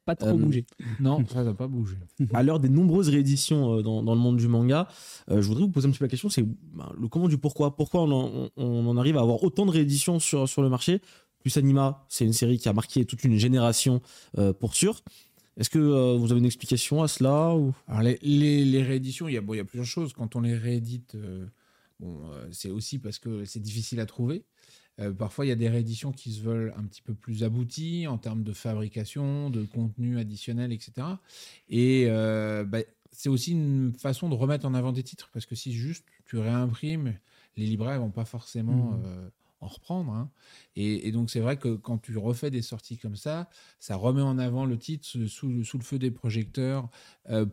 Pas 0.05 0.15
trop 0.15 0.29
Euh, 0.29 0.33
bougé. 0.33 0.65
Non, 0.99 1.23
ça 1.29 1.43
n'a 1.43 1.53
pas 1.53 1.67
bougé. 1.67 1.95
À 2.33 2.43
l'heure 2.43 2.59
des 2.59 2.69
nombreuses 2.69 3.09
rééditions 3.09 3.77
euh, 3.77 3.81
dans, 3.81 4.03
dans 4.03 4.13
le 4.15 4.19
monde 4.19 4.37
du 4.37 4.47
manga, 4.47 4.87
euh, 5.31 5.41
je 5.41 5.47
voudrais 5.47 5.63
vous 5.63 5.69
poser 5.71 5.87
un 5.87 5.91
petit 5.91 5.99
peu 5.99 6.05
la 6.05 6.09
question, 6.09 6.29
c'est 6.29 6.43
ben, 6.43 6.91
le 6.99 7.07
comment 7.07 7.27
du 7.27 7.37
pourquoi? 7.37 7.75
Pourquoi 7.75 8.01
on 8.03 8.11
en, 8.11 8.49
on- 8.57 8.63
on 8.65 8.87
en 8.87 8.97
arrive 8.97 9.17
à 9.17 9.21
avoir 9.21 9.41
autant 9.43 9.65
de 9.65 9.71
rééditions 9.71 10.19
sur, 10.19 10.47
sur 10.49 10.61
le 10.61 10.69
marché? 10.69 11.01
Plus 11.39 11.55
Anima, 11.57 12.05
c'est 12.09 12.25
une 12.25 12.33
série 12.33 12.57
qui 12.57 12.69
a 12.69 12.73
marqué 12.73 13.05
toute 13.05 13.23
une 13.23 13.37
génération 13.37 14.01
euh, 14.37 14.53
pour 14.53 14.75
sûr. 14.75 15.01
Est-ce 15.57 15.69
que 15.69 15.77
euh, 15.79 16.17
vous 16.17 16.31
avez 16.31 16.39
une 16.39 16.45
explication 16.45 17.03
à 17.03 17.07
cela 17.07 17.55
ou... 17.55 17.73
Alors, 17.87 18.01
les, 18.01 18.17
les, 18.23 18.65
les 18.65 18.81
rééditions, 18.81 19.27
il 19.27 19.33
y, 19.33 19.37
a, 19.37 19.41
bon, 19.41 19.53
il 19.53 19.57
y 19.57 19.59
a 19.59 19.65
plusieurs 19.65 19.85
choses. 19.85 20.11
Quand 20.13 20.35
on 20.35 20.41
les 20.41 20.55
réédite, 20.57 21.15
euh, 21.15 21.45
bon, 21.99 22.17
euh, 22.31 22.47
c'est 22.51 22.71
aussi 22.71 22.97
parce 22.97 23.19
que 23.19 23.45
c'est 23.45 23.59
difficile 23.61 23.99
à 23.99 24.05
trouver. 24.05 24.45
Euh, 24.99 25.11
parfois, 25.11 25.45
il 25.45 25.49
y 25.49 25.51
a 25.51 25.55
des 25.55 25.69
rééditions 25.69 26.11
qui 26.11 26.31
se 26.33 26.41
veulent 26.41 26.73
un 26.77 26.83
petit 26.83 27.01
peu 27.01 27.13
plus 27.15 27.43
abouties 27.43 28.05
en 28.07 28.17
termes 28.17 28.43
de 28.43 28.53
fabrication, 28.53 29.49
de 29.49 29.63
contenu 29.63 30.19
additionnel, 30.19 30.71
etc. 30.71 31.19
Et 31.69 32.05
euh, 32.09 32.63
bah, 32.63 32.79
c'est 33.11 33.29
aussi 33.29 33.51
une 33.51 33.93
façon 33.97 34.29
de 34.29 34.35
remettre 34.35 34.65
en 34.65 34.73
avant 34.73 34.91
des 34.91 35.03
titres, 35.03 35.29
parce 35.33 35.45
que 35.45 35.55
si 35.55 35.73
juste 35.73 36.05
tu 36.25 36.37
réimprimes, 36.37 37.17
les 37.57 37.65
libraires 37.65 37.99
vont 37.99 38.11
pas 38.11 38.25
forcément 38.25 38.91
Mhm. 38.93 39.03
euh, 39.05 39.29
en 39.61 39.67
reprendre. 39.67 40.11
hein. 40.11 40.29
Et, 40.75 41.07
et 41.07 41.11
donc, 41.11 41.29
c'est 41.29 41.39
vrai 41.39 41.57
que 41.57 41.75
quand 41.75 41.97
tu 41.97 42.17
refais 42.17 42.51
des 42.51 42.61
sorties 42.61 42.97
comme 42.97 43.15
ça, 43.15 43.49
ça 43.79 43.95
remet 43.95 44.21
en 44.21 44.37
avant 44.37 44.65
le 44.65 44.77
titre 44.77 45.07
sous, 45.27 45.63
sous- 45.63 45.77
le 45.77 45.83
feu 45.83 45.97
des 45.99 46.11
projecteurs 46.11 46.89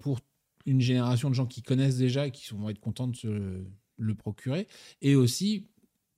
pour 0.00 0.20
une 0.66 0.80
génération 0.80 1.30
de 1.30 1.34
gens 1.34 1.46
qui 1.46 1.62
connaissent 1.62 1.96
déjà 1.98 2.26
et 2.26 2.30
qui 2.32 2.52
vont 2.52 2.68
être 2.68 2.80
contents 2.80 3.08
de 3.08 3.16
se 3.16 3.64
le 3.96 4.14
procurer. 4.14 4.66
Et 5.02 5.14
aussi 5.14 5.68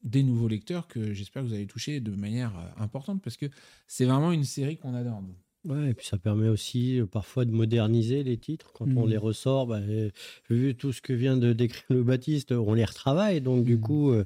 des 0.03 0.23
nouveaux 0.23 0.49
lecteurs 0.49 0.89
que 0.89 1.13
j'espère 1.15 1.43
que 1.43 1.49
vous 1.49 1.55
allez 1.55 1.67
toucher 1.67 2.01
de 2.01 2.11
manière 2.13 2.57
euh, 2.59 2.83
importante 2.83 3.23
parce 3.23 3.37
que 3.37 3.47
c'est 3.87 4.05
vraiment 4.05 4.33
une 4.33 4.45
série 4.45 4.77
qu'on 4.79 4.95
adore. 4.95 5.23
Ouais, 5.65 5.91
et 5.91 5.95
puis 5.95 6.07
ça 6.07 6.19
permet 6.19 6.49
aussi 6.49 6.99
euh, 7.01 7.07
parfois 7.07 7.45
de 7.45 7.53
moderniser 7.53 8.25
les 8.25 8.37
titres. 8.37 8.73
Quand 8.73 8.97
on 8.97 9.05
Mhm. 9.05 9.11
les 9.11 9.17
ressort, 9.17 9.67
bah, 9.69 9.79
euh, 9.79 10.11
vu 10.51 10.75
tout 10.75 10.93
ce 10.93 11.01
que 11.01 11.13
vient 11.13 11.37
de 11.37 11.53
décrire 11.53 11.85
le 11.91 12.03
Baptiste, 12.03 12.51
on 12.53 12.75
les 12.75 12.85
retravaille. 12.85 13.41
Donc, 13.41 13.65
du 13.65 13.77
Mhm. 13.77 13.81
coup, 13.81 14.11
euh, 14.11 14.25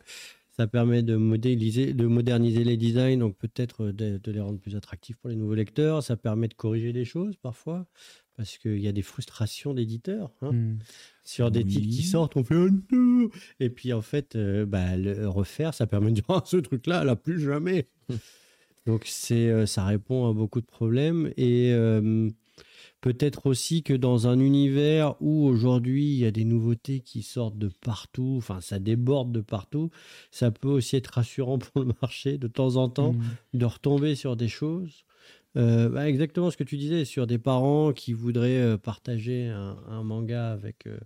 ça 0.56 0.66
permet 0.66 1.02
de 1.02 1.16
modéliser, 1.16 1.92
de 1.92 2.06
moderniser 2.06 2.64
les 2.64 2.78
designs, 2.78 3.18
donc 3.18 3.36
peut-être 3.36 3.88
de, 3.88 4.16
de 4.16 4.32
les 4.32 4.40
rendre 4.40 4.58
plus 4.58 4.76
attractifs 4.76 5.16
pour 5.18 5.28
les 5.28 5.36
nouveaux 5.36 5.54
lecteurs. 5.54 6.02
Ça 6.02 6.16
permet 6.16 6.48
de 6.48 6.54
corriger 6.54 6.94
des 6.94 7.04
choses 7.04 7.36
parfois, 7.36 7.86
parce 8.36 8.58
qu'il 8.58 8.78
y 8.80 8.88
a 8.88 8.92
des 8.92 9.02
frustrations 9.02 9.74
d'éditeurs. 9.74 10.30
hein. 10.42 10.52
Hmm. 10.52 10.78
Sur 11.24 11.50
des 11.50 11.64
titres 11.64 11.88
qui 11.88 12.02
sortent, 12.02 12.36
on 12.36 12.44
fait 12.44 12.54
oh 12.54 12.68
non 12.92 13.28
Et 13.60 13.70
puis 13.70 13.92
en 13.92 14.02
fait, 14.02 14.36
euh, 14.36 14.64
bah, 14.66 14.96
le 14.96 15.28
refaire, 15.28 15.74
ça 15.74 15.86
permet 15.86 16.10
de 16.10 16.16
dire 16.16 16.24
Ah, 16.28 16.42
ce 16.46 16.56
truc-là, 16.58 17.00
elle 17.02 17.08
a 17.08 17.16
plus 17.16 17.40
jamais. 17.40 17.86
Donc 18.86 19.02
c'est, 19.06 19.48
euh, 19.50 19.66
ça 19.66 19.84
répond 19.84 20.28
à 20.28 20.32
beaucoup 20.32 20.60
de 20.60 20.66
problèmes 20.66 21.32
et 21.36 21.72
euh, 21.72 22.28
peut-être 23.00 23.46
aussi 23.46 23.82
que 23.82 23.92
dans 23.94 24.28
un 24.28 24.38
univers 24.38 25.16
où 25.20 25.44
aujourd'hui 25.44 26.04
il 26.12 26.18
y 26.18 26.24
a 26.26 26.30
des 26.30 26.44
nouveautés 26.44 27.00
qui 27.00 27.22
sortent 27.22 27.58
de 27.58 27.68
partout, 27.80 28.34
enfin 28.38 28.60
ça 28.60 28.78
déborde 28.78 29.32
de 29.32 29.40
partout, 29.40 29.90
ça 30.30 30.52
peut 30.52 30.68
aussi 30.68 30.94
être 30.94 31.08
rassurant 31.08 31.58
pour 31.58 31.82
le 31.82 31.92
marché 32.00 32.38
de 32.38 32.46
temps 32.46 32.76
en 32.76 32.88
temps 32.88 33.14
Hmm. 33.14 33.22
de 33.54 33.64
retomber 33.64 34.14
sur 34.14 34.36
des 34.36 34.48
choses. 34.48 35.04
Euh, 35.56 35.88
bah, 35.88 36.08
exactement 36.08 36.50
ce 36.50 36.56
que 36.56 36.64
tu 36.64 36.76
disais 36.76 37.04
sur 37.04 37.26
des 37.26 37.38
parents 37.38 37.92
qui 37.92 38.12
voudraient 38.12 38.60
euh, 38.60 38.76
partager 38.76 39.48
un, 39.48 40.02
manga 40.02 40.52
avec, 40.52 40.86
euh, 40.86 40.98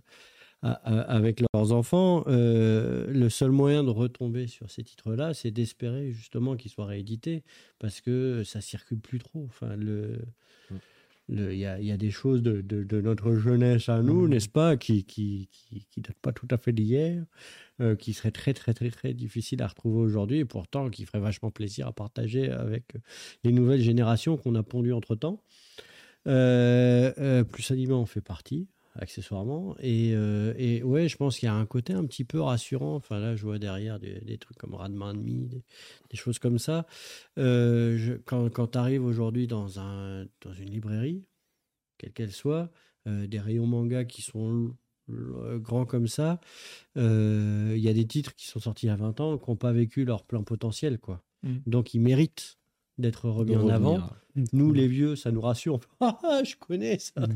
avec 0.61 1.41
leurs 1.53 1.71
enfants. 1.71 2.23
Le 2.27 3.29
seul 3.29 3.51
moyen 3.51 3.83
de 3.83 3.89
retomber 3.89 4.47
sur 4.47 4.69
ces 4.69 4.83
titres-là, 4.83 5.33
c'est 5.33 5.51
d'espérer 5.51 6.11
justement 6.11 6.55
qu'ils 6.55 6.71
soient 6.71 6.85
réédités 6.85 7.43
parce 7.79 8.01
que 8.01 8.43
ça 8.43 8.61
circule 8.61 8.99
plus 8.99 9.19
trop. 9.19 9.45
Enfin, 9.47 9.75
le. 9.75 10.19
Il 11.33 11.53
y, 11.53 11.65
a, 11.65 11.79
y 11.79 11.91
a 11.91 11.97
des 11.97 12.11
choses 12.11 12.41
de, 12.41 12.59
de- 12.59 12.83
de 12.83 12.99
notre 12.99 13.33
jeunesse 13.35 13.87
à 13.87 14.01
nous, 14.01 14.27
n'est-ce 14.27 14.49
pas, 14.49 14.75
qui 14.75 15.05
qui, 15.05 15.47
qui, 15.51 15.85
qui 15.89 16.01
datent 16.01 16.19
pas 16.21 16.33
tout 16.33 16.47
à 16.51 16.57
fait 16.57 16.73
d'hier, 16.73 17.23
euh, 17.79 17.95
qui 17.95 18.11
seraient 18.13 18.31
très, 18.31 18.53
très, 18.53 18.73
très, 18.73 18.89
très 18.89 19.13
difficiles 19.13 19.61
à 19.61 19.67
retrouver 19.67 19.99
aujourd'hui, 20.01 20.39
et 20.39 20.45
pourtant 20.45 20.89
qui 20.89 21.05
feraient 21.05 21.21
vachement 21.21 21.49
plaisir 21.49 21.87
à 21.87 21.93
partager 21.93 22.51
avec 22.51 22.95
les 23.45 23.53
nouvelles 23.53 23.81
générations 23.81 24.35
qu'on 24.35 24.55
a 24.55 24.63
pondues 24.63 24.91
entre-temps. 24.93 25.41
Euh, 26.27 27.11
euh, 27.17 27.43
plus 27.43 27.71
Aliment 27.71 28.01
en 28.01 28.05
fait 28.05 28.21
partie, 28.21 28.67
accessoirement. 28.95 29.75
Et, 29.79 30.11
euh, 30.15 30.53
et 30.57 30.83
ouais, 30.83 31.07
je 31.07 31.17
pense 31.17 31.39
qu'il 31.39 31.47
y 31.47 31.49
a 31.49 31.55
un 31.55 31.65
côté 31.65 31.93
un 31.93 32.05
petit 32.05 32.23
peu 32.25 32.39
rassurant. 32.41 32.95
Enfin, 32.95 33.19
là, 33.19 33.35
je 33.35 33.43
vois 33.43 33.59
derrière 33.59 33.99
des, 33.99 34.19
des 34.21 34.37
trucs 34.37 34.57
comme 34.57 34.73
Radman 34.75 35.17
Me, 35.21 35.47
des, 35.47 35.63
des 36.09 36.17
choses 36.17 36.39
comme 36.39 36.59
ça. 36.59 36.85
Euh, 37.37 37.97
je- 37.97 38.13
quand 38.13 38.49
quand 38.49 38.67
tu 38.67 38.77
arrives 38.77 39.03
aujourd'hui 39.05 39.47
dans, 39.47 39.79
un, 39.79 40.25
dans 40.41 40.53
une 40.53 40.69
librairie, 40.69 41.23
quelle 41.97 42.11
qu'elle 42.13 42.31
soit, 42.31 42.69
euh, 43.07 43.27
des 43.27 43.39
rayons 43.39 43.67
manga 43.67 44.03
qui 44.05 44.21
sont 44.21 44.75
grands 45.09 45.85
comme 45.85 46.07
ça, 46.07 46.39
il 46.95 47.77
y 47.77 47.89
a 47.89 47.93
des 47.93 48.07
titres 48.07 48.33
qui 48.35 48.47
sont 48.47 48.59
sortis 48.59 48.85
il 48.85 48.89
y 48.89 48.91
a 48.91 48.95
20 48.95 49.19
ans 49.19 49.37
qui 49.37 49.49
n'ont 49.49 49.57
pas 49.57 49.73
vécu 49.73 50.05
leur 50.05 50.23
plein 50.23 50.41
potentiel. 50.43 50.99
quoi. 50.99 51.21
Mm. 51.43 51.57
Donc, 51.65 51.93
ils 51.93 51.99
méritent 51.99 52.57
d'être 52.97 53.29
remis 53.29 53.55
en 53.57 53.67
avant. 53.67 53.93
revenir 53.95 54.15
Nous, 54.53 54.71
les 54.71 54.87
vieux, 54.87 55.15
ça 55.17 55.31
nous 55.31 55.41
rassure. 55.41 55.79
Ah, 56.01 56.41
je 56.45 56.55
connais 56.55 56.97
ça. 56.99 57.27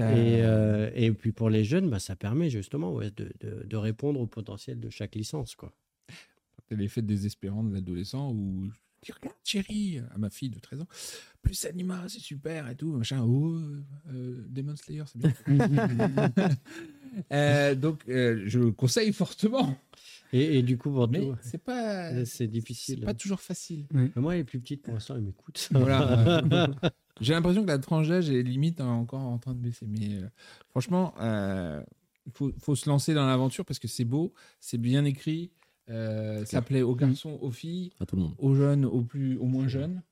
Euh, 0.00 0.12
Et, 0.14 0.42
euh, 0.42 0.90
et 0.94 1.12
puis 1.12 1.32
pour 1.32 1.50
les 1.50 1.64
jeunes, 1.64 1.90
bah, 1.90 1.98
ça 1.98 2.16
permet 2.16 2.50
justement 2.50 2.92
ouais, 2.92 3.10
de, 3.10 3.30
de- 3.40 3.64
de 3.64 3.76
répondre 3.76 4.20
au 4.20 4.26
potentiel 4.26 4.80
de 4.80 4.88
chaque 4.90 5.14
licence. 5.14 5.54
Quoi. 5.54 5.72
C'est 6.68 6.76
l'effet 6.76 7.02
désespérant 7.02 7.62
de 7.64 7.74
l'adolescent 7.74 8.30
où 8.32 8.70
tu 9.02 9.12
regardes 9.12 9.36
chérie 9.44 10.00
à 10.14 10.16
ma 10.16 10.30
fille 10.30 10.48
de 10.48 10.58
13 10.58 10.80
ans 10.80 10.88
plus 11.42 11.62
anima 11.66 12.02
c'est 12.08 12.20
super 12.20 12.70
et 12.70 12.74
tout 12.74 12.90
machin 12.90 13.22
oh 13.22 13.54
euh, 14.10 14.42
Demon 14.48 14.74
Slayer 14.76 15.02
c'est 15.06 15.18
bien 15.18 15.34
Euh, 17.32 17.74
donc 17.76 18.00
euh, 18.08 18.42
je 18.46 18.58
le 18.58 18.72
conseille 18.72 19.12
fortement 19.12 19.76
Et, 20.32 20.58
et 20.58 20.62
du 20.62 20.76
coup, 20.78 20.90
pour 20.90 21.08
mais 21.08 21.28
c'est 21.42 21.62
pas 21.62 22.24
c'est 22.24 22.48
difficile. 22.48 22.98
c'est 23.00 23.04
pas 23.04 23.14
toujours 23.14 23.40
facile 23.40 23.86
Mais 23.92 24.10
Moi, 24.16 24.34
les 24.34 24.42
plus 24.42 24.58
petites, 24.58 24.82
pour 24.82 24.94
l'instant, 24.94 25.14
elles 25.14 25.22
m'écoutent. 25.22 25.68
voilà 25.70 26.42
J'ai 27.20 27.32
l'impression 27.32 27.62
que 27.62 27.68
la 27.68 27.78
tranche 27.78 28.08
d'âge 28.08 28.28
est 28.30 28.42
limite 28.42 28.80
hein, 28.80 28.88
encore 28.88 29.20
en 29.20 29.38
train 29.38 29.52
de 29.54 29.58
baisser. 29.60 29.86
Mais 29.88 30.16
euh, 30.16 30.28
franchement, 30.70 31.14
euh, 31.20 31.82
il 32.26 32.32
faut, 32.32 32.52
faut 32.58 32.74
se 32.74 32.88
lancer 32.88 33.14
dans 33.14 33.26
l'aventure 33.26 33.64
parce 33.64 33.78
que 33.78 33.86
c'est 33.88 34.04
beau, 34.04 34.32
c'est 34.60 34.78
bien 34.78 35.04
écrit. 35.04 35.50
euh, 35.90 36.44
ça 36.44 36.60
plaît 36.62 36.82
aux 36.82 36.94
garçons, 36.96 37.38
aux 37.40 37.50
filles, 37.50 37.92
À 38.00 38.06
tout 38.06 38.16
le 38.16 38.22
monde. 38.22 38.34
aux 38.38 38.54
jeunes, 38.54 38.84
aux, 38.84 39.02
plus, 39.02 39.36
aux 39.36 39.46
moins 39.46 39.68
jeunes. 39.68 40.02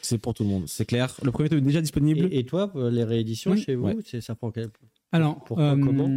C'est 0.00 0.18
pour 0.18 0.34
tout 0.34 0.42
le 0.44 0.50
monde, 0.50 0.68
c'est 0.68 0.84
clair. 0.84 1.14
Le 1.22 1.30
premier 1.30 1.48
tome 1.48 1.58
est 1.58 1.62
déjà 1.62 1.80
disponible. 1.80 2.28
Et, 2.32 2.38
et 2.40 2.44
toi, 2.46 2.70
les 2.90 3.04
rééditions 3.04 3.52
Oui. 3.52 3.62
chez 3.62 3.74
vous, 3.74 3.86
Ouais. 3.86 3.96
c'est 4.04 4.20
ça 4.20 4.34
prend 4.34 4.50
quel... 4.50 4.68
Alors, 5.12 5.42
Pourquoi, 5.44 5.74
euh, 5.74 5.80
comment 5.84 6.08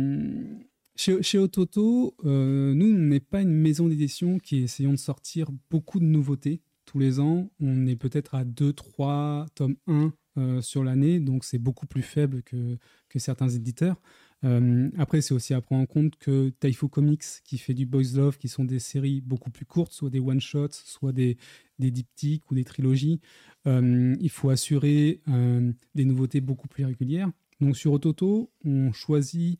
chez, 0.95 1.22
chez 1.22 1.38
Ototo, 1.38 2.16
euh, 2.26 2.74
nous, 2.74 2.88
on 2.88 2.97
n'est 2.97 3.20
pas 3.20 3.41
une 3.41 3.51
maison 3.51 3.88
d'édition 3.88 4.39
qui 4.39 4.58
essayons 4.64 4.91
de 4.91 4.97
sortir 4.97 5.49
beaucoup 5.70 5.99
de 5.99 6.05
nouveautés 6.05 6.60
tous 6.88 6.98
les 6.98 7.20
ans. 7.20 7.52
On 7.60 7.86
est 7.86 7.96
peut-être 7.96 8.34
à 8.34 8.44
2, 8.44 8.74
3 8.74 9.46
tomes 9.54 9.76
1 9.86 10.12
euh, 10.38 10.62
sur 10.62 10.84
l'année, 10.84 11.20
donc 11.20 11.44
c'est 11.44 11.58
beaucoup 11.60 11.86
plus 11.86 12.02
faible 12.02 12.42
que, 12.42 12.78
certains 13.18 13.50
éditeurs. 13.50 14.00
Euh, 14.44 14.90
après, 15.00 15.22
c'est 15.22 15.34
aussi 15.34 15.56
à 15.56 15.62
prendre 15.62 15.82
en 15.82 15.86
compte 15.88 16.16
que 16.18 16.50
Taifu 16.50 16.88
Comics, 16.88 17.24
qui 17.44 17.58
fait 17.58 17.74
du 17.74 17.88
Boys 17.88 18.14
Love, 18.16 18.38
qui 18.38 18.48
sont 18.48 18.64
des 18.64 18.78
séries 18.78 19.22
beaucoup 19.22 19.50
plus 19.50 19.66
courtes, 19.66 19.92
soit 19.92 20.12
des 20.12 20.20
one-shots, 20.20 20.74
soit 20.86 21.12
des, 21.12 21.38
diptyques 21.80 22.50
ou 22.52 22.56
des 22.56 22.64
trilogies, 22.64 23.20
euh, 23.66 24.16
il 24.20 24.30
faut 24.30 24.52
assurer 24.52 25.22
euh, 25.30 25.72
des 25.96 26.06
nouveautés 26.06 26.42
beaucoup 26.42 26.68
plus 26.68 26.86
régulières. 26.86 27.32
Donc 27.60 27.76
sur 27.76 27.92
Ototo, 27.92 28.52
on 28.64 28.92
choisit 28.92 29.60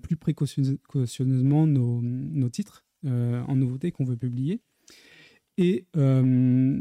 plus 0.00 0.16
précautionneuse- 0.16 0.78
précautionneusement 0.78 1.66
nos, 1.66 2.48
titres 2.48 2.86
en 3.04 3.54
nouveautés 3.54 3.92
qu'on 3.92 4.06
veut 4.06 4.16
publier. 4.16 4.62
Et 5.58 5.86
euh, 5.96 6.80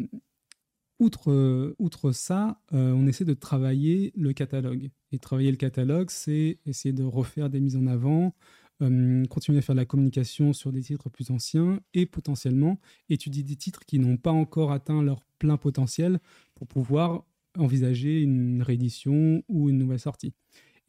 outre, 0.99 1.31
euh, 1.31 1.75
outre 1.79 2.11
ça, 2.11 2.61
euh, 2.73 2.93
on 2.93 3.07
essaie 3.07 3.25
de 3.25 3.33
travailler 3.33 4.13
le 4.15 4.31
catalogue. 4.33 4.91
Et 5.11 5.17
travailler 5.17 5.49
le 5.49 5.57
catalogue, 5.57 6.11
c'est 6.11 6.59
essayer 6.65 6.93
de 6.93 7.03
refaire 7.03 7.49
des 7.49 7.59
mises 7.59 7.75
en 7.75 7.87
avant, 7.87 8.33
continuer 8.79 9.57
à 9.57 9.61
faire 9.63 9.73
de 9.73 9.79
la 9.79 9.85
communication 9.85 10.53
sur 10.53 10.71
des 10.71 10.81
titres 10.81 11.09
plus 11.09 11.31
anciens 11.31 11.79
et 11.95 12.05
potentiellement 12.05 12.79
étudier 13.09 13.41
des 13.41 13.55
titres 13.55 13.83
qui 13.87 13.97
n'ont 13.97 14.17
pas 14.17 14.31
encore 14.31 14.71
atteint 14.71 15.01
leur 15.01 15.23
plein 15.39 15.57
potentiel 15.57 16.19
pour 16.53 16.67
pouvoir 16.67 17.25
envisager 17.57 18.21
une 18.21 18.61
réédition 18.61 19.41
ou 19.47 19.69
une 19.69 19.79
nouvelle 19.79 19.99
sortie. 19.99 20.33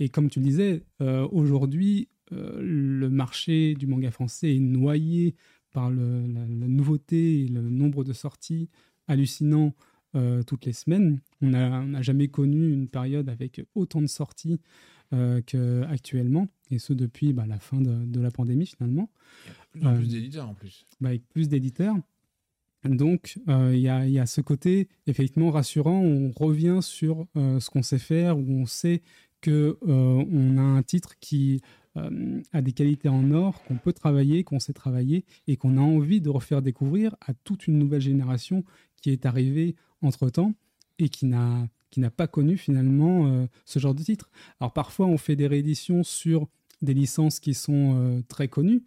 Et 0.01 0.11
comme 0.11 0.29
tu 0.29 0.39
le 0.39 0.45
disais, 0.45 0.83
aujourd'hui, 1.31 2.09
le 2.31 3.09
marché 3.09 3.75
du 3.75 3.87
manga 3.87 4.11
français 4.11 4.57
est 4.57 4.61
noyé 4.61 5.35
par 5.73 5.91
le- 5.91 6.27
la, 6.27 6.41
la 6.47 6.69
nouveauté 6.69 7.45
et 7.45 7.49
le 7.49 7.63
nombre 7.63 8.05
de 8.05 8.13
sorties 8.13 8.69
hallucinant 9.07 9.75
euh, 10.15 10.43
toutes 10.43 10.65
les 10.67 10.73
semaines. 10.73 11.21
On 11.43 11.49
n'a 11.51 12.03
jamais 12.03 12.29
connu 12.29 12.73
une 12.73 12.89
période 12.89 13.29
avec 13.29 13.61
autant 13.75 14.01
de 14.01 14.07
sorties 14.07 14.59
euh, 15.13 15.41
qu'actuellement, 15.45 16.49
et 16.71 16.79
ce 16.79 16.93
depuis 16.93 17.33
bah, 17.33 17.47
la 17.47 17.59
fin 17.59 17.81
de, 17.81 18.05
de 18.05 18.21
la 18.21 18.31
pandémie 18.31 18.67
finalement 18.67 19.11
Plus 19.71 19.85
en 19.87 19.95
Euh, 19.95 19.97
plus 19.99 20.09
d'éditeurs 20.09 20.49
en 20.49 20.55
plus. 20.55 20.87
bah, 21.01 21.09
avec 21.11 21.27
plus 21.29 21.49
d'éditeurs. 21.49 21.97
Donc, 22.85 23.39
euh, 23.49 23.73
il 23.75 23.81
y, 23.81 23.89
a, 23.89 24.07
il 24.07 24.13
y 24.13 24.19
a 24.21 24.27
ce 24.27 24.41
côté 24.41 24.89
effectivement 25.07 25.51
rassurant. 25.51 26.01
On 26.01 26.31
revient 26.31 26.79
sur 26.81 27.27
euh, 27.37 27.59
ce 27.61 27.71
qu'on 27.71 27.83
sait 27.83 27.99
faire, 27.99 28.39
où 28.39 28.47
on 28.51 28.67
sait 28.67 29.03
que 29.41 29.77
euh, 29.87 30.25
on 30.31 30.57
a 30.59 30.63
un 30.63 30.83
titre 30.83 31.15
qui 31.21 31.61
euh, 31.99 32.41
a 32.53 32.63
des 32.63 32.73
qualités 32.73 33.09
en 33.09 33.31
or, 33.33 33.63
qu'on 33.65 33.77
peut 33.77 33.93
travailler, 33.93 34.45
qu'on 34.45 34.61
sait 34.61 34.73
travailler, 34.73 35.25
et 35.47 35.57
qu'on 35.57 35.77
a 35.77 35.81
envie 35.81 36.21
de 36.21 36.29
refaire 36.29 36.63
découvrir 36.63 37.17
à 37.27 37.35
toute 37.35 37.67
une 37.67 37.79
nouvelle 37.79 38.01
génération 38.01 38.65
qui 39.01 39.11
est 39.11 39.27
arrivée 39.27 39.77
entre 40.03 40.31
temps 40.31 40.55
et 40.99 41.09
qui 41.09 41.27
n'a 41.27 41.69
qui 41.91 42.01
n'a 42.01 42.11
pas 42.11 42.27
connu 42.27 42.59
finalement 42.59 43.29
euh, 43.29 43.47
ce 43.65 43.79
genre 43.79 43.95
de 43.95 44.03
titre. 44.03 44.31
Alors 44.61 44.75
parfois, 44.75 45.07
on 45.07 45.17
fait 45.17 45.37
des 45.37 45.47
rééditions 45.47 46.03
sur 46.03 46.47
des 46.83 46.93
licences 46.93 47.41
qui 47.41 47.55
sont 47.55 47.95
euh, 47.97 48.21
très 48.29 48.49
connues 48.49 48.83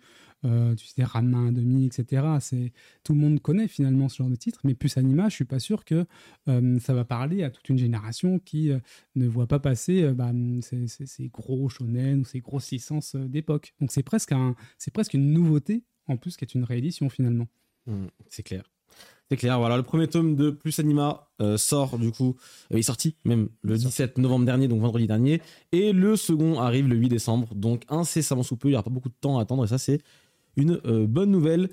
euh, 0.45 0.73
tu 0.75 0.87
sais, 0.87 1.03
Ranma 1.03 1.51
1,5, 1.51 1.85
etc. 1.85 2.23
C'est, 2.39 2.73
tout 3.03 3.13
le 3.13 3.19
monde 3.19 3.39
connaît 3.41 3.67
finalement 3.67 4.09
ce 4.09 4.17
genre 4.17 4.29
de 4.29 4.35
titre, 4.35 4.59
mais 4.63 4.73
plus 4.73 4.97
Anima, 4.97 5.29
je 5.29 5.35
suis 5.35 5.45
pas 5.45 5.59
sûr 5.59 5.85
que 5.85 6.05
euh, 6.47 6.79
ça 6.79 6.93
va 6.93 7.05
parler 7.05 7.43
à 7.43 7.49
toute 7.49 7.67
une 7.69 7.77
génération 7.77 8.39
qui 8.39 8.71
euh, 8.71 8.79
ne 9.15 9.27
voit 9.27 9.47
pas 9.47 9.59
passer 9.59 10.11
bah, 10.13 10.31
ces, 10.61 10.87
ces- 10.87 11.05
ces 11.05 11.27
gros 11.29 11.69
shonen 11.69 12.21
ou 12.21 12.25
ces 12.25 12.39
grosses 12.39 12.71
licences 12.71 13.15
euh, 13.15 13.27
d'époque. 13.27 13.73
Donc 13.79 13.91
c'est 13.91 14.03
presque, 14.03 14.31
un, 14.31 14.55
c'est 14.77 14.91
presque 14.93 15.13
une 15.13 15.31
nouveauté, 15.31 15.83
en 16.07 16.17
plus, 16.17 16.37
qui 16.37 16.43
est 16.45 16.53
une 16.55 16.63
réédition 16.63 17.09
finalement. 17.09 17.47
Mm, 17.87 18.05
c'est 18.29 18.43
clair. 18.43 18.63
C'est 19.29 19.37
clair, 19.37 19.57
voilà, 19.59 19.77
le 19.77 19.83
premier 19.83 20.09
tome 20.09 20.35
de 20.35 20.49
Plus 20.49 20.77
Anima 20.79 21.29
euh, 21.41 21.55
sort 21.55 21.97
du 21.97 22.11
coup, 22.11 22.35
euh, 22.71 22.75
il 22.75 22.79
est 22.79 22.81
sorti 22.81 23.15
même 23.23 23.47
le 23.61 23.77
17 23.77 24.17
novembre 24.17 24.45
dernier, 24.45 24.67
donc 24.67 24.81
vendredi 24.81 25.07
dernier, 25.07 25.41
et 25.71 25.93
le 25.93 26.17
second 26.17 26.59
arrive 26.59 26.89
le 26.89 26.97
8 26.97 27.07
décembre, 27.07 27.55
donc 27.55 27.83
incessamment 27.87 28.43
sous 28.43 28.57
peu, 28.57 28.67
il 28.67 28.71
n'y 28.71 28.75
aura 28.75 28.83
pas 28.83 28.89
beaucoup 28.89 29.07
de 29.07 29.15
temps 29.21 29.39
à 29.39 29.43
attendre, 29.43 29.63
et 29.63 29.67
ça 29.69 29.77
c'est 29.77 30.01
une 30.57 30.79
euh, 30.85 31.07
bonne 31.07 31.31
nouvelle. 31.31 31.69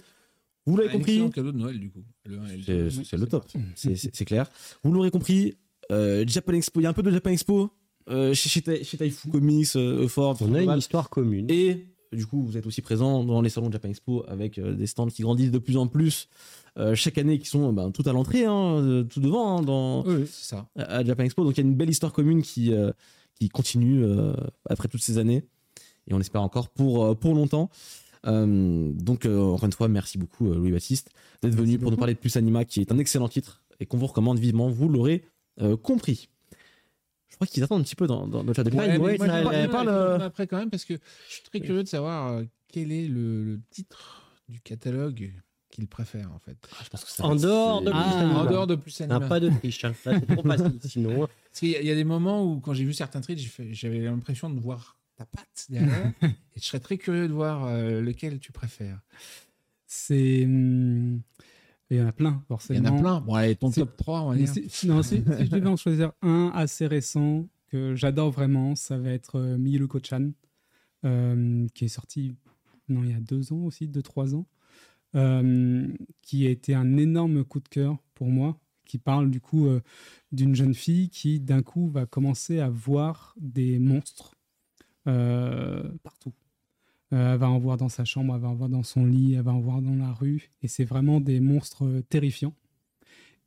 Vous 0.67 0.77
l'avez 0.77 0.91
compris, 0.91 1.13
excellent 1.13 1.31
cadeau 1.31 1.53
de 1.53 1.59
Noël 1.59 1.79
du 1.81 1.91
coup. 1.91 2.05
C'est 2.67 2.91
c'est- 2.91 3.05
c'est 3.05 3.17
le 3.17 3.27
top, 3.27 3.45
c'est- 3.75 3.97
c'est 3.97 4.15
c'est 4.15 4.25
clair. 4.25 4.51
Vous 4.85 4.93
l'aurez 4.93 5.11
compris, 5.11 5.55
euh, 5.91 6.25
Japan 6.27 6.53
Expo, 6.53 6.81
il 6.81 6.83
y 6.83 6.87
a 6.87 6.91
un 6.91 6.93
peu 6.93 7.03
de 7.03 7.11
Japan 7.11 7.31
Expo 7.31 7.71
euh, 8.11 8.35
chez, 8.35 8.49
chez, 8.49 8.85
chez 8.85 8.97
Taifu 8.99 9.29
Comics, 9.31 9.69
euh, 9.77 10.09
Ford, 10.09 10.37
On 10.41 10.53
a 10.55 10.63
une 10.63 10.79
histoire 10.79 11.09
commune. 11.11 11.47
Et 11.51 11.87
du 12.13 12.25
coup, 12.27 12.43
vous 12.43 12.57
êtes 12.57 12.67
aussi 12.67 12.81
présent 12.83 13.23
dans 13.25 13.41
les 13.43 13.51
salons 13.51 13.69
de 13.69 13.73
Japan 13.75 13.89
Expo 13.89 14.25
avec 14.29 14.59
euh, 14.59 14.75
des 14.75 14.87
stands 14.87 15.07
qui 15.09 15.23
grandissent 15.23 15.51
de 15.51 15.59
plus 15.59 15.77
en 15.77 15.87
plus 15.87 16.29
euh, 16.79 16.95
chaque 16.95 17.19
année, 17.19 17.39
qui 17.39 17.49
sont 17.49 17.73
ben, 17.73 17.91
tout 17.91 18.03
à 18.07 18.13
l'entrée, 18.13 18.45
hein, 18.47 19.05
tout 19.11 19.21
devant, 19.21 19.59
hein, 19.59 19.63
dans, 19.63 20.05
Oui, 20.07 20.15
oui, 20.21 20.27
c'est 20.31 20.55
ça. 20.55 20.69
à 20.77 21.03
Japan 21.05 21.25
Expo. 21.25 21.45
Donc 21.45 21.57
il 21.57 21.61
y 21.63 21.67
a 21.67 21.69
une 21.69 21.75
belle 21.77 21.91
histoire 21.91 22.13
commune 22.13 22.41
qui, 22.43 22.73
euh, 22.73 22.93
qui 23.39 23.49
continue 23.49 24.05
euh, 24.05 24.33
après 24.69 24.89
toutes 24.89 25.03
ces 25.03 25.17
années. 25.19 25.45
Et 26.07 26.15
on 26.15 26.21
espère 26.21 26.43
encore 26.43 26.69
pour, 26.71 27.05
euh, 27.05 27.15
pour 27.15 27.35
longtemps. 27.35 27.69
Euh, 28.27 28.91
donc, 28.93 29.27
euh, 29.27 29.41
encore 29.41 29.65
une 29.67 29.73
fois, 29.73 29.89
merci 29.89 30.19
beaucoup, 30.19 30.51
euh, 30.51 30.57
Louis-Baptiste, 30.57 31.11
d'être 31.43 31.55
venu 31.55 31.79
pour 31.79 31.91
nous 31.91 31.97
parler 31.97 32.15
de 32.15 32.19
Plus 32.19 32.37
Anima, 32.37 32.65
qui 32.65 32.81
est 32.81 32.91
un 32.93 32.99
excellent 32.99 33.29
titre 33.29 33.63
et 33.81 33.87
qu'on 33.87 33.97
vous 33.97 34.07
recommande 34.07 34.39
vivement. 34.39 34.69
Vous 34.71 34.89
l'aurez 34.89 35.25
euh, 35.61 35.77
compris. 35.77 36.29
Je 37.29 37.35
crois 37.37 37.47
qu'ils 37.47 37.63
attendent 37.63 37.81
un 37.81 37.85
petit 37.85 37.95
peu 37.97 38.07
dans, 38.07 38.27
dans, 38.27 38.43
dans 38.43 38.49
le 38.49 38.55
chat 38.55 38.65
de 38.65 38.71
Ouais, 38.75 38.99
euh, 39.89 40.19
après 40.19 40.47
quand 40.47 40.59
même 40.59 40.71
parce 40.71 40.85
que 40.85 40.95
je 41.29 41.35
suis 41.35 41.43
très 41.45 41.61
curieux 41.61 41.83
de 41.85 41.89
savoir 41.89 42.43
quel 42.69 42.91
est 42.91 43.07
le, 43.07 43.45
le 43.45 43.61
titre 43.71 44.33
du 44.49 44.61
catalogue 44.61 45.31
qu'il 45.71 45.87
préfère 45.87 46.33
en 46.33 46.39
fait. 46.39 46.57
je 46.83 46.89
pense 46.89 47.05
que 47.05 47.11
ça 47.11 47.25
En 47.25 47.37
dehors 47.37 47.83
de 47.83 47.91
Ah. 47.93 48.19
Anima. 48.21 48.41
En 48.41 48.45
dehors 48.51 48.67
de 48.67 48.75
plus 48.75 49.01
Ah, 49.03 49.05
Anima. 49.05 49.29
pas 49.29 49.39
de 49.41 49.51
triche, 49.51 49.85
hein. 49.85 49.93
C'est 50.03 50.27
trop 50.27 50.43
facile 50.43 50.79
sinon. 50.85 51.19
Parce 51.21 51.61
qu'il 51.61 51.69
y, 51.69 51.77
a- 51.77 51.81
il 51.81 51.87
y 51.87 51.91
a 51.91 51.95
des 51.95 52.05
moments 52.05 52.45
où 52.45 52.59
quand 52.61 52.73
j'ai 52.73 52.85
vu 52.85 52.95
certains 52.95 53.23
fait- 53.23 53.37
j'avais 53.37 54.01
l'impression 54.01 54.49
de 54.51 54.59
voir 54.59 54.98
ta 55.19 55.27
patte 55.27 55.67
derrière. 55.69 56.13
et 56.23 56.29
je 56.61 56.65
serais 56.65 56.81
très 56.81 56.97
curieux 56.97 57.29
de 57.29 57.33
voir 57.33 57.65
euh, 57.67 58.01
lequel 58.01 58.39
tu 58.39 58.53
préfères. 58.53 59.01
C'est. 59.87 60.45
hum, 60.45 61.21
Il 61.91 61.97
y 61.97 62.01
en 62.01 62.07
a 62.07 62.13
plein, 62.13 62.41
Il 62.41 62.45
y 62.45 62.47
forcément. 62.47 62.89
en 62.91 62.97
a 62.97 63.01
plein. 63.01 63.21
Bon, 63.21 63.35
allez, 63.35 63.57
ton 63.57 63.71
top 63.71 63.97
3, 63.97 64.23
on 64.23 64.29
va 64.31 64.37
dire. 64.37 64.47
non, 64.85 65.03
si, 65.03 65.17
si 65.17 65.45
je 65.45 65.51
devais 65.51 65.67
en 65.67 65.77
choisir 65.77 66.13
un 66.23 66.51
assez 66.55 66.87
récent 66.87 67.49
que 67.69 67.95
j'adore 67.95 68.31
vraiment, 68.31 68.75
ça 68.75 68.97
va 68.99 69.11
être 69.11 69.37
euh, 69.37 69.59
Miyuko-chan, 69.59 70.31
euh, 71.05 71.67
qui 71.75 71.85
est 71.85 71.89
sorti 71.89 72.35
non, 72.89 73.05
il 73.05 73.11
y 73.11 73.15
a 73.15 73.21
deux 73.21 73.53
ans 73.53 73.65
aussi, 73.65 73.87
deux, 73.87 74.03
trois 74.03 74.35
ans, 74.35 74.47
euh, 75.15 75.87
qui 76.23 76.47
a 76.47 76.51
été 76.51 76.75
un 76.75 76.97
énorme 76.97 77.45
coup 77.45 77.61
de 77.61 77.69
cœur 77.69 77.99
pour 78.15 78.29
moi, 78.29 78.59
qui 78.87 78.97
parle 78.97 79.31
du 79.31 79.43
coup 79.43 79.69
d'une 80.33 80.55
jeune 80.55 80.73
fille 80.73 81.11
qui 81.11 81.39
d'un 81.41 81.61
coup 81.63 81.91
va 81.91 82.07
commencer 82.07 82.61
à 82.61 82.71
voir 82.71 83.35
des 83.39 83.79
monstres 83.79 84.38
partout. 86.03 86.33
Euh, 87.13 87.33
elle 87.33 87.39
va 87.39 87.49
en 87.49 87.59
voir 87.59 87.77
dans 87.79 87.89
sa 87.89 88.05
chambre, 88.05 88.35
elle 88.35 88.43
va 88.43 88.49
en 88.49 88.55
voir 88.55 88.69
dans 88.69 88.83
son 88.83 89.07
lit, 89.07 89.35
elle 89.35 89.43
va 89.43 89.53
en 89.53 89.61
voir 89.61 89.81
dans 89.81 89.95
la 89.95 90.13
rue, 90.13 90.51
et 90.63 90.69
c'est 90.69 90.85
vraiment 90.85 91.21
des 91.21 91.41
monstres 91.41 91.87
euh, 91.87 92.03
terrifiants. 92.03 92.55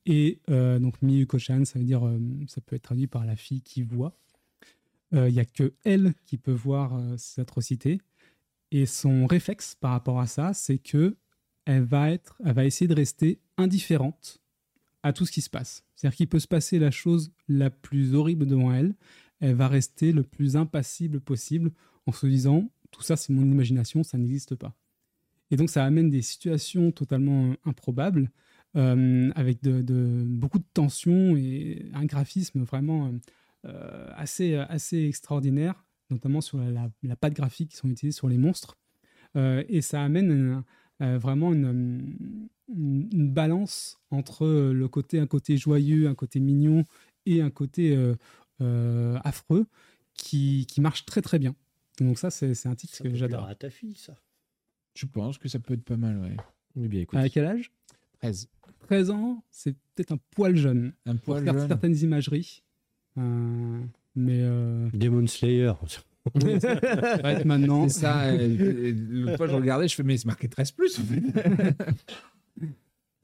Et 0.07 0.39
euh, 0.49 0.80
donc 0.80 0.99
Miyuko-chan, 1.03 1.66
ça 1.66 1.78
veut 1.78 1.86
dire, 1.86 2.07
euh, 2.07 2.20
ça 2.47 2.59
peut 2.62 2.76
être 2.76 2.84
traduit 2.84 3.05
par 3.07 3.24
la 3.26 3.36
fille 3.36 3.62
qui 3.62 3.84
voit. 3.84 4.18
Euh, 5.14 5.30
Il 5.30 5.34
n'y 5.34 5.39
a 5.39 5.45
que 5.45 5.74
elle 5.84 6.16
qui 6.26 6.38
peut 6.38 6.51
voir 6.51 6.95
euh, 6.95 7.16
ces 7.18 7.41
atrocités. 7.41 8.01
Et 8.72 8.86
son 8.86 9.28
réflexe 9.28 9.76
par 9.76 9.91
rapport 9.91 10.20
à 10.20 10.26
ça, 10.26 10.53
c'est 10.53 10.80
que 10.80 11.18
elle 11.66 11.84
va 11.84 12.09
être, 12.09 12.41
elle 12.43 12.53
va 12.53 12.66
essayer 12.66 12.88
de 12.88 12.95
rester 12.95 13.39
indifférente 13.57 14.41
à 15.03 15.14
tout 15.14 15.26
ce 15.26 15.32
qui 15.32 15.41
se 15.41 15.49
passe. 15.49 15.84
C'est-à-dire 15.95 16.18
qu'il 16.18 16.30
peut 16.30 16.39
se 16.39 16.47
passer 16.47 16.80
la 16.80 16.89
chose 16.89 17.32
la 17.47 17.70
plus 17.70 18.16
horrible 18.16 18.47
devant 18.47 18.74
elle, 18.74 18.95
elle 19.42 19.56
va 19.56 19.68
rester 19.68 20.12
le 20.14 20.24
plus 20.24 20.56
impassible 20.56 21.20
possible 21.20 21.72
en 22.06 22.12
se 22.12 22.26
disant 22.26 22.72
tout 22.92 23.02
ça 23.02 23.16
c'est 23.16 23.34
mon 23.34 23.44
imagination, 23.44 24.04
ça 24.04 24.18
n'existe 24.18 24.56
pas. 24.56 24.76
Et 25.50 25.58
donc 25.58 25.70
ça 25.70 25.84
amène 25.84 26.10
des 26.10 26.22
situations 26.22 26.92
totalement 26.92 27.52
euh, 27.52 27.56
improbables 27.66 28.32
euh, 28.78 29.32
avec 29.36 29.62
beaucoup 29.64 30.60
de 30.60 30.66
tension 30.74 31.36
et 31.36 31.86
un 31.94 32.06
graphisme 32.06 32.64
vraiment 32.64 33.12
euh, 33.66 34.08
assez, 34.16 34.56
assez 34.56 35.06
extraordinaire, 35.06 35.84
notamment 36.10 36.39
sur 36.39 36.58
la, 36.58 36.89
la, 37.04 37.16
patte 37.18 37.34
graphique 37.34 37.72
qui 37.72 37.78
sont 37.78 37.89
utilisées 37.89 38.16
sur 38.16 38.30
les 38.30 38.38
monstres. 38.38 38.78
Et 39.36 39.82
ça 39.82 40.04
amène 40.04 40.62
vraiment 41.00 41.54
une, 41.54 42.48
une- 42.68 43.32
balance 43.32 43.98
entre 44.10 44.46
le 44.46 44.88
côté, 44.89 45.20
un 45.20 45.28
côté 45.28 45.56
joyeux, 45.56 46.10
un 46.10 46.16
côté 46.16 46.42
mignon 46.42 46.84
et 47.26 47.42
un 47.42 47.50
côté 47.50 47.98
affreux 49.24 49.66
qui, 50.14 50.66
qui 50.68 50.82
marche 50.82 51.05
très 51.05 51.22
très 51.22 51.39
bien. 51.39 51.55
Donc 51.99 52.18
ça, 52.20 52.30
c'est 52.30 52.53
c'est 52.53 52.70
un 52.70 52.76
titre 52.76 52.95
Ça 52.95 53.03
que 53.03 53.14
j'adore. 53.16 53.45
à 53.45 53.55
ta 53.55 53.70
fille, 53.70 53.95
ça. 53.95 54.16
Je 54.95 55.05
pense 55.05 55.38
que 55.38 55.47
ça 55.47 55.59
peut 55.59 55.74
être 55.76 55.84
pas 55.84 55.97
mal, 55.97 56.18
ouais. 56.20 56.36
Eh 56.82 56.88
bien, 56.88 57.01
écoute. 57.01 57.18
À 57.20 57.30
quel 57.30 57.45
âge? 57.45 57.72
13. 58.20 58.49
13 58.88 59.09
ans, 59.12 59.43
c'est 59.51 59.74
peut-être 59.95 60.12
un 60.12 60.20
poil 60.32 60.55
jeune 60.55 60.93
Un 61.05 61.16
pour 61.16 61.36
poil 61.36 61.43
faire 61.43 61.53
jeune. 61.53 61.68
certaines 61.68 61.95
imageries. 61.97 62.64
Euh, 63.18 63.80
mais 64.16 64.39
euh, 64.41 64.89
Demon 64.93 65.26
Slayer. 65.28 65.74
maintenant, 67.45 67.88
C'est 67.89 68.01
ça. 68.01 68.24
euh, 68.26 68.93
L'autre 69.09 69.38
fois, 69.38 69.47
je 69.47 69.55
regardais, 69.55 69.88
je 69.88 69.95
fais, 69.95 70.03
mais 70.03 70.18
c'est 70.18 70.26
marqué 70.26 70.47
13 70.49 70.72
plus, 70.72 70.99
en 70.99 71.03
fait. 71.03 71.22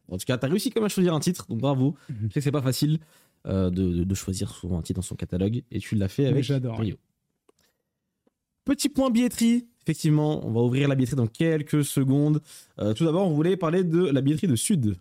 En 0.09 0.17
tout 0.17 0.25
cas, 0.25 0.37
tu 0.37 0.45
as 0.45 0.49
réussi 0.49 0.69
quand 0.69 0.79
même 0.79 0.85
à 0.85 0.89
choisir 0.89 1.13
un 1.13 1.19
titre, 1.19 1.47
donc 1.47 1.59
bravo. 1.59 1.95
Je 2.09 2.13
sais 2.27 2.33
que 2.35 2.41
c'est 2.41 2.51
pas 2.51 2.61
facile 2.61 2.93
euh, 2.93 3.03
de, 3.47 3.69
de- 3.69 4.03
de 4.03 4.15
choisir 4.15 4.51
souvent 4.51 4.79
un 4.79 4.81
titre 4.81 4.99
dans 4.99 5.01
son 5.01 5.15
catalogue, 5.15 5.63
et 5.71 5.79
tu 5.79 5.95
l'as 5.95 6.09
fait 6.09 6.27
avec 6.27 6.43
j'adore. 6.43 6.81
Petit 8.65 8.89
point 8.89 9.09
billetterie. 9.09 9.65
Effectivement, 9.83 10.45
on 10.45 10.51
va 10.51 10.61
ouvrir 10.61 10.89
la 10.89 10.95
billetterie 10.95 11.15
dans 11.15 11.27
quelques 11.27 11.85
secondes. 11.85 12.41
Euh, 12.79 12.93
tout 12.93 13.05
d'abord, 13.05 13.25
on 13.25 13.33
voulait 13.33 13.55
parler 13.55 13.85
de 13.85 14.03
la 14.07 14.19
billetterie 14.19 14.47
de 14.47 14.57
Sud. 14.57 14.97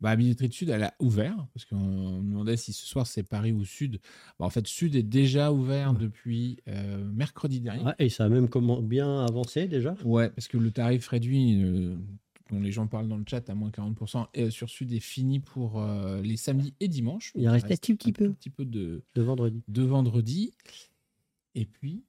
Bah, 0.00 0.10
la 0.10 0.16
billetterie 0.16 0.48
de 0.48 0.54
Sud, 0.54 0.68
elle 0.68 0.84
a 0.84 0.94
ouvert, 1.00 1.46
parce 1.52 1.64
qu'on 1.64 2.20
me 2.22 2.30
demandait 2.30 2.56
si 2.56 2.72
ce 2.72 2.86
soir 2.86 3.06
c'est 3.06 3.24
Paris 3.24 3.50
ou 3.50 3.64
Sud. 3.64 3.98
Bah, 4.38 4.46
en 4.46 4.50
fait, 4.50 4.64
Sud 4.68 4.94
est 4.94 5.02
déjà 5.02 5.52
ouvert 5.52 5.94
depuis 5.94 6.58
euh, 6.68 7.04
mercredi 7.12 7.60
dernier. 7.60 7.82
Ouais, 7.84 7.94
et 7.98 8.08
ça 8.08 8.24
a 8.24 8.28
même 8.28 8.48
comment, 8.48 8.80
bien 8.80 9.24
avancé 9.24 9.66
déjà? 9.66 9.96
Ouais, 10.04 10.30
parce 10.30 10.46
que 10.46 10.58
le 10.58 10.70
tarif 10.70 11.08
réduit, 11.08 11.62
euh, 11.64 11.96
dont 12.52 12.60
les 12.60 12.70
gens 12.70 12.86
parlent 12.86 13.08
dans 13.08 13.16
le 13.16 13.24
chat, 13.26 13.48
à 13.50 13.54
moins 13.54 13.70
40%, 13.70 14.28
et, 14.34 14.44
euh, 14.44 14.50
sur 14.50 14.68
Sud 14.70 14.92
est 14.92 15.00
fini 15.00 15.40
pour 15.40 15.80
euh, 15.80 16.20
les 16.22 16.36
samedis 16.36 16.74
et 16.80 16.86
dimanches. 16.88 17.32
Il 17.34 17.44
Donc, 17.44 17.52
reste 17.54 17.66
un 17.90 17.94
petit 17.96 18.12
peu. 18.12 18.26
Un 18.26 18.32
petit 18.32 18.50
peu 18.50 18.64
de, 18.64 19.02
De 19.14 19.22
vendredi. 19.22 19.62
de 19.68 19.82
vendredi. 19.82 20.52
Et 21.54 21.64
puis, 21.66 22.04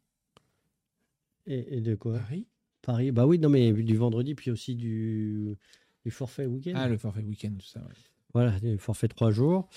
Et, 1.47 1.77
et 1.77 1.81
de 1.81 1.95
quoi? 1.95 2.19
Paris. 2.19 2.45
Paris. 2.81 3.11
Bah 3.11 3.25
oui, 3.25 3.39
non, 3.39 3.49
mais 3.49 3.71
du 3.71 3.95
vendredi, 3.95 4.35
puis 4.35 4.51
aussi 4.51 4.75
du, 4.75 5.55
du 6.05 6.11
forfait 6.11 6.45
week-end. 6.45 6.73
Ah, 6.75 6.87
le 6.87 6.97
forfait 6.97 7.23
week-end, 7.23 7.53
tout 7.57 7.65
ça. 7.65 7.79
ouais. 7.79 7.93
Voilà, 8.33 8.53
forfait 8.79 9.07
trois 9.07 9.29
jours. 9.29 9.67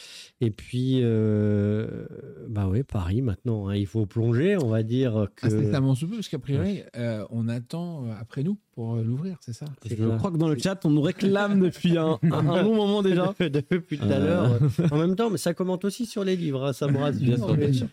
Et 0.40 0.50
puis, 0.50 1.00
euh, 1.02 2.06
bah 2.48 2.66
oui, 2.70 2.82
Paris 2.84 3.20
maintenant. 3.20 3.68
hein, 3.68 3.76
il 3.76 3.86
faut 3.86 4.06
plonger, 4.06 4.56
on 4.56 4.68
va 4.68 4.82
dire 4.82 5.28
que. 5.36 5.46
Incessamment 5.46 5.94
sous 5.94 6.08
peu, 6.08 6.14
parce 6.16 6.28
qu'a 6.28 6.38
priori, 6.38 6.80
euh, 6.96 7.24
on 7.30 7.48
attend 7.48 8.06
euh, 8.06 8.12
après 8.18 8.42
nous 8.42 8.56
pour 8.74 8.96
l'ouvrir, 8.96 9.36
c'est 9.40 9.52
ça 9.52 9.66
Je 9.84 9.94
ça. 9.94 10.16
crois 10.16 10.30
que 10.30 10.38
dans 10.38 10.48
le 10.48 10.56
chat, 10.58 10.80
on 10.86 10.90
nous 10.90 11.02
réclame 11.02 11.60
depuis 11.60 11.98
un, 11.98 12.18
un- 12.22 12.62
long 12.62 12.74
moment 12.74 13.02
déjà. 13.02 13.34
Depuis 13.40 13.98
tout 13.98 14.04
à 14.04 14.18
l'heure. 14.18 14.58
En 14.90 14.96
même 14.98 15.16
temps, 15.16 15.28
mais 15.30 15.38
ça 15.38 15.52
commente 15.54 15.84
aussi 15.84 16.06
sur 16.06 16.24
les 16.24 16.36
livres, 16.36 16.64
hein, 16.64 16.72
ça 16.72 16.86
me 16.88 16.96
rassure. 16.98 17.22
Bien 17.26 17.36
sûr, 17.36 17.56
bien 17.56 17.72
sûr. 17.72 17.86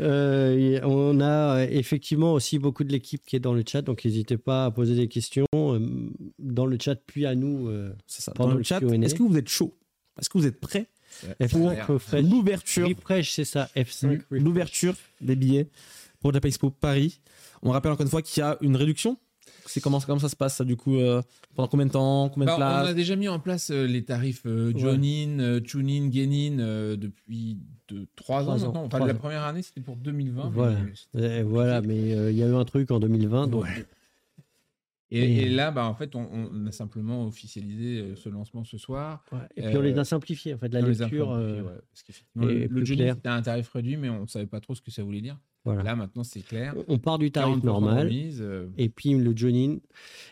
Euh, 0.00 0.56
y- 0.58 0.84
on 0.84 1.20
a 1.20 1.64
effectivement 1.64 2.32
aussi 2.34 2.58
beaucoup 2.58 2.84
de 2.84 2.92
l'équipe 2.92 3.22
qui 3.26 3.36
est 3.36 3.40
dans 3.40 3.52
le 3.54 3.62
chat, 3.66 3.82
donc 3.82 4.04
n'hésitez 4.04 4.36
pas 4.36 4.66
à 4.66 4.70
poser 4.70 4.94
des 4.94 5.08
questions 5.08 5.46
dans 6.38 6.66
le 6.66 6.76
chat, 6.80 6.96
puis 6.96 7.24
à 7.26 7.34
nous. 7.34 7.68
euh, 7.68 7.92
C'est 8.06 8.22
ça. 8.22 8.32
Pendant 8.32 8.48
Dans 8.50 8.54
le 8.54 8.58
le 8.58 8.64
chat, 8.64 8.80
est-ce 8.80 9.14
que 9.14 9.22
vous 9.22 9.36
êtes 9.36 9.48
chaud? 9.48 9.74
Est-ce 10.20 10.28
que 10.30 10.38
vous 10.38 10.46
êtes 10.46 10.60
prêts 10.60 10.88
F5 11.40 11.86
refresh. 11.86 12.24
L'ouverture 12.24 12.88
Refresh, 12.88 13.32
c'est 13.32 13.44
ça, 13.44 13.68
F5. 13.76 14.18
refresh. 14.18 14.40
l'ouverture 14.42 14.94
des 15.20 15.36
billets 15.36 15.68
pour 16.20 16.32
Japan 16.32 16.48
Expo 16.48 16.70
Paris. 16.70 17.20
On 17.62 17.70
rappelle 17.70 17.92
encore 17.92 18.04
une 18.04 18.10
fois 18.10 18.22
qu'il 18.22 18.40
y 18.40 18.44
a 18.44 18.56
une 18.60 18.76
réduction. 18.76 19.18
C'est 19.66 19.80
comment, 19.80 20.00
comment 20.00 20.18
ça 20.18 20.28
se 20.28 20.34
passe 20.36 20.56
ça, 20.56 20.64
du 20.64 20.76
coup 20.76 20.96
euh, 20.96 21.22
Pendant 21.54 21.68
combien 21.68 21.86
de 21.86 21.92
temps 21.92 22.28
Combien 22.30 22.46
Bah, 22.46 22.56
de 22.56 22.86
on 22.86 22.90
a 22.90 22.94
déjà 22.94 23.14
mis 23.14 23.28
en 23.28 23.38
place 23.38 23.70
euh, 23.70 23.86
les 23.86 24.04
tarifs 24.04 24.42
euh, 24.46 24.72
Jonin, 24.76 25.38
euh, 25.38 25.60
Chunin, 25.64 26.10
Genin 26.10 26.58
euh, 26.58 26.96
depuis 26.96 27.58
de, 27.88 28.08
3 28.16 28.40
ans 28.40 28.42
Trois 28.42 28.64
ans, 28.64 28.66
maintenant. 28.66 28.80
Enfin, 28.84 28.88
trois 28.98 29.06
la 29.06 29.12
ans. 29.14 29.16
première 29.18 29.42
année, 29.44 29.62
c'était 29.62 29.80
pour 29.80 29.96
2020. 29.96 30.50
mais 31.14 31.42
Voilà. 31.42 31.76
Euh, 31.76 31.82
mais 31.86 32.14
euh, 32.14 32.30
il 32.32 32.38
y 32.38 32.42
a 32.42 32.46
eu 32.48 32.54
un 32.54 32.64
truc 32.64 32.90
en 32.90 32.98
2020, 32.98 33.46
donc 33.48 33.62
Ouais. 33.64 33.86
Et, 35.14 35.20
Et- 35.24 35.42
et 35.42 35.48
là, 35.50 35.70
bah, 35.70 35.84
en 35.86 35.94
fait, 35.94 36.16
on, 36.16 36.26
on 36.32 36.66
a 36.66 36.72
simplement 36.72 37.26
officialisé 37.26 38.00
euh, 38.00 38.16
ce 38.16 38.28
lancement 38.30 38.64
ce 38.64 38.78
soir. 38.78 39.24
ouais. 39.32 39.38
et 39.56 39.62
puis 39.62 39.76
on 39.76 39.82
les 39.82 39.92
Euh, 39.92 40.00
a 40.00 40.04
simplifiés 40.04 40.54
en 40.54 40.58
fait, 40.58 40.72
la 40.72 40.80
les 40.80 40.86
lecture. 40.88 41.04
simplifiés, 41.06 41.58
euh, 41.60 41.62
ouais, 41.62 41.80
parce 41.90 42.02
qu'effectivement, 42.02 42.48
est 42.48 42.68
le, 42.68 42.80
le 42.80 42.84
claire. 42.84 43.14
c'était 43.16 43.28
un 43.28 43.42
tarif 43.42 43.68
réduit, 43.70 43.96
mais 43.98 44.08
on 44.08 44.22
ne 44.22 44.26
savait 44.26 44.46
pas 44.46 44.60
trop 44.60 44.74
ce 44.74 44.80
que 44.80 44.90
ça 44.90 45.02
voulait 45.02 45.20
dire. 45.20 45.38
voilà. 45.64 45.82
Là, 45.82 45.96
maintenant, 45.96 46.24
c'est 46.24 46.40
clair. 46.40 46.74
On 46.88 46.98
part 46.98 47.18
du 47.18 47.30
tarif 47.30 47.58
40% 47.58 47.64
normal. 47.64 48.06
remise, 48.06 48.40
euh, 48.40 48.66
et 48.78 48.88
puis 48.88 49.12
le 49.14 49.36
Jonin. 49.36 49.76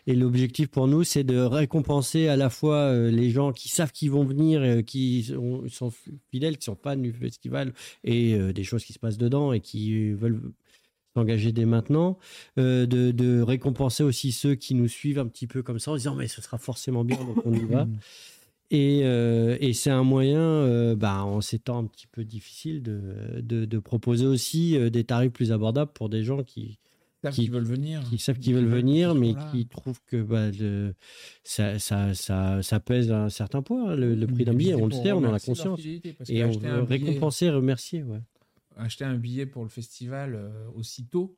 Et 0.06 0.14
l'objectif 0.16 0.68
pour 0.68 0.88
nous, 0.88 1.04
c'est 1.04 1.24
de 1.24 1.36
récompenser 1.38 2.26
à 2.28 2.36
la 2.36 2.48
fois 2.50 2.76
euh, 2.76 3.10
les 3.10 3.30
gens 3.30 3.52
qui 3.52 3.68
savent 3.68 3.92
qu'ils 3.92 4.10
vont 4.10 4.24
venir, 4.24 4.60
euh, 4.62 4.82
qui 4.82 5.22
sont, 5.24 5.68
sont 5.68 5.92
fidèles, 6.32 6.56
qui 6.58 6.64
sont 6.64 6.74
fans 6.82 6.96
du 6.96 7.12
festival 7.12 7.74
et 8.02 8.34
euh, 8.34 8.52
des 8.52 8.64
choses 8.64 8.84
qui 8.84 8.92
se 8.94 8.98
passent 8.98 9.18
dedans 9.18 9.52
et 9.52 9.60
qui 9.60 10.10
veulent 10.12 10.40
s'engager 11.14 11.52
dès 11.52 11.64
maintenant, 11.64 12.18
euh, 12.58 12.86
de, 12.86 13.11
de 13.11 13.40
récompenser 13.42 14.02
aussi 14.02 14.32
ceux 14.32 14.54
qui 14.54 14.74
nous 14.74 14.88
suivent 14.88 15.18
un 15.18 15.26
petit 15.26 15.46
peu 15.46 15.62
comme 15.62 15.78
ça 15.78 15.90
en 15.92 15.96
disant 15.96 16.14
mais 16.14 16.28
ce 16.28 16.40
sera 16.40 16.58
forcément 16.58 17.04
bien 17.04 17.16
donc 17.24 17.38
on 17.44 17.52
y 17.52 17.64
va. 17.64 17.86
Et, 18.72 19.00
euh, 19.02 19.56
et 19.61 19.72
c'est 19.72 19.90
un 19.90 20.04
moyen, 20.04 20.38
euh, 20.38 20.94
bah, 20.94 21.24
en 21.24 21.40
ces 21.40 21.58
temps 21.58 21.78
un 21.80 21.86
petit 21.86 22.06
peu 22.06 22.22
difficiles, 22.24 22.84
de, 22.84 23.40
de, 23.40 23.64
de 23.64 23.78
proposer 23.80 24.26
aussi 24.26 24.78
des 24.92 25.02
tarifs 25.02 25.32
plus 25.32 25.50
abordables 25.50 25.90
pour 25.92 26.08
des 26.08 26.22
gens 26.22 26.44
qui, 26.44 26.78
savent 27.24 27.32
qui- 27.34 27.40
qu'ils 27.42 27.50
veulent 27.50 27.64
venir. 27.64 28.00
qui 28.08 28.18
savent 28.18 28.36
Qui 28.36 28.42
qu'ils 28.42 28.54
veulent 28.54 28.66
veulent 28.66 28.74
venir, 28.74 29.11
qu'ils 29.11 29.20
mais 29.20 29.32
là. 29.32 29.48
qui 29.50 29.66
trouvent 29.66 30.00
que 30.06 30.22
bah, 30.22 30.52
le- 30.52 30.94
ça, 31.42 31.80
ça, 31.80 32.14
ça, 32.14 32.62
ça 32.62 32.78
pèse 32.78 33.11
un 33.11 33.28
certain 33.28 33.61
poids, 33.61 33.96
le, 33.96 34.14
le 34.14 34.26
prix 34.28 34.44
d'un 34.44 34.54
billet, 34.54 34.74
on 34.74 34.86
le 34.86 34.92
sait, 34.92 35.11
on 35.11 35.18
en 35.24 35.34
a 35.34 35.40
conscience. 35.40 35.80
Et 36.28 36.44
on 36.44 36.50
veut 36.52 36.82
récompenser, 36.84 37.50
remercier. 37.50 38.04
Ouais. 38.04 38.20
Acheter 38.76 39.04
un 39.04 39.16
billet 39.18 39.46
pour 39.46 39.62
le 39.62 39.68
festival 39.68 40.34
euh, 40.34 40.66
aussitôt, 40.74 41.36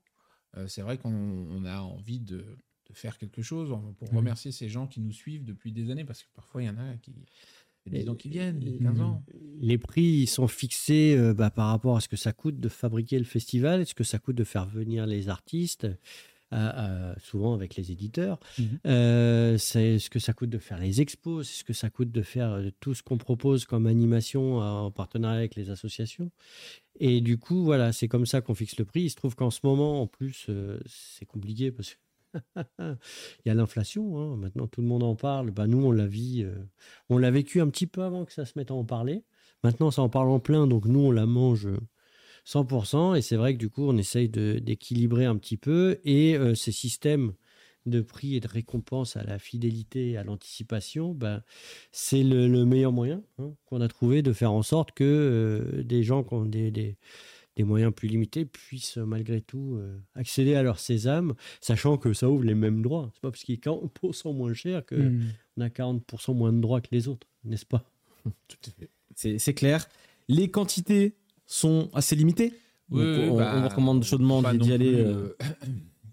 euh, 0.56 0.66
c'est 0.68 0.82
vrai 0.82 0.98
qu'on 0.98 1.12
on 1.12 1.64
a 1.64 1.80
envie 1.80 2.20
de, 2.20 2.38
de 2.88 2.92
faire 2.94 3.18
quelque 3.18 3.42
chose 3.42 3.74
pour 3.98 4.08
remercier 4.10 4.52
ces 4.52 4.68
gens 4.68 4.86
qui 4.86 5.00
nous 5.00 5.12
suivent 5.12 5.44
depuis 5.44 5.72
des 5.72 5.90
années, 5.90 6.04
parce 6.04 6.22
que 6.22 6.28
parfois 6.34 6.62
il 6.62 6.66
y 6.66 6.70
en 6.70 6.78
a 6.78 6.96
qui. 6.96 7.14
10 7.90 8.08
ans 8.08 8.14
qui 8.14 8.28
viennent, 8.28 8.62
Et- 8.62 8.78
15 8.78 9.00
ans. 9.00 9.24
Les 9.60 9.76
prix 9.76 10.02
ils 10.04 10.26
sont 10.28 10.46
fixés 10.46 11.16
euh, 11.18 11.34
bah, 11.34 11.50
par 11.50 11.66
rapport 11.68 11.96
à 11.96 12.00
ce 12.00 12.06
que 12.08 12.16
ça 12.16 12.32
coûte 12.32 12.60
de 12.60 12.68
fabriquer 12.68 13.18
le 13.18 13.24
festival, 13.24 13.84
ce 13.86 13.94
que 13.94 14.04
ça 14.04 14.20
coûte 14.20 14.36
de 14.36 14.44
faire 14.44 14.66
venir 14.66 15.04
les 15.04 15.28
artistes, 15.28 15.88
souvent 17.18 17.54
avec 17.54 17.76
les 17.76 17.90
éditeurs. 17.92 18.38
Mhm. 18.58 18.78
Euh, 18.86 19.58
c'est 19.58 19.98
ce 19.98 20.10
que 20.10 20.18
ça 20.18 20.32
coûte 20.32 20.50
de 20.50 20.58
faire 20.58 20.78
les 20.78 21.00
expos, 21.00 21.48
c'est 21.48 21.60
ce 21.60 21.64
que 21.64 21.72
ça 21.72 21.90
coûte 21.90 22.10
de 22.10 22.22
faire 22.22 22.52
euh, 22.52 22.70
tout 22.80 22.94
ce 22.94 23.02
qu'on 23.02 23.18
propose 23.18 23.64
comme 23.64 23.86
animation 23.86 24.60
euh, 24.62 24.64
en 24.64 24.90
partenariat 24.90 25.38
avec 25.38 25.54
les 25.54 25.70
associations. 25.70 26.30
Et 27.00 27.20
du 27.20 27.38
coup, 27.38 27.64
voilà, 27.64 27.92
c'est 27.92 28.08
comme 28.08 28.26
ça 28.26 28.40
qu'on 28.40 28.54
fixe 28.54 28.76
le 28.78 28.84
prix. 28.84 29.02
Il 29.02 29.10
se 29.10 29.16
trouve 29.16 29.34
qu'en 29.34 29.50
ce 29.50 29.60
moment, 29.64 30.02
en 30.02 30.06
plus, 30.06 30.46
euh, 30.48 30.78
c'est 30.86 31.24
compliqué 31.26 31.72
parce 31.72 31.94
que 31.94 31.98
il 32.78 33.46
y 33.46 33.50
a 33.50 33.54
l'inflation. 33.54 34.18
hein. 34.18 34.36
Maintenant, 34.36 34.66
tout 34.66 34.80
le 34.80 34.86
monde 34.86 35.02
en 35.02 35.14
parle. 35.14 35.50
Bah, 35.50 35.66
nous, 35.66 35.84
on 35.84 35.90
l'a 35.90 36.06
vu, 36.06 36.42
euh, 36.42 36.54
on 37.08 37.18
l'a 37.18 37.30
vécu 37.30 37.60
un 37.60 37.68
petit 37.68 37.86
peu 37.86 38.02
avant 38.02 38.24
que 38.24 38.32
ça 38.32 38.44
se 38.44 38.52
mette 38.56 38.70
à 38.70 38.74
en 38.74 38.84
parler. 38.84 39.24
Maintenant, 39.64 39.90
ça 39.90 40.02
en 40.02 40.08
parle 40.08 40.28
en 40.28 40.40
plein, 40.40 40.66
donc 40.66 40.86
nous, 40.86 41.00
on 41.00 41.10
la 41.12 41.26
mange 41.26 41.68
100%. 42.44 43.14
Et 43.14 43.22
c'est 43.22 43.36
vrai 43.36 43.54
que 43.54 43.58
du 43.58 43.68
coup, 43.70 43.84
on 43.88 43.96
essaye 43.96 44.28
de- 44.28 44.58
d'équilibrer 44.58 45.24
un 45.24 45.36
petit 45.36 45.56
peu. 45.56 45.98
Et 46.04 46.36
euh, 46.36 46.54
ces 46.54 46.72
systèmes 46.72 47.32
de 47.86 48.00
prix 48.00 48.36
et 48.36 48.40
de 48.40 48.46
récompense 48.48 49.16
à 49.16 49.24
la 49.24 49.38
fidélité, 49.40 50.16
à 50.16 50.22
l'anticipation, 50.24 51.14
ben, 51.14 51.42
c'est 51.90 52.22
le, 52.22 52.46
le 52.46 52.64
meilleur 52.64 52.92
moyen 52.92 53.22
hein, 53.38 53.52
qu'on 53.66 53.80
a 53.80 53.88
trouvé 53.88 54.22
de 54.22 54.32
faire 54.32 54.52
en 54.52 54.62
sorte 54.62 54.92
que 54.92 55.02
euh, 55.04 55.82
des 55.82 56.02
gens 56.04 56.22
qui 56.22 56.34
ont 56.34 56.46
des, 56.46 56.70
des- 56.70 56.96
des 57.56 57.64
moyens 57.64 57.92
plus 57.92 58.08
limités 58.08 58.46
puissent 58.46 58.96
malgré 58.96 59.42
tout 59.42 59.74
euh, 59.76 59.98
accéder 60.14 60.54
à 60.54 60.62
leur 60.62 60.78
sésame, 60.78 61.34
sachant 61.60 61.98
que 61.98 62.14
ça 62.14 62.30
ouvre 62.30 62.44
les 62.44 62.54
mêmes 62.54 62.80
droits. 62.80 63.10
C'est 63.12 63.20
pas 63.20 63.30
parce 63.30 63.42
qu'il 63.44 63.54
est 63.54 63.62
40% 63.62 64.32
moins 64.32 64.54
cher 64.54 64.86
qu'on 64.86 64.96
Hmm. 64.96 65.60
a 65.60 65.68
40% 65.68 66.32
moins 66.34 66.50
de 66.52 66.60
droits 66.60 66.80
que 66.80 66.88
les 66.92 67.08
autres, 67.08 67.26
n'est-ce 67.44 67.66
pas? 67.66 67.84
Tout 68.48 68.56
à 68.68 68.70
fait. 68.70 68.88
C'est 69.14 69.38
c'est 69.38 69.52
clair. 69.54 69.86
Les 70.28 70.50
quantités 70.50 71.14
sont 71.46 71.90
assez 71.94 72.16
limitées. 72.16 72.50
Donc, 72.90 73.00
Oui, 73.00 73.04
oui, 73.06 73.28
on, 73.30 73.36
bah, 73.36 73.54
on 73.56 73.68
recommande 73.68 74.04
chaudement 74.04 74.42
d'y 74.42 74.72
aller. 74.72 74.92
plus, 74.92 75.00
euh, 75.00 75.36
euh, 75.42 75.46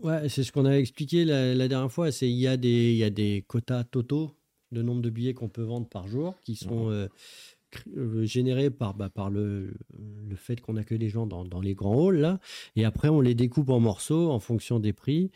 Ouais, 0.02 0.30
c'est 0.30 0.44
ce 0.44 0.52
qu'on 0.54 0.66
a 0.66 0.74
expliqué 0.78 1.26
la, 1.26 1.54
la 1.54 1.68
dernière 1.68 1.92
fois. 1.92 2.12
C'est 2.12 2.30
il 2.30 2.38
y 2.38 2.48
a 2.48 2.56
des 2.56 2.92
il 2.92 2.98
y 2.98 3.04
a 3.04 3.10
des 3.10 3.44
quotas 3.48 3.84
totaux 3.84 4.32
de 4.72 4.82
nombre 4.82 5.02
de 5.02 5.10
billets 5.10 5.34
qu'on 5.34 5.50
peut 5.50 5.64
vendre 5.64 5.88
par 5.90 6.08
jour 6.08 6.36
qui 6.42 6.56
sont 6.56 6.90
euh, 6.90 7.08
euh, 7.98 8.24
générés 8.24 8.70
par 8.70 8.94
bah, 8.94 9.10
par 9.10 9.30
le 9.30 9.74
le 9.98 10.36
fait 10.38 10.62
qu'on 10.62 10.78
accueille 10.78 11.00
les 11.00 11.10
gens 11.10 11.28
dans, 11.28 11.44
dans 11.44 11.60
les 11.60 11.74
grands 11.74 12.08
halls 12.08 12.20
là. 12.20 12.40
Et 12.78 12.86
après 12.86 13.10
on 13.10 13.20
les 13.20 13.36
découpe 13.36 13.70
en 13.70 13.82
morceaux 13.82 14.32
en 14.32 14.40
fonction 14.40 14.80
des 14.80 14.94
prix 14.94 15.32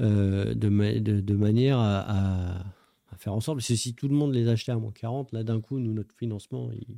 euh, 0.00 0.54
de, 0.54 0.68
ma- 0.68 0.98
de 0.98 1.20
de 1.20 1.34
manière 1.34 1.78
à, 1.78 2.00
à- 2.00 2.58
à 3.12 3.16
faire 3.16 3.32
en 3.34 3.40
sorte. 3.40 3.58
Parce 3.58 3.68
que 3.68 3.76
si 3.76 3.94
tout 3.94 4.08
le 4.08 4.14
monde 4.16 4.34
les 4.34 4.48
achetait 4.48 4.72
à 4.72 4.76
moins 4.76 4.92
40, 4.92 5.30
là 5.32 5.44
d'un 5.44 5.60
coup 5.60 5.78
nous 5.78 5.92
notre 5.92 6.14
financement 6.16 6.70
il, 6.72 6.96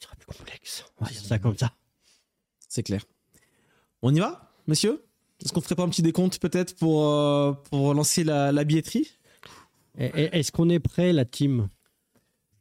il 0.00 0.04
sera 0.04 0.14
plus 0.16 0.26
complexe. 0.26 0.84
On 0.98 1.04
va 1.04 1.10
dire 1.10 1.20
ça 1.20 1.38
comme 1.38 1.56
ça. 1.56 1.72
C'est 2.68 2.82
clair. 2.82 3.02
On 4.02 4.14
y 4.14 4.20
va, 4.20 4.52
monsieur? 4.66 5.02
Est-ce 5.42 5.52
qu'on 5.52 5.60
ferait 5.60 5.74
pas 5.74 5.84
un 5.84 5.88
petit 5.88 6.02
décompte 6.02 6.38
peut-être 6.38 6.76
pour, 6.76 7.06
euh, 7.08 7.52
pour 7.70 7.94
lancer 7.94 8.24
la, 8.24 8.52
la 8.52 8.64
billetterie? 8.64 9.08
Et- 9.98 10.06
et- 10.06 10.38
Est-ce 10.38 10.52
qu'on 10.52 10.68
est 10.68 10.78
prêt 10.80 11.12
la 11.12 11.24
team? 11.24 11.68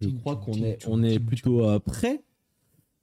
Je 0.01 0.09
crois 0.09 0.35
qu'on 0.35 0.53
est, 0.53 0.77
on 0.87 1.03
est 1.03 1.19
plutôt 1.19 1.63
euh, 1.67 1.79
prêt. 1.79 2.23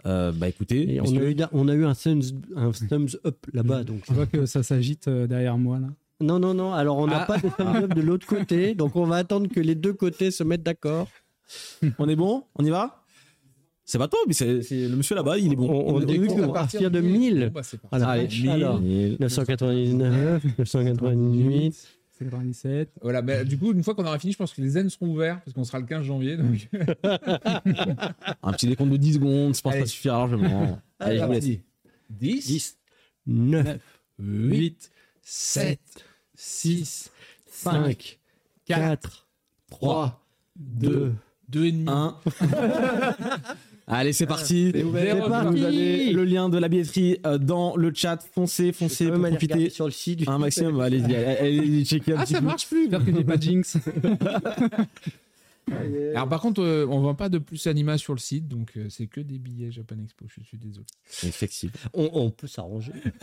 Euh, 0.06 0.32
bah 0.32 0.48
écoutez, 0.48 0.94
Et 0.94 1.00
on, 1.00 1.04
a 1.16 1.22
eu, 1.22 1.36
on 1.52 1.66
a 1.68 1.74
eu 1.74 1.84
un 1.84 1.94
thumbs, 1.94 2.20
un 2.56 2.70
thumbs 2.72 3.16
up 3.24 3.46
là-bas. 3.52 3.84
Donc. 3.84 4.02
Je 4.08 4.12
vois 4.14 4.26
que 4.26 4.44
ça 4.46 4.62
s'agite 4.62 5.08
derrière 5.08 5.56
moi 5.58 5.78
là. 5.80 5.88
Non, 6.20 6.38
non, 6.38 6.54
non. 6.54 6.72
Alors, 6.72 6.98
on 6.98 7.06
n'a 7.06 7.22
Ah. 7.22 7.26
pas 7.26 7.38
de 7.38 7.48
thumbs 7.48 7.84
up 7.84 7.94
de 7.94 8.00
l'autre 8.00 8.26
côté. 8.26 8.74
Donc, 8.74 8.96
on 8.96 9.06
va 9.06 9.16
attendre 9.16 9.48
que 9.48 9.60
les 9.60 9.74
deux 9.74 9.92
côtés 9.94 10.30
se 10.30 10.44
mettent 10.44 10.62
d'accord. 10.62 11.08
on 11.98 12.08
est 12.08 12.16
bon? 12.16 12.44
On 12.54 12.64
y 12.64 12.70
va? 12.70 13.03
C'est 13.86 13.98
pas 13.98 14.08
toi, 14.08 14.18
mais 14.26 14.32
c'est 14.32 14.46
le 14.70 14.96
monsieur 14.96 15.14
là-bas, 15.14 15.36
il 15.38 15.52
est 15.52 15.56
bon. 15.56 15.70
On- 15.70 15.96
on 15.96 16.00
est 16.00 16.06
découvre. 16.06 16.46
bon. 16.46 16.50
à 16.50 16.54
partir 16.54 16.90
de 16.90 17.00
1000. 17.00 17.46
Bon, 17.46 17.50
bah, 17.52 17.62
c'est 17.62 17.78
parti. 17.78 17.96
Voilà. 17.98 18.08
Allez, 18.12 18.48
Alors, 18.48 18.80
1000. 18.80 19.16
999, 19.20 20.42
998. 20.58 21.88
97. 22.18 22.90
Voilà, 23.02 23.20
bah, 23.22 23.44
du 23.44 23.58
coup, 23.58 23.72
une 23.72 23.82
fois 23.82 23.94
qu'on 23.94 24.06
aura 24.06 24.18
fini, 24.18 24.32
je 24.32 24.38
pense 24.38 24.54
que 24.54 24.62
les 24.62 24.70
zen 24.70 24.88
seront 24.88 25.08
ouverts 25.08 25.40
parce 25.44 25.52
qu'on 25.52 25.64
sera 25.64 25.80
le 25.80 25.86
15 25.86 26.04
janvier. 26.04 26.36
Donc... 26.36 26.68
Un 28.42 28.52
petit 28.52 28.66
décompte 28.68 28.90
de 28.92 28.96
10 28.96 29.14
secondes, 29.14 29.54
je 29.54 29.60
pense 29.60 29.72
que 29.72 29.78
ça 29.78 29.82
Allez. 29.82 29.86
suffira 29.86 30.16
largement. 30.18 30.80
Allez, 31.00 31.18
je 31.18 31.24
vous 31.24 31.32
laisse. 31.32 31.44
10, 32.10 32.46
10, 32.46 32.78
9, 33.26 33.78
8, 34.20 34.90
7, 35.22 35.80
6, 36.34 37.10
5, 37.50 38.18
4, 38.64 39.26
3, 39.70 40.24
2, 40.56 41.12
2 41.48 41.64
et 41.66 41.72
demi. 41.72 41.84
1. 41.88 42.16
Allez, 43.86 44.12
c'est 44.14 44.26
parti. 44.26 44.70
C'est 44.74 44.82
ouvert. 44.82 45.16
Vous 45.24 45.28
parti. 45.28 45.64
avez 45.64 46.12
le 46.12 46.24
lien 46.24 46.48
de 46.48 46.56
la 46.58 46.68
billetterie 46.68 47.18
euh, 47.26 47.36
dans 47.38 47.76
le 47.76 47.92
chat. 47.94 48.16
Foncez, 48.34 48.72
foncez 48.72 49.10
pour 49.10 49.20
profiter 49.20 49.68
sur 49.68 49.84
le 49.84 49.90
site. 49.90 50.20
du 50.20 50.24
un 50.28 50.38
maximum. 50.38 50.80
Allez-y, 50.80 51.84
checker 51.86 52.12
un 52.14 52.18
Ah, 52.20 52.24
petit 52.24 52.32
ça 52.32 52.40
peu. 52.40 52.46
marche 52.46 52.66
plus. 52.66 52.82
J'espère 52.84 53.04
que 53.04 53.14
j'ai 53.14 53.24
pas 53.24 53.36
jinx. 53.38 53.76
Alors, 56.14 56.28
par 56.28 56.40
contre, 56.42 56.62
euh, 56.62 56.86
on 56.90 57.00
vend 57.00 57.14
pas 57.14 57.28
de 57.30 57.38
plus 57.38 57.66
Anima 57.66 57.96
sur 57.96 58.12
le 58.14 58.18
site, 58.18 58.48
donc 58.48 58.72
euh, 58.76 58.86
c'est 58.90 59.06
que 59.06 59.20
des 59.22 59.38
billets 59.38 59.70
Japan 59.72 59.96
Expo. 60.02 60.26
Je 60.28 60.42
suis 60.42 60.58
désolé. 60.58 60.84
Effectivement. 61.22 61.74
On, 61.94 62.10
on 62.12 62.30
peut 62.30 62.46
s'arranger. 62.46 62.92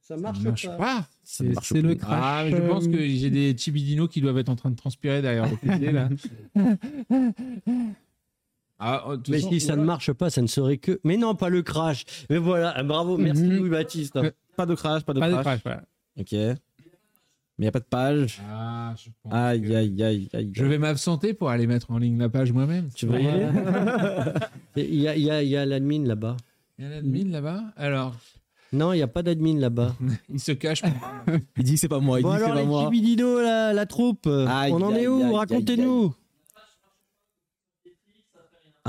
ça 0.00 0.16
marche, 0.16 0.38
Ça 0.38 0.44
marche 0.48 0.66
pas. 0.66 0.76
pas. 0.76 1.08
Ça 1.22 1.44
ne 1.44 1.54
C'est 1.62 1.80
le 1.82 1.94
crash. 1.94 2.18
Ah, 2.20 2.42
mais 2.44 2.50
je 2.56 2.62
pense 2.68 2.88
que 2.88 2.98
j'ai 3.08 3.30
des 3.30 3.56
Chibidino 3.56 4.08
qui 4.08 4.20
doivent 4.20 4.38
être 4.38 4.48
en 4.48 4.56
train 4.56 4.70
de 4.70 4.76
transpirer 4.76 5.22
derrière 5.22 5.48
le 5.48 5.56
PC, 5.56 5.92
là. 5.92 6.08
Ah, 8.82 9.04
oh, 9.08 9.16
Mais 9.28 9.38
façon, 9.38 9.50
si 9.50 9.60
ça 9.60 9.76
ne 9.76 9.84
marche 9.84 10.12
pas, 10.12 10.30
ça 10.30 10.40
ne 10.42 10.46
serait 10.46 10.78
que. 10.78 10.98
Mais 11.04 11.16
non, 11.18 11.34
pas 11.34 11.50
le 11.50 11.60
crash. 11.62 12.04
Mais 12.30 12.38
voilà, 12.38 12.72
ah, 12.74 12.82
bravo, 12.82 13.18
merci 13.18 13.42
Mhm. 13.42 13.58
Louis-Baptiste. 13.58 14.18
Pas 14.56 14.66
de 14.66 14.74
crash, 14.74 15.02
pas 15.04 15.12
de 15.12 15.20
Pas 15.20 15.28
de 15.28 15.32
crash. 15.34 15.44
crash, 15.44 15.60
voilà. 15.64 15.82
Ok. 16.18 16.32
Mais 16.32 16.56
il 17.58 17.62
n'y 17.64 17.68
a 17.68 17.72
pas 17.72 17.80
de 17.80 17.84
page. 17.84 18.40
Ah, 18.50 18.94
je 18.96 19.10
pense 19.22 19.32
Aïe, 19.34 19.60
que- 19.60 19.72
aïe, 19.74 20.02
aïe, 20.02 20.28
aïe. 20.32 20.50
Je 20.54 20.64
vais 20.64 20.78
m'absenter 20.78 21.34
pour 21.34 21.50
aller 21.50 21.66
mettre 21.66 21.90
en 21.90 21.98
ligne 21.98 22.18
la 22.18 22.30
page 22.30 22.52
moi-même. 22.52 22.88
Tu 22.94 23.04
veux 23.06 23.20
y 23.20 23.26
aller 23.28 23.48
Il 24.76 24.94
y 24.94 25.08
a, 25.08 25.14
il 25.16 25.22
y 25.22 25.30
a- 25.30 25.42
y 25.42 25.56
a 25.56 25.66
l'admin 25.66 26.04
là-bas. 26.06 26.36
Il 26.78 26.84
y 26.86 26.88
a 26.88 26.90
l'admin 26.90 27.28
là-bas. 27.30 27.62
Alors, 27.76 28.14
Non, 28.72 28.94
il 28.94 28.96
n'y 28.96 29.02
a 29.02 29.08
pas 29.08 29.22
d'admin 29.22 29.58
là-bas. 29.58 29.94
il 30.32 30.40
se 30.40 30.52
cache. 30.52 30.82
Il 31.58 31.64
dit 31.64 31.74
que 31.74 31.80
c'est 31.80 31.88
pas 31.88 32.00
moi. 32.00 32.18
Il 32.20 32.22
Bon 32.22 32.30
dit 32.30 32.36
que 32.36 32.38
c'est 32.40 32.44
alors, 32.46 32.56
pas 32.56 32.62
les 32.62 32.66
moi. 32.66 32.84
Chibidino, 32.84 33.42
la, 33.42 33.74
la 33.74 33.84
troupe, 33.86 34.26
Aïe, 34.26 34.72
on 34.72 34.80
en 34.80 34.94
aïe, 34.94 35.02
est 35.04 35.08
où 35.08 35.32
Racontez-nous. 35.34 36.14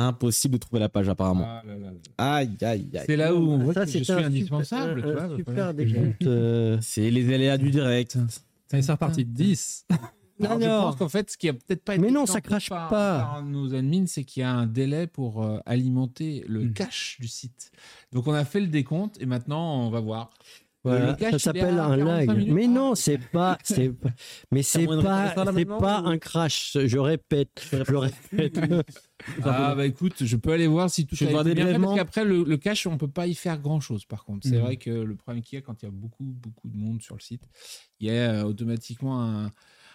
Impossible 0.07 0.53
de 0.53 0.59
trouver 0.59 0.79
la 0.79 0.89
page 0.89 1.07
apparemment. 1.09 1.45
Ah 1.47 1.63
là 1.65 1.73
là 1.75 1.87
là. 1.91 1.91
Aïe, 2.17 2.49
aïe, 2.61 2.89
aïe. 2.93 3.03
C'est 3.05 3.15
là 3.15 3.33
où 3.35 3.37
on 3.39 3.57
voit 3.59 3.73
Ça, 3.73 3.81
que 3.85 3.91
je 3.91 3.97
c'est 3.99 4.03
suis 4.03 4.13
indispensable. 4.13 5.01
le 5.01 5.37
super 5.37 5.73
euh, 6.27 6.77
C'est 6.81 7.09
les 7.09 7.33
aléas 7.33 7.57
du 7.57 7.71
direct. 7.71 8.17
Allez, 8.71 8.81
c'est 8.81 8.91
reparti. 8.91 9.25
10. 9.25 9.85
Alors, 10.43 10.59
je 10.59 10.65
Alors. 10.65 10.83
pense 10.85 10.95
qu'en 10.95 11.09
fait, 11.09 11.29
ce 11.29 11.37
qui 11.37 11.49
a 11.49 11.53
peut-être 11.53 11.83
pas 11.83 11.95
été 11.95 12.03
Mais 12.03 12.09
non, 12.11 12.25
ça 12.25 12.41
crache 12.41 12.69
par, 12.69 12.89
pas. 12.89 13.19
par 13.19 13.43
nos 13.45 13.75
admins, 13.75 14.05
c'est 14.07 14.23
qu'il 14.23 14.41
y 14.41 14.43
a 14.43 14.51
un 14.51 14.65
délai 14.65 15.05
pour 15.05 15.43
euh, 15.43 15.59
alimenter 15.67 16.43
le 16.47 16.61
Mm. 16.65 16.73
cache 16.73 17.17
du 17.19 17.27
site. 17.27 17.71
Donc, 18.11 18.27
on 18.27 18.33
a 18.33 18.43
fait 18.43 18.59
le 18.61 18.67
décompte 18.67 19.21
et 19.21 19.25
maintenant, 19.27 19.85
on 19.85 19.89
va 19.91 19.99
voir. 19.99 20.31
Voilà, 20.83 21.11
le 21.11 21.13
cache, 21.15 21.31
ça 21.33 21.39
s'appelle 21.39 21.77
un 21.79 21.95
45 21.97 22.03
lag. 22.05 22.37
minutes. 22.37 22.53
Mais 22.55 22.65
Ah, 22.65 22.67
non, 22.69 22.95
c'est 22.95 23.17
pas, 23.19 23.57
c'est 23.63 23.89
pas- 24.01 24.09
mais 24.51 24.63
c'est 24.63 24.85
pas, 24.87 25.33
c'est 25.53 25.65
pas 25.65 26.01
ou- 26.01 26.07
un 26.07 26.17
crash. 26.17 26.77
Je 26.83 26.97
répète, 26.97 27.67
je 27.71 27.95
répète. 27.95 28.59
Ah 29.43 29.75
bah 29.75 29.85
écoute, 29.85 30.23
je 30.25 30.35
peux 30.35 30.51
aller 30.51 30.65
voir 30.65 30.89
si 30.89 31.05
tout 31.05 31.15
Je 31.15 31.25
vais 31.25 31.31
voir 31.31 31.43
des 31.43 31.53
fait, 31.53 31.77
parce 31.79 31.95
qu'après 31.95 32.25
le, 32.25 32.43
le 32.43 32.57
cache, 32.57 32.87
on 32.87 32.97
peut 32.97 33.07
pas 33.07 33.27
y 33.27 33.35
faire 33.35 33.59
grand 33.59 33.79
chose. 33.79 34.03
Par 34.05 34.25
contre, 34.25 34.47
c'est 34.47 34.55
Mhm. 34.55 34.61
vrai 34.63 34.77
que 34.77 34.89
le 34.89 35.15
problème 35.15 35.43
qu'il 35.43 35.57
y 35.57 35.59
a 35.59 35.61
quand 35.61 35.79
il 35.83 35.85
y 35.85 35.87
a 35.87 35.91
beaucoup 35.91 36.23
beaucoup 36.23 36.67
de 36.69 36.75
monde 36.75 37.03
sur 37.03 37.13
le 37.15 37.21
site, 37.21 37.43
il 37.99 38.07
y 38.07 38.09
a 38.09 38.13
euh, 38.41 38.43
automatiquement 38.45 39.21
un, 39.21 39.51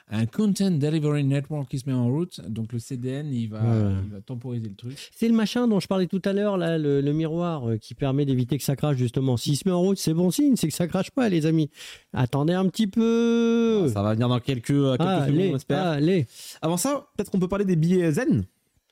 un 0.08 0.24
Content 0.26 0.70
Delivery 0.70 1.24
Network 1.24 1.68
qui 1.68 1.78
se 1.80 1.86
met 1.88 1.94
en 1.94 2.06
route. 2.08 2.40
Donc 2.48 2.72
le 2.72 2.78
CDN, 2.78 3.32
il 3.32 3.48
va, 3.48 3.60
Ouais. 3.60 3.92
il 4.04 4.10
va 4.12 4.20
temporiser 4.20 4.68
le 4.68 4.74
truc. 4.76 4.96
C'est 5.14 5.26
le 5.28 5.34
machin 5.34 5.66
dont 5.66 5.80
je 5.80 5.88
parlais 5.88 6.06
tout 6.06 6.22
à 6.24 6.32
l'heure, 6.32 6.56
là, 6.56 6.78
le, 6.78 7.00
le 7.00 7.12
miroir 7.12 7.68
euh, 7.68 7.76
qui 7.76 7.94
permet 7.94 8.24
d'éviter 8.24 8.56
que 8.56 8.62
ça 8.62 8.76
crache, 8.76 8.96
justement. 8.96 9.36
S'il 9.36 9.56
se 9.56 9.62
met 9.66 9.72
en 9.72 9.80
route, 9.80 9.98
c'est 9.98 10.14
bon 10.14 10.30
signe, 10.30 10.54
c'est 10.56 10.68
que 10.68 10.74
ça 10.74 10.86
crache 10.86 11.10
pas, 11.10 11.28
les 11.28 11.44
amis. 11.46 11.70
Attendez 12.12 12.52
un 12.52 12.68
petit 12.68 12.86
peu. 12.86 13.88
Ça 13.92 14.02
va 14.02 14.14
venir 14.14 14.28
dans 14.28 14.38
quelques, 14.38 14.66
quelques 14.66 14.76
secondes, 15.00 15.00
Allez, 15.22 15.50
on 15.52 15.56
espère. 15.56 15.84
allez. 15.86 16.26
Avant 16.62 16.76
ça, 16.76 17.08
peut-être 17.16 17.30
qu'on 17.30 17.40
peut 17.40 17.48
parler 17.48 17.64
des 17.64 17.76
billets 17.76 18.12
zen, 18.12 18.44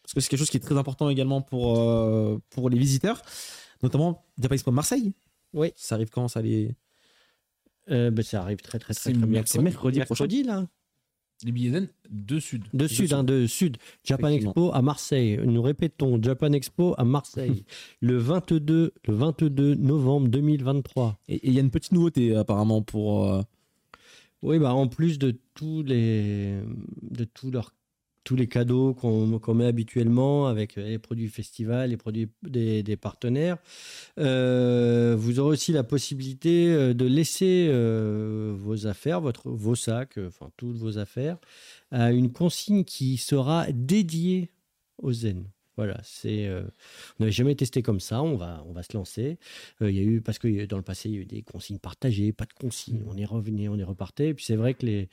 parce 0.03 0.15
que 0.15 0.20
c'est 0.20 0.28
quelque 0.28 0.41
chose 0.41 0.51
qui 0.51 0.57
est 0.57 0.61
très 0.61 0.77
important 0.77 1.09
également 1.11 1.41
pour, 1.43 1.78
euh, 1.78 2.39
pour 2.51 2.69
les 2.70 2.78
visiteurs, 2.78 3.23
notamment 3.85 4.24
Japan 4.39 4.55
Expo 4.55 4.73
Marseille. 4.73 5.12
Oui. 5.53 5.70
Ça 5.77 5.95
arrive 5.95 6.11
quand 6.11 6.27
ça 6.27 6.43
les... 6.43 6.74
Euh, 7.91 8.11
ben, 8.11 8.23
ça 8.24 8.41
arrive 8.43 8.57
très, 8.62 8.78
très, 8.81 8.93
très, 8.93 8.95
C'est 8.95 9.12
très 9.12 9.27
bien. 9.27 9.41
mercredi- 9.43 9.62
mercredi 9.62 10.01
prochain. 10.01 10.24
Mercredi, 10.24 10.43
là. 10.43 10.66
Les 11.45 11.53
billets 11.53 11.73
zen 11.73 11.89
de 12.09 12.41
sud. 12.41 12.65
De 12.73 12.87
sud, 12.87 13.12
hein, 13.12 13.23
de 13.23 13.47
sud. 13.47 13.77
Japan. 14.03 14.29
Expo 14.29 14.73
à 14.73 14.81
Marseille. 14.81 15.39
Nous 15.45 15.61
répétons, 15.61 16.19
Japan 16.23 16.53
Expo 16.53 16.95
à 16.97 17.05
Marseille. 17.05 17.65
le 18.01 18.16
22, 18.16 18.93
le 19.07 19.15
22 19.15 19.75
novembre 19.75 20.29
2023. 20.29 21.19
Et 21.29 21.35
et 21.35 21.49
il 21.49 21.55
y 21.55 21.59
a 21.59 21.61
une 21.61 21.71
petite 21.71 21.93
nouveauté 21.93 22.35
apparemment 22.35 22.81
pour... 22.81 23.31
euh, 23.31 23.43
Oui, 24.43 24.59
bah, 24.59 24.73
en 24.75 24.89
plus 24.89 25.19
de 25.19 25.39
tous 25.55 25.83
les, 25.83 26.61
de 27.03 27.25
tous 27.25 27.51
leurs 27.51 27.75
tous 28.24 28.36
les 28.36 28.46
cadeaux 28.48 28.94
qu'on 28.94 29.55
met 29.55 29.66
habituellement 29.66 30.46
avec 30.46 30.76
les 30.76 30.98
produits 30.98 31.28
festival, 31.28 31.90
les 31.90 31.96
produits 31.96 32.28
des, 32.42 32.96
partenaires. 32.96 33.59
Euh, 34.18 35.14
vous 35.18 35.38
aurez 35.38 35.51
aussi 35.51 35.72
la 35.72 35.84
possibilité 35.84 36.72
euh, 36.72 36.94
de 36.94 37.05
laisser 37.05 37.68
euh, 37.70 38.55
vos 38.56 38.86
affaires, 38.86 39.20
vos 39.44 39.74
sacs, 39.74 40.18
euh, 40.18 40.28
enfin 40.28 40.51
toutes 40.56 40.76
vos 40.76 40.98
affaires, 40.98 41.36
à 41.90 42.12
une 42.12 42.32
consigne 42.32 42.84
qui 42.84 43.18
sera 43.18 43.66
dédiée 43.70 44.51
au 44.98 45.12
zen. 45.12 45.44
Voilà, 45.76 46.01
c'est. 46.05 46.46
euh, 46.46 46.62
on 47.18 47.24
n'avait 47.24 47.32
jamais 47.32 47.55
testé 47.56 47.82
comme 47.82 47.98
ça. 47.98 48.22
On 48.22 48.36
va, 48.36 48.62
on 48.68 48.72
va 48.72 48.82
se 48.84 48.96
lancer. 48.96 49.38
Euh, 49.82 49.90
Il 49.90 49.96
y 49.96 50.01
a 50.01 50.02
eu 50.05 50.20
parce 50.20 50.38
que 50.38 50.66
dans 50.66 50.76
le 50.76 50.82
passé 50.84 51.09
il 51.09 51.14
y 51.16 51.18
a 51.18 51.20
eu 51.22 51.24
des 51.26 51.42
consignes 51.42 51.78
partagées, 51.80 52.32
pas 52.32 52.44
de 52.44 52.52
consignes. 52.52 53.02
On 53.09 53.16
est 53.16 53.24
revenu, 53.24 53.68
on 53.68 53.76
est 53.78 53.82
reparté. 53.84 54.28
Et 54.28 54.34
puis 54.34 54.44
c'est 54.44 54.55
vrai 54.56 54.74
que 54.74 54.86
les 54.86 55.09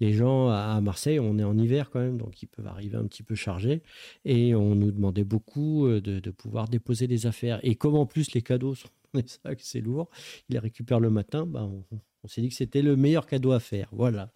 les 0.00 0.12
gens 0.12 0.48
à 0.48 0.74
à 0.76 0.80
Marseille, 0.82 1.18
on 1.20 1.38
est 1.38 1.44
en 1.44 1.56
hiver 1.58 1.90
quand 1.90 2.00
même, 2.00 2.18
donc 2.18 2.42
ils 2.42 2.46
peuvent 2.46 2.66
arriver 2.66 2.96
un 2.98 3.06
petit 3.06 3.22
peu 3.22 3.34
chargés. 3.34 3.82
Et 4.24 4.54
on 4.54 4.74
nous 4.74 4.90
demandait 4.92 5.24
beaucoup 5.24 5.86
euh, 5.86 6.00
de, 6.00 6.20
de 6.20 6.30
pouvoir 6.30 6.68
déposer 6.68 7.06
des 7.06 7.26
affaires. 7.26 7.60
Et 7.62 7.74
comme 7.76 7.94
en 7.96 8.06
plus 8.06 8.32
les 8.34 8.42
cadeaux 8.42 8.74
sont 8.74 8.88
les 9.14 9.26
sacs, 9.26 9.60
c'est 9.62 9.80
lourd, 9.80 10.10
ils 10.48 10.54
les 10.54 10.58
récupèrent 10.58 11.00
le 11.00 11.10
matin. 11.10 11.46
Ben, 11.46 11.62
on, 11.64 11.84
on 12.24 12.28
s'est 12.28 12.40
dit 12.42 12.48
que 12.50 12.54
c'était 12.54 12.82
le 12.82 12.96
meilleur 12.96 13.26
cadeau 13.26 13.52
à 13.52 13.60
faire. 13.60 13.88
Voilà. 13.92 14.30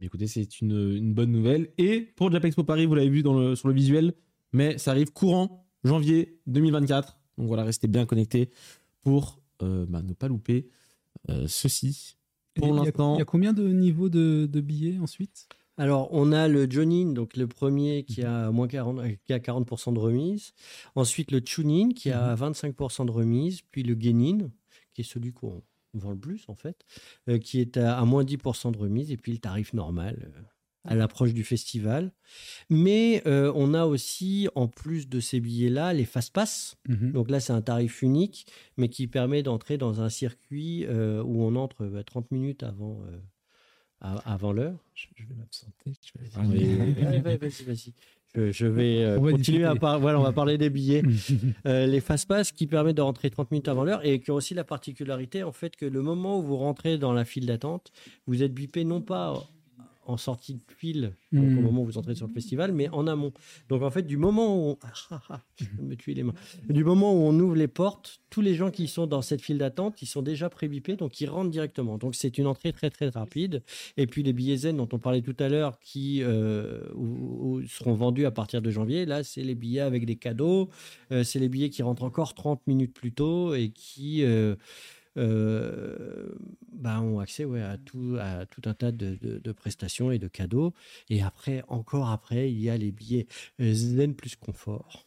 Écoutez, 0.00 0.26
c'est 0.26 0.60
une, 0.60 0.72
une 0.96 1.12
bonne 1.14 1.30
nouvelle. 1.30 1.70
Et 1.78 2.00
pour 2.00 2.30
Japan 2.32 2.46
Expo 2.48 2.64
Paris, 2.64 2.86
vous 2.86 2.94
l'avez 2.94 3.10
vu 3.10 3.22
dans 3.22 3.38
le, 3.38 3.54
sur 3.54 3.68
le 3.68 3.74
visuel, 3.74 4.14
mais 4.52 4.78
ça 4.78 4.90
arrive 4.92 5.12
courant 5.12 5.66
janvier 5.84 6.40
2024. 6.46 7.18
Donc 7.38 7.46
voilà, 7.48 7.64
restez 7.64 7.88
bien 7.88 8.06
connectés 8.06 8.50
pour 9.02 9.40
euh, 9.62 9.86
bah, 9.88 10.02
ne 10.02 10.12
pas 10.12 10.28
louper 10.28 10.68
euh, 11.30 11.46
ceci. 11.48 12.16
Pour 12.54 12.66
Il 12.68 12.74
y 12.74 12.78
a- 12.78 12.84
l'instant, 12.84 13.16
Il 13.16 13.18
y 13.18 13.22
a 13.22 13.24
combien 13.24 13.52
de 13.52 13.66
niveaux 13.68 14.08
de, 14.08 14.46
de 14.50 14.60
billets 14.60 14.98
ensuite? 14.98 15.48
Alors, 15.78 16.08
on 16.12 16.32
a 16.32 16.48
le 16.48 16.70
Jonin, 16.70 17.12
donc 17.12 17.34
le 17.36 17.46
premier 17.48 18.04
qui 18.04 18.22
a 18.22 18.50
moins 18.50 18.68
40, 18.68 18.98
euh, 18.98 19.12
qui 19.24 19.32
a 19.32 19.38
40% 19.38 19.92
de 19.94 19.98
remise. 19.98 20.52
Ensuite, 20.94 21.30
le 21.30 21.40
Chunin 21.44 21.90
qui 21.94 22.10
a 22.10 22.34
25% 22.34 23.06
de 23.06 23.10
remise. 23.10 23.62
Puis 23.62 23.82
le 23.82 23.98
Genin, 23.98 24.50
qui 24.92 25.00
est 25.00 25.04
celui 25.04 25.32
qu'on 25.32 25.62
vend 25.94 26.10
le 26.10 26.18
plus 26.18 26.44
en 26.48 26.54
fait, 26.54 26.84
euh, 27.30 27.38
qui 27.38 27.58
est 27.60 27.78
à, 27.78 27.98
à 27.98 28.04
moins 28.04 28.22
10% 28.22 28.70
de 28.70 28.76
remise. 28.78 29.10
Et 29.10 29.16
puis 29.16 29.32
le 29.32 29.38
tarif 29.38 29.72
normal 29.72 30.30
euh, 30.36 30.42
à 30.84 30.94
l'approche 30.94 31.32
du 31.32 31.44
festival. 31.44 32.12
Mais 32.70 33.22
euh, 33.26 33.52
on 33.54 33.74
a 33.74 33.84
aussi, 33.84 34.48
en 34.54 34.68
plus 34.68 35.08
de 35.08 35.20
ces 35.20 35.40
billets-là, 35.40 35.92
les 35.92 36.04
fast-pass. 36.04 36.76
Mhm. 36.88 37.12
Donc 37.12 37.30
là, 37.30 37.40
c'est 37.40 37.52
un 37.52 37.62
tarif 37.62 38.02
unique, 38.02 38.46
mais 38.76 38.88
qui 38.88 39.06
permet 39.06 39.42
d'entrer 39.42 39.78
dans 39.78 40.00
un 40.00 40.08
circuit 40.08 40.84
euh, 40.86 41.22
où 41.22 41.42
on 41.42 41.56
entre 41.56 41.86
bah, 41.86 42.02
30 42.02 42.30
minutes 42.30 42.62
avant, 42.62 43.00
euh, 43.06 44.16
avant 44.24 44.52
l'heure. 44.52 44.78
Je, 44.94 45.06
je 45.16 45.24
vais 45.26 45.34
m'absenter. 45.34 45.92
ouais, 47.26 47.36
vas-y, 47.36 47.64
vas-y. 47.64 47.92
Je, 48.34 48.66
vais 48.66 49.04
euh, 49.04 49.18
On 49.18 49.22
va 49.22 49.32
continuer 49.32 49.64
à 49.64 49.74
parler. 49.74 50.00
Voilà, 50.00 50.18
on 50.18 50.22
va 50.22 50.32
parler 50.32 50.58
des 50.58 50.70
billets. 50.70 51.02
Euh, 51.66 51.86
les 51.86 52.00
fast-pass 52.00 52.50
qui 52.50 52.66
permettent 52.66 52.96
de 52.96 53.02
rentrer 53.02 53.30
30 53.30 53.50
minutes 53.50 53.68
avant 53.68 53.84
l'heure 53.84 54.04
et 54.04 54.20
qui 54.20 54.30
ont 54.30 54.34
aussi 54.34 54.54
la 54.54 54.64
particularité 54.64 55.42
en 55.42 55.52
fait 55.52 55.76
que 55.76 55.86
le 55.86 56.02
moment 56.02 56.38
où 56.38 56.42
vous 56.42 56.56
rentrez 56.56 56.98
dans 56.98 57.12
la 57.12 57.24
file 57.24 57.46
d'attente, 57.46 57.92
vous 58.26 58.42
êtes 58.42 58.52
bipé 58.52 58.84
non 58.84 59.00
pas 59.00 59.34
en 60.04 60.16
sortie 60.16 60.54
de 60.54 60.60
file, 60.76 61.14
donc 61.32 61.44
Mm. 61.50 61.58
au 61.58 61.60
moment 61.62 61.82
où 61.82 61.86
vous 61.86 61.98
entrez 61.98 62.14
sur 62.14 62.26
le 62.26 62.32
festival, 62.32 62.72
mais 62.72 62.88
en 62.90 63.06
amont. 63.06 63.32
Donc 63.68 63.82
en 63.82 63.90
fait, 63.90 64.02
du 64.02 64.16
moment 64.16 64.56
où 64.56 64.70
on... 64.70 64.78
Ah, 64.82 64.92
ah, 65.10 65.22
ah, 65.30 65.40
je 65.56 65.64
viens 65.66 65.76
de 65.78 65.88
me 65.88 65.96
tuer 65.96 66.14
les 66.14 66.22
mains. 66.24 66.34
Du 66.68 66.84
moment 66.84 67.12
où 67.12 67.18
on 67.18 67.38
ouvre 67.38 67.54
les 67.54 67.68
portes, 67.68 68.20
tous 68.30 68.40
les 68.40 68.54
gens 68.54 68.70
qui 68.70 68.88
sont 68.88 69.06
dans 69.06 69.22
cette 69.22 69.40
file 69.42 69.58
d'attente, 69.58 70.02
ils 70.02 70.06
sont 70.06 70.22
déjà 70.22 70.48
prébipés, 70.50 70.96
donc 70.96 71.20
ils 71.20 71.26
rentrent 71.28 71.50
directement. 71.50 71.98
Donc 71.98 72.14
c'est 72.14 72.36
une 72.38 72.46
entrée 72.46 72.72
très 72.72 72.90
très 72.90 73.08
rapide. 73.10 73.62
Et 73.96 74.06
puis 74.06 74.22
les 74.22 74.32
billets 74.32 74.56
zen 74.56 74.76
dont 74.76 74.88
on 74.92 74.98
parlait 74.98 75.22
tout 75.22 75.36
à 75.38 75.48
l'heure, 75.48 75.78
qui 75.80 76.22
euh, 76.22 76.80
où- 76.94 77.58
où 77.60 77.66
seront 77.66 77.94
vendus 77.94 78.26
à 78.26 78.30
partir 78.30 78.60
de 78.62 78.70
janvier, 78.70 79.06
là 79.06 79.22
c'est 79.22 79.42
les 79.42 79.54
billets 79.54 79.80
avec 79.80 80.04
des 80.06 80.16
cadeaux, 80.16 80.68
Euh, 81.12 81.24
c'est 81.24 81.38
les 81.38 81.48
billets 81.48 81.70
qui 81.70 81.82
rentrent 81.82 82.02
encore 82.04 82.34
30 82.34 82.66
minutes 82.66 82.92
plus 82.94 83.12
tôt 83.12 83.54
et 83.54 83.68
qui 83.70 84.24
euh, 84.24 84.56
bah, 85.16 87.00
ont 87.00 87.20
accès 87.20 87.44
ouais, 87.44 87.62
à, 87.62 87.78
tout, 87.78 88.16
à 88.20 88.46
tout 88.46 88.62
un 88.66 88.74
tas 88.74 88.92
de, 88.92 89.16
de- 89.20 89.38
de 89.38 89.52
prestations 89.52 90.10
et 90.10 90.18
de 90.18 90.28
cadeaux. 90.28 90.72
Et 91.10 91.22
après, 91.22 91.62
encore 91.68 92.10
après, 92.10 92.50
il 92.50 92.60
y 92.60 92.70
a 92.70 92.76
les 92.76 92.92
billets 92.92 93.26
euh, 93.60 93.72
zen 93.72 94.14
plus 94.14 94.36
confort, 94.36 95.06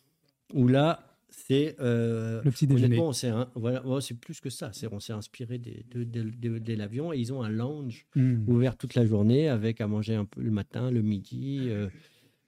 où 0.53 0.67
là 0.67 1.11
c'est... 1.29 1.75
euh, 1.81 2.41
Le 2.45 2.51
petit 2.51 2.65
déjeuner. 2.65 2.95
Honnêtement, 2.95 3.11
c'est 3.13 3.31
voilà, 3.55 3.85
ouais, 3.85 3.99
c'est 3.99 4.13
plus 4.17 4.39
que 4.39 4.49
ça. 4.49 4.69
C'est, 4.71 4.87
on 4.91 4.99
s'est 5.01 5.11
inspiré 5.13 5.57
des- 5.57 5.85
de, 5.91 6.03
de- 6.05 6.29
de- 6.29 6.59
de 6.59 6.73
l'avion 6.75 7.11
et 7.11 7.17
ils 7.19 7.33
ont 7.33 7.43
un 7.43 7.49
lounge 7.49 8.05
Mm. 8.15 8.47
ouvert 8.49 8.77
toute 8.77 8.95
la 8.95 9.05
journée 9.05 9.49
avec 9.49 9.81
à 9.81 9.87
manger 9.87 10.15
un 10.15 10.23
peu 10.25 10.41
le 10.41 10.51
matin, 10.51 10.91
le 10.91 11.01
midi, 11.01 11.65
euh, 11.67 11.89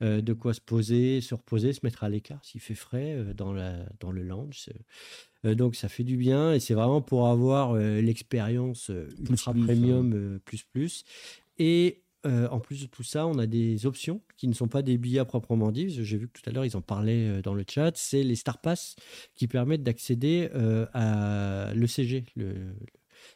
euh, 0.03 0.21
de 0.21 0.33
quoi 0.33 0.53
se 0.53 0.61
poser, 0.61 1.21
se 1.21 1.33
reposer, 1.33 1.73
se 1.73 1.79
mettre 1.83 2.03
à 2.03 2.09
l'écart 2.09 2.43
s'il 2.45 2.61
fait 2.61 2.75
frais 2.75 3.15
euh, 3.15 3.33
dans, 3.33 3.51
la, 3.51 3.77
dans 3.99 4.11
le 4.11 4.21
lounge. 4.21 4.69
Euh, 5.43 5.55
donc 5.55 5.75
ça 5.75 5.89
fait 5.89 6.03
du 6.03 6.17
bien 6.17 6.53
et 6.53 6.59
c'est 6.59 6.75
vraiment 6.75 7.01
pour 7.01 7.27
avoir 7.27 7.75
l'expérience 7.75 8.91
ultra 9.29 9.53
plus, 9.53 9.65
premium 9.65 10.39
plus 10.45 10.63
plus. 10.63 11.03
Et 11.57 12.03
en 12.25 12.59
plus 12.59 12.81
de 12.81 12.87
tout 12.87 13.03
ça, 13.03 13.25
on 13.25 13.39
a 13.39 13.45
des 13.45 13.85
options 13.85 14.21
qui 14.35 14.49
ne 14.49 14.53
sont 14.53 14.67
pas 14.67 14.81
des 14.81 14.97
billets 14.97 15.19
à 15.19 15.25
proprement 15.25 15.71
dit. 15.71 15.89
J'ai 15.89 16.17
vu 16.17 16.27
que 16.27 16.41
tout 16.41 16.49
à 16.49 16.51
l'heure, 16.51 16.65
ils 16.65 16.75
en 16.75 16.81
parlaient 16.81 17.41
dans 17.41 17.53
le 17.53 17.63
chat. 17.65 17.95
C'est 17.95 18.21
les 18.21 18.35
Star 18.35 18.59
Pass 18.59 18.97
qui 19.33 19.47
permettent 19.47 19.83
d'accéder 19.83 20.49
à 20.93 21.71
l'ECG, 21.73 22.25
le, 22.35 22.73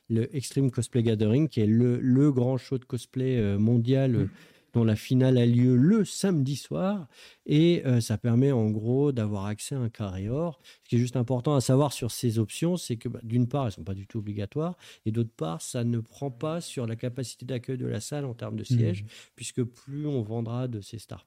le 0.09 0.35
Extreme 0.35 0.71
Cosplay 0.71 1.03
Gathering, 1.03 1.47
qui 1.47 1.61
est 1.61 1.67
le, 1.67 1.99
le 2.01 2.33
grand 2.33 2.57
show 2.57 2.77
de 2.77 2.83
cosplay 2.83 3.57
mondial 3.57 4.15
euh, 4.15 4.27
dont 4.73 4.83
la 4.83 4.95
finale 4.95 5.37
a 5.37 5.45
lieu 5.45 5.75
le 5.75 6.05
samedi 6.05 6.55
soir. 6.55 7.07
Et 7.45 7.83
euh, 7.85 8.01
ça 8.01 8.17
permet 8.17 8.51
en 8.51 8.69
gros 8.69 9.11
d'avoir 9.11 9.45
accès 9.45 9.75
à 9.75 9.79
un 9.79 9.89
carré 9.89 10.29
or. 10.29 10.61
Ce 10.83 10.89
qui 10.89 10.95
est 10.95 10.99
juste 10.99 11.15
important 11.15 11.55
à 11.55 11.61
savoir 11.61 11.93
sur 11.93 12.11
ces 12.11 12.39
options, 12.39 12.77
c'est 12.77 12.97
que 12.97 13.09
bah, 13.09 13.19
d'une 13.23 13.47
part, 13.47 13.63
elles 13.63 13.67
ne 13.67 13.71
sont 13.71 13.83
pas 13.83 13.93
du 13.93 14.07
tout 14.07 14.19
obligatoires, 14.19 14.77
et 15.05 15.11
d'autre 15.11 15.33
part, 15.35 15.61
ça 15.61 15.83
ne 15.83 15.99
prend 15.99 16.31
pas 16.31 16.61
sur 16.61 16.87
la 16.87 16.95
capacité 16.95 17.45
d'accueil 17.45 17.77
de 17.77 17.85
la 17.85 17.99
salle 17.99 18.25
en 18.25 18.33
termes 18.33 18.55
de 18.55 18.63
sièges, 18.63 19.05
puisque 19.35 19.63
plus 19.63 20.07
on 20.07 20.21
vendra 20.21 20.67
de 20.67 20.81
ces 20.81 20.99
Star, 20.99 21.25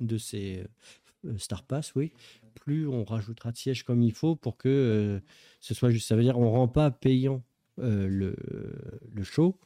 de 0.00 0.18
ces, 0.18 0.64
euh, 1.24 1.38
Star 1.38 1.62
Pass, 1.62 1.94
oui, 1.94 2.12
plus 2.54 2.86
on 2.88 3.04
rajoutera 3.04 3.52
de 3.52 3.56
sièges 3.56 3.84
comme 3.84 4.02
il 4.02 4.12
faut 4.12 4.36
pour 4.36 4.56
que 4.56 4.68
euh, 4.68 5.20
ce 5.60 5.74
soit 5.74 5.90
juste. 5.90 6.08
Ça 6.08 6.16
veut 6.16 6.22
dire 6.22 6.38
on 6.38 6.50
rend 6.50 6.68
pas 6.68 6.90
payant 6.90 7.42
euh, 7.78 8.06
le, 8.08 8.36
le 9.12 9.22
show, 9.22 9.58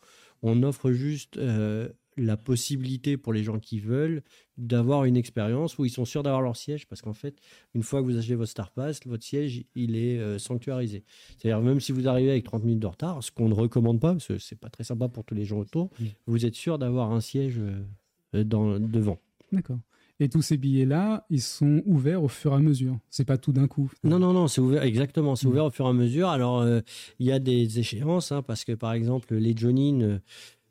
on 0.43 0.63
offre 0.63 0.93
juste 0.93 1.39
la 2.17 2.37
possibilité 2.37 3.17
pour 3.17 3.33
les 3.33 3.43
gens 3.43 3.59
qui 3.59 3.81
veulent 3.81 4.23
d'avoir 4.57 5.05
une 5.05 5.17
expérience 5.17 5.79
où 5.79 5.85
ils 5.85 5.91
sont 5.91 6.05
sûrs 6.05 6.23
d'avoir 6.23 6.41
leur 6.43 6.57
siège 6.57 6.87
parce 6.87 7.03
qu'en 7.03 7.13
fait, 7.13 7.37
une 7.75 7.83
fois 7.83 8.01
que 8.01 8.07
vous 8.07 8.17
achetez 8.17 8.35
votre 8.35 8.51
Star 8.51 8.71
Pass, 8.71 9.01
votre 9.07 9.25
siège, 9.25 9.65
il 9.75 9.97
est 9.97 10.19
euh, 10.19 10.39
sanctuarisé. 10.39 11.05
C'est-à-dire 11.37 11.61
même 11.61 11.81
si 11.81 11.93
vous 11.93 12.09
arrivez 12.09 12.31
avec 12.31 12.45
30 12.45 12.65
minutes 12.65 12.81
de 12.81 12.87
retard, 12.87 13.23
ce 13.23 13.31
qu'on 13.31 13.49
ne 13.49 13.55
recommande 13.55 14.01
pas 14.01 14.13
parce 14.13 14.27
que 14.27 14.39
c'est 14.39 14.59
pas 14.59 14.71
très 14.71 14.85
sympa 14.85 15.09
pour 15.09 15.25
tous 15.25 15.35
les 15.35 15.45
gens 15.45 15.59
autour, 15.59 15.91
vous 16.27 16.47
êtes 16.47 16.55
sûr 16.55 16.79
d'avoir 16.79 17.13
un 17.13 17.21
siège 17.21 17.59
euh, 17.59 18.45
dans, 18.45 18.79
devant. 18.79 19.19
D'accord. 19.53 19.79
Et 20.19 20.31
tous 20.31 20.41
ces 20.41 20.57
billets-là, 20.57 21.27
ils 21.29 21.43
sont 21.43 21.83
ouverts 21.85 22.23
au 22.23 22.29
fur 22.29 22.53
et 22.53 22.57
à 22.57 22.59
mesure. 22.59 22.99
C'est 23.11 23.27
pas 23.27 23.37
tout 23.37 23.53
d'un 23.53 23.67
coup. 23.67 23.93
Non, 24.03 24.19
non, 24.19 24.33
non, 24.33 24.49
c'est 24.49 24.63
ouvert, 24.63 24.83
exactement, 24.83 25.37
c'est 25.37 25.47
ouvert 25.47 25.67
au 25.67 25.71
fur 25.71 25.85
et 25.85 25.91
à 25.91 25.93
mesure. 25.93 26.29
Alors, 26.29 26.61
euh, 26.61 26.81
il 27.19 27.27
y 27.27 27.33
a 27.33 27.39
des 27.39 27.79
échéances, 27.79 28.33
hein, 28.33 28.41
parce 28.41 28.65
que 28.65 28.73
par 28.73 28.95
exemple, 28.95 29.35
les 29.35 29.55
Jonin 29.55 30.21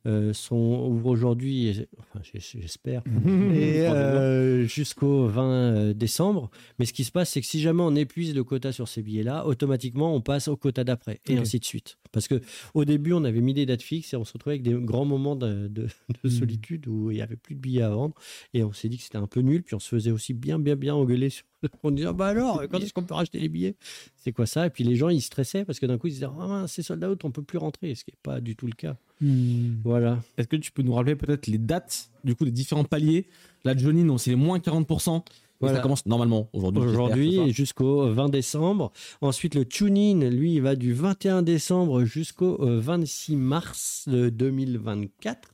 euh, 0.06 0.30
euh, 0.30 0.34
sont 0.34 0.88
ouvrent 0.90 1.08
aujourd'hui, 1.10 1.86
enfin, 2.00 2.20
j'espère, 2.34 3.02
et 3.54 3.88
euh, 3.88 4.66
jusqu'au 4.66 5.28
20 5.28 5.44
euh, 5.44 5.94
décembre. 5.94 6.50
Mais 6.80 6.86
ce 6.86 6.94
qui 6.94 7.04
se 7.04 7.12
passe, 7.12 7.32
c'est 7.32 7.42
que 7.42 7.48
si 7.48 7.60
jamais 7.60 7.82
on 7.84 7.96
épuise 7.96 8.34
le 8.36 8.44
quota 8.44 8.72
sur 8.72 8.88
ces 8.88 9.02
billets-là, 9.02 9.46
automatiquement, 9.46 10.16
on 10.16 10.22
passe 10.22 10.48
au 10.48 10.56
quota 10.58 10.84
d'après, 10.84 11.20
et 11.28 11.38
ainsi 11.38 11.60
de 11.60 11.66
suite. 11.66 11.98
Parce 12.12 12.28
que 12.28 12.42
au 12.74 12.86
début, 12.86 13.14
on 13.14 13.24
avait 13.26 13.42
mis 13.42 13.54
des 13.54 13.66
dates 13.66 13.82
fixes 13.82 14.14
et 14.14 14.18
on 14.18 14.24
se 14.26 14.34
retrouvait 14.34 14.54
avec 14.56 14.64
des 14.64 14.74
grands 14.74 15.06
moments 15.06 15.36
de, 15.36 15.68
de- 15.68 15.88
de 15.88 15.90
Mm. 16.24 16.30
solitude 16.30 16.88
où 16.88 17.12
il 17.12 17.16
n'y 17.16 17.22
avait 17.22 17.36
plus 17.36 17.56
de 17.56 17.60
billets 17.60 17.82
à 17.82 17.90
vendre. 17.90 18.16
Et 18.54 18.64
on 18.64 18.74
s'est 18.74 18.90
dit 18.90 18.98
que 18.98 19.04
c'était 19.04 19.18
un 19.18 19.28
peu 19.28 19.42
nul. 19.42 19.64
Puis 19.64 19.76
on 19.76 19.80
se 19.80 19.90
faisait 19.90 20.12
aussi 20.12 20.34
bien, 20.34 20.60
bien, 20.60 20.76
bien 20.76 20.96
engueuler. 20.96 21.30
Sur... 21.30 21.44
On 21.84 21.92
disait, 21.92 22.08
Ah 22.10 22.14
bah 22.14 22.28
alors, 22.28 22.62
quand 22.70 22.80
est-ce 22.80 22.94
qu'on 22.94 23.04
peut 23.04 23.14
racheter 23.14 23.40
les 23.40 23.50
billets? 23.50 23.76
C'est 24.18 24.32
quoi 24.32 24.46
ça? 24.46 24.68
Et 24.68 24.70
puis 24.70 24.84
les 24.84 24.96
gens, 24.96 25.10
ils 25.10 25.22
stressaient 25.22 25.66
parce 25.66 25.80
que 25.80 25.86
d'un 25.86 25.98
coup, 25.98 26.08
ils 26.08 26.12
se 26.12 26.16
disaient, 26.16 26.28
ah 26.40 26.48
mince, 26.48 26.72
c'est 26.74 26.82
sold 26.84 27.04
out, 27.04 27.24
on 27.26 27.32
peut 27.32 27.44
plus 27.44 27.58
rentrer. 27.58 27.94
Ce 27.96 28.04
qui 28.04 28.12
n'est 28.12 28.20
pas 28.24 28.42
du 28.42 28.56
tout 28.56 28.68
le 28.68 28.74
cas. 28.74 28.98
Hmm. 29.22 29.76
Voilà. 29.84 30.20
Est-ce 30.38 30.48
que 30.48 30.56
tu 30.58 30.72
peux 30.72 30.82
nous 30.82 30.94
rappeler 30.94 31.16
peut-être 31.16 31.48
les 31.48 31.58
dates 31.58 32.10
du 32.24 32.36
coup 32.36 32.46
des 32.46 32.52
différents 32.52 32.84
paliers? 32.84 33.28
La 33.64 33.76
Johnny, 33.76 34.04
donc 34.04 34.20
c'est 34.20 34.32
les 34.32 34.36
moins 34.36 34.60
40%. 34.60 35.20
Et 35.20 35.22
Voilà. 35.62 35.78
ça 35.78 35.82
commence 35.82 36.06
normalement 36.06 36.50
aujourd'hui. 36.52 36.84
Aujourd'hui 36.84 37.54
jusqu'au 37.54 38.12
20 38.12 38.28
décembre. 38.30 38.92
Ensuite, 39.22 39.56
le 39.56 39.64
tune-in, 39.64 40.30
lui, 40.30 40.56
il 40.56 40.62
va 40.62 40.76
du 40.76 40.92
21 40.94 41.44
décembre 41.44 42.04
jusqu'au 42.04 42.62
euh, 42.62 42.80
26 42.82 43.38
mars 43.38 44.04
de 44.08 44.28
2024. 44.30 45.54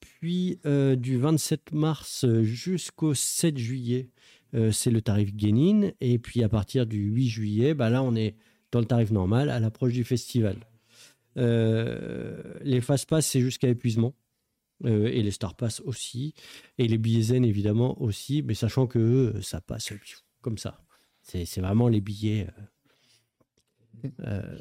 Puis 0.00 0.60
euh, 0.64 0.96
du 0.96 1.18
27 1.18 1.72
mars 1.72 2.24
jusqu'au 2.42 3.14
7 3.14 3.58
juillet, 3.58 4.08
euh, 4.08 4.15
c'est 4.72 4.90
le 4.90 5.00
tarif 5.02 5.32
Genin. 5.36 5.90
Et 6.00 6.18
puis 6.18 6.42
à 6.42 6.48
partir 6.48 6.86
du 6.86 6.98
8 6.98 7.28
juillet, 7.28 7.74
bah 7.74 7.90
là, 7.90 8.02
on 8.02 8.14
est 8.14 8.36
dans 8.72 8.80
le 8.80 8.86
tarif 8.86 9.10
normal 9.10 9.50
à 9.50 9.60
l'approche 9.60 9.92
du 9.92 10.04
festival. 10.04 10.56
Euh, 11.36 12.54
les 12.62 12.80
fast 12.80 13.08
pass, 13.08 13.26
c'est 13.26 13.40
jusqu'à 13.40 13.68
épuisement. 13.68 14.14
Euh, 14.84 15.06
et 15.06 15.22
les 15.22 15.30
Star 15.30 15.54
Pass 15.54 15.80
aussi. 15.80 16.34
Et 16.78 16.86
les 16.86 16.98
billets 16.98 17.22
zen, 17.22 17.44
évidemment, 17.44 18.00
aussi. 18.02 18.42
Mais 18.42 18.54
sachant 18.54 18.86
que 18.86 19.34
ça 19.42 19.60
passe 19.60 19.92
euh, 19.92 19.98
comme 20.40 20.58
ça. 20.58 20.82
C'est 21.22 21.60
vraiment 21.60 21.88
les 21.88 22.00
billets 22.00 22.46
euh, 24.04 24.08
euh, 24.20 24.58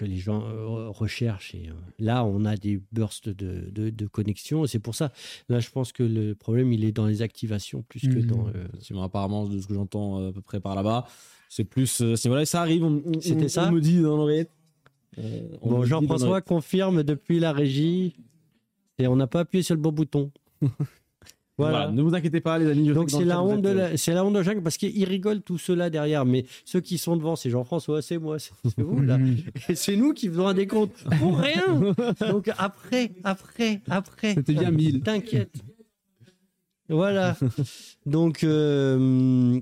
que 0.00 0.04
les 0.06 0.16
gens 0.16 0.42
euh, 0.46 0.88
recherchent. 0.88 1.54
Et 1.54 1.68
euh, 1.68 1.72
là, 1.98 2.24
on 2.24 2.46
a 2.46 2.56
des 2.56 2.80
bursts 2.90 3.28
de, 3.28 3.70
de, 3.70 3.90
de 3.90 4.06
connexion. 4.06 4.64
Et 4.64 4.68
c'est 4.68 4.78
pour 4.78 4.94
ça, 4.94 5.12
là, 5.50 5.60
je 5.60 5.68
pense 5.68 5.92
que 5.92 6.02
le 6.02 6.34
problème, 6.34 6.72
il 6.72 6.84
est 6.84 6.92
dans 6.92 7.04
les 7.06 7.20
activations 7.20 7.82
plus 7.88 8.00
que 8.08 8.18
Mhm. 8.20 8.26
dans. 8.26 8.48
euh, 8.48 8.64
Effectivement, 8.70 9.02
apparemment, 9.02 9.46
de 9.46 9.60
ce 9.60 9.66
que 9.66 9.74
j'entends 9.74 10.18
euh, 10.20 10.30
à 10.30 10.32
peu 10.32 10.40
près 10.40 10.58
par 10.60 10.74
là-bas, 10.74 11.06
c'est 11.50 11.64
plus. 11.64 12.00
euh, 12.00 12.16
c'est 12.16 12.28
voilà, 12.30 12.46
ça 12.46 12.62
arrive. 12.62 12.82
On, 12.84 13.02
on- 13.04 13.20
C'était 13.20 13.48
ça 13.50 13.68
on 13.68 13.72
me 13.72 13.80
dit 13.80 14.00
dans 14.00 14.16
l'oreillette. 14.16 14.50
Euh, 15.18 15.42
Bon, 15.62 15.84
Jean-François 15.84 16.40
confirme 16.40 17.02
depuis 17.02 17.38
la 17.40 17.52
régie. 17.52 18.16
Et 18.98 19.06
on 19.06 19.16
n'a 19.16 19.26
pas 19.26 19.40
appuyé 19.40 19.62
sur 19.62 19.74
le 19.74 19.80
bon 19.82 19.92
bouton. 19.92 20.30
Voilà. 21.60 21.78
voilà. 21.78 21.92
Ne 21.92 22.02
vous 22.02 22.14
inquiétez 22.14 22.40
pas, 22.40 22.58
les 22.58 22.70
amis. 22.70 22.88
je 22.88 22.92
Donc 22.92 23.10
c'est 23.10 23.24
la 23.24 23.42
honte 23.42 23.62
de 23.62 23.68
la, 23.70 23.96
c'est 23.96 24.12
la 24.12 24.24
honte 24.24 24.34
de 24.34 24.42
Jacques 24.42 24.62
parce 24.62 24.76
qu'ils 24.76 25.04
rigolent 25.04 25.42
tout 25.42 25.58
cela 25.58 25.90
derrière, 25.90 26.24
mais 26.24 26.46
ceux 26.64 26.80
qui 26.80 26.98
sont 26.98 27.16
devant, 27.16 27.36
c'est 27.36 27.50
Jean-François, 27.50 28.02
c'est 28.02 28.18
moi, 28.18 28.38
c'est 28.38 28.52
vous 28.78 29.00
là. 29.00 29.18
Et 29.68 29.74
c'est 29.74 29.96
nous 29.96 30.12
qui 30.12 30.28
faisons 30.28 30.46
un 30.46 30.54
décompte 30.54 31.04
pour 31.18 31.38
rien. 31.38 31.94
Donc 32.28 32.50
après, 32.58 33.12
après, 33.24 33.80
après. 33.88 34.34
C'était 34.34 34.54
bien 34.54 34.70
1000. 34.70 35.00
T'inquiète. 35.00 35.54
Voilà. 36.90 37.36
Donc, 38.06 38.42
euh, 38.42 39.60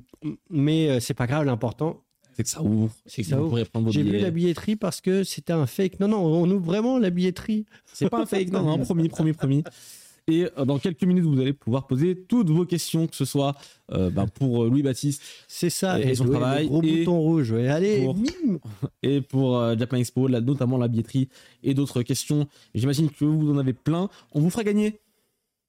mais 0.51 0.89
euh, 0.89 1.01
c'est 1.01 1.15
pas 1.15 1.27
grave. 1.27 1.45
L'important, 1.45 2.03
C'est 2.35 2.43
que 2.43 2.49
ça 2.49 2.63
ouvre. 2.63 2.91
C'est 3.07 3.23
que 3.23 3.29
ça 3.29 3.41
ouvre. 3.41 3.63
j'ai 3.91 4.03
vu 4.03 4.19
la 4.19 4.31
billetterie 4.31 4.77
parce 4.77 5.01
que 5.01 5.25
c'était 5.25 5.53
un 5.53 5.67
fake. 5.67 6.01
Non, 6.01 6.09
non, 6.09 6.25
on 6.25 6.51
ouvre 6.51 6.65
vraiment 6.65 6.99
la 6.99 7.11
billetterie. 7.11 7.67
C'est 7.93 8.09
pas 8.09 8.21
un 8.21 8.27
fake, 8.27 8.51
non, 8.51 8.63
non, 8.63 8.79
promis, 8.85 9.09
promis, 9.09 9.33
promis. 9.35 9.63
Et 10.31 10.47
euh, 10.59 10.65
dans 10.67 10.79
quelques 10.79 11.03
minutes, 11.05 11.25
vous 11.25 11.41
allez 11.41 11.53
pouvoir 11.55 11.87
poser 11.87 12.15
toutes 12.29 12.51
vos 12.51 12.67
questions, 12.67 13.07
que 13.07 13.17
ce 13.17 13.25
soit 13.25 13.55
euh, 13.93 14.11
ben, 14.11 14.27
pour 14.27 14.65
euh, 14.65 14.69
Louis-Baptiste 14.69 15.23
C'est 15.49 15.71
ça. 15.71 15.99
Et 16.01 16.15
son 16.15 16.25
ouais, 16.27 16.31
le 16.35 16.39
travail, 16.39 16.67
gros 16.69 16.83
et 16.83 16.99
bouton 16.99 17.19
rouge. 17.21 17.51
ouais. 17.53 17.67
Allez, 17.69 18.05
pour- 18.05 18.17
mime. 18.17 18.59
et 19.03 19.21
pour 19.23 19.57
euh, 19.59 19.75
Japan 19.77 19.97
Expo, 19.97 20.29
là, 20.29 20.41
notamment 20.41 20.77
la 20.77 20.89
billetterie 20.89 21.29
et 21.63 21.73
d'autres 21.75 22.03
questions. 22.03 22.47
J'imagine 22.75 23.09
que 23.11 23.25
vous 23.25 23.51
en 23.51 23.57
avez 23.59 23.73
plein. 23.73 24.09
On 24.33 24.41
vous 24.41 24.51
fera 24.51 24.65
gagner 24.65 25.01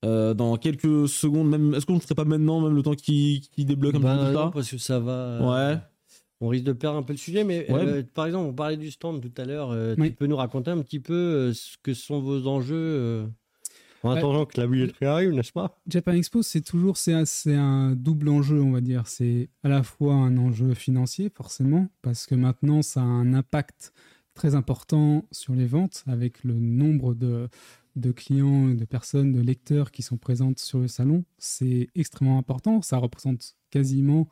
euh, 0.06 0.34
dans 0.34 0.58
quelques 0.58 1.08
secondes. 1.08 1.50
Même, 1.50 1.74
est-ce 1.74 1.86
qu'on 1.86 1.96
ne 1.96 2.00
ferait 2.00 2.16
pas 2.16 2.26
maintenant, 2.26 2.60
même 2.62 2.76
le 2.76 2.84
temps 2.84 2.96
qui, 2.96 3.50
qui 3.54 3.64
débloque 3.66 3.96
un 3.96 4.00
Ben, 4.00 4.18
peu 4.18 4.26
tout 4.32 4.34
ça 4.38 4.52
parce 4.54 4.70
que 4.72 4.78
ça 4.78 5.00
va. 5.00 5.12
euh, 5.12 5.74
Ouais. 5.76 5.80
On 6.42 6.48
risque 6.48 6.64
de 6.64 6.72
perdre 6.72 6.98
un 6.98 7.04
peu 7.04 7.12
le 7.12 7.18
sujet, 7.18 7.44
mais 7.44 7.70
Ouais. 7.70 7.82
euh, 7.86 8.04
par 8.14 8.26
exemple, 8.26 8.48
on 8.50 8.54
parlait 8.54 8.78
du 8.78 8.92
stand 8.92 9.22
tout 9.22 9.42
à 9.42 9.46
l'heure. 9.46 9.72
euh, 9.72 9.96
Oui. 9.98 10.10
Tu 10.12 10.16
peux 10.16 10.26
nous 10.26 10.38
raconter 10.38 10.72
un 10.72 10.82
petit 10.82 11.02
peu 11.02 11.14
euh, 11.14 11.54
ce 11.54 11.76
que 11.84 11.94
sont 11.94 12.22
vos 12.22 12.48
enjeux 12.48 12.76
euh, 12.78 13.26
en 14.04 14.12
Ouais. 14.12 14.18
attendant 14.18 14.46
que 14.46 14.60
la 14.60 14.68
billetterie 14.68 15.06
arrive, 15.06 15.32
n'est-ce 15.34 15.52
pas? 15.52 15.80
Japan 15.88 16.14
Expo, 16.14 16.42
c'est 16.42 16.62
toujours 16.62 16.98
c'est 16.98 17.14
un, 17.54 17.96
double 17.96 18.30
enjeu, 18.30 18.62
on 18.62 18.72
va 18.72 18.82
dire. 18.82 19.08
C'est 19.08 19.50
à 19.64 19.70
la 19.70 19.84
fois 19.84 20.14
un 20.14 20.38
enjeu 20.38 20.74
financier, 20.74 21.30
forcément, 21.36 21.88
parce 22.02 22.26
que 22.26 22.36
maintenant, 22.36 22.82
ça 22.82 23.02
a 23.02 23.04
un 23.04 23.34
impact 23.34 23.94
très 24.34 24.56
important 24.56 25.26
sur 25.32 25.54
les 25.54 25.66
ventes 25.66 26.04
avec 26.08 26.44
le 26.46 26.54
nombre 26.54 27.14
de, 27.14 27.50
de 27.98 28.12
clients, 28.14 28.70
de 28.70 28.86
personnes, 28.86 29.34
de 29.34 29.42
lecteurs 29.42 29.92
qui 29.92 30.02
sont 30.02 30.16
présentes 30.18 30.60
sur 30.60 30.80
le 30.80 30.88
salon, 30.88 31.26
c'est 31.38 31.90
extrêmement 31.96 32.38
important. 32.38 32.82
Ça 32.82 32.98
représente 32.98 33.56
quasiment 33.70 34.30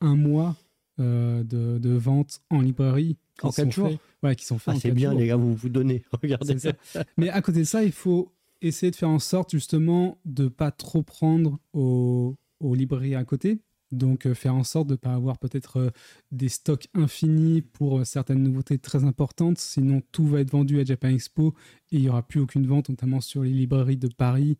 un 0.00 0.16
mois 0.16 0.56
euh, 1.00 1.42
de, 1.44 1.78
de 1.78 1.90
ventes 1.90 2.40
en 2.50 2.60
librairie. 2.60 3.16
En 3.42 3.50
quatre 3.50 3.66
sont 3.66 3.70
jours? 3.70 3.88
faits- 3.90 4.00
Ouais, 4.24 4.34
qui 4.36 4.44
sont 4.46 4.58
faits 4.58 4.74
Ah, 4.76 4.80
c'est 4.80 4.90
bien, 4.92 5.10
jours. 5.10 5.20
les 5.20 5.26
gars, 5.26 5.36
vous 5.36 5.54
vous 5.54 5.68
donnez. 5.68 6.02
Regardez 6.22 6.58
ça. 6.58 6.72
Mais 7.16 7.28
à 7.28 7.40
côté 7.42 7.60
de 7.60 7.64
ça, 7.64 7.84
il 7.84 7.92
faut 7.92 8.32
essayer 8.68 8.90
de 8.90 8.96
faire 8.96 9.10
en 9.10 9.18
sorte 9.18 9.52
justement 9.52 10.18
de 10.24 10.48
pas 10.48 10.70
trop 10.70 11.02
prendre 11.02 11.58
aux, 11.72 12.36
aux 12.60 12.74
librairies 12.74 13.14
à 13.14 13.24
côté. 13.24 13.60
Donc 13.92 14.26
euh, 14.26 14.34
faire 14.34 14.54
en 14.54 14.64
sorte 14.64 14.88
de 14.88 14.94
ne 14.94 14.96
pas 14.96 15.14
avoir 15.14 15.38
peut-être 15.38 15.78
euh, 15.78 15.90
des 16.32 16.48
stocks 16.48 16.88
infinis 16.94 17.62
pour 17.62 17.98
euh, 17.98 18.04
certaines 18.04 18.42
nouveautés 18.42 18.78
très 18.78 19.04
importantes. 19.04 19.58
Sinon, 19.58 20.02
tout 20.10 20.26
va 20.26 20.40
être 20.40 20.50
vendu 20.50 20.80
à 20.80 20.84
Japan 20.84 21.08
Expo 21.08 21.54
et 21.92 21.96
il 21.96 22.00
n'y 22.02 22.08
aura 22.08 22.22
plus 22.22 22.40
aucune 22.40 22.66
vente, 22.66 22.88
notamment 22.88 23.20
sur 23.20 23.42
les 23.42 23.50
librairies 23.50 23.96
de 23.96 24.08
Paris 24.08 24.58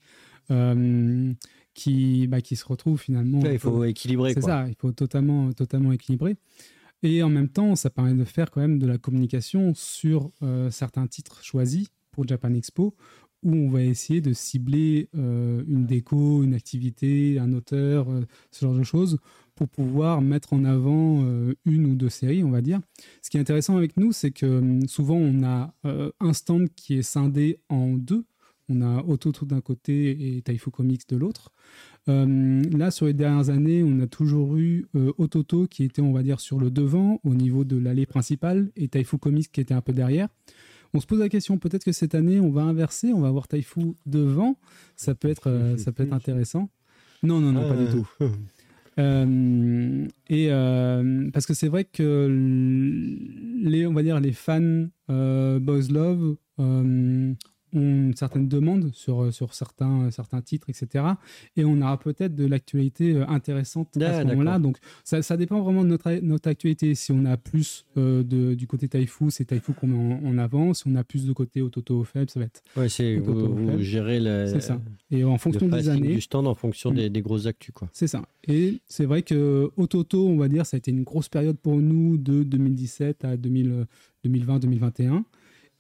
qui, 1.73 2.27
bah, 2.27 2.43
qui 2.43 2.55
se 2.55 2.67
retrouvent 2.67 3.01
finalement. 3.01 3.43
Là, 3.43 3.55
il 3.55 3.59
faut 3.59 3.83
équilibrer. 3.85 4.35
c'est 4.35 4.43
ça, 4.43 4.67
il 4.69 4.75
faut 4.79 4.93
totalement, 4.93 5.51
totalement 5.55 5.91
équilibrer. 5.91 6.37
Et 7.03 7.23
en 7.23 7.31
même 7.31 7.49
temps, 7.49 7.75
ça 7.77 7.89
permet 7.89 8.13
de 8.13 8.25
faire 8.25 8.51
quand 8.51 8.61
même 8.61 8.79
de 8.79 8.87
la 8.87 8.99
communication 8.99 9.73
sur 9.75 10.31
certains 10.71 11.07
titres 11.07 11.43
choisis 11.43 11.89
pour 12.11 12.29
Japan 12.29 12.53
Expo, 12.53 12.95
où 13.45 13.55
on 13.55 13.69
va 13.69 13.83
essayer 13.83 14.21
de 14.21 14.33
cibler 14.33 15.09
euh, 15.17 15.63
une 15.69 15.87
déco, 15.87 16.43
une 16.43 16.55
activité, 16.55 17.39
un 17.39 17.53
auteur, 17.53 18.11
euh, 18.11 18.23
ce 18.51 18.65
genre 18.65 18.75
de 18.75 18.83
choses, 18.83 19.19
pour 19.55 19.69
pouvoir 19.69 20.21
mettre 20.21 20.53
en 20.53 20.65
avant 20.65 21.23
euh, 21.25 21.55
une 21.65 21.87
ou 21.87 21.95
deux 21.95 22.09
séries, 22.09 22.43
on 22.43 22.51
va 22.51 22.63
dire. 22.63 22.81
Ce 23.23 23.31
qui 23.31 23.37
est 23.37 23.41
intéressant 23.41 23.77
avec 23.77 23.97
nous, 23.97 24.13
c'est 24.13 24.31
que 24.31 24.47
hum, 24.47 24.89
souvent 24.89 25.17
on 25.17 25.45
a 25.45 25.75
un 26.21 26.33
stand 26.33 26.69
qui 26.75 26.95
est 26.95 27.03
scindé 27.03 27.61
en 27.69 27.93
deux. 27.93 28.25
On 28.71 28.81
a 28.81 29.05
Ototo 29.05 29.45
d'un 29.45 29.61
côté 29.61 30.37
et 30.37 30.41
Taifu 30.41 30.71
Comics 30.71 31.07
de 31.07 31.17
l'autre. 31.17 31.53
Euh, 32.09 32.63
là, 32.73 32.91
sur 32.91 33.05
les 33.05 33.13
dernières 33.13 33.51
années, 33.51 33.83
on 33.85 34.01
a 34.01 34.07
toujours 34.07 34.57
eu 34.57 34.87
Ototo 35.19 35.67
qui 35.67 35.85
était, 35.85 36.01
on 36.01 36.13
va 36.13 36.23
dire, 36.23 36.41
sur 36.41 36.59
le 36.59 36.71
devant 36.71 37.21
au 37.25 37.35
niveau 37.35 37.65
de 37.65 37.77
l'allée 37.77 38.07
principale 38.07 38.71
et 38.75 38.89
Taifu 38.89 39.19
Comics 39.19 39.53
qui 39.53 39.61
était 39.61 39.75
un 39.75 39.83
peu 39.83 39.93
derrière. 39.93 40.29
On 40.95 41.01
se 41.01 41.07
pose 41.07 41.19
la 41.19 41.29
question, 41.29 41.59
peut-être 41.59 41.85
que 41.85 41.93
cette 41.93 42.15
année, 42.15 42.39
on 42.41 42.51
va 42.51 42.63
inverser, 42.63 43.13
on 43.13 43.21
va 43.21 43.29
avoir 43.29 43.49
Taifu 43.49 43.95
devant. 44.07 44.57
Ça 44.95 45.15
peut 45.15 45.29
être, 45.29 45.51
euh, 45.51 45.77
ça 45.77 45.91
peut 45.91 46.05
être 46.05 46.13
intéressant. 46.13 46.71
Non, 47.25 47.41
non, 47.41 47.53
non, 47.53 47.69
pas 47.69 47.77
du 47.77 47.91
tout. 47.91 48.09
Euh, 48.99 50.07
et 50.29 50.47
euh, 50.51 51.29
parce 51.33 51.47
que 51.47 51.55
c'est 51.55 51.67
vrai 51.67 51.83
que 51.83 52.29
les, 53.61 53.89
on 53.89 53.93
va 53.93 54.05
dire, 54.05 54.21
les 54.21 54.31
fans 54.31 54.87
euh, 55.11 55.59
Boys 55.59 55.89
Love 55.91 56.37
ont 57.75 57.81
une 58.09 58.15
certaine 58.17 58.49
demande 58.49 58.91
sur, 58.95 59.33
sur 59.33 59.55
certains, 59.55 60.11
certains 60.11 60.41
titres, 60.43 60.69
etc. 60.71 61.05
Et 61.57 61.65
on 61.65 61.81
aura 61.81 61.99
peut-être 61.99 62.35
de 62.35 62.47
l'actualité 62.47 63.13
euh, 63.15 63.27
intéressante 63.29 63.97
à 63.97 64.01
Ah, 64.07 64.21
ce 64.23 64.27
moment-là. 64.27 64.53
d'accord. 64.53 64.61
Donc 64.61 64.77
ça, 65.05 65.23
ça 65.23 65.37
dépend 65.37 65.61
vraiment 65.63 65.83
de 65.85 65.89
notre, 65.89 66.11
notre 66.23 66.49
actualité. 66.49 66.95
Si 66.95 67.13
on 67.13 67.25
a 67.25 67.37
plus 67.37 67.85
euh, 67.97 68.23
de, 68.23 68.55
du 68.55 68.67
côté 68.67 68.89
Taifu, 68.89 69.31
c'est 69.31 69.45
Taifu 69.47 69.73
qu'on 69.73 69.87
met 69.89 70.15
en, 70.15 70.27
en 70.27 70.39
avant. 70.39 70.75
Si 70.75 70.85
on 70.87 70.95
a 70.95 71.05
plus 71.05 71.27
de 71.27 71.33
côté 71.33 71.63
Ototo 71.63 72.05
faible, 72.05 72.31
ça 72.31 72.41
va 72.41 72.47
être. 72.47 72.63
Ouais, 72.77 72.89
c'est 72.89 73.17
vous, 73.17 73.55
vous 73.55 73.79
gérez 73.81 74.21
le, 74.21 74.47
C'est 74.47 74.61
ça. 74.61 74.81
Et 75.11 75.25
en 75.25 75.39
fonction 75.39 75.69
des 75.69 75.89
années. 75.89 76.15
du 76.15 76.21
stand 76.21 76.47
en 76.47 76.55
fonction 76.55 76.91
Mm. 76.91 76.95
des, 76.97 77.11
des 77.11 77.23
grosses 77.23 77.47
actus. 77.47 77.73
Quoi. 77.75 77.89
C'est 77.93 78.07
ça. 78.09 78.23
Et 78.47 78.81
c'est 78.89 79.07
vrai 79.07 79.23
que 79.23 79.71
Ototo, 79.77 80.27
on 80.29 80.37
va 80.37 80.49
dire, 80.49 80.67
ça 80.67 80.77
a 80.77 80.79
été 80.79 80.91
une 80.91 81.03
grosse 81.03 81.29
période 81.29 81.57
pour 81.57 81.77
nous 81.77 82.19
de 82.19 82.43
2017 82.43 83.25
à 83.25 83.37
2020-2021. 84.25 85.25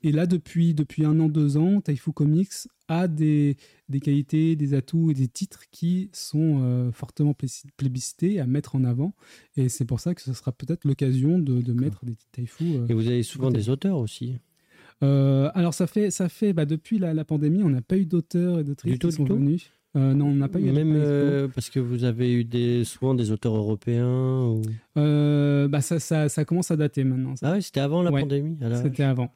Et 0.06 0.12
là, 0.12 0.26
depuis, 0.26 0.74
depuis 0.74 1.04
un 1.04 1.18
an, 1.18 1.28
deux 1.28 1.56
ans, 1.56 1.80
Taifu 1.80 2.12
Comics 2.12 2.52
a 2.88 3.08
des, 3.08 3.56
des 3.88 4.00
qualités, 4.00 4.54
des 4.54 4.74
atouts 4.74 5.10
et 5.10 5.14
des 5.14 5.28
titres 5.28 5.62
qui 5.70 6.10
sont 6.12 6.60
euh, 6.62 6.92
fortement 6.92 7.32
plébisci- 7.32 7.66
plébiscités 7.78 8.38
à 8.38 8.46
mettre 8.46 8.76
en 8.76 8.84
avant. 8.84 9.14
Et 9.56 9.70
c'est 9.70 9.86
pour 9.86 10.00
ça 10.00 10.14
que 10.14 10.20
ce 10.20 10.32
sera 10.34 10.52
peut-être 10.52 10.84
l'occasion 10.84 11.38
de, 11.38 11.62
de 11.62 11.72
mettre 11.72 12.04
des 12.04 12.12
titres 12.14 12.30
Taifu. 12.32 12.64
euh. 12.76 12.86
Et 12.88 12.92
vous 12.94 13.06
avez 13.08 13.22
souvent 13.22 13.50
des 13.50 13.70
auteurs 13.70 13.96
aussi. 13.98 14.34
Euh, 15.02 15.50
alors, 15.54 15.72
ça 15.74 15.86
fait, 15.86 16.10
ça 16.10 16.28
fait 16.28 16.52
bah, 16.52 16.66
depuis 16.66 16.98
la, 16.98 17.14
la 17.14 17.24
pandémie, 17.24 17.62
on 17.62 17.70
n'a 17.70 17.82
pas 17.82 17.96
eu 17.96 18.04
d'auteurs 18.06 18.58
et 18.60 18.64
d'autrices 18.64 18.98
qui 18.98 19.12
sont 19.12 19.24
venus. 19.24 19.70
Euh, 19.96 20.12
non, 20.12 20.26
on 20.26 20.34
n'a 20.34 20.48
pas 20.48 20.60
eu. 20.60 20.70
Même 20.72 20.92
euh, 20.94 21.46
parce 21.48 21.70
que 21.70 21.78
vous 21.80 22.04
avez 22.04 22.32
eu 22.34 22.44
des, 22.44 22.84
souvent 22.84 23.14
des 23.14 23.30
auteurs 23.30 23.56
européens. 23.56 24.42
Ou... 24.44 24.60
Euh, 24.98 25.68
bah, 25.68 25.80
ça, 25.80 25.98
ça, 26.00 26.28
ça 26.28 26.44
commence 26.44 26.70
à 26.70 26.76
dater 26.76 27.04
maintenant. 27.04 27.36
ça. 27.36 27.48
Ah 27.50 27.54
oui, 27.54 27.62
c'était 27.62 27.80
avant 27.80 28.02
la 28.02 28.10
Ouais, 28.10 28.20
pandémie. 28.20 28.58
alors. 28.60 28.82
C'était 28.82 29.04
avant. 29.04 29.32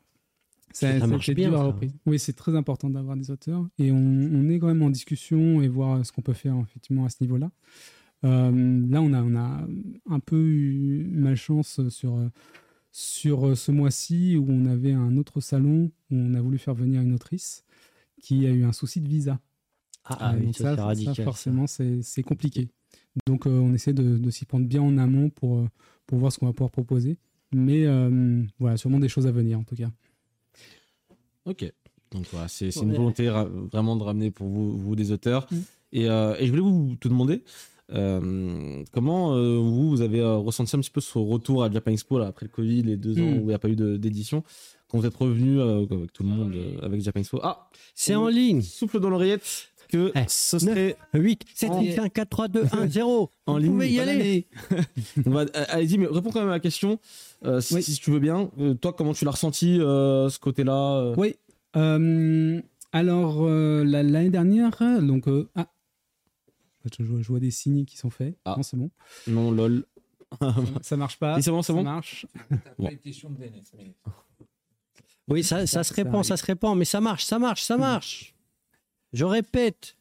Ça 0.72 1.06
marche 1.06 1.26
c'était 1.26 1.42
bien, 1.42 1.50
ça. 1.52 1.74
Oui, 2.06 2.18
c'est 2.18 2.32
très 2.34 2.54
important 2.56 2.90
d'avoir 2.90 3.16
des 3.16 3.30
auteurs. 3.30 3.66
Et 3.78 3.90
on, 3.90 3.96
on 3.96 4.48
est 4.48 4.58
quand 4.58 4.66
même 4.68 4.82
en 4.82 4.90
discussion 4.90 5.60
et 5.62 5.68
voir 5.68 6.04
ce 6.04 6.12
qu'on 6.12 6.22
peut 6.22 6.32
faire 6.34 6.56
effectivement 6.62 7.04
à 7.04 7.08
ce 7.08 7.16
niveau-là. 7.20 7.50
Euh, 8.24 8.86
là, 8.88 9.00
on 9.00 9.12
a, 9.12 9.22
on 9.22 9.34
a 9.36 9.66
un 10.10 10.20
peu 10.20 10.40
eu 10.40 11.08
malchance 11.12 11.88
sur, 11.88 12.18
sur 12.92 13.56
ce 13.56 13.70
mois-ci 13.72 14.36
où 14.36 14.46
on 14.48 14.66
avait 14.66 14.92
un 14.92 15.16
autre 15.16 15.40
salon 15.40 15.90
où 16.10 16.16
on 16.16 16.34
a 16.34 16.40
voulu 16.40 16.58
faire 16.58 16.74
venir 16.74 17.00
une 17.00 17.12
autrice 17.14 17.64
qui 18.20 18.46
a 18.46 18.50
eu 18.50 18.64
un 18.64 18.72
souci 18.72 19.00
de 19.00 19.08
visa. 19.08 19.38
Ah, 20.04 20.32
Euh, 20.32 20.38
oui, 20.38 20.46
donc 20.46 20.56
ça, 20.56 20.74
c'est 20.74 20.80
radical. 20.82 21.14
ça. 21.14 21.24
forcément, 21.24 21.66
c'est 21.66 22.22
compliqué. 22.24 22.68
Donc, 23.26 23.46
euh, 23.46 23.50
on 23.50 23.72
essaie 23.74 23.92
de, 23.92 24.16
de 24.18 24.30
s'y 24.30 24.44
prendre 24.46 24.66
bien 24.66 24.82
en 24.82 24.96
amont 24.98 25.30
pour, 25.30 25.66
pour 26.06 26.18
voir 26.18 26.32
ce 26.32 26.38
qu'on 26.38 26.46
va 26.46 26.52
pouvoir 26.52 26.70
proposer. 26.70 27.18
Mais 27.54 27.86
voilà, 28.58 28.76
sûrement 28.76 28.98
des 28.98 29.08
choses 29.08 29.26
à 29.26 29.30
venir 29.32 29.58
en 29.58 29.64
tout 29.64 29.74
cas. 29.76 29.90
Ok. 31.46 31.70
Donc 32.12 32.24
voilà, 32.32 32.48
c'est 32.48 32.70
c'est 32.70 32.80
une 32.80 32.90
Ouais. 32.92 32.96
volonté 32.96 33.28
ra- 33.28 33.44
vraiment 33.44 33.96
de 33.96 34.02
ramener 34.02 34.30
pour 34.30 34.48
vous, 34.48 34.76
vous 34.78 34.96
des 34.96 35.12
auteurs. 35.12 35.46
Mm. 35.50 35.56
Et, 35.92 36.08
euh, 36.08 36.36
et 36.38 36.46
je 36.46 36.50
voulais 36.50 36.62
vous 36.62 36.96
te 37.00 37.08
demander 37.08 37.42
euh, 37.92 38.82
comment 38.92 39.34
euh, 39.34 39.56
vous, 39.58 39.88
vous 39.90 40.00
avez 40.02 40.22
ressenti 40.22 40.76
un 40.76 40.80
petit 40.80 40.90
peu 40.90 41.00
ce 41.00 41.18
retour 41.18 41.64
à 41.64 41.70
Japan 41.70 41.90
Expo 41.92 42.18
là, 42.18 42.26
après 42.26 42.46
le 42.46 42.50
Covid, 42.50 42.82
les 42.82 42.96
deux 42.96 43.18
ans 43.18 43.24
Mm. 43.24 43.36
où 43.38 43.40
il 43.40 43.46
n'y 43.46 43.54
a 43.54 43.58
pas 43.58 43.68
eu 43.68 43.76
d'édition, 43.76 44.42
quand 44.88 44.98
vous 44.98 45.06
êtes 45.06 45.14
revenu 45.16 45.60
avec 45.60 46.12
tout 46.12 46.22
le 46.22 46.28
monde 46.28 46.54
euh, 46.54 46.78
avec 46.82 47.00
Japan 47.02 47.20
Expo? 47.20 47.40
Ah, 47.42 47.68
C'est 47.94 48.14
en 48.14 48.28
ligne. 48.28 48.62
souffle 48.62 49.00
dans 49.00 49.10
l'oreillette 49.10 49.68
que 49.88 50.12
Eh, 50.14 50.24
ce 50.28 50.58
serait 50.58 50.96
8, 51.14 51.44
7, 51.54 51.70
En- 51.70 51.80
6, 51.82 51.94
5, 51.94 52.12
4, 52.12 52.28
3, 52.28 52.48
2, 52.48 52.64
1, 52.72 52.88
0. 52.88 53.30
en 53.46 53.52
Vous 53.54 53.58
ligne. 53.58 53.72
pouvez 53.72 53.90
y 53.90 54.00
aller. 54.00 54.46
euh, 55.26 55.46
Allez-y, 55.68 55.98
mais 55.98 56.06
réponds 56.06 56.30
quand 56.30 56.40
même 56.40 56.48
à 56.50 56.52
la 56.52 56.60
question, 56.60 56.98
euh, 57.44 57.60
si, 57.60 57.74
Oui. 57.74 57.82
si 57.82 57.96
tu 57.98 58.10
veux 58.10 58.20
bien. 58.20 58.50
Euh, 58.60 58.74
toi, 58.74 58.92
comment 58.92 59.14
tu 59.14 59.24
l'as 59.24 59.30
ressenti, 59.32 59.80
euh, 59.80 60.28
ce 60.28 60.38
côté-là 60.38 61.12
Oui. 61.16 61.34
Alors, 62.92 63.44
la- 63.46 64.02
l'année 64.02 64.30
dernière, 64.30 64.70
donc. 65.02 65.24
ah 65.54 65.66
je 66.98 67.02
vois, 67.02 67.20
je 67.20 67.28
vois 67.28 67.40
des 67.40 67.50
signes 67.50 67.84
qui 67.84 67.98
sont 67.98 68.08
faits. 68.10 68.38
Ah. 68.46 68.54
Non, 68.56 68.62
c'est 68.62 68.76
bon. 68.78 68.90
Non, 69.26 69.50
lol. 69.50 69.84
Ça 70.82 70.96
marche 70.96 71.18
pas. 71.18 71.40
C'est 71.42 71.50
bon, 71.50 71.60
c'est 71.62 71.68
ça 71.68 71.72
bon 71.74 71.82
marche. 71.82 72.26
DNS, 72.78 73.62
mais- 73.76 73.94
Oui, 75.28 75.42
ça, 75.44 75.60
ça 75.60 75.66
Ça- 75.66 75.84
se 75.84 75.94
ça 75.94 76.02
répand, 76.02 76.24
ça 76.24 76.36
se 76.38 76.44
répand, 76.46 76.76
mais 76.78 76.84
ça 76.86 77.00
marche, 77.02 77.24
ça 77.24 77.38
marche, 77.38 77.62
ça 77.62 77.76
marche. 77.76 78.34
Je 79.12 79.24
répète, 79.24 79.96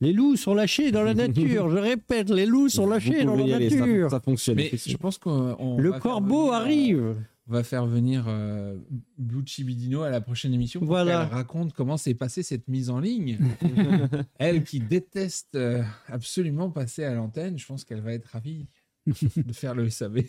les 0.00 0.12
loups 0.12 0.36
sont 0.36 0.54
lâchés 0.54 0.90
dans 0.90 1.02
la 1.02 1.14
nature. 1.14 1.70
Je 1.70 1.78
répète, 1.78 2.28
les 2.30 2.44
loups 2.44 2.68
sont 2.68 2.88
lâchés 2.88 3.24
dans 3.24 3.36
la 3.36 3.56
aller, 3.56 3.70
nature. 3.70 4.10
Ça, 4.10 4.20
fonctionne. 4.20 4.56
Mais 4.56 4.70
je 4.74 4.96
pense 4.96 5.16
qu'on 5.18 5.56
on 5.58 5.78
Le 5.78 5.92
corbeau 5.92 6.46
venir, 6.46 6.52
euh, 6.52 6.56
arrive. 6.56 7.16
On 7.48 7.52
va 7.52 7.62
faire 7.62 7.86
venir 7.86 8.24
euh, 8.26 8.76
Blue 9.18 9.42
Chibidino 9.46 10.02
à 10.02 10.10
la 10.10 10.20
prochaine 10.20 10.54
émission 10.54 10.80
pour 10.80 10.88
Voilà. 10.88 11.24
qu'elle 11.24 11.34
raconte 11.34 11.72
comment 11.72 11.96
s'est 11.96 12.14
passée 12.14 12.42
cette 12.42 12.66
mise 12.66 12.90
en 12.90 12.98
ligne. 12.98 13.38
Elle 14.38 14.64
qui 14.64 14.80
déteste 14.80 15.54
euh, 15.54 15.82
absolument 16.08 16.70
passer 16.70 17.04
à 17.04 17.14
l'antenne, 17.14 17.58
je 17.58 17.66
pense 17.66 17.84
qu'elle 17.84 18.00
va 18.00 18.12
être 18.12 18.26
ravie 18.26 18.66
de 19.06 19.52
faire 19.52 19.74
le 19.74 19.88
SAV. 19.88 20.22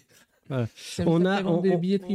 On 1.05 1.25
a, 1.25 1.41
on, 1.43 1.61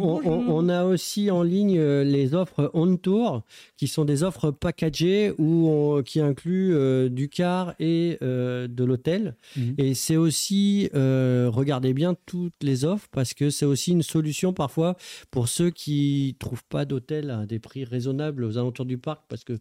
on- 0.00 0.20
on- 0.48 0.68
aussi 0.84 1.30
en 1.30 1.42
ligne 1.42 1.78
euh, 1.78 2.04
les 2.04 2.34
offres 2.34 2.70
on 2.74 2.96
tour, 2.96 3.42
qui 3.76 3.88
sont 3.88 4.04
des 4.04 4.22
offres 4.22 4.50
packagées 4.50 5.32
où 5.38 5.68
qui 6.02 6.20
incluent 6.20 6.74
euh, 6.74 7.08
du 7.08 7.28
car 7.28 7.74
et 7.80 8.18
euh, 8.22 8.68
de 8.68 8.84
l'hôtel. 8.84 9.34
Mhm. 9.56 9.74
Et 9.78 9.94
c'est 9.94 10.16
aussi, 10.16 10.90
regardez 10.94 11.94
bien 11.94 12.14
toutes 12.26 12.62
les 12.62 12.84
offres 12.84 13.08
parce 13.12 13.34
que 13.34 13.50
c'est 13.50 13.64
aussi 13.66 13.92
une 13.92 14.02
solution 14.02 14.52
parfois 14.52 14.96
pour 15.30 15.48
ceux 15.48 15.70
qui 15.70 16.36
trouvent 16.38 16.64
pas 16.68 16.84
d'hôtel 16.84 17.30
à 17.30 17.46
des 17.46 17.58
prix 17.58 17.84
raisonnables 17.84 18.44
aux 18.44 18.58
alentours 18.58 18.86
du 18.86 18.98
parc 18.98 19.22
parce 19.28 19.44
que 19.44 19.58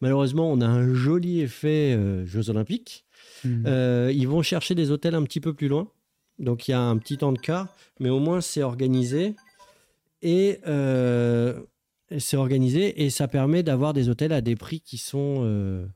malheureusement 0.00 0.50
on 0.52 0.60
a 0.60 0.66
un 0.66 0.94
joli 0.94 1.40
effet 1.40 1.98
Jeux 2.26 2.50
Olympiques. 2.50 3.04
Mhm. 3.44 4.10
Ils 4.12 4.28
vont 4.28 4.42
chercher 4.42 4.74
des 4.74 4.90
hôtels 4.90 5.14
un 5.14 5.22
petit 5.24 5.40
peu 5.40 5.52
plus 5.54 5.68
loin. 5.68 5.88
Donc 6.40 6.66
il 6.66 6.72
y 6.72 6.74
a 6.74 6.80
un 6.80 6.96
petit 6.98 7.18
temps 7.18 7.32
de 7.32 7.38
car, 7.38 7.68
mais 8.00 8.08
au 8.10 8.18
moins 8.18 8.40
c'est 8.40 8.62
organisé. 8.62 9.34
Et 10.22 10.58
euh, 10.66 11.60
c'est 12.18 12.36
organisé 12.36 13.04
et 13.04 13.10
ça 13.10 13.28
permet 13.28 13.62
d'avoir 13.62 13.92
des 13.94 14.08
hôtels 14.08 14.32
à 14.32 14.40
des 14.40 14.56
prix 14.56 14.80
qui 14.80 14.98
sont 14.98 15.42
euh, 15.44 15.86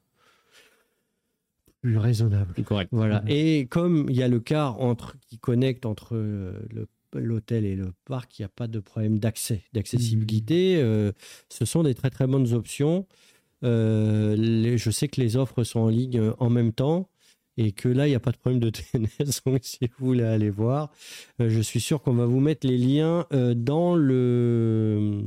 plus 1.83 1.99
raisonnables. 1.99 2.55
correct. 2.65 2.89
Voilà. 2.93 3.21
Mhm. 3.23 3.29
Et 3.29 3.67
comme 3.67 4.07
il 4.09 4.17
y 4.17 4.23
a 4.23 4.29
le 4.29 4.41
car 4.41 4.81
entre, 4.81 5.17
qui 5.29 5.39
connecte 5.39 5.85
entre 5.87 6.15
euh, 6.17 6.53
le- 6.71 6.89
l'hôtel 7.17 7.65
et 7.65 7.77
le 7.77 7.93
parc, 8.07 8.39
il 8.39 8.43
n'y 8.43 8.47
a 8.47 8.49
pas 8.49 8.67
de 8.67 8.81
problème 8.81 9.19
d'accès, 9.19 9.63
d'accessibilité. 9.73 10.77
Euh, 10.79 11.13
ce 11.49 11.65
sont 11.65 11.83
des 11.85 11.95
très 11.95 12.11
très 12.11 12.27
bonnes 12.27 12.53
options. 12.55 13.07
Les- 13.63 14.77
je 14.79 14.91
sais 14.91 15.09
que 15.09 15.21
les 15.21 15.37
offres 15.37 15.65
sont 15.65 15.81
en 15.81 15.89
ligne 15.89 16.33
en 16.39 16.51
même 16.51 16.73
temps 16.73 17.09
et 17.57 17.73
que 17.73 17.89
là, 17.89 18.07
il 18.07 18.11
n'y 18.11 18.17
a 18.17 18.21
pas 18.21 18.33
de 18.33 18.37
problème 18.37 18.61
de 18.61 18.71
TNS. 18.71 19.41
Donc, 19.47 19.61
si 19.63 19.79
vous 19.99 20.07
voulez 20.07 20.25
aller 20.25 20.51
voir, 20.51 20.91
euh, 21.41 21.49
je 21.49 21.61
suis 21.61 21.81
sûr 21.81 22.03
qu'on 22.03 22.15
va 22.15 22.27
vous 22.27 22.41
mettre 22.41 22.67
les 22.67 22.79
liens 22.79 23.27
euh, 23.33 23.55
dans 23.55 23.95
le 23.95 25.23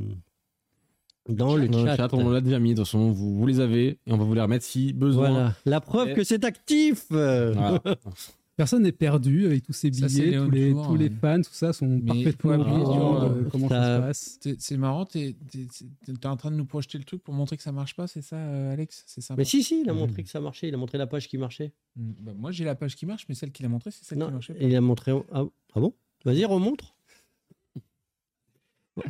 dans 1.28 1.56
le 1.56 1.68
Dans 1.68 1.82
le 1.82 1.86
chat. 1.88 1.96
chat, 1.96 2.14
on 2.14 2.30
l'a 2.30 2.40
déjà 2.40 2.58
mis, 2.58 2.70
de 2.70 2.76
toute 2.76 2.86
façon, 2.86 3.10
vous, 3.12 3.36
vous 3.36 3.46
les 3.46 3.60
avez 3.60 3.98
et 4.06 4.12
on 4.12 4.16
va 4.16 4.24
vous 4.24 4.32
les 4.34 4.40
remettre 4.40 4.64
si 4.64 4.94
besoin. 4.94 5.30
Voilà, 5.30 5.54
la 5.66 5.80
preuve 5.82 6.08
Et- 6.10 6.14
que 6.14 6.24
c'est 6.24 6.42
actif. 6.44 7.04
Voilà. 7.10 7.82
Personne 8.58 8.82
n'est 8.82 8.90
perdu 8.90 9.46
avec 9.46 9.62
tous 9.62 9.72
ces 9.72 9.92
Ça, 9.92 10.08
billets, 10.08 10.36
tous 10.36 10.50
les, 10.50 10.72
Tour, 10.72 10.86
tous 10.88 10.96
les 10.96 11.08
ouais. 11.08 11.14
fans, 11.20 11.40
tout 11.40 11.52
ça 11.52 11.72
sont 11.72 11.86
Mais 11.86 12.24
parfaitement 12.24 12.54
au 12.56 12.64
courant 12.64 13.20
sur, 13.20 13.30
de 13.30 13.38
euh, 13.38 13.48
comment 13.52 13.68
ça- 13.68 13.74
ça 13.82 13.96
se 13.96 14.00
passe. 14.02 14.38
C'est 14.42 14.60
c'est 14.60 14.76
marrant, 14.76 15.04
t'es 15.06 15.36
es, 15.54 16.26
en 16.26 16.36
train 16.36 16.50
de 16.50 16.56
nous 16.56 16.64
projeter 16.66 16.98
le 16.98 17.04
truc 17.04 17.22
pour 17.22 17.34
montrer 17.34 17.56
que 17.56 17.62
ça 17.62 17.70
marche 17.70 17.94
pas, 17.94 18.08
c'est 18.08 18.20
ça, 18.20 18.34
euh, 18.34 18.72
Alex? 18.72 19.04
C'est 19.06 19.20
sympa. 19.20 19.38
Mais 19.38 19.44
si, 19.44 19.62
si, 19.62 19.82
il 19.82 19.88
a 19.88 19.92
montré 19.92 20.24
que 20.24 20.28
ça 20.28 20.40
marchait. 20.40 20.66
Il 20.66 20.74
a 20.74 20.76
montré 20.76 20.98
la 20.98 21.06
page 21.06 21.28
qui 21.28 21.38
marchait. 21.38 21.72
Mm, 21.94 22.10
bah, 22.18 22.32
moi, 22.36 22.50
j'ai 22.50 22.64
la 22.64 22.74
page 22.74 22.96
qui 22.96 23.06
marche, 23.06 23.26
mais 23.28 23.36
celle 23.36 23.52
qu'il 23.52 23.64
a 23.64 23.68
montrée, 23.68 23.92
c'est 23.92 24.04
celle 24.04 24.18
qui 24.18 24.24
Non, 24.24 24.32
marchait. 24.32 24.54
pas. 24.54 24.64
il 24.64 24.74
a 24.74 24.80
montré. 24.80 25.12
Ah, 25.30 25.44
ah 25.76 25.80
bon? 25.80 25.94
Vas-y, 26.24 26.44
remontre. 26.44 26.96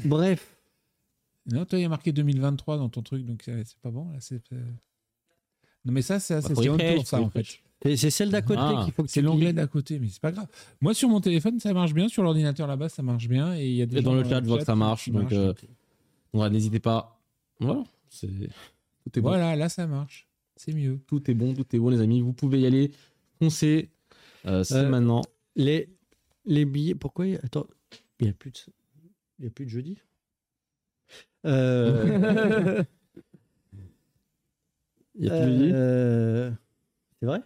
Bref. 0.05 0.59
Non, 1.47 1.65
toi, 1.65 1.79
il 1.79 1.83
y 1.83 1.87
a 1.87 1.89
marqué 1.89 2.13
2023 2.13 2.77
dans 2.77 2.91
ton 2.91 3.01
truc, 3.01 3.25
donc 3.25 3.49
euh, 3.49 3.63
c'est 3.65 3.79
pas 3.79 3.91
bon. 3.91 4.11
Là, 4.11 4.19
euh, 4.53 4.61
Non, 5.87 5.93
mais 5.95 6.03
ça, 6.03 6.21
c'est 6.21 6.35
Bah, 6.43 6.49
tour, 6.55 7.07
ça, 7.07 7.23
en 7.23 7.31
fait. 7.31 7.61
C'est 7.83 7.97
c'est 7.97 8.11
celle 8.11 8.31
d'à 8.31 8.43
côté 8.43 8.61
Ah, 8.61 8.83
qu'il 8.85 8.93
faut 8.93 9.05
que 9.05 9.09
C'est 9.11 9.21
tu 9.21 9.27
l'onglet 9.27 9.47
cliques. 9.47 9.57
d'à 9.57 9.67
côté, 9.69 9.99
mais 10.01 10.09
c'est 10.09 10.21
pas 10.21 10.33
grave. 10.33 10.49
Moi, 10.81 10.95
sur 10.95 11.09
mon 11.09 11.21
téléphone, 11.21 11.61
ça 11.61 11.73
marche 11.73 11.95
bien. 11.95 12.09
Sur 12.09 12.23
l'ordinateur 12.25 12.67
là-bas, 12.67 12.89
ça 12.89 13.03
marche 13.03 13.29
bien. 13.29 13.55
Et 13.57 13.69
il 13.69 13.75
y 13.77 13.83
a 13.83 13.87
des 13.87 13.99
Et 13.99 14.03
dans 14.03 14.13
gens 14.13 14.17
le 14.23 14.29
chat, 14.29 14.43
je 14.43 14.49
vois 14.49 14.59
que 14.59 14.65
ça 14.65 14.75
marche. 14.75 15.09
Donc, 15.11 15.31
euh, 15.33 15.55
voilà, 16.33 16.51
n'hésitez 16.51 16.81
pas. 16.81 17.21
Voilà, 17.61 17.85
c'est 18.11 18.27
tout 18.29 19.19
est 19.19 19.21
bon. 19.21 19.29
Voilà, 19.29 19.55
là, 19.55 19.69
ça 19.69 19.87
marche. 19.87 20.27
C'est 20.57 20.73
mieux. 20.73 20.99
Tout 21.07 21.31
est 21.31 21.35
bon, 21.35 21.55
tout 21.55 21.65
est 21.75 21.79
bon, 21.79 21.89
les 21.89 22.01
amis. 22.01 22.21
Vous 22.21 22.33
pouvez 22.33 22.61
y 22.61 22.67
aller. 22.67 22.91
Foncez. 23.41 23.91
Euh, 24.47 24.65
c'est 24.65 24.75
Euh, 24.75 24.89
maintenant. 24.89 25.23
Les, 25.55 25.89
les 26.47 26.65
billets. 26.65 26.97
Pourquoi 26.97 27.27
il 27.29 27.35
y 27.35 27.37
a- 27.37 27.41
Attends, 27.45 27.67
il 28.19 28.25
n'y 28.27 28.31
a, 28.31 28.33
plus 28.33 28.51
de... 28.51 28.57
il 29.39 29.45
y 29.45 29.49
a 29.49 29.51
plus 29.51 29.65
de 29.67 29.71
jeudi? 29.71 29.99
Euh, 31.47 32.83
Il 35.21 35.27
y 35.27 35.31
a 35.31 35.41
plus 35.43 35.57
de 35.59 35.71
euh, 35.75 36.51
C'est 37.21 37.27
vrai? 37.27 37.41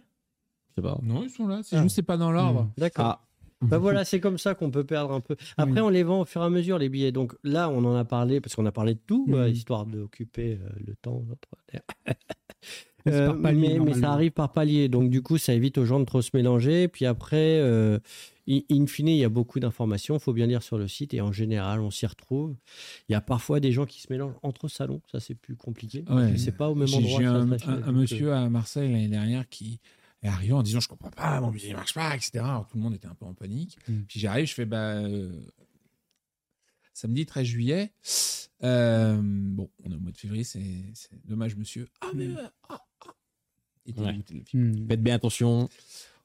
Je 0.77 0.81
sais 0.81 0.87
pas. 0.87 0.99
Non, 1.03 1.23
ils 1.23 1.29
sont 1.29 1.47
là. 1.47 1.61
C'est 1.63 1.75
Ah. 1.77 1.83
juste, 1.83 1.95
c'est 1.95 2.01
pas 2.03 2.17
dans 2.17 2.31
l'ordre. 2.31 2.69
D'accord. 2.77 3.05
Ah, 3.05 3.21
Bah 3.61 3.77
voilà, 3.77 4.03
c'est 4.05 4.19
comme 4.19 4.37
ça 4.37 4.55
qu'on 4.55 4.71
peut 4.71 4.83
perdre 4.83 5.13
un 5.13 5.21
peu. 5.21 5.35
Après, 5.57 5.79
on 5.81 5.89
les 5.89 6.03
vend 6.03 6.21
au 6.21 6.25
fur 6.25 6.41
et 6.41 6.45
à 6.45 6.49
mesure, 6.49 6.77
les 6.77 6.89
billets. 6.89 7.11
Donc 7.13 7.33
là, 7.43 7.69
on 7.69 7.83
en 7.85 7.95
a 7.95 8.03
parlé, 8.05 8.41
parce 8.41 8.55
qu'on 8.55 8.65
a 8.65 8.71
parlé 8.73 8.95
de 8.95 8.99
tout, 9.05 9.25
Mhm. 9.27 9.33
euh, 9.35 9.49
histoire 9.49 9.85
d'occuper 9.85 10.59
euh, 10.61 10.69
le 10.85 10.95
temps. 10.95 11.23
Euh, 13.05 13.27
par 13.33 13.41
palier, 13.41 13.79
mais, 13.79 13.85
mais 13.87 13.93
ça 13.95 14.13
arrive 14.13 14.31
par 14.31 14.53
palier. 14.53 14.87
Donc 14.87 15.09
du 15.09 15.21
coup, 15.21 15.37
ça 15.37 15.53
évite 15.53 15.77
aux 15.77 15.83
gens 15.83 15.99
de 15.99 16.05
trop 16.05 16.21
se 16.21 16.29
mélanger. 16.33 16.87
Puis 16.87 17.05
après, 17.05 17.59
euh, 17.59 17.99
in 18.47 18.59
in 18.71 18.87
fine, 18.87 19.09
il 19.09 19.17
y 19.17 19.25
a 19.25 19.29
beaucoup 19.29 19.59
d'informations. 19.59 20.15
Il 20.15 20.21
faut 20.21 20.31
bien 20.31 20.47
lire 20.47 20.63
sur 20.63 20.77
le 20.77 20.87
site. 20.87 21.13
Et 21.13 21.19
en 21.19 21.33
général, 21.33 21.81
on 21.81 21.91
s'y 21.91 22.05
retrouve. 22.05 22.55
Il 23.09 23.11
y 23.11 23.15
a 23.15 23.19
parfois 23.19 23.59
des 23.59 23.73
gens 23.73 23.85
qui 23.85 23.99
se 24.01 24.07
mélangent 24.09 24.37
entre 24.41 24.69
salons. 24.69 25.01
Ça, 25.11 25.19
c'est 25.19 25.35
plus 25.35 25.57
compliqué. 25.57 26.05
Ouais. 26.09 26.37
C'est 26.37 26.55
pas 26.55 26.69
au 26.69 26.75
même 26.75 26.87
endroit. 26.93 27.19
j'ai 27.19 27.25
un, 27.25 27.51
un- 27.85 27.91
monsieur 27.91 28.31
à 28.31 28.47
Marseille 28.49 28.89
l'année 28.89 29.09
dernière 29.09 29.49
qui 29.49 29.81
est 30.23 30.29
arrivé 30.29 30.53
en 30.53 30.63
disant 30.63 30.79
Je 30.79 30.87
comprends 30.87 31.11
pas, 31.11 31.39
mon 31.41 31.49
billet 31.51 31.69
ne 31.71 31.75
marche 31.75 31.93
pas, 31.93 32.15
etc. 32.15 32.31
Alors 32.39 32.67
tout 32.67 32.77
le 32.77 32.83
monde 32.83 32.93
était 32.95 33.07
un 33.07 33.15
peu 33.15 33.25
en 33.25 33.33
panique. 33.33 33.77
Mm. 33.87 34.01
Puis 34.07 34.19
j'arrive, 34.19 34.45
je 34.47 34.53
fais 34.53 34.65
bah, 34.65 34.93
euh, 34.95 35.31
Samedi 36.93 37.25
13 37.25 37.45
juillet. 37.45 37.91
Euh, 38.63 39.19
bon, 39.21 39.69
on 39.83 39.91
est 39.91 39.95
au 39.95 39.99
mois 39.99 40.11
de 40.11 40.17
février, 40.17 40.43
c'est 40.43 40.61
dommage, 41.25 41.55
monsieur. 41.55 41.87
Ah, 42.01 42.11
mais. 42.13 42.27
euh, 42.27 42.35
ah, 42.69 42.79
ah. 43.05 43.09
Ouais. 43.97 44.17
Hmm. 44.53 44.87
faites 44.87 45.03
bien 45.03 45.15
attention. 45.15 45.67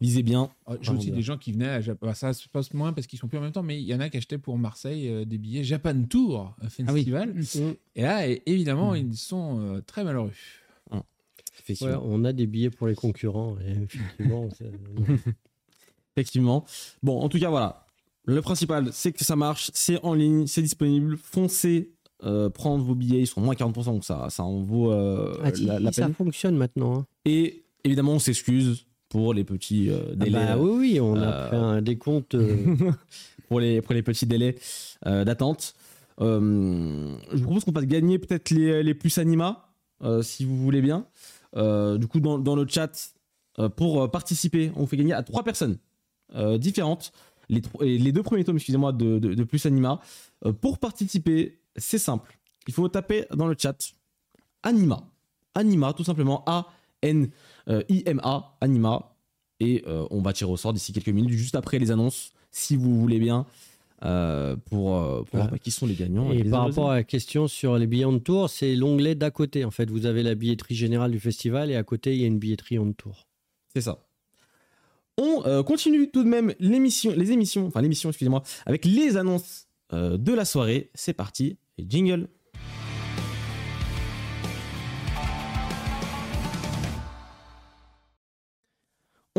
Lisez 0.01 0.23
bien. 0.23 0.49
Ah, 0.65 0.75
J'ai 0.81 0.93
aussi 0.93 1.11
des 1.11 1.23
gens 1.23 1.37
qui 1.37 1.51
venaient 1.51 1.69
à 1.69 1.81
Japan. 1.81 2.15
Ça 2.15 2.33
se 2.33 2.49
passe 2.49 2.73
moins 2.73 2.93
parce 2.93 3.09
qu'ils 3.09 3.19
sont 3.19 3.27
plus 3.27 3.37
en 3.39 3.41
même 3.41 3.51
temps, 3.51 3.65
mais 3.65 3.81
il 3.83 3.85
y 3.89 3.93
en 3.93 3.99
a 3.99 4.09
qui 4.09 4.17
achetaient 4.17 4.39
pour 4.39 4.57
Marseille 4.59 5.09
euh, 5.09 5.25
des 5.25 5.39
billets 5.39 5.65
Japan 5.65 6.05
Tour 6.05 6.55
euh, 6.63 6.69
Ah 6.87 6.93
oui. 6.93 7.01
Festival. 7.01 7.35
Mm. 7.35 7.73
Et 7.97 8.03
là, 8.03 8.29
évidemment, 8.47 8.93
Mm. 8.93 8.97
ils 8.99 9.17
sont 9.17 9.59
euh, 9.61 9.81
très 9.81 10.05
malheureux. 10.05 10.31
Ouais, 11.69 11.95
on 12.03 12.25
a 12.25 12.33
des 12.33 12.47
billets 12.47 12.71
pour 12.71 12.87
les 12.87 12.95
concurrents. 12.95 13.57
Et 13.67 13.83
effectivement, 13.83 14.49
Effectivement. 16.17 16.65
Bon, 17.03 17.21
en 17.21 17.29
tout 17.29 17.39
cas, 17.39 17.51
voilà. 17.51 17.87
Le 18.25 18.43
principal, 18.43 18.89
c'est 18.93 19.13
que 19.13 19.25
ça 19.25 19.37
marche, 19.37 19.71
c'est 19.73 20.03
en 20.05 20.15
ligne, 20.15 20.47
c'est 20.47 20.61
disponible. 20.63 21.17
Foncez 21.17 21.93
euh, 22.25 22.51
prendre 22.51 22.85
vos 22.85 22.95
billets, 22.95 23.21
ils 23.21 23.27
sont 23.27 23.41
moins 23.41 23.55
40%, 23.55 23.85
donc 23.87 24.05
ça, 24.05 24.27
ça 24.29 24.43
en 24.43 24.63
vaut 24.63 24.93
euh, 24.93 25.39
Ah, 25.43 25.51
la, 25.63 25.79
la 25.79 25.93
ça 25.93 26.03
peine. 26.03 26.15
fonctionne 26.15 26.57
maintenant. 26.57 26.99
hein. 27.01 27.07
Et 27.25 27.63
évidemment, 27.85 28.15
on 28.15 28.19
s'excuse 28.19 28.85
pour 29.09 29.33
les 29.33 29.45
petits 29.45 29.89
euh, 29.91 30.01
Ah 30.13 30.17
délais. 30.17 30.33
bah 30.47 30.59
oui, 30.59 30.71
oui, 30.95 31.01
on 31.01 31.17
a 31.17 31.27
euh, 31.27 31.51
fait 31.51 31.57
un 31.57 31.81
décompte. 31.83 32.35
euh, 32.35 32.67
pour 33.49 33.61
les, 33.61 33.81
pour 33.81 33.95
les 33.95 34.03
petits 34.03 34.27
délais 34.27 34.57
euh, 35.07 35.25
d'attente. 35.25 35.75
Euh, 36.21 37.17
je 37.33 37.37
vous 37.39 37.45
propose 37.45 37.65
qu'on 37.65 37.73
fasse 37.73 37.87
gagner 37.87 38.19
peut-être 38.19 38.51
les, 38.51 38.83
les 38.83 38.95
plus 38.95 39.17
anima, 39.17 39.68
euh, 39.68 39.68
si 40.23 40.45
vous 40.45 40.57
voulez 40.57 40.83
bien. 40.83 41.07
Euh, 41.57 41.99
du 41.99 42.07
coup, 42.07 42.21
dans, 42.21 42.39
dans 42.39 42.57
le 42.57 42.67
chat, 42.69 43.15
euh, 43.59 43.69
pour 43.69 44.03
euh, 44.03 44.09
participer, 44.09 44.73
on 44.77 44.87
fait 44.87 44.97
gagner 44.97 45.13
à 45.13 45.23
trois 45.23 45.43
personnes 45.43 45.79
euh, 46.35 46.59
différentes. 46.59 47.13
Les, 47.49 47.63
les 47.81 48.13
deux 48.13 48.23
premiers 48.23 48.45
tomes, 48.45 48.57
excusez-moi, 48.57 48.93
de, 48.93 49.19
de, 49.19 49.45
plus 49.45 49.65
anima. 49.67 50.01
Euh, 50.45 50.53
pour 50.53 50.79
participer, 50.79 51.61
c'est 51.77 51.99
simple. 51.99 52.39
Il 52.67 52.75
faut 52.75 52.87
taper 52.89 53.25
dans 53.35 53.47
le 53.47 53.57
chat 53.59 53.95
anima. 54.63 55.03
Anima, 55.55 55.95
tout 55.95 56.05
simplement. 56.05 56.45
A-N-I-M-A, 56.47 58.57
anima. 58.61 59.15
Et 59.61 59.83
euh, 59.87 60.07
on 60.11 60.21
va 60.21 60.33
tirer 60.33 60.51
au 60.51 60.57
sort 60.57 60.73
d'ici 60.73 60.93
quelques 60.93 61.09
minutes, 61.09 61.31
juste 61.31 61.57
après 61.57 61.79
les 61.79 61.91
annonces, 61.91 62.33
si 62.53 62.77
vous 62.77 63.01
voulez 63.01 63.19
bien, 63.19 63.45
euh, 64.05 64.57
pour, 64.57 64.97
euh, 64.97 65.23
pour 65.23 65.41
voir 65.41 65.51
bah, 65.51 65.59
qui 65.59 65.71
sont 65.71 65.87
les 65.87 65.95
gagnants. 65.95 66.33
Et 66.33 66.43
les 66.43 66.51
par 66.51 66.63
rapport 66.63 66.91
à 66.91 66.97
la 66.97 67.05
question 67.05 67.49
sur 67.49 67.77
les 67.79 67.87
billets 67.87 68.05
on 68.05 68.19
tour, 68.19 68.49
c'est 68.49 68.75
l'onglet 68.75 69.15
d'à 69.15 69.31
côté. 69.31 69.65
En 69.65 69.71
fait, 69.71 69.91
vous 69.91 70.07
avez 70.07 70.23
la 70.23 70.35
billetterie 70.35 70.75
générale 70.75 71.11
du 71.11 71.21
festival 71.21 71.71
et 71.71 71.77
à 71.77 71.83
côté, 71.83 72.15
il 72.15 72.21
y 72.21 72.25
a 72.25 72.27
une 72.27 72.39
billetterie 72.39 72.79
on 72.79 72.93
tour. 72.93 73.27
C'est 73.75 73.81
ça. 73.81 73.99
On 75.19 75.43
euh, 75.47 75.65
continue 75.65 76.11
tout 76.11 76.23
de 76.23 76.29
même 76.29 76.55
l'émission, 76.61 77.13
les 77.17 77.33
émissions, 77.33 77.67
enfin 77.67 77.83
l'émission, 77.83 78.09
excusez-moi, 78.11 78.45
avec 78.67 78.85
les 78.85 79.17
annonces 79.17 79.67
euh, 79.93 80.17
de 80.17 80.33
la 80.33 80.45
soirée. 80.45 80.91
C'est 80.95 81.13
parti, 81.13 81.59
jingle. 81.79 82.29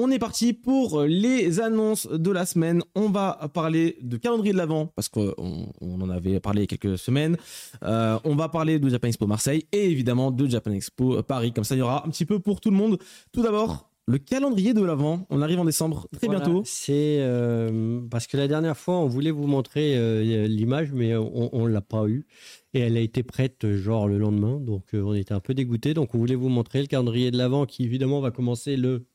On 0.02 0.12
est 0.12 0.20
parti 0.20 0.54
pour 0.54 1.04
les 1.04 1.60
annonces 1.60 2.08
de 2.08 2.32
la 2.32 2.46
semaine. 2.46 2.82
On 2.96 3.10
va 3.10 3.50
parler 3.54 3.98
de 4.02 4.16
calendrier 4.16 4.54
de 4.54 4.58
l'Avent 4.58 4.86
parce 4.86 5.10
qu'on 5.10 5.34
on 5.38 6.02
en 6.02 6.10
avait 6.10 6.40
parlé 6.40 6.62
il 6.62 6.72
y 6.72 6.74
a 6.74 6.78
quelques 6.78 6.98
semaines. 6.98 7.36
Euh, 7.84 8.18
on 8.24 8.38
va 8.38 8.48
parler 8.48 8.80
de 8.80 8.88
Japan 8.88 9.10
Expo 9.10 9.28
Marseille 9.28 9.66
et 9.74 9.92
évidemment 9.92 10.32
de 10.32 10.48
Japan 10.48 10.72
Expo 10.72 11.22
Paris. 11.24 11.52
Comme 11.52 11.66
ça, 11.66 11.76
il 11.76 11.80
y 11.80 11.82
aura 11.82 12.08
un 12.08 12.10
petit 12.12 12.24
peu 12.24 12.40
pour 12.40 12.62
tout 12.62 12.72
le 12.72 12.78
monde. 12.78 12.98
Tout 13.34 13.42
d'abord, 13.42 13.90
le 14.10 14.18
calendrier 14.18 14.74
de 14.74 14.82
l'Avent. 14.82 15.28
On 15.30 15.42
arrive 15.42 15.60
en 15.60 15.66
décembre 15.66 16.08
très 16.14 16.28
Voilà, 16.28 16.44
bientôt. 16.44 16.64
C'est 16.66 17.18
euh, 17.20 18.02
parce 18.10 18.26
que 18.26 18.38
la 18.38 18.48
dernière 18.48 18.76
fois, 18.76 18.96
on 18.96 19.08
voulait 19.08 19.32
vous 19.32 19.48
montrer 19.48 19.98
euh, 19.98 20.48
l'image, 20.48 20.92
mais 20.94 21.16
on 21.16 21.68
ne 21.68 21.70
l'a 21.70 21.82
pas 21.82 22.08
eu. 22.08 22.26
Et 22.74 22.80
elle 22.80 22.98
a 22.98 23.02
été 23.02 23.24
prête 23.24 23.72
genre 23.76 24.08
le 24.08 24.18
lendemain, 24.18 24.60
donc 24.60 24.94
euh, 24.94 25.02
on 25.02 25.14
était 25.14 25.34
un 25.34 25.40
peu 25.40 25.54
dégoûtés. 25.54 25.94
Donc 25.94 26.16
on 26.16 26.18
voulait 26.18 26.36
vous 26.36 26.50
montrer 26.50 26.82
le 26.82 26.88
calendrier 26.88 27.32
de 27.32 27.38
l'avant 27.38 27.66
qui 27.66 27.84
évidemment 27.84 28.20
va 28.20 28.32
commencer 28.32 28.78
le 28.78 29.06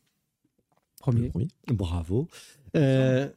Premier. 1.05 1.31
Bravo. 1.69 2.29
Euh, 2.77 3.29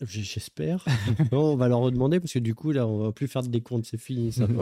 J'espère. 0.00 0.84
On 1.32 1.56
va 1.56 1.68
leur 1.68 1.80
redemander 1.80 2.20
parce 2.20 2.32
que 2.32 2.38
du 2.38 2.54
coup, 2.54 2.72
là, 2.72 2.86
on 2.86 2.98
va 2.98 3.12
plus 3.12 3.28
faire 3.28 3.42
de 3.42 3.48
décompte, 3.48 3.86
c'est 3.86 4.00
fini 4.00 4.32
ça. 4.32 4.46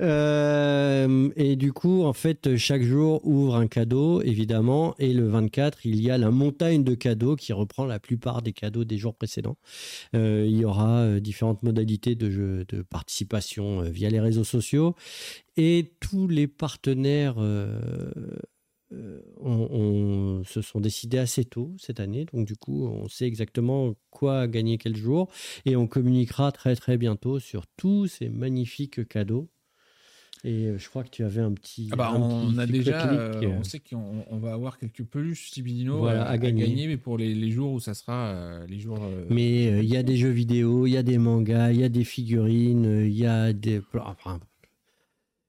Euh, 0.00 1.28
et 1.34 1.56
du 1.56 1.72
coup, 1.72 2.04
en 2.04 2.12
fait, 2.12 2.56
chaque 2.56 2.82
jour 2.82 3.20
ouvre 3.26 3.56
un 3.56 3.66
cadeau, 3.66 4.22
évidemment. 4.22 4.94
Et 5.00 5.12
le 5.12 5.26
24, 5.26 5.84
il 5.86 6.00
y 6.00 6.08
a 6.08 6.16
la 6.16 6.30
montagne 6.30 6.84
de 6.84 6.94
cadeaux 6.94 7.34
qui 7.34 7.52
reprend 7.52 7.84
la 7.84 7.98
plupart 7.98 8.40
des 8.40 8.52
cadeaux 8.52 8.84
des 8.84 8.96
jours 8.96 9.16
précédents. 9.16 9.56
Euh, 10.14 10.46
il 10.48 10.56
y 10.56 10.64
aura 10.64 11.18
différentes 11.18 11.64
modalités 11.64 12.14
de, 12.14 12.30
jeu, 12.30 12.64
de 12.68 12.82
participation 12.82 13.80
via 13.80 14.08
les 14.08 14.20
réseaux 14.20 14.44
sociaux. 14.44 14.94
Et 15.56 15.90
tous 15.98 16.28
les 16.28 16.46
partenaires 16.46 17.38
euh, 18.92 19.20
on, 19.40 19.68
on- 19.70 20.44
se 20.44 20.62
sont 20.62 20.80
décidés 20.80 21.18
assez 21.18 21.44
tôt 21.44 21.74
cette 21.78 22.00
année. 22.00 22.24
Donc, 22.32 22.46
du 22.46 22.56
coup, 22.56 22.86
on 22.86 23.08
sait 23.08 23.26
exactement 23.26 23.94
quoi 24.10 24.46
gagner 24.48 24.78
quel 24.78 24.96
jour. 24.96 25.28
Et 25.66 25.76
on 25.76 25.86
communiquera 25.86 26.52
très, 26.52 26.74
très 26.76 26.96
bientôt 26.96 27.38
sur 27.38 27.66
tous 27.76 28.06
ces 28.06 28.28
magnifiques 28.28 29.06
cadeaux. 29.08 29.48
Et 30.44 30.66
euh, 30.68 30.78
je 30.78 30.88
crois 30.88 31.02
que 31.02 31.10
tu 31.10 31.24
avais 31.24 31.40
un 31.40 31.52
petit. 31.52 31.88
Ah 31.92 31.96
bah, 31.96 32.10
un 32.10 32.22
on 32.22 32.50
petit 32.52 32.60
a 32.60 32.66
déjà, 32.66 33.10
euh, 33.10 33.46
on 33.58 33.64
sait 33.64 33.80
qu'on 33.80 34.24
on 34.30 34.38
va 34.38 34.52
avoir 34.52 34.78
quelques 34.78 35.02
peluches 35.02 35.50
Tibidino 35.50 35.98
Voilà, 35.98 36.22
à, 36.26 36.30
à 36.30 36.38
gagner. 36.38 36.86
mais 36.86 36.96
pour 36.96 37.18
les, 37.18 37.34
les 37.34 37.50
jours 37.50 37.72
où 37.72 37.80
ça 37.80 37.92
sera 37.92 38.64
les 38.68 38.78
jours. 38.78 39.00
Mais 39.30 39.66
euh, 39.66 39.82
il 39.82 39.88
y 39.88 39.96
a 39.96 40.04
des 40.04 40.16
jeux 40.16 40.30
vidéo, 40.30 40.86
il 40.86 40.92
y 40.92 40.96
a 40.96 41.02
des 41.02 41.18
mangas, 41.18 41.72
il 41.72 41.80
y 41.80 41.84
a 41.84 41.88
des 41.88 42.04
figurines, 42.04 43.02
il 43.04 43.12
y 43.18 43.26
a 43.26 43.52
des. 43.52 43.80
Enfin, 43.94 44.38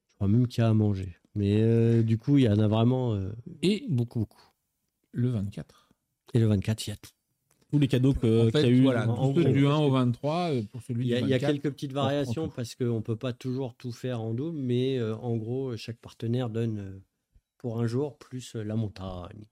je 0.10 0.16
crois 0.16 0.28
même 0.28 0.48
qu'il 0.48 0.64
y 0.64 0.66
a 0.66 0.70
à 0.70 0.74
manger. 0.74 1.16
Mais 1.40 1.61
euh, 1.61 2.03
du 2.03 2.18
coup, 2.18 2.38
il 2.38 2.44
y 2.44 2.49
en 2.49 2.60
a 2.60 2.68
vraiment 2.68 3.14
euh, 3.16 3.32
Et 3.61 3.86
beaucoup, 3.88 4.20
beaucoup. 4.20 4.41
le 5.14 5.30
24. 5.30 5.90
Et 6.34 6.40
le 6.40 6.48
24, 6.48 6.86
il 6.86 6.90
y 6.90 6.94
a 6.94 6.98
tout. 6.98 7.11
Tous 7.72 7.80
les 7.80 7.88
cadeaux 7.88 8.14
que- 8.14 8.48
En 8.48 8.52
qu'il 8.52 8.60
y 8.60 8.64
a 8.64 8.66
fait, 8.68 8.70
eu. 8.70 8.82
voilà, 8.84 9.10
en 9.10 9.30
gros, 9.32 9.41
du 9.41 9.66
1 9.66 9.70
parce 9.70 9.80
au 9.82 9.88
que- 9.88 9.94
23, 9.94 10.52
euh, 10.52 10.61
pour 10.72 10.82
celui 10.82 11.06
Il 11.06 11.10
y, 11.10 11.16
a, 11.16 11.20
du 11.20 11.28
il 11.28 11.30
y 11.30 11.34
a 11.34 11.38
24. 11.38 11.52
quelques 11.61 11.74
petites 11.74 11.94
variations 11.94 12.49
parce 12.49 12.76
qu'on 12.76 12.95
ne 12.95 12.99
peut 12.99 13.16
pas 13.16 13.32
toujours 13.32 13.74
tout 13.76 13.91
faire 13.94 14.20
en 14.22 14.34
double, 14.34 14.60
mais 14.60 14.98
euh, 14.99 15.16
en 15.18 15.38
gros, 15.38 15.78
chaque 15.78 15.98
partenaire 15.98 16.49
donne 16.49 16.99
pour 17.57 17.80
un 17.80 17.88
jour 17.88 18.18
plus 18.18 18.56
la 18.56 18.76
montagne. 18.76 19.45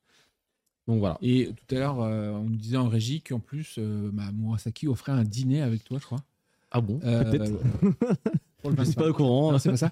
Donc 0.87 0.99
voilà. 0.99 1.17
Et 1.21 1.51
tout 1.67 1.75
à 1.75 1.79
l'heure, 1.79 2.01
euh, 2.01 2.31
on 2.31 2.43
nous 2.49 2.55
disait 2.57 2.77
en 2.77 2.87
régie 2.89 3.21
qu'en 3.21 3.39
plus, 3.39 3.75
euh, 3.77 4.09
bah, 4.11 4.31
Murasaki 4.33 4.87
offrait 4.87 5.11
un 5.13 5.23
dîner 5.23 5.61
avec 5.61 5.83
toi, 5.83 5.97
je 6.01 6.05
crois. 6.05 6.23
Ah 6.71 6.81
bon? 6.81 6.99
Euh, 7.03 7.23
Peut-être. 7.23 7.51
Je 8.63 8.69
suis 8.69 8.75
25. 8.75 8.95
pas 8.95 9.09
au 9.09 9.13
courant. 9.13 9.51
Non, 9.53 9.59
c'est 9.59 9.69
pas 9.69 9.77
ça. 9.77 9.91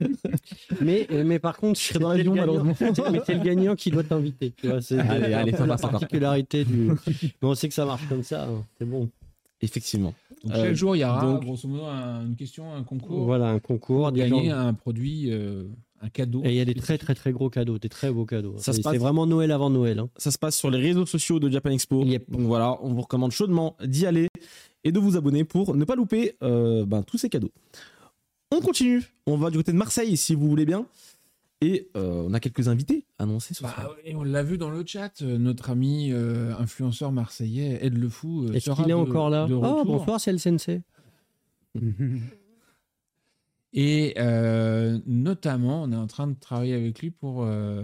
Mais, 0.80 1.06
euh, 1.10 1.24
mais 1.24 1.38
par 1.38 1.56
contre, 1.56 1.78
serai 1.80 1.98
dans 1.98 2.08
l'avion, 2.12 2.34
malheureusement. 2.34 2.74
mais 3.12 3.20
c'est 3.26 3.34
le 3.34 3.42
gagnant 3.42 3.74
qui 3.74 3.90
doit 3.90 4.04
t'inviter. 4.04 4.52
tu 4.56 4.68
vois, 4.68 4.80
C'est 4.80 4.98
Allez, 4.98 5.32
allez, 5.34 5.52
ça 5.52 5.66
va. 5.66 5.76
particularité 5.76 6.64
du. 6.64 6.88
Mais 6.88 6.94
on 7.42 7.54
sait 7.54 7.68
que 7.68 7.74
ça 7.74 7.84
marche 7.84 8.06
comme 8.08 8.22
ça, 8.22 8.44
hein, 8.44 8.64
c'est 8.78 8.84
bon. 8.88 9.08
Effectivement. 9.60 10.14
Donc, 10.44 10.54
Euh, 10.54 10.64
chaque 10.66 10.74
jour, 10.74 10.94
il 10.94 11.00
y 11.00 11.04
aura 11.04 11.20
donc- 11.20 11.42
grosso 11.42 11.66
modo 11.66 11.84
un- 11.86 12.24
une 12.26 12.36
question, 12.36 12.72
un 12.72 12.84
concours. 12.84 13.24
Voilà, 13.24 13.48
un 13.48 13.58
concours, 13.58 14.12
des 14.12 14.20
Gagner 14.20 14.50
gens- 14.50 14.56
un 14.56 14.72
produit, 14.74 15.32
euh, 15.32 15.64
un 16.00 16.08
cadeau. 16.10 16.42
Et 16.44 16.50
il 16.50 16.54
y 16.54 16.60
a 16.60 16.64
des 16.64 16.74
très 16.74 16.96
très 16.96 17.14
très 17.16 17.32
gros 17.32 17.50
cadeaux, 17.50 17.76
des 17.78 17.88
très 17.88 18.12
beaux 18.12 18.24
cadeaux. 18.24 18.54
Ça 18.58 18.72
se 18.72 18.76
C'est 18.76 18.82
passe- 18.82 18.92
c'est 18.92 18.98
vraiment 18.98 19.26
Noël 19.26 19.50
avant 19.50 19.68
Noël. 19.68 19.98
hein. 19.98 20.08
Ça 20.16 20.30
se 20.30 20.38
passe 20.38 20.56
sur 20.56 20.70
les 20.70 20.78
réseaux 20.78 21.06
sociaux 21.06 21.40
de 21.40 21.50
Japan 21.50 21.70
Expo. 21.70 22.04
Yep. 22.04 22.30
Donc 22.30 22.42
voilà, 22.42 22.78
on 22.82 22.92
vous 22.94 23.00
recommande 23.02 23.32
chaudement 23.32 23.76
d'y 23.84 24.06
aller 24.06 24.28
et 24.84 24.92
de 24.92 24.98
vous 25.00 25.16
abonner 25.16 25.42
pour 25.42 25.74
ne 25.74 25.84
pas 25.84 25.96
louper 25.96 26.36
euh, 26.44 26.86
ben, 26.86 27.02
tous 27.02 27.18
ces 27.18 27.28
cadeaux. 27.28 27.50
On 28.50 28.60
continue. 28.60 29.02
On 29.26 29.36
va 29.36 29.50
du 29.50 29.58
côté 29.58 29.72
de 29.72 29.76
Marseille, 29.76 30.16
si 30.16 30.34
vous 30.34 30.48
voulez 30.48 30.64
bien. 30.66 30.86
Et 31.60 31.88
euh, 31.96 32.22
on 32.26 32.32
a 32.34 32.40
quelques 32.40 32.68
invités 32.68 33.04
annoncés 33.18 33.52
ce 33.52 33.62
Bah, 33.64 33.72
soir. 33.74 33.96
et 34.04 34.14
on 34.14 34.22
l'a 34.22 34.44
vu 34.44 34.58
dans 34.58 34.70
le 34.70 34.84
chat, 34.86 35.22
euh, 35.22 35.38
notre 35.38 35.70
ami 35.70 36.12
euh, 36.12 36.54
influenceur 36.56 37.10
marseillais, 37.10 37.84
Ed 37.84 37.98
Le 37.98 38.08
Fou, 38.08 38.44
euh, 38.44 38.52
Est-ce 38.52 38.66
sera 38.66 38.76
qu'il 38.84 38.92
est 38.92 38.94
de- 38.94 39.00
encore 39.00 39.28
là 39.28 39.46
de 39.48 39.54
retour. 39.54 39.84
bonsoir, 39.84 40.20
c'est 40.20 40.30
le 40.30 40.38
sensei. 40.38 40.82
Et 43.72 44.14
euh, 44.18 44.98
notamment, 45.06 45.82
on 45.82 45.92
est 45.92 45.96
en 45.96 46.06
train 46.06 46.28
de 46.28 46.34
travailler 46.38 46.74
avec 46.74 47.00
lui 47.00 47.10
pour 47.10 47.42
euh, 47.42 47.82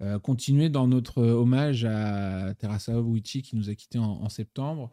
euh, 0.00 0.18
continuer 0.18 0.70
dans 0.70 0.88
notre 0.88 1.22
hommage 1.22 1.84
à 1.84 2.54
Terasa 2.58 3.00
Buichi 3.00 3.42
qui 3.42 3.56
nous 3.56 3.68
a 3.68 3.74
quittés 3.74 3.98
en, 3.98 4.04
en 4.22 4.28
septembre, 4.30 4.90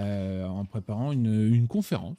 euh, 0.00 0.44
en 0.44 0.64
préparant 0.64 1.12
une, 1.12 1.54
une 1.54 1.68
conférence 1.68 2.18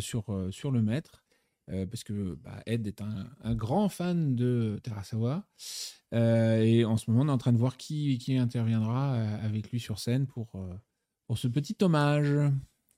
sur, 0.00 0.24
sur 0.50 0.70
le 0.70 0.80
maître. 0.80 1.22
Euh, 1.70 1.86
parce 1.86 2.04
que 2.04 2.36
bah, 2.36 2.62
Ed 2.66 2.86
est 2.86 3.00
un, 3.00 3.54
grand 3.54 3.88
fan 3.88 4.34
de 4.34 4.78
Terasawa. 4.82 5.48
Euh, 6.14 6.62
et 6.62 6.84
en 6.84 6.96
ce 6.96 7.10
moment, 7.10 7.24
on 7.24 7.28
est 7.28 7.32
en 7.32 7.38
train 7.38 7.52
de 7.52 7.58
voir 7.58 7.76
qui, 7.76 8.18
qui 8.18 8.36
interviendra 8.36 9.14
euh, 9.14 9.44
avec 9.44 9.70
lui 9.70 9.80
sur 9.80 9.98
scène 9.98 10.26
pour, 10.26 10.50
euh, 10.54 10.74
pour 11.26 11.38
ce 11.38 11.48
petit 11.48 11.76
hommage. 11.82 12.34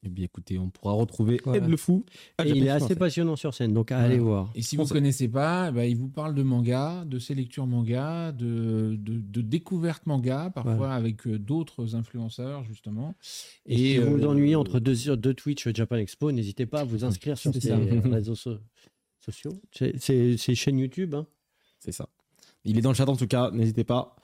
Eh 0.05 0.09
bien 0.11 0.25
écoutez, 0.27 0.59
on 0.61 0.71
pourra 0.71 0.93
retrouver 0.93 1.41
Voilà. 1.45 1.65
Ed 1.65 1.69
le 1.69 1.77
Fou. 1.77 2.05
à 2.39 2.45
Et 2.45 2.49
Japan 2.49 2.59
il 2.61 2.67
est 2.67 2.71
Expo 2.71 2.85
assez 2.85 2.95
passionnant 2.97 3.35
sur 3.35 3.53
scène, 3.53 3.75
donc 3.75 3.91
à 3.91 3.97
Voilà. 3.97 4.11
aller 4.11 4.21
voir. 4.21 4.53
Et 4.55 4.63
si 4.63 4.77
On 4.79 4.83
vous 4.85 4.89
ne 4.89 4.93
connaissez 4.93 5.27
pas, 5.27 5.73
bah, 5.73 5.87
il 5.87 5.97
vous 5.97 6.09
parle 6.09 6.37
de 6.37 6.43
manga, 6.45 7.05
de 7.05 7.19
ses 7.19 7.35
lectures 7.35 7.67
manga, 7.67 8.31
de, 8.31 8.95
de, 8.97 9.19
de 9.19 9.41
découvertes 9.41 10.07
manga, 10.07 10.51
parfois 10.55 10.75
Voilà. 10.77 10.95
avec 10.95 11.27
euh, 11.27 11.37
d'autres 11.39 11.97
influenceurs, 11.97 12.63
justement. 12.63 13.17
Et, 13.67 13.77
si 13.77 13.99
vous 13.99 14.19
vous 14.19 14.23
euh, 14.25 14.29
ennuyez 14.29 14.55
entre 14.55 14.79
deux, 14.79 15.17
deux 15.17 15.35
Twitch 15.35 15.69
Japan 15.75 15.97
Expo, 15.97 16.31
n'hésitez 16.31 16.67
pas 16.67 16.81
à 16.81 16.85
vous 16.85 17.05
inscrire 17.05 17.37
sur 17.37 17.53
ces 17.53 17.73
réseaux 18.05 18.37
so- 18.37 18.59
sociaux. 19.21 19.61
C'est- 19.73 20.55
chaîne 20.55 20.79
YouTube. 20.79 21.15
hein. 21.15 21.27
C'est 21.81 21.93
ça. 21.93 22.09
Il 22.65 22.79
est 22.79 22.83
dans 22.83 22.91
le 22.91 22.95
chat 22.97 23.09
en 23.09 23.17
tout 23.17 23.27
cas, 23.27 23.51
n'hésitez 23.51 23.85
pas 23.85 24.15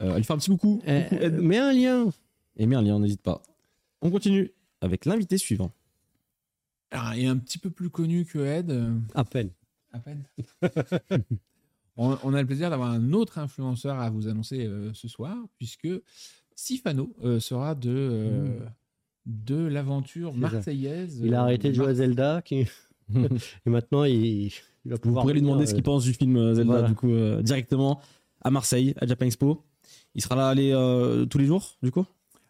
euh, 0.00 0.14
à 0.14 0.16
lui 0.16 0.24
faire 0.24 0.36
un 0.36 0.38
petit 0.38 0.50
coucou. 0.50 0.80
Euh, 0.86 1.02
Coucou, 1.08 1.22
Ed. 1.24 1.34
mets 1.40 1.58
un 1.58 1.72
lien. 1.72 2.06
Et 2.56 2.66
mets 2.66 2.76
un 2.76 2.82
lien, 2.82 2.98
n'hésite 3.00 3.22
pas. 3.22 3.42
On 4.00 4.10
continue 4.10 4.52
avec 4.80 5.04
l'invité 5.06 5.38
suivant. 5.38 5.72
alors, 6.90 7.14
il 7.14 7.24
est 7.24 7.28
un 7.28 7.36
petit 7.38 7.58
peu 7.58 7.70
plus 7.70 7.90
connu 7.90 8.24
que 8.24 8.38
Ed. 8.38 8.70
euh, 8.70 8.94
À 9.14 9.24
peine. 9.24 9.50
À 9.92 9.98
peine. 9.98 10.24
on, 11.96 12.16
on 12.22 12.34
a 12.34 12.40
le 12.40 12.46
plaisir 12.46 12.70
d'avoir 12.70 12.90
un 12.90 13.12
autre 13.12 13.38
influenceur 13.38 13.98
à 14.00 14.10
vous 14.10 14.28
annoncer 14.28 14.66
euh, 14.66 14.92
ce 14.94 15.08
soir, 15.08 15.36
puisque 15.58 15.88
Sifano 16.56 17.12
euh, 17.24 17.40
sera 17.40 17.74
de, 17.74 17.90
euh, 17.90 18.58
de 19.26 19.56
l'aventure 19.66 20.34
marseillaise. 20.34 21.20
Il 21.22 21.34
a 21.34 21.42
arrêté 21.42 21.68
de 21.70 21.74
jouer 21.74 21.88
à 21.88 21.94
Zelda. 21.94 22.42
Qui... 22.42 22.66
Et 23.14 23.70
maintenant, 23.70 24.04
il, 24.04 24.14
il 24.46 24.50
va 24.86 24.94
Vous 24.96 25.00
pouvoir. 25.00 25.22
pourrez 25.22 25.34
lui 25.34 25.42
demander 25.42 25.66
ce 25.66 25.74
qu'il 25.74 25.82
pense 25.82 26.04
du 26.04 26.12
film 26.12 26.54
Zelda 26.54 26.72
voilà. 26.72 26.88
du 26.88 26.94
coup 26.94 27.10
euh, 27.12 27.42
directement 27.42 28.00
à 28.42 28.50
Marseille, 28.50 28.94
à 28.98 29.06
Japan 29.06 29.26
Expo. 29.26 29.62
Il 30.14 30.22
sera 30.22 30.36
là 30.36 30.48
aller 30.48 30.70
euh, 30.72 31.26
tous 31.26 31.38
les 31.38 31.46
jours 31.46 31.76
du 31.82 31.90
coup? 31.90 32.06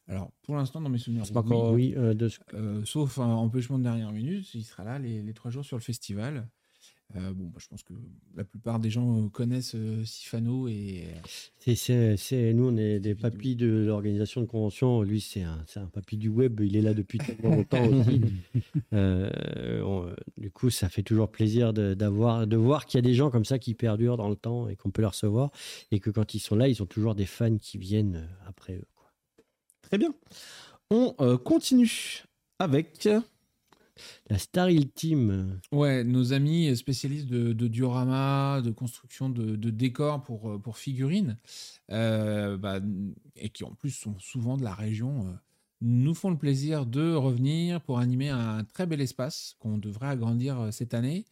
Alors, 0.08 0.32
pour 0.42 0.56
l'instant, 0.56 0.80
dans 0.80 0.90
mes 0.90 0.98
souvenirs, 0.98 1.24
oui. 1.72 1.94
euh, 1.96 2.12
de 2.14 2.28
Euh, 2.52 2.84
sauf 2.84 3.18
un 3.18 3.24
empêchement 3.32 3.78
de 3.78 3.84
dernière 3.84 4.12
minute, 4.12 4.54
il 4.54 4.62
sera 4.64 4.84
là 4.84 4.98
les, 4.98 5.22
les 5.22 5.32
trois 5.32 5.50
jours 5.50 5.64
sur 5.64 5.76
le 5.78 5.82
festival. 5.82 6.46
Euh, 7.16 7.32
bon, 7.34 7.44
bah, 7.46 7.58
je 7.58 7.68
pense 7.68 7.82
que 7.82 7.92
la 8.34 8.44
plupart 8.44 8.80
des 8.80 8.90
gens 8.90 9.18
euh, 9.24 9.28
connaissent 9.28 9.76
Sifano 10.04 10.68
et 10.68 11.04
c'est- 12.16 12.52
nous, 12.54 12.68
on 12.70 12.76
est 12.76 12.98
des 12.98 13.14
papis 13.14 13.56
de 13.56 13.66
l'organisation 13.68 14.40
de 14.40 14.46
convention. 14.46 15.02
Lui, 15.02 15.20
c'est 15.20 15.42
un, 15.42 15.64
un 15.76 15.86
papy 15.86 16.16
du 16.16 16.28
web. 16.28 16.60
Il 16.60 16.76
est 16.76 16.82
là 16.82 16.92
depuis 16.94 17.18
tellement 17.18 17.56
longtemps 17.56 17.86
aussi. 17.86 18.20
On- 18.92 20.12
du 20.38 20.50
coup, 20.50 20.70
ça 20.70 20.88
fait 20.88 21.02
toujours 21.02 21.30
plaisir 21.30 21.72
de, 21.72 21.94
d'avoir, 21.94 22.46
de 22.46 22.56
voir 22.56 22.86
qu'il 22.86 22.98
y 22.98 23.02
a 23.02 23.02
des 23.02 23.14
gens 23.14 23.30
comme 23.30 23.44
ça 23.44 23.58
qui 23.58 23.74
perdurent 23.74 24.16
dans 24.16 24.28
le 24.28 24.36
temps 24.36 24.68
et 24.68 24.76
qu'on 24.76 24.90
peut 24.90 25.02
les 25.02 25.08
recevoir. 25.08 25.50
Et 25.92 26.00
que 26.00 26.10
quand 26.10 26.34
ils 26.34 26.40
sont 26.40 26.56
là, 26.56 26.68
ils 26.68 26.82
ont 26.82 26.86
toujours 26.86 27.14
des 27.14 27.26
fans 27.26 27.56
qui 27.58 27.78
viennent 27.78 28.28
après 28.46 28.74
eux. 28.76 28.84
Très 29.88 29.98
bien. 29.98 30.14
On 30.90 31.14
euh, 31.20 31.36
continue 31.38 32.24
avec 32.58 33.08
La 34.28 34.38
Star 34.38 34.70
Hill 34.70 34.90
Team. 34.90 35.60
ouais, 35.72 36.04
nos 36.04 36.32
amis 36.32 36.76
spécialistes 36.76 37.26
de, 37.28 37.68
diorama, 37.68 38.60
de 38.62 38.70
construction 38.70 39.28
de, 39.28 39.70
décors 39.70 40.22
pour, 40.22 40.50
euh, 40.50 40.58
pour 40.58 40.78
figurines, 40.78 41.38
euh, 41.90 42.56
bah, 42.56 42.80
et 43.36 43.50
qui 43.50 43.64
en 43.64 43.74
plus 43.74 43.90
sont 43.90 44.18
souvent 44.18 44.56
de 44.56 44.64
la 44.64 44.74
région, 44.74 45.36
nous 45.80 46.14
font 46.14 46.30
le 46.30 46.38
plaisir 46.38 46.86
de 46.86 47.14
revenir 47.14 47.80
pour 47.80 47.98
animer 47.98 48.30
un 48.30 48.64
très 48.64 48.86
bel 48.86 49.00
espace 49.00 49.56
qu'on 49.58 49.78
devrait 49.78 50.08
agrandir 50.08 50.68
cette 50.72 50.94
année. 50.94 51.24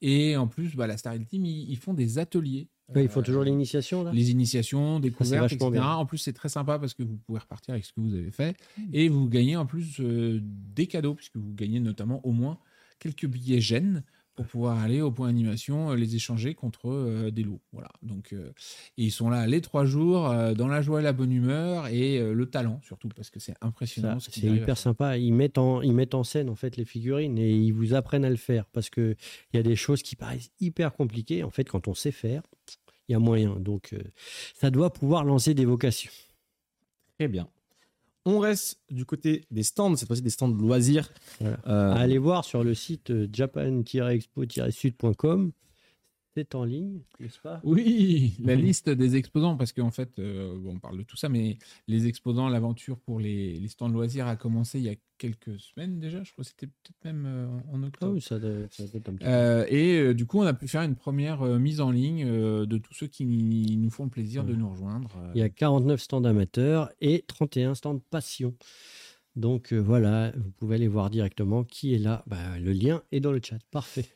Et 0.00 0.36
en 0.36 0.46
plus, 0.46 0.76
bah, 0.76 0.86
la 0.86 0.98
Star 0.98 1.14
Team, 1.26 1.46
ils 1.46 1.78
font 1.78 1.94
des 1.94 2.18
ateliers. 2.18 2.68
Ouais, 2.94 3.04
ils 3.04 3.08
font 3.08 3.20
Euh, 3.20 3.22
toujours 3.22 3.44
l'initiation 3.44 4.02
là? 4.02 4.10
les 4.12 4.30
initiations, 4.30 5.00
découvertes, 5.00 5.42
vachement 5.42 5.68
etc. 5.68 5.70
bien. 5.82 5.92
En 5.92 6.06
plus, 6.06 6.18
c'est 6.18 6.32
très 6.34 6.48
sympa 6.48 6.78
parce 6.78 6.92
que 6.94 7.02
vous 7.02 7.16
pouvez 7.16 7.38
repartir 7.38 7.72
avec 7.74 7.84
ce 7.84 7.92
que 7.92 8.00
vous 8.00 8.14
avez 8.14 8.30
fait 8.30 8.56
et 8.92 9.08
vous 9.08 9.28
gagnez 9.28 9.56
en 9.56 9.64
plus 9.66 10.00
euh, 10.00 10.40
des 10.42 10.86
cadeaux 10.86 11.14
puisque 11.14 11.36
vous 11.36 11.54
gagnez 11.54 11.80
notamment 11.80 12.20
au 12.26 12.32
moins 12.32 12.58
quelques 12.98 13.26
billets 13.26 13.60
gènes 13.60 14.02
pour 14.36 14.46
pouvoir 14.46 14.80
aller 14.80 15.00
au 15.00 15.12
point 15.12 15.28
animation, 15.28 15.92
euh, 15.92 15.94
les 15.94 16.16
échanger 16.16 16.54
contre 16.54 16.90
euh, 16.90 17.30
des 17.30 17.44
lots. 17.44 17.60
Voilà. 17.72 17.88
Donc, 18.02 18.32
euh, 18.32 18.50
et 18.98 19.04
ils 19.04 19.12
sont 19.12 19.30
là 19.30 19.46
les 19.46 19.60
trois 19.60 19.84
jours 19.84 20.28
euh, 20.28 20.54
dans 20.54 20.66
la 20.66 20.82
joie 20.82 20.98
et 21.00 21.04
la 21.04 21.12
bonne 21.12 21.30
humeur 21.30 21.86
et 21.86 22.18
euh, 22.18 22.34
le 22.34 22.46
talent 22.46 22.80
surtout 22.82 23.08
parce 23.14 23.30
que 23.30 23.38
c'est 23.38 23.54
impressionnant. 23.60 24.18
Ce 24.18 24.32
c'est 24.32 24.48
à 24.48 24.50
hyper 24.52 24.76
sympa. 24.76 25.16
Ils 25.18 25.32
mettent, 25.32 25.56
en, 25.56 25.82
ils 25.82 25.92
mettent 25.94 26.14
en 26.16 26.24
scène 26.24 26.50
en 26.50 26.56
fait 26.56 26.76
les 26.76 26.84
figurines 26.84 27.38
et 27.38 27.52
ils 27.54 27.70
vous 27.72 27.94
apprennent 27.94 28.24
à 28.24 28.30
le 28.30 28.34
faire 28.36 28.66
parce 28.66 28.90
qu'il 28.90 29.16
y 29.54 29.56
a 29.58 29.62
des 29.62 29.76
choses 29.76 30.02
qui 30.02 30.16
paraissent 30.16 30.50
hyper 30.60 30.94
compliquées. 30.94 31.44
En 31.44 31.50
fait, 31.50 31.68
quand 31.68 31.86
on 31.86 31.94
sait 31.94 32.10
faire, 32.12 32.42
il 33.08 33.12
y 33.12 33.14
a 33.14 33.18
moyen. 33.18 33.56
Donc, 33.56 33.92
euh, 33.92 33.98
ça 34.54 34.70
doit 34.70 34.92
pouvoir 34.92 35.24
lancer 35.24 35.54
des 35.54 35.64
vocations. 35.64 36.10
Très 37.18 37.28
bien. 37.28 37.48
On 38.26 38.38
reste 38.38 38.80
du 38.90 39.04
côté 39.04 39.44
des 39.50 39.62
stands, 39.62 39.94
cette 39.96 40.08
fois-ci 40.08 40.22
des 40.22 40.30
stands 40.30 40.48
de 40.48 40.58
loisirs. 40.60 41.12
Voilà. 41.40 41.58
Euh, 41.66 41.92
À 41.92 41.98
aller 41.98 42.16
voir 42.18 42.44
sur 42.44 42.64
le 42.64 42.74
site 42.74 43.10
euh, 43.10 43.28
japan-expo-sud.com. 43.30 45.52
C'est 46.36 46.56
en 46.56 46.64
ligne, 46.64 47.00
n'est-ce 47.20 47.38
pas? 47.38 47.60
Oui, 47.62 48.34
la 48.42 48.56
liste 48.56 48.90
des 48.90 49.14
exposants, 49.14 49.56
parce 49.56 49.72
qu'en 49.72 49.92
fait, 49.92 50.18
euh, 50.18 50.58
on 50.66 50.80
parle 50.80 50.98
de 50.98 51.04
tout 51.04 51.16
ça, 51.16 51.28
mais 51.28 51.58
les 51.86 52.08
exposants, 52.08 52.48
l'aventure 52.48 52.98
pour 52.98 53.20
les, 53.20 53.54
les 53.60 53.68
stands 53.68 53.88
loisirs 53.88 54.26
a 54.26 54.34
commencé 54.34 54.80
il 54.80 54.84
y 54.84 54.88
a 54.88 54.96
quelques 55.16 55.60
semaines 55.60 56.00
déjà, 56.00 56.24
je 56.24 56.32
crois 56.32 56.42
que 56.42 56.50
c'était 56.50 56.66
peut-être 56.66 57.04
même 57.04 57.24
euh, 57.24 57.46
en 57.72 57.84
Ah 57.84 57.86
octobre. 57.86 58.12
oui, 58.14 58.20
ça 58.20 58.40
doit, 58.40 58.66
ça 58.70 58.82
doit 58.84 58.96
être 58.96 59.08
un 59.08 59.12
petit 59.12 59.24
peu. 59.24 59.30
Euh, 59.30 59.64
et 59.68 60.12
du 60.14 60.26
coup, 60.26 60.40
on 60.40 60.46
a 60.46 60.54
pu 60.54 60.66
faire 60.66 60.82
une 60.82 60.96
première 60.96 61.44
mise 61.44 61.80
en 61.80 61.92
ligne 61.92 62.26
de 62.26 62.78
tous 62.78 62.94
ceux 62.94 63.06
qui 63.06 63.24
nous 63.78 63.90
font 63.90 64.04
le 64.04 64.10
plaisir 64.10 64.42
de 64.44 64.54
nous 64.54 64.68
rejoindre. 64.68 65.10
Il 65.36 65.38
y 65.38 65.42
a 65.44 65.48
49 65.48 66.00
stands 66.00 66.24
amateurs 66.24 66.90
et 67.00 67.22
31 67.28 67.76
stands 67.76 68.00
passion. 68.10 68.56
Donc 69.36 69.72
voilà, 69.72 70.32
vous 70.36 70.50
pouvez 70.50 70.74
aller 70.74 70.88
voir 70.88 71.10
directement 71.10 71.62
qui 71.62 71.94
est 71.94 71.98
là. 71.98 72.24
Bah, 72.26 72.58
le 72.58 72.72
lien 72.72 73.02
est 73.12 73.20
dans 73.20 73.32
le 73.32 73.40
chat. 73.42 73.58
Parfait. 73.70 74.06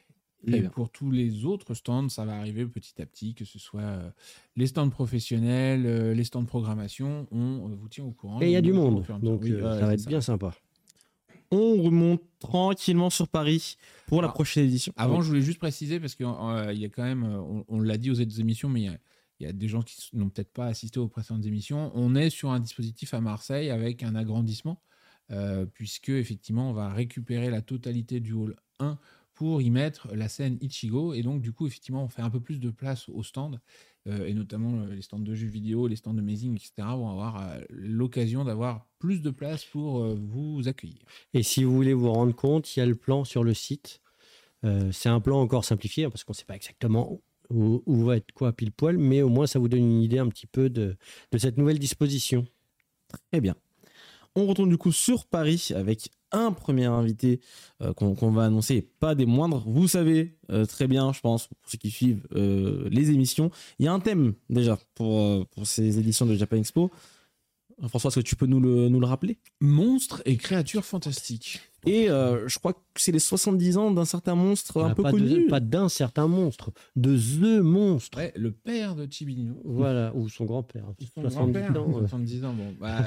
Et 0.47 0.63
pour 0.63 0.91
tous 0.91 1.11
les 1.11 1.45
autres 1.45 1.75
stands, 1.75 2.09
ça 2.09 2.25
va 2.25 2.37
arriver 2.39 2.65
petit 2.67 3.01
à 3.03 3.07
petit, 3.07 3.35
que 3.35 3.45
ce 3.45 3.59
soit 3.59 3.81
euh, 3.81 4.11
les 4.57 4.69
stands 4.69 4.89
professionnels, 4.89 5.85
euh, 5.85 6.15
les 6.15 6.25
stands 6.25 6.43
de 6.43 6.47
programmation, 6.47 7.27
on 7.33 7.71
euh, 7.71 7.75
vous 7.75 7.89
tient 7.89 8.05
au 8.05 8.13
courant. 8.13 8.41
Et 8.41 8.47
il 8.47 8.53
y 8.53 8.57
a 8.57 8.61
du 8.61 8.73
monde. 8.73 9.05
Donc 9.21 9.43
Oui, 9.43 9.53
euh, 9.53 9.81
ça 9.81 9.87
va 9.87 9.95
être 9.95 10.07
bien 10.07 10.21
sympa. 10.21 10.55
on 11.51 11.83
remonte 11.83 12.23
tranquillement 12.39 13.11
sur 13.11 13.27
Paris 13.29 13.77
pour 14.07 14.23
la 14.23 14.29
Ah, 14.29 14.33
prochaine 14.33 14.65
édition. 14.67 14.93
Avant, 14.97 15.23
je 15.23 15.29
voulais 15.29 15.41
juste 15.43 15.59
préciser, 15.59 15.99
parce 15.99 16.15
qu'il 16.15 16.27
y 16.27 16.85
a 16.85 16.89
quand 16.89 17.03
même, 17.05 17.25
on, 17.25 17.65
on 17.69 17.81
l'a 17.81 17.97
dit 17.99 18.11
aux 18.11 18.21
autres 18.21 18.41
émissions, 18.41 18.69
mais 18.69 18.81
il 18.83 18.87
y 18.87 18.89
a- 18.89 18.99
il 19.41 19.47
y, 19.47 19.51
a 19.51 19.53
des 19.53 19.69
gens 19.69 19.83
qui 19.83 19.97
n'ont 20.15 20.29
peut-être 20.31 20.53
pas 20.53 20.67
assisté 20.67 20.99
aux 20.99 21.07
précédentes 21.07 21.47
émissions. 21.47 21.93
On 21.95 22.17
est 22.17 22.29
sur 22.29 22.51
un 22.51 22.59
dispositif 22.59 23.15
à 23.15 23.21
Marseille 23.21 23.71
avec 23.71 24.03
un 24.03 24.17
agrandissement, 24.17 24.83
euh, 25.31 25.65
puisque 25.65 26.09
effectivement, 26.09 26.71
on 26.71 26.73
va 26.73 26.89
récupérer 26.93 27.49
la 27.49 27.63
totalité 27.63 28.19
du 28.19 28.33
hall 28.33 28.57
1 28.81 28.99
pour 29.39 29.63
y 29.63 29.71
mettre 29.71 30.09
la 30.17 30.29
scène 30.29 30.59
Ichigo. 30.61 31.15
Et 31.15 31.23
donc, 31.23 31.41
du 31.41 31.53
coup, 31.53 31.69
effectivement, 31.69 32.03
on 32.03 32.09
fait 32.09 32.23
un 32.23 32.29
peu 32.29 32.41
plus 32.41 32.59
de 32.59 32.71
place 32.71 33.09
au 33.09 33.23
stand, 33.23 33.61
euh, 34.09 34.27
et 34.27 34.35
notamment 34.35 34.81
euh, 34.81 34.93
les 34.93 35.01
stands 35.01 35.21
de 35.21 35.33
jeux 35.33 35.47
vidéo, 35.47 35.87
les 35.87 35.95
stands 35.95 36.13
de 36.13 36.21
Mazing, 36.21 36.57
etc., 36.57 36.73
vont 36.79 37.09
avoir 37.09 37.41
euh, 37.41 37.61
l'occasion 37.71 38.45
d'avoir 38.45 38.89
plus 38.99 39.23
de 39.23 39.31
place 39.31 39.65
pour 39.65 40.01
euh, 40.03 40.19
vous 40.21 40.67
accueillir. 40.67 40.99
Et 41.35 41.45
si 41.45 41.63
vous 41.63 41.73
voulez 41.73 41.95
vous 41.95 42.11
rendre 42.11 42.35
compte, 42.35 42.77
il 42.77 42.81
y 42.81 42.83
a 42.83 42.87
le 42.87 42.97
plan 42.97 43.23
sur 43.23 43.45
le 43.45 43.55
site. 43.55 44.01
Euh, 44.65 44.91
c'est 44.91 45.09
un 45.09 45.21
plan 45.21 45.41
encore 45.41 45.65
simplifié 45.65 46.07
hein, 46.07 46.11
parce 46.11 46.25
qu'on 46.25 46.33
ne 46.33 46.39
sait 46.39 46.45
pas 46.45 46.57
exactement 46.57 47.21
où, 47.49 47.81
où 47.87 48.05
va 48.05 48.17
être 48.17 48.33
quoi 48.33 48.53
pile 48.53 48.73
poil, 48.73 48.99
mais 48.99 49.23
au 49.23 49.29
moins 49.29 49.47
ça 49.47 49.61
vous 49.61 49.69
donne 49.69 49.85
une 49.85 50.03
idée 50.03 50.19
un 50.19 50.29
petit 50.29 50.49
peu 50.49 50.69
de, 50.69 50.97
de 51.31 51.39
cette 51.39 51.59
nouvelle 51.59 51.79
disposition. 51.79 52.45
Très 53.31 53.41
bien. 53.41 53.55
On 54.35 54.47
retourne 54.47 54.69
du 54.69 54.79
coup 54.79 54.91
sur 54.91 55.27
Paris 55.27 55.69
avec 55.77 56.11
un 56.33 56.53
premier 56.53 56.87
invité 56.87 57.41
euh, 57.83 57.93
qu'on 57.93 58.31
va 58.31 58.45
annoncer, 58.45 58.83
pas 59.01 59.15
des 59.15 59.27
moindres. 59.27 59.65
Vous 59.67 59.89
savez 59.89 60.37
euh, 60.51 60.67
très 60.67 60.87
bien, 60.87 61.13
je 61.13 61.21
pense, 61.21 61.49
pour 61.49 61.71
ceux 61.71 61.79
qui 61.79 61.91
suivent 61.91 62.27
euh, 62.35 62.89
les 62.91 63.11
émissions, 63.11 63.51
il 63.79 63.87
y 63.87 63.89
a 63.89 63.93
un 63.93 64.01
thème 64.01 64.35
déjà 64.51 64.79
pour, 64.95 65.47
ces 65.65 65.99
éditions 65.99 66.27
de 66.27 66.35
Japan 66.35 66.57
Expo. 66.57 66.91
François, 67.87 68.09
est-ce 68.09 68.21
que 68.21 68.25
tu 68.25 68.35
peux 68.35 68.47
nous 68.47 68.61
le 68.61 69.07
rappeler? 69.07 69.39
Monstres 69.61 70.21
et 70.25 70.37
créatures 70.37 70.85
fantastiques. 70.85 71.61
Et 71.89 72.11
euh, 72.11 72.47
je 72.49 72.59
crois 72.59 72.73
que 72.75 72.79
c'est 72.97 73.13
les 73.13 73.19
70 73.19 73.77
ans 73.79 73.91
d'un 73.91 74.05
certain 74.05 74.35
monstre 74.35 74.83
un 74.83 74.91
Ah, 74.91 74.95
peu 74.95 75.03
pas 75.03 75.11
connu. 75.11 75.45
de- 75.45 75.49
pas 75.49 75.61
d'un 75.61 75.89
certain 75.89 76.27
monstre, 76.29 76.73
de 76.97 77.17
The 77.17 77.61
Monstre. 77.63 78.19
Ouais, 78.19 78.33
le 78.37 78.51
père 78.53 78.95
de 78.97 79.07
Chibino. 79.11 79.55
Voilà, 79.65 80.13
ou 80.15 80.29
son 80.29 80.45
grand-père. 80.45 80.85
Son 81.15 81.23
70 81.23 81.35
grand-père, 81.53 81.83
ans, 81.83 81.87
ouais. 81.87 82.01
70 82.01 82.45
ans, 82.45 82.55
bon, 82.55 82.75
bah, 82.81 82.99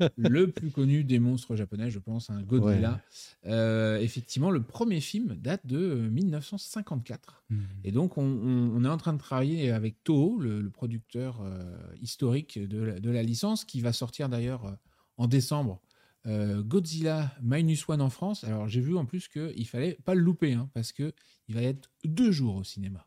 euh, 0.00 0.08
le 0.16 0.50
plus 0.50 0.70
connu 0.70 1.04
des 1.04 1.18
monstres 1.18 1.56
japonais, 1.56 1.90
je 1.90 1.98
pense, 1.98 2.30
un 2.30 2.42
Godzilla. 2.42 3.00
Euh, 3.46 3.98
effectivement, 3.98 4.50
le 4.50 4.62
premier 4.62 5.00
film 5.00 5.34
date 5.40 5.66
de 5.66 5.78
euh, 5.78 6.08
1954. 6.10 7.42
Et 7.84 7.92
donc, 7.92 8.18
on, 8.18 8.22
on- 8.24 8.72
on 8.76 8.84
est 8.84 8.88
en 8.88 8.96
train 8.96 9.12
de 9.12 9.18
travailler 9.18 9.70
avec 9.70 10.02
Toho, 10.04 10.38
le, 10.38 10.60
le 10.60 10.70
producteur 10.70 11.40
euh, 11.42 11.62
historique 12.02 12.58
de 12.58 12.82
la, 12.82 13.00
de 13.00 13.10
la 13.10 13.22
licence, 13.22 13.64
qui 13.64 13.80
va 13.80 13.92
sortir 13.92 14.28
d'ailleurs 14.28 14.76
en 15.16 15.26
décembre 15.28 15.80
euh, 16.26 16.62
Godzilla 16.62 17.34
Minus 17.42 17.88
One 17.88 18.00
en 18.00 18.10
France. 18.10 18.44
Alors, 18.44 18.68
j'ai 18.68 18.80
vu 18.80 18.96
en 18.96 19.04
plus 19.04 19.28
qu'il 19.28 19.66
fallait 19.66 19.98
pas 20.04 20.14
le 20.14 20.20
louper, 20.20 20.52
hein, 20.54 20.70
parce 20.74 20.92
qu'il 20.92 21.12
va 21.48 21.62
y 21.62 21.66
être 21.66 21.90
deux 22.04 22.30
jours 22.30 22.56
au 22.56 22.64
cinéma. 22.64 23.06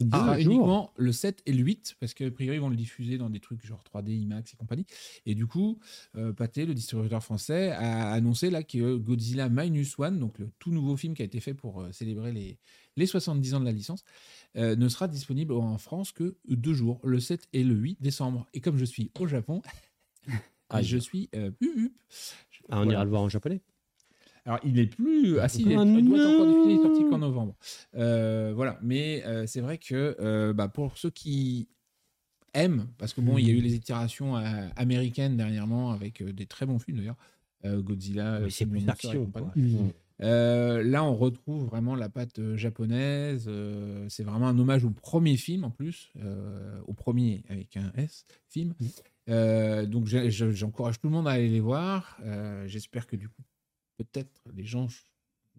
Deux 0.00 0.16
sera 0.16 0.40
jours. 0.40 0.54
uniquement 0.54 0.92
le 0.96 1.12
7 1.12 1.42
et 1.44 1.52
le 1.52 1.62
8, 1.62 1.96
parce 2.00 2.14
que 2.14 2.24
a 2.24 2.30
priori, 2.30 2.56
ils 2.56 2.60
vont 2.60 2.70
le 2.70 2.76
diffuser 2.76 3.18
dans 3.18 3.28
des 3.28 3.40
trucs 3.40 3.64
genre 3.66 3.84
3D, 3.84 4.12
IMAX 4.12 4.54
et 4.54 4.56
compagnie. 4.56 4.86
Et 5.26 5.34
du 5.34 5.46
coup, 5.46 5.78
euh, 6.16 6.32
Pathé, 6.32 6.64
le 6.64 6.72
distributeur 6.74 7.22
français, 7.22 7.70
a 7.72 8.12
annoncé 8.12 8.48
là 8.48 8.62
que 8.62 8.96
Godzilla 8.96 9.50
Minus 9.50 9.98
One, 9.98 10.18
donc 10.18 10.38
le 10.38 10.50
tout 10.58 10.70
nouveau 10.70 10.96
film 10.96 11.14
qui 11.14 11.22
a 11.22 11.24
été 11.26 11.40
fait 11.40 11.52
pour 11.52 11.82
euh, 11.82 11.92
célébrer 11.92 12.32
les, 12.32 12.58
les 12.96 13.06
70 13.06 13.54
ans 13.54 13.60
de 13.60 13.66
la 13.66 13.72
licence, 13.72 14.04
euh, 14.56 14.74
ne 14.74 14.88
sera 14.88 15.06
disponible 15.06 15.52
en 15.52 15.78
France 15.78 16.12
que 16.12 16.36
deux 16.48 16.74
jours, 16.74 17.00
le 17.04 17.20
7 17.20 17.48
et 17.52 17.62
le 17.62 17.74
8 17.74 18.00
décembre. 18.00 18.46
Et 18.54 18.60
comme 18.60 18.78
je 18.78 18.84
suis 18.84 19.10
au 19.18 19.26
Japon, 19.26 19.60
je 20.82 20.96
suis 20.96 21.28
euh. 21.34 21.50
Ah, 22.70 22.76
on 22.76 22.84
Voilà. 22.84 22.92
ira 22.92 23.04
le 23.04 23.10
voir 23.10 23.22
en 23.22 23.28
japonais. 23.28 23.60
Alors, 24.46 24.58
il 24.64 24.78
est 24.78 24.86
plus. 24.86 25.38
Ah, 25.38 25.48
si, 25.48 25.62
il, 25.62 25.72
est- 25.72 25.76
Ah, 25.76 25.84
il 25.84 26.08
doit 26.08 26.18
être 26.18 26.30
encore 26.34 26.46
diffusé, 26.46 26.70
il 26.74 26.78
est 26.80 26.82
sorti 26.82 27.04
qu'en 27.10 27.18
novembre. 27.18 27.54
Euh, 27.94 28.52
voilà, 28.54 28.78
mais 28.82 29.22
euh, 29.26 29.46
c'est 29.46 29.60
vrai 29.60 29.76
que 29.78 30.16
euh, 30.20 30.52
bah, 30.52 30.68
pour 30.68 30.96
ceux 30.96 31.10
qui 31.10 31.68
aiment, 32.54 32.88
parce 32.98 33.12
que 33.12 33.20
bon, 33.20 33.36
il 33.38 33.46
y 33.46 33.50
a 33.50 33.54
eu 33.54 33.60
les 33.60 33.74
itérations 33.74 34.34
américaines 34.76 35.36
dernièrement 35.36 35.92
avec 35.92 36.22
des 36.22 36.46
très 36.46 36.66
bons 36.66 36.78
films 36.78 36.98
d'ailleurs, 36.98 37.16
Godzilla, 37.64 38.40
c'est 38.48 38.66
plus 38.66 38.80
Monster 38.84 39.06
et 39.06 39.10
action. 39.10 39.24
compagnie. 39.26 39.46
quoi. 39.76 39.82
Mm. 39.84 39.90
Euh, 40.22 40.82
là, 40.82 41.02
on 41.04 41.14
retrouve 41.14 41.64
vraiment 41.66 41.94
la 41.94 42.08
patte 42.10 42.40
japonaise. 42.56 43.46
euh, 43.48 44.04
c'est 44.08 44.22
vraiment 44.24 44.48
un 44.48 44.58
hommage 44.58 44.84
au 44.84 44.90
premier 44.90 45.36
film 45.36 45.64
en 45.64 45.70
plus, 45.70 46.10
euh, 46.22 46.78
au 46.86 46.92
premier 46.92 47.42
avec 47.48 47.76
un 47.76 47.90
S 47.96 48.26
film. 48.48 48.74
Euh, 49.28 49.86
donc, 49.86 50.06
j'encourage 50.06 50.98
tout 51.00 51.06
le 51.08 51.12
monde 51.12 51.28
à 51.28 51.32
aller 51.32 51.48
les 51.48 51.60
voir. 51.60 52.18
Euh, 52.24 52.66
J'espère 52.66 53.06
que 53.06 53.16
du 53.16 53.28
coup, 53.28 53.42
peut-être 53.98 54.42
les 54.56 54.64
gens, 54.64 54.88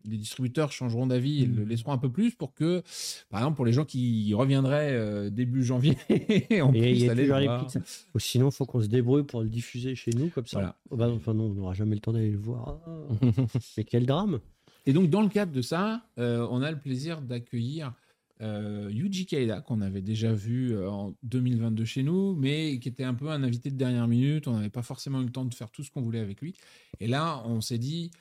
les 0.04 0.18
distributeurs 0.18 0.72
changeront 0.72 1.06
d'avis 1.08 1.44
et 1.44 1.46
le 1.46 1.64
laisseront 1.64 1.92
un 1.94 1.98
peu 1.98 2.12
plus 2.12 2.34
pour 2.36 2.54
que, 2.54 2.82
par 3.30 3.40
exemple, 3.42 3.56
pour 3.56 3.66
les 3.66 3.72
gens 3.74 3.86
qui 3.86 4.34
reviendraient 4.34 4.92
euh, 4.94 5.30
début 5.30 5.64
janvier, 5.64 5.96
on 6.62 6.72
puisse 6.72 7.08
aller 7.10 7.28
le 7.28 7.34
voir. 7.46 7.66
petites- 7.68 8.08
Ou 8.16 8.20
sinon, 8.20 8.50
il 8.50 8.52
faut 8.52 8.66
qu'on 8.66 8.82
se 8.82 8.88
débrouille 8.88 9.24
pour 9.24 9.42
le 9.42 9.50
diffuser 9.50 9.96
chez 9.96 10.12
nous, 10.12 10.30
comme 10.30 10.48
ça. 10.48 10.58
Voilà. 10.58 10.76
Oh, 10.90 10.98
bah, 10.98 11.10
enfin, 11.10 11.34
non, 11.34 11.46
on 11.46 11.54
n'aura 11.54 11.74
jamais 11.74 11.96
le 11.96 12.02
temps 12.02 12.14
d'aller 12.14 12.32
le 12.32 12.38
voir. 12.40 12.80
Ah. 12.88 13.00
Mais 13.78 13.84
quel 13.84 14.06
drame 14.06 14.40
Et 14.88 14.94
donc, 14.94 15.10
dans 15.10 15.22
le 15.22 15.30
cadre 15.30 15.52
de 15.52 15.62
ça, 15.62 16.02
on 16.18 16.62
a 16.62 16.72
le 16.72 16.80
plaisir 16.80 17.22
d'accueillir 17.22 17.94
euh, 18.42 18.90
Yuji 18.92 19.26
Kaida, 19.26 19.62
qu'on 19.62 19.82
avait 19.82 20.02
déjà 20.02 20.34
vu 20.34 20.74
euh, 20.74 20.90
en 20.90 21.14
2022 21.24 21.86
chez 21.86 22.04
nous, 22.04 22.36
mais 22.36 22.80
qui 22.80 22.90
était 22.90 23.04
un 23.04 23.14
peu 23.14 23.30
un 23.30 23.44
invité 23.44 23.70
de 23.70 23.76
dernière 23.76 24.08
minute. 24.08 24.48
On 24.48 24.56
n'avait 24.56 24.70
pas 24.70 24.82
forcément 24.82 25.22
eu 25.22 25.26
le 25.26 25.32
temps 25.32 25.46
de 25.46 25.54
faire 25.54 25.70
tout 25.72 25.84
ce 25.84 25.92
qu'on 25.92 26.02
voulait 26.02 26.20
avec 26.20 26.42
lui. 26.42 26.56
Et 27.00 27.08
là, 27.08 27.44
on 27.46 27.62
s'est 27.62 27.78
dit, 27.78 28.12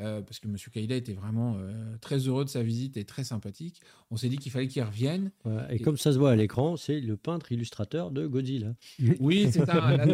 euh, 0.00 0.22
parce 0.22 0.38
que 0.38 0.48
M. 0.48 0.56
Kaida 0.72 0.94
était 0.94 1.12
vraiment 1.12 1.56
euh, 1.58 1.96
très 2.00 2.18
heureux 2.18 2.44
de 2.44 2.48
sa 2.48 2.62
visite 2.62 2.96
et 2.96 3.04
très 3.04 3.22
sympathique, 3.22 3.82
on 4.10 4.16
s'est 4.16 4.30
dit 4.30 4.38
qu'il 4.38 4.50
fallait 4.50 4.68
qu'il 4.68 4.82
revienne. 4.82 5.30
Et 5.68 5.78
comme 5.78 5.98
ça 5.98 6.12
se 6.12 6.18
voit 6.18 6.30
à 6.30 6.36
l'écran, 6.36 6.76
c'est 6.76 7.00
le 7.00 7.16
peintre 7.16 7.52
illustrateur 7.52 8.10
de 8.10 8.26
Godzilla. 8.26 8.74
Oui, 9.20 9.48
c'est 9.50 9.66
ça. 9.66 9.96
là, 9.96 10.06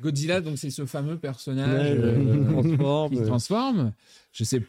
Godzilla, 0.00 0.40
donc 0.40 0.58
c'est 0.58 0.70
ce 0.70 0.86
fameux 0.86 1.18
personnage 1.18 1.96
euh, 1.98 2.44
transforme. 2.50 3.10
qui 3.10 3.16
se 3.16 3.22
transforme. 3.24 3.92
Je 4.32 4.44
sais. 4.44 4.62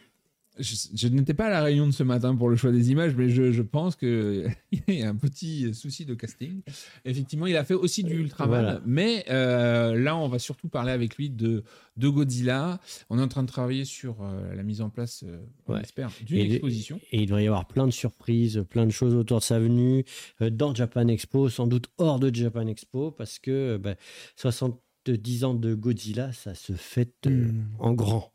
Je, 0.60 0.76
je 0.94 1.08
n'étais 1.08 1.34
pas 1.34 1.46
à 1.48 1.50
la 1.50 1.64
réunion 1.64 1.88
de 1.88 1.92
ce 1.92 2.04
matin 2.04 2.36
pour 2.36 2.50
le 2.50 2.56
choix 2.56 2.72
des 2.72 2.92
images, 2.92 3.16
mais 3.16 3.30
je, 3.30 3.52
je 3.52 3.62
pense 3.62 3.96
qu'il 3.96 4.54
y 4.90 5.02
a 5.02 5.10
un 5.10 5.16
petit 5.16 5.74
souci 5.74 6.06
de 6.06 6.14
casting. 6.14 6.62
Effectivement, 7.06 7.48
il 7.48 7.56
a 7.58 7.64
fait 7.64 7.74
aussi 7.74 8.04
du 8.04 8.16
Ultraman, 8.16 8.62
Voilà. 8.62 8.82
mais 8.86 9.26
euh, 9.30 9.96
là, 10.00 10.18
on 10.18 10.28
va 10.28 10.38
surtout 10.40 10.68
parler 10.68 10.92
avec 10.92 11.16
lui 11.16 11.30
de, 11.30 11.64
de 11.98 12.08
Godzilla. 12.10 12.80
On 13.10 13.18
est 13.20 13.22
en 13.22 13.28
train 13.28 13.44
de 13.44 13.48
travailler 13.48 13.86
sur 13.86 14.18
euh, 14.22 14.54
la 14.54 14.64
mise 14.64 14.82
en 14.82 14.90
place, 14.90 15.24
euh, 15.26 15.40
on 15.68 15.74
Ouais. 15.76 15.82
espère, 15.82 16.12
d'une 16.26 16.38
Et- 16.40 16.52
exposition. 16.54 17.00
Et 17.12 17.22
il 17.22 17.26
devrait 17.28 17.44
y 17.46 17.48
avoir 17.48 17.68
plein 17.68 17.86
de 17.88 17.92
surprises, 17.92 18.64
plein 18.70 18.86
de 18.86 18.92
choses 18.92 19.16
autour 19.16 19.40
de 19.40 19.44
sa 19.44 19.60
venue, 19.60 20.04
euh, 20.42 20.50
dans 20.50 20.76
Japan 20.76 21.08
Expo, 21.08 21.50
sans 21.50 21.68
doute 21.68 21.88
hors 21.98 22.20
de 22.20 22.34
Japan 22.36 22.68
Expo, 22.68 23.12
parce 23.12 23.40
que 23.40 23.52
euh, 23.52 23.78
bah, 23.78 23.96
70 24.36 25.44
ans 25.46 25.54
de 25.54 25.74
Godzilla, 25.74 26.32
ça 26.34 26.54
se 26.56 26.74
fête 26.74 27.16
euh, 27.28 27.30
Mm. 27.52 27.66
en 27.80 27.94
grand. 27.94 28.32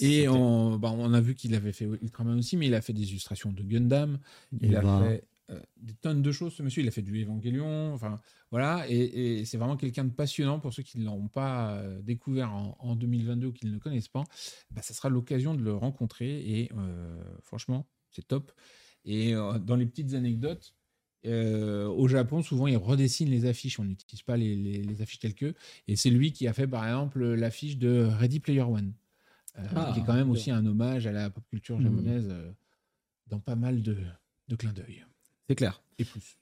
Et 0.00 0.28
on, 0.28 0.78
bah, 0.78 0.92
on 0.96 1.12
a 1.14 1.20
vu 1.20 1.34
qu'il 1.34 1.54
avait 1.54 1.72
fait 1.72 1.84
Ultraman 1.84 2.38
aussi, 2.38 2.56
mais 2.56 2.66
il 2.66 2.74
a 2.74 2.80
fait 2.80 2.92
des 2.92 3.08
illustrations 3.10 3.52
de 3.52 3.62
Gundam. 3.62 4.18
Il 4.60 4.72
Et 4.72 4.76
a 4.76 4.80
bah, 4.82 5.02
fait 5.04 5.24
euh, 5.50 5.60
des 5.78 5.94
tonnes 5.94 6.22
de 6.22 6.32
choses, 6.32 6.54
ce 6.54 6.62
monsieur. 6.62 6.82
Il 6.82 6.88
a 6.88 6.90
fait 6.90 7.02
du 7.02 7.22
Evangelion. 7.22 7.92
Enfin, 7.94 8.20
voilà. 8.50 8.84
Et, 8.88 9.40
et 9.40 9.44
c'est 9.44 9.58
vraiment 9.58 9.76
quelqu'un 9.76 10.04
de 10.04 10.10
passionnant 10.12 10.60
pour 10.60 10.72
ceux 10.72 10.82
qui 10.82 10.98
ne 10.98 11.04
l'ont 11.04 11.28
pas 11.28 11.72
euh, 11.74 12.00
découvert 12.02 12.52
en, 12.52 12.76
en 12.78 12.94
2022 12.96 13.46
ou 13.48 13.52
qui 13.52 13.66
ne 13.66 13.72
le 13.72 13.78
connaissent 13.78 14.08
pas. 14.08 14.24
Bah, 14.70 14.82
ça 14.82 14.94
sera 14.94 15.08
l'occasion 15.08 15.54
de 15.54 15.62
le 15.62 15.74
rencontrer. 15.74 16.40
Et 16.60 16.70
euh, 16.76 17.22
franchement, 17.42 17.86
c'est 18.10 18.26
top. 18.26 18.52
Et 19.04 19.32
dans 19.32 19.76
les 19.76 19.86
petites 19.86 20.12
anecdotes, 20.14 20.74
euh, 21.26 21.86
au 21.86 22.06
Japon, 22.08 22.42
souvent, 22.42 22.66
ils 22.66 22.76
redessinent 22.76 23.30
les 23.30 23.44
affiches. 23.46 23.78
On 23.80 23.84
n'utilise 23.84 24.22
pas 24.22 24.36
les, 24.36 24.54
les- 24.56 24.82
les 24.82 25.02
affiches 25.02 25.18
telles 25.20 25.34
que. 25.34 25.54
Et 25.88 25.96
c'est 25.96 26.10
lui 26.10 26.32
qui 26.32 26.46
a 26.48 26.52
fait, 26.52 26.66
par 26.66 26.86
exemple, 26.86 27.24
l'affiche 27.34 27.76
de 27.78 28.06
Ready 28.10 28.40
Player 28.40 28.62
One. 28.62 28.92
Euh, 29.58 29.62
Ah, 29.76 29.90
qui 29.94 30.00
est 30.00 30.04
quand 30.04 30.14
même 30.14 30.30
aussi 30.30 30.50
un 30.50 30.64
hommage 30.66 31.06
à 31.06 31.12
la 31.12 31.30
pop 31.30 31.44
culture 31.48 31.78
Mhm. 31.78 31.84
japonaise 31.84 32.28
euh, 32.30 32.50
dans 33.26 33.40
pas 33.40 33.56
mal 33.56 33.82
de, 33.82 33.96
de 34.48 34.56
clins 34.56 34.72
d'œil. 34.72 35.04
C'est 35.48 35.54
clair. 35.56 35.82
Et 35.98 36.04
plus. 36.04 36.36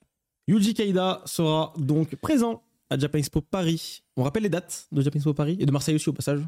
Yuji 0.46 0.74
Kaida 0.74 1.22
sera 1.26 1.72
donc 1.76 2.14
présent 2.16 2.62
à 2.90 2.98
Japan 2.98 3.18
Expo 3.18 3.40
Paris. 3.42 4.02
On 4.16 4.22
rappelle 4.22 4.44
les 4.44 4.48
dates 4.48 4.88
de 4.92 5.02
Japan 5.02 5.16
Expo 5.16 5.34
Paris 5.34 5.56
et 5.60 5.66
de 5.66 5.72
Marseille 5.72 5.94
aussi 5.94 6.08
au 6.08 6.12
passage. 6.14 6.40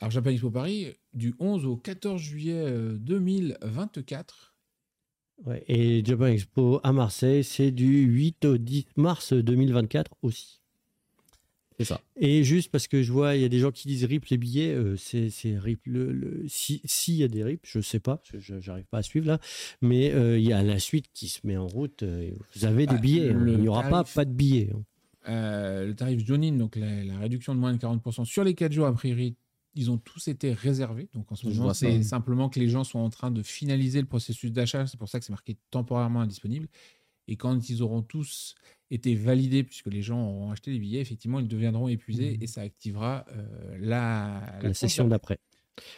Alors, 0.00 0.10
Japan 0.10 0.28
Expo 0.30 0.50
Paris, 0.50 0.94
du 1.14 1.34
11 1.38 1.64
au 1.64 1.76
14 1.78 2.20
juillet 2.20 2.52
euh, 2.66 2.98
2024. 2.98 4.54
ouais. 5.46 5.64
Et 5.68 6.04
Japan 6.04 6.26
Expo 6.26 6.80
à 6.82 6.92
Marseille, 6.92 7.44
c'est 7.44 7.70
du 7.70 8.02
8 8.04 8.44
au 8.44 8.58
10 8.58 8.86
mars 8.96 9.32
2024 9.32 10.10
aussi. 10.22 10.60
C'est 11.78 11.84
ça. 11.84 12.00
Et 12.16 12.44
juste 12.44 12.70
parce 12.70 12.86
que 12.86 13.02
je 13.02 13.10
vois, 13.12 13.34
il 13.34 13.42
y 13.42 13.44
a 13.44 13.48
des 13.48 13.58
gens 13.58 13.72
qui 13.72 13.88
disent 13.88 14.04
RIP 14.04 14.26
les 14.26 14.36
billets, 14.36 14.72
euh, 14.72 14.96
c'est 14.96 15.28
c'est 15.30 15.58
RIP. 15.58 15.80
Le, 15.86 16.12
le- 16.12 16.44
si- 16.46 16.80
S'il 16.84 17.14
y 17.16 17.24
a 17.24 17.28
des 17.28 17.42
RIP, 17.42 17.62
je 17.64 17.80
sais 17.80 17.98
pas, 17.98 18.18
parce 18.18 18.30
que 18.30 18.38
je 18.38 18.60
j'arrive 18.60 18.84
pas 18.86 18.98
à 18.98 19.02
suivre 19.02 19.26
là, 19.26 19.40
mais 19.82 20.12
euh, 20.12 20.38
il 20.38 20.44
y 20.44 20.52
a 20.52 20.62
la 20.62 20.78
suite 20.78 21.06
qui 21.12 21.28
se 21.28 21.40
met 21.44 21.56
en 21.56 21.66
route. 21.66 22.02
euh, 22.04 22.30
vous 22.54 22.64
avez 22.64 22.86
des 22.86 22.94
Bah, 22.94 23.00
billets, 23.00 23.32
le 23.32 23.52
il 23.54 23.60
n'y 23.62 23.68
aura 23.68 23.82
pas, 23.82 24.02
tarif- 24.02 24.14
pas 24.14 24.24
de 24.24 24.32
billets. 24.32 24.70
hein. 24.72 24.82
Euh, 25.28 25.86
le 25.86 25.94
tarif 25.96 26.24
Jonin, 26.24 26.52
donc 26.52 26.76
la, 26.76 27.02
la 27.02 27.18
réduction 27.18 27.54
de 27.54 27.60
moins 27.60 27.72
de 27.72 27.78
40% 27.78 28.24
sur 28.24 28.44
les 28.44 28.54
4 28.54 28.72
jours, 28.72 28.86
a 28.86 28.92
priori, 28.92 29.34
ils 29.74 29.90
ont 29.90 29.96
tous 29.98 30.28
été 30.28 30.52
réservés. 30.52 31.08
Donc 31.14 31.32
en 31.32 31.34
ce 31.34 31.48
Je 31.50 31.58
moment, 31.58 31.72
ça. 31.74 31.90
c'est 31.90 32.02
simplement 32.02 32.48
que 32.50 32.60
les 32.60 32.68
gens 32.68 32.84
sont 32.84 32.98
en 33.00 33.10
train 33.10 33.30
de 33.32 33.42
finaliser 33.42 34.00
le 34.00 34.06
processus 34.06 34.52
d'achat. 34.52 34.86
C'est 34.86 34.98
pour 34.98 35.08
ça 35.08 35.18
que 35.18 35.24
c'est 35.24 35.32
marqué 35.32 35.56
temporairement 35.70 36.20
indisponible. 36.20 36.68
Et 37.28 37.36
quand 37.36 37.68
ils 37.70 37.82
auront 37.82 38.02
tous 38.02 38.54
été 38.90 39.14
validés, 39.14 39.64
puisque 39.64 39.86
les 39.86 40.02
gens 40.02 40.28
auront 40.28 40.50
acheté 40.52 40.70
les 40.70 40.78
billets, 40.78 41.00
effectivement, 41.00 41.40
ils 41.40 41.48
deviendront 41.48 41.88
épuisés 41.88 42.32
Mhm. 42.36 42.42
et 42.42 42.46
ça 42.46 42.60
activera 42.60 43.24
euh, 43.34 43.76
la, 43.80 44.58
La 44.62 44.74
session 44.74 45.08
d'après. 45.08 45.38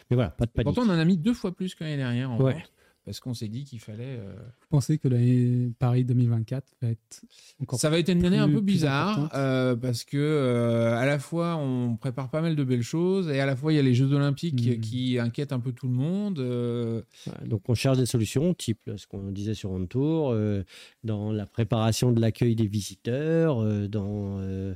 Mais 0.09 0.15
voilà, 0.15 0.31
pas 0.31 0.45
de 0.45 0.51
panique. 0.51 0.65
Pourtant, 0.73 0.89
on 0.89 0.93
en 0.93 0.97
a 0.97 1.05
mis 1.05 1.17
deux 1.17 1.33
fois 1.33 1.55
plus 1.55 1.75
que 1.75 1.83
l'année 1.83 1.97
dernière 1.97 2.31
en 2.31 2.39
Ouais. 2.41 2.53
vente, 2.53 2.71
parce 3.07 3.21
qu'on 3.21 3.33
s'est 3.33 3.47
dit 3.47 3.63
qu'il 3.63 3.79
fallait. 3.79 4.03
euh, 4.19 4.33
Vous 4.35 4.67
pensez 4.69 4.97
que 4.97 5.07
l'année 5.07 5.71
Paris 5.79 6.03
2024 6.03 6.75
va 6.81 6.89
être 6.89 7.21
encore 7.61 7.79
Ça 7.79 7.89
va 7.89 7.97
être 7.99 8.09
une 8.09 8.25
année 8.25 8.37
un 8.37 8.49
peu 8.49 8.59
bizarre 8.59 9.31
euh, 9.33 9.75
parce 9.77 10.03
que 10.03 10.17
euh, 10.17 10.93
à 10.97 11.05
la 11.05 11.17
fois 11.17 11.55
on 11.55 11.95
prépare 11.95 12.29
pas 12.29 12.41
mal 12.41 12.55
de 12.57 12.63
belles 12.65 12.83
choses 12.83 13.29
et 13.29 13.39
à 13.39 13.45
la 13.45 13.55
fois 13.55 13.71
il 13.71 13.77
y 13.77 13.79
a 13.79 13.81
les 13.81 13.95
Jeux 13.95 14.11
Olympiques 14.11 14.67
Mhm. 14.67 14.81
qui 14.81 15.17
inquiètent 15.19 15.53
un 15.53 15.59
peu 15.61 15.71
tout 15.71 15.87
le 15.87 15.93
monde. 15.93 16.39
euh, 16.39 17.01
Ouais, 17.25 17.47
Donc 17.47 17.61
on 17.69 17.73
cherche 17.75 17.97
des 17.97 18.05
solutions, 18.05 18.53
type 18.53 18.91
ce 18.97 19.07
qu'on 19.07 19.31
disait 19.31 19.53
sur 19.53 19.71
On 19.71 19.85
Tour, 19.85 20.31
euh, 20.31 20.63
dans 21.05 21.31
la 21.31 21.45
préparation 21.45 22.11
de 22.11 22.19
l'accueil 22.19 22.55
des 22.57 22.67
visiteurs, 22.67 23.63
euh, 23.63 23.87
dans 23.87 24.39
euh, 24.41 24.73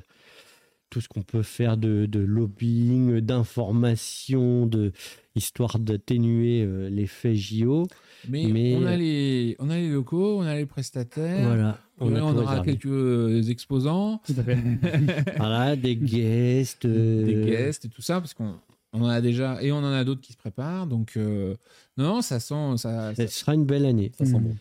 tout 0.91 1.01
ce 1.01 1.07
qu'on 1.07 1.21
peut 1.23 1.41
faire 1.41 1.77
de, 1.77 2.05
de 2.05 2.19
lobbying, 2.19 3.19
d'information, 3.21 4.65
de 4.67 4.91
histoire 5.35 5.79
d'atténuer 5.79 6.61
euh, 6.63 6.89
l'effet 6.89 7.33
JO. 7.33 7.87
mais, 8.27 8.45
Mais- 8.51 8.75
on 8.75 8.85
a 8.85 8.95
les 8.97 9.55
on 9.59 9.69
a 9.69 9.77
les 9.77 9.89
locaux, 9.89 10.37
on 10.39 10.41
a 10.41 10.53
les 10.55 10.65
prestataires. 10.65 11.47
Voilà, 11.47 11.79
on, 11.99 12.13
a 12.13 12.21
aura 12.21 12.33
réservé. 12.51 12.71
quelques 12.73 12.85
euh, 12.87 13.41
exposants. 13.43 14.21
Voilà, 15.37 15.75
des 15.75 15.95
guests. 15.95 16.85
euh, 16.85 17.23
des 17.25 17.45
guests 17.45 17.85
et 17.85 17.89
tout 17.89 18.01
ça 18.01 18.19
parce 18.19 18.33
qu'on 18.33 18.55
on 18.93 19.03
en 19.03 19.07
a 19.07 19.21
déjà 19.21 19.63
et 19.63 19.71
on 19.71 19.77
en 19.77 19.93
a 19.93 20.03
d'autres 20.03 20.21
qui 20.21 20.33
se 20.33 20.37
préparent. 20.37 20.87
Donc 20.87 21.13
euh, 21.15 21.55
non, 21.97 22.21
ça 22.21 22.39
sent 22.41 22.77
ça. 22.77 23.15
Ce 23.15 23.27
sera 23.27 23.55
une 23.55 23.65
belle 23.65 23.85
année. 23.85 24.11
Ça 24.17 24.25
sent 24.25 24.33
Mhm. 24.37 24.43
bon. 24.43 24.57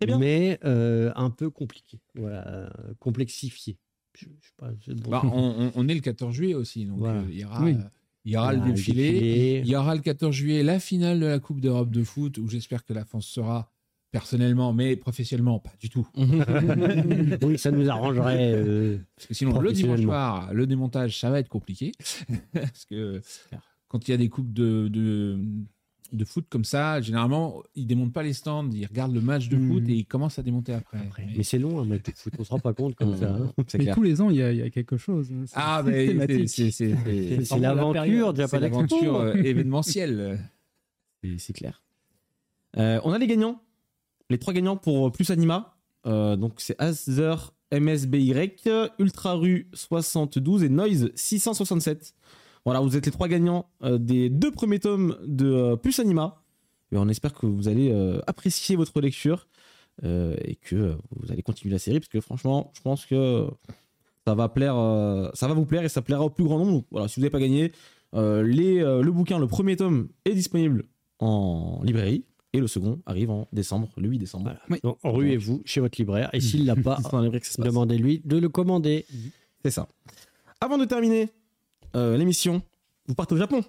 Très 0.00 0.06
bien. 0.08 0.18
Mais 0.18 0.58
euh, 0.64 1.12
un 1.14 1.30
peu 1.30 1.50
compliqué. 1.50 2.00
Voilà, 2.16 2.68
complexifié. 2.98 3.76
Je, 4.16 4.26
je 4.26 4.46
sais 4.46 4.52
pas, 4.56 4.70
c'est 4.84 4.92
le 4.92 5.00
bon 5.00 5.10
Bah, 5.10 5.22
on, 5.24 5.88
est 5.88 5.94
le 5.94 6.00
14 6.00 6.34
juillet 6.34 6.54
aussi, 6.54 6.86
donc 6.86 6.98
Voilà. 6.98 7.20
euh, 7.20 7.26
il 7.30 7.38
y 7.38 7.44
aura 7.44 7.64
Oui. 7.64 7.76
il 8.24 8.32
y 8.32 8.36
aura 8.36 8.52
Voilà, 8.54 8.66
le 8.68 8.72
défilé. 8.72 9.12
défilé. 9.12 9.62
Il 9.64 9.68
y 9.70 9.76
aura 9.76 9.94
le 9.94 10.00
14 10.00 10.34
juillet 10.34 10.62
la 10.62 10.78
finale 10.80 11.20
de 11.20 11.26
la 11.26 11.38
Coupe 11.40 11.60
d'Europe 11.60 11.90
de 11.90 12.04
foot 12.04 12.38
où 12.38 12.48
j'espère 12.48 12.84
que 12.84 12.92
la 12.92 13.04
France 13.04 13.26
sera 13.26 13.70
personnellement, 14.12 14.72
mais 14.72 14.94
professionnellement 14.96 15.58
pas 15.58 15.72
du 15.80 15.90
tout. 15.90 16.06
oui, 17.42 17.58
ça 17.58 17.70
nous 17.72 17.90
arrangerait. 17.90 18.52
euh, 18.54 18.98
Parce 19.16 19.26
que 19.26 19.34
sinon 19.34 19.60
le 19.60 19.72
dimanche 19.72 20.02
soir, 20.02 20.54
le 20.54 20.66
démontage, 20.68 21.18
ça 21.18 21.30
va 21.30 21.40
être 21.40 21.48
compliqué. 21.48 21.90
Parce 22.52 22.84
que 22.84 23.20
quand 23.88 24.06
il 24.06 24.12
y 24.12 24.14
a 24.14 24.16
des 24.16 24.28
coupes 24.28 24.52
de, 24.52 24.88
de, 24.88 25.38
de 26.12 26.24
foot 26.24 26.44
comme 26.48 26.64
ça, 26.64 27.00
généralement 27.00 27.62
ils 27.74 27.86
démontent 27.86 28.12
pas 28.12 28.22
les 28.22 28.34
stands, 28.34 28.68
ils 28.70 28.86
regardent 28.86 29.14
le 29.14 29.20
match 29.20 29.48
de 29.48 29.58
foot 29.58 29.82
et 29.88 29.94
ils 29.94 30.04
commencent 30.06 30.38
à 30.38 30.42
démonter 30.42 30.72
après. 30.72 30.98
après. 30.98 31.24
Mais- 31.26 31.34
Mais 31.38 31.42
c'est 31.42 31.58
long, 31.58 31.80
un 31.80 31.84
match 31.84 32.02
de 32.04 32.12
foot. 32.12 32.32
On 32.38 32.44
se 32.44 32.50
rend 32.50 32.58
pas 32.60 32.72
compte 32.74 32.94
comme 32.94 33.16
ça. 33.16 33.30
hein. 33.30 33.52
C'est 33.66 33.78
Mais 33.78 33.84
clair. 33.84 33.94
tous 33.96 34.02
les 34.02 34.20
ans, 34.20 34.30
il 34.30 34.36
y 34.36 34.42
a, 34.42 34.52
il 34.52 34.58
y 34.58 34.62
a 34.62 34.70
quelque 34.70 34.96
chose. 34.96 35.30
hein. 35.32 35.44
Ah 35.54 35.82
mais 35.84 36.06
c'est- 36.06 36.26
c'est 36.26 36.46
c'est- 36.46 36.70
C'est 36.70 36.96
c'est- 36.96 37.44
c'est 37.44 37.58
l'aventure, 37.58 38.34
Japan 38.36 38.58
Expo. 38.58 38.58
l'aventure 38.60 39.16
euh, 39.16 39.34
événementielle. 39.34 40.38
C'est- 41.24 41.38
C'est 41.38 41.52
clair. 41.54 41.82
Euh, 42.76 43.00
on 43.04 43.12
a 43.12 43.18
les 43.18 43.26
gagnants. 43.26 43.60
Les 44.30 44.38
trois 44.38 44.52
gagnants 44.52 44.76
pour 44.76 45.10
Plus 45.10 45.30
Anima. 45.30 45.76
Euh, 46.06 46.36
donc 46.36 46.54
c'est 46.58 46.76
Azer 46.80 47.54
MSBY, 47.72 48.34
Ultra 48.98 49.34
Rue 49.34 49.68
72 49.72 50.62
et 50.62 50.68
Noise 50.68 51.10
667. 51.14 52.14
Voilà, 52.64 52.80
vous 52.80 52.96
êtes 52.96 53.04
les 53.06 53.12
trois 53.12 53.28
gagnants 53.28 53.66
euh, 53.82 53.98
des 53.98 54.30
deux 54.30 54.50
premiers 54.50 54.78
tomes 54.78 55.16
de 55.26 55.46
euh, 55.46 55.76
Plus 55.76 55.98
Anima. 55.98 56.42
Et 56.92 56.96
on 56.96 57.08
espère 57.08 57.34
que 57.34 57.46
vous 57.46 57.68
allez 57.68 57.90
euh, 57.92 58.20
apprécier 58.26 58.76
votre 58.76 59.00
lecture 59.00 59.48
euh, 60.04 60.36
et 60.44 60.56
que 60.56 60.76
euh, 60.76 60.94
vous 61.16 61.30
allez 61.32 61.42
continuer 61.42 61.72
la 61.72 61.78
série 61.78 62.00
parce 62.00 62.08
que 62.08 62.20
franchement, 62.20 62.72
je 62.74 62.80
pense 62.80 63.04
que 63.06 63.46
ça 64.26 64.34
va 64.34 64.48
plaire, 64.48 64.76
euh, 64.76 65.28
ça 65.34 65.46
va 65.48 65.54
vous 65.54 65.66
plaire 65.66 65.84
et 65.84 65.88
ça 65.88 66.02
plaira 66.02 66.24
au 66.24 66.30
plus 66.30 66.44
grand 66.44 66.58
nombre. 66.58 66.72
Donc, 66.72 66.86
voilà, 66.90 67.08
si 67.08 67.16
vous 67.16 67.22
n'avez 67.22 67.30
pas 67.30 67.40
gagné, 67.40 67.72
euh, 68.14 68.42
les, 68.42 68.80
euh, 68.80 69.02
le 69.02 69.12
bouquin, 69.12 69.38
le 69.38 69.46
premier 69.46 69.76
tome 69.76 70.08
est 70.24 70.34
disponible 70.34 70.84
en 71.18 71.80
librairie 71.82 72.24
et 72.52 72.60
le 72.60 72.66
second 72.68 73.00
arrive 73.06 73.30
en 73.30 73.48
décembre, 73.52 73.90
le 73.96 74.08
8 74.08 74.18
décembre. 74.18 74.54
Voilà. 74.68 74.80
Donc, 74.82 74.98
ruez-vous 75.02 75.62
chez 75.64 75.80
votre 75.80 76.00
libraire. 76.00 76.30
Et 76.32 76.40
s'il 76.40 76.64
l'a 76.64 76.76
pas, 76.82 76.98
dans 77.10 77.20
la 77.20 77.30
passe. 77.30 77.58
demandez-lui 77.58 78.22
de 78.24 78.38
le 78.38 78.48
commander. 78.48 79.04
C'est 79.64 79.72
ça. 79.72 79.88
Avant 80.60 80.78
de 80.78 80.84
terminer 80.84 81.28
euh, 81.94 82.16
l'émission, 82.16 82.62
vous 83.06 83.14
partez 83.14 83.34
au 83.34 83.38
Japon 83.38 83.62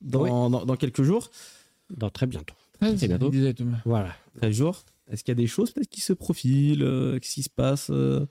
dans, 0.00 0.22
Oui. 0.22 0.28
dans- 0.30 0.64
dans 0.64 0.76
quelques 0.76 1.02
jours. 1.02 1.30
Dans 1.96 2.10
très 2.10 2.26
bientôt. 2.26 2.54
Très 2.80 2.92
bientôt. 2.94 3.30
Disait 3.30 3.54
Thomas. 3.54 3.78
Voilà. 3.84 4.14
13 4.40 4.54
jours. 4.54 4.82
Est-ce 5.10 5.24
qu'il 5.24 5.32
y 5.32 5.36
a 5.38 5.40
des 5.40 5.46
choses 5.46 5.70
peut-être 5.72 5.88
qui 5.88 6.00
se 6.02 6.12
profilent 6.12 6.82
euh, 6.82 7.18
Qu'est-ce 7.18 7.34
qui 7.34 7.42
se 7.42 7.48
passe 7.50 7.88
euh, 7.90 8.26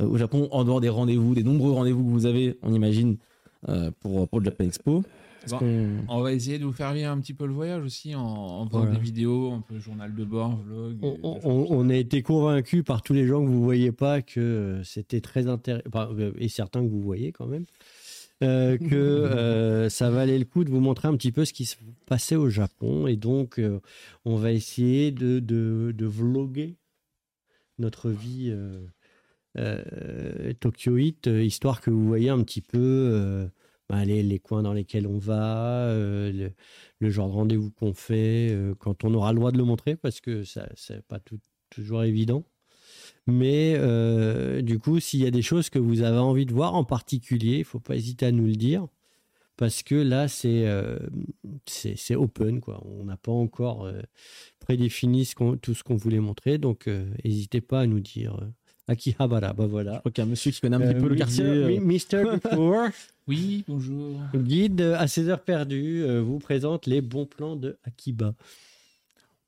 euh, 0.00 0.06
au 0.06 0.16
Japon 0.18 0.48
en 0.52 0.62
dehors 0.64 0.80
des 0.80 0.90
rendez-vous, 0.90 1.34
des 1.34 1.42
nombreux 1.42 1.72
rendez-vous 1.72 2.04
que 2.04 2.10
vous 2.10 2.26
avez, 2.26 2.58
on 2.62 2.72
imagine, 2.74 3.16
euh, 3.68 3.90
pour, 4.00 4.28
pour 4.28 4.40
le 4.40 4.44
Japan 4.44 4.64
Expo 4.64 5.02
Bon. 5.48 5.60
On 6.08 6.22
va 6.22 6.32
essayer 6.32 6.58
de 6.58 6.64
vous 6.64 6.72
faire 6.72 6.92
vivre 6.92 7.08
un 7.08 7.20
petit 7.20 7.32
peu 7.32 7.46
le 7.46 7.52
voyage 7.52 7.84
aussi 7.84 8.16
en, 8.16 8.20
en 8.20 8.66
faisant 8.66 8.80
Voilà. 8.80 8.96
des 8.96 9.00
vidéos, 9.00 9.52
un 9.52 9.60
peu 9.60 9.78
journal 9.78 10.12
de 10.12 10.24
bord, 10.24 10.56
vlog. 10.56 10.96
On, 11.02 11.68
on- 11.70 11.88
a 11.88 11.94
été 11.94 12.20
convaincus 12.22 12.82
par 12.84 13.00
tous 13.02 13.12
les 13.12 13.28
gens 13.28 13.40
que 13.44 13.48
vous 13.48 13.62
voyez 13.62 13.92
pas 13.92 14.22
que 14.22 14.80
c'était 14.84 15.20
très 15.20 15.46
intéressant, 15.46 15.84
et 16.36 16.48
certains 16.48 16.82
que 16.82 16.88
vous 16.88 17.00
voyez 17.00 17.30
quand 17.30 17.46
même, 17.46 17.64
euh, 18.42 18.76
que 18.90 18.94
euh, 18.94 19.88
ça 19.88 20.10
valait 20.10 20.38
le 20.38 20.44
coup 20.44 20.64
de 20.64 20.70
vous 20.70 20.80
montrer 20.80 21.08
un 21.08 21.16
petit 21.16 21.32
peu 21.32 21.44
ce 21.44 21.52
qui 21.52 21.64
se 21.64 21.76
passait 22.06 22.36
au 22.36 22.48
Japon. 22.48 23.06
Et 23.06 23.16
donc, 23.16 23.58
euh, 23.58 23.80
on 24.24 24.36
va 24.36 24.52
essayer 24.52 25.10
de, 25.12 25.38
de, 25.40 25.92
de 25.96 26.06
vloguer 26.06 26.76
notre 27.78 28.10
vie 28.10 28.54
tokyoïte, 30.60 31.26
histoire 31.26 31.80
que 31.80 31.90
vous 31.90 32.06
voyez 32.06 32.28
un 32.28 32.42
petit 32.42 32.60
peu 32.60 33.48
bah, 33.88 34.04
les, 34.04 34.22
les 34.22 34.38
coins 34.38 34.62
dans 34.62 34.72
lesquels 34.72 35.06
on 35.06 35.18
va, 35.18 35.88
le, 35.94 36.52
le 36.98 37.10
genre 37.10 37.28
de 37.28 37.32
rendez-vous 37.34 37.70
qu'on 37.70 37.94
fait, 37.94 38.56
quand 38.78 39.04
on 39.04 39.14
aura 39.14 39.32
le 39.32 39.38
droit 39.38 39.52
de 39.52 39.58
le 39.58 39.64
montrer, 39.64 39.96
parce 39.96 40.20
que 40.20 40.44
ça 40.44 40.68
c'est 40.74 41.02
pas 41.06 41.20
tout- 41.20 41.40
toujours 41.70 42.04
évident. 42.04 42.44
Mais 43.26 43.74
euh, 43.76 44.62
du 44.62 44.78
coup, 44.78 45.00
s'il 45.00 45.20
y 45.20 45.26
a 45.26 45.30
des 45.30 45.42
choses 45.42 45.68
que 45.68 45.78
vous 45.78 46.02
avez 46.02 46.18
envie 46.18 46.46
de 46.46 46.52
voir 46.52 46.74
en 46.74 46.84
particulier, 46.84 47.58
il 47.58 47.64
faut 47.64 47.80
pas 47.80 47.96
hésiter 47.96 48.26
à 48.26 48.32
nous 48.32 48.46
le 48.46 48.54
dire. 48.54 48.86
Parce 49.56 49.82
que 49.82 49.94
là, 49.94 50.28
c'est 50.28 50.66
euh, 50.66 50.98
c'est 51.64 52.14
open. 52.14 52.60
Quoi. 52.60 52.82
On 52.84 53.04
n'a 53.04 53.16
pas 53.16 53.32
encore 53.32 53.86
euh, 53.86 54.00
prédéfini 54.60 55.24
ce 55.24 55.34
tout 55.56 55.74
ce 55.74 55.82
qu'on 55.82 55.96
voulait 55.96 56.20
montrer. 56.20 56.58
Donc, 56.58 56.88
euh, 56.88 57.06
n'hésitez 57.24 57.60
pas 57.60 57.80
à 57.80 57.86
nous 57.86 58.00
dire. 58.00 58.38
Akihabara, 58.88 59.52
bah 59.52 59.66
voilà. 59.66 59.94
Je 59.94 59.98
crois 60.00 60.12
qu'il 60.12 60.22
y 60.22 60.24
a 60.24 60.28
un 60.28 60.30
monsieur 60.30 60.50
qui 60.52 60.60
connaît 60.60 60.76
un 60.76 60.80
petit 60.80 61.00
peu 61.00 61.08
le 61.08 61.16
quartier. 61.16 61.80
Mr. 61.80 62.38
Dufour, 62.40 62.82
Oui, 63.26 63.64
bonjour. 63.66 64.20
guide 64.34 64.80
à 64.80 65.08
16 65.08 65.30
heures 65.30 65.42
perdues, 65.42 66.06
vous 66.20 66.38
présente 66.38 66.86
les 66.86 67.00
bons 67.00 67.26
plans 67.26 67.56
de 67.56 67.78
Akiba. 67.82 68.34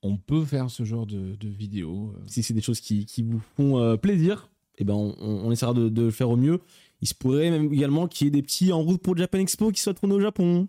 On 0.02 0.16
peut 0.16 0.44
faire 0.44 0.70
ce 0.70 0.84
genre 0.84 1.06
de, 1.06 1.34
de 1.36 1.48
vidéo. 1.48 2.14
euh. 2.16 2.22
si 2.26 2.42
c'est 2.42 2.54
des 2.54 2.60
choses 2.60 2.80
qui, 2.80 3.06
vous 3.22 3.40
font 3.56 3.78
euh, 3.78 3.96
plaisir, 3.96 4.48
eh 4.78 4.84
ben 4.84 4.94
on, 4.94 5.50
essaiera 5.50 5.74
de, 5.74 5.90
le 5.90 6.10
faire 6.10 6.30
au 6.30 6.36
mieux. 6.36 6.60
Il 7.00 7.08
se 7.08 7.14
pourrait 7.14 7.50
même 7.50 7.72
également 7.72 8.06
qu'il 8.06 8.26
y 8.26 8.28
ait 8.28 8.30
des 8.30 8.42
petits 8.42 8.72
en 8.72 8.80
route 8.82 9.02
pour 9.02 9.16
Japan 9.16 9.38
Expo 9.38 9.70
qui 9.70 9.80
soient 9.80 9.94
tournés 9.94 10.14
au 10.14 10.20
Japon 10.20 10.68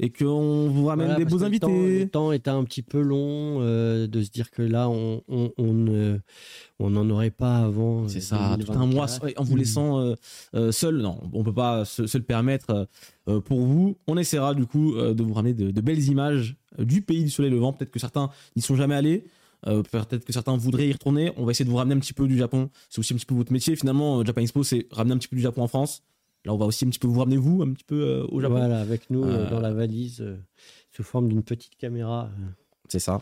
et 0.00 0.10
qu'on 0.10 0.68
vous 0.68 0.86
ramène 0.86 1.06
Voilà, 1.08 1.18
des 1.18 1.24
beaux 1.24 1.38
que 1.38 1.44
le 1.44 1.58
temps- 1.58 1.66
invités. 1.68 1.98
Le 2.04 2.08
temps, 2.08 2.32
était 2.32 2.50
un 2.50 2.62
petit 2.64 2.82
peu 2.82 3.00
long 3.00 3.58
euh, 3.60 4.06
de 4.06 4.22
se 4.22 4.30
dire 4.30 4.50
que 4.50 4.62
là, 4.62 4.88
on 4.88 5.22
on, 5.28 5.50
on 5.58 5.72
ne- 5.72 6.18
on 6.78 6.90
n'en 6.90 7.08
aurait 7.10 7.30
pas 7.30 7.56
avant. 7.58 8.06
C'est 8.08 8.18
euh, 8.18 8.20
ça, 8.20 8.36
tout 8.60 8.70
un 8.72 8.86
2024. 8.86 8.94
mois 9.22 9.30
en 9.36 9.42
vous 9.44 9.56
laissant 9.56 9.98
euh, 10.00 10.14
euh, 10.54 10.70
seul. 10.72 10.98
Non, 10.98 11.18
on 11.32 11.42
peut 11.42 11.52
pas 11.54 11.84
se, 11.84 12.06
se 12.06 12.16
le 12.18 12.24
permettre 12.24 12.70
euh, 12.70 12.84
euh, 13.28 13.40
pour 13.40 13.60
vous. 13.60 13.96
On 14.06 14.16
essaiera 14.16 14.54
du 14.54 14.66
coup 14.66 14.94
euh, 14.94 15.14
de 15.14 15.22
vous 15.22 15.34
ramener 15.34 15.54
de, 15.54 15.70
de 15.70 15.80
belles 15.80 16.04
images 16.08 16.56
euh, 16.78 16.84
du 16.84 17.02
pays 17.02 17.24
du 17.24 17.30
soleil 17.30 17.50
levant. 17.50 17.72
Peut-être 17.72 17.90
que 17.90 17.98
certains 17.98 18.30
n'y 18.54 18.62
sont 18.62 18.76
jamais 18.76 18.94
allés. 18.94 19.24
euh, 19.66 19.82
Peut-être 19.82 20.24
que 20.24 20.32
certains 20.32 20.56
voudraient 20.56 20.88
y 20.88 20.92
retourner. 20.92 21.32
On 21.36 21.44
va 21.44 21.50
essayer 21.50 21.64
de 21.64 21.70
vous 21.70 21.76
ramener 21.76 21.96
un 21.96 21.98
petit 21.98 22.12
peu 22.12 22.28
du 22.28 22.36
Japon. 22.38 22.70
C'est 22.88 23.00
aussi 23.00 23.12
un 23.14 23.16
petit 23.16 23.26
peu 23.26 23.34
votre 23.34 23.52
métier. 23.52 23.74
Finalement, 23.74 24.20
euh, 24.20 24.24
Japan 24.24 24.42
Expo, 24.42 24.62
c'est 24.62 24.86
ramener 24.92 25.14
un 25.14 25.18
petit 25.18 25.26
peu 25.28 25.34
du 25.36 25.42
Japon 25.42 25.62
en 25.62 25.68
France. 25.68 26.02
Là, 26.44 26.54
on 26.54 26.56
va 26.56 26.66
aussi 26.66 26.84
un 26.84 26.88
petit 26.90 26.98
peu 26.98 27.08
vous 27.08 27.18
ramener 27.20 27.36
vous 27.36 27.62
un 27.62 27.72
petit 27.72 27.84
peu 27.84 28.00
euh, 28.00 28.26
au 28.30 28.40
Japon. 28.40 28.54
Voilà, 28.56 28.80
avec 28.80 29.10
nous 29.10 29.24
euh, 29.24 29.46
Euh, 29.46 29.50
dans 29.50 29.60
la 29.60 29.72
valise, 29.72 30.20
euh, 30.20 30.36
sous 30.92 31.02
forme 31.02 31.28
d'une 31.28 31.42
petite 31.42 31.76
caméra. 31.76 32.30
C'est 32.88 33.00
ça. 33.00 33.20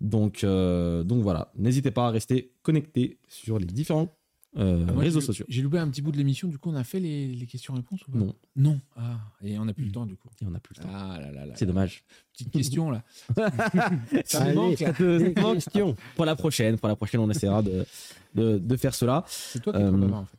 Donc, 0.00 0.44
euh, 0.44 1.02
donc 1.02 1.22
voilà, 1.22 1.50
n'hésitez 1.56 1.90
pas 1.90 2.06
à 2.06 2.10
rester 2.10 2.52
connecté 2.62 3.18
sur 3.28 3.58
les 3.58 3.66
différents 3.66 4.14
euh, 4.56 4.84
Ah, 4.88 4.92
moi, 4.92 5.02
réseaux 5.02 5.20
sociaux. 5.20 5.44
J'ai 5.48 5.62
loupé 5.62 5.78
un 5.78 5.88
petit 5.88 6.00
bout 6.02 6.10
de 6.12 6.16
l'émission, 6.16 6.48
du 6.48 6.58
coup 6.58 6.70
on 6.70 6.74
a 6.74 6.84
fait 6.84 7.00
les, 7.00 7.28
les 7.28 7.46
questions-réponses 7.46 8.00
ou 8.08 8.12
pas? 8.12 8.18
Non. 8.18 8.34
Non. 8.56 8.80
Ah, 8.96 9.18
et 9.44 9.58
on 9.58 9.64
n'a 9.64 9.72
plus 9.74 9.84
le 9.84 9.92
temps 9.92 10.06
du 10.06 10.16
coup. 10.16 10.28
Et 10.42 10.46
on 10.46 10.50
n'a 10.50 10.58
plus 10.60 10.74
le 10.78 10.82
temps. 10.82 10.88
Ah 10.92 11.18
là 11.20 11.30
là 11.32 11.46
là. 11.46 11.54
C'est 11.56 11.66
dommage. 11.66 12.02
Petite 12.32 12.50
question 12.50 12.90
là. 12.90 13.02
Ça 14.24 14.44
me 14.46 14.54
manque, 14.54 14.80
là. 14.80 14.92
des 14.92 15.34
questions. 15.34 15.94
Pour 16.16 16.24
la 16.24 16.34
prochaine, 16.36 16.78
pour 16.78 16.88
la 16.88 16.96
prochaine, 16.96 17.20
on 17.20 17.30
essaiera 17.30 17.62
de, 17.62 17.84
de, 18.34 18.58
de 18.58 18.76
faire 18.76 18.94
cela. 18.94 19.24
C'est 19.28 19.60
toi 19.62 19.72
qui 19.72 19.78
Euh, 19.78 20.10
en 20.12 20.24
fait. 20.24 20.36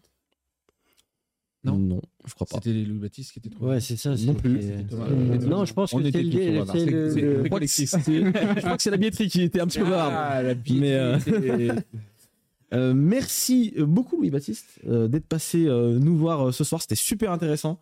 Non. 1.63 2.01
je 2.25 2.33
crois 2.33 2.47
pas. 2.47 2.55
C'était 2.55 2.73
les 2.73 2.85
Louis 2.85 2.97
Baptiste 2.99 3.33
qui 3.33 3.39
étaient 3.39 3.49
trop. 3.49 3.67
Ouais, 3.67 3.79
c'est 3.79 3.95
ça. 3.95 4.15
Non 4.15 4.33
plus. 4.33 4.61
c'était- 4.61 5.47
Non, 5.47 5.63
je 5.65 5.73
pense 5.73 5.93
On 5.93 5.99
que 5.99 6.07
était 6.07 6.23
tous 6.23 6.29
le, 6.31 6.65
c'est 6.65 6.85
le- 6.85 7.43
Je 7.43 7.47
crois 7.49 8.77
que 8.77 8.81
c'est- 8.81 8.89
la 8.89 8.97
billetterie 8.97 9.27
qui 9.29 9.41
était 9.43 9.59
un 9.61 9.67
petit 9.67 9.77
peu 9.79 9.85
bavarde. 9.85 10.13
Ah, 10.15 10.41
la 10.41 10.49
euh, 10.49 10.53
billetterie. 10.55 11.69
Euh, 12.73 12.93
merci 12.93 13.73
beaucoup 13.79 14.15
Louis-Baptiste 14.15 14.79
euh, 14.88 15.09
d'être 15.09 15.25
passé 15.25 15.65
euh, 15.67 15.99
nous 15.99 16.15
voir 16.17 16.47
euh, 16.47 16.51
ce 16.53 16.63
soir, 16.63 16.81
c'était 16.81 16.95
super 16.95 17.33
intéressant. 17.33 17.81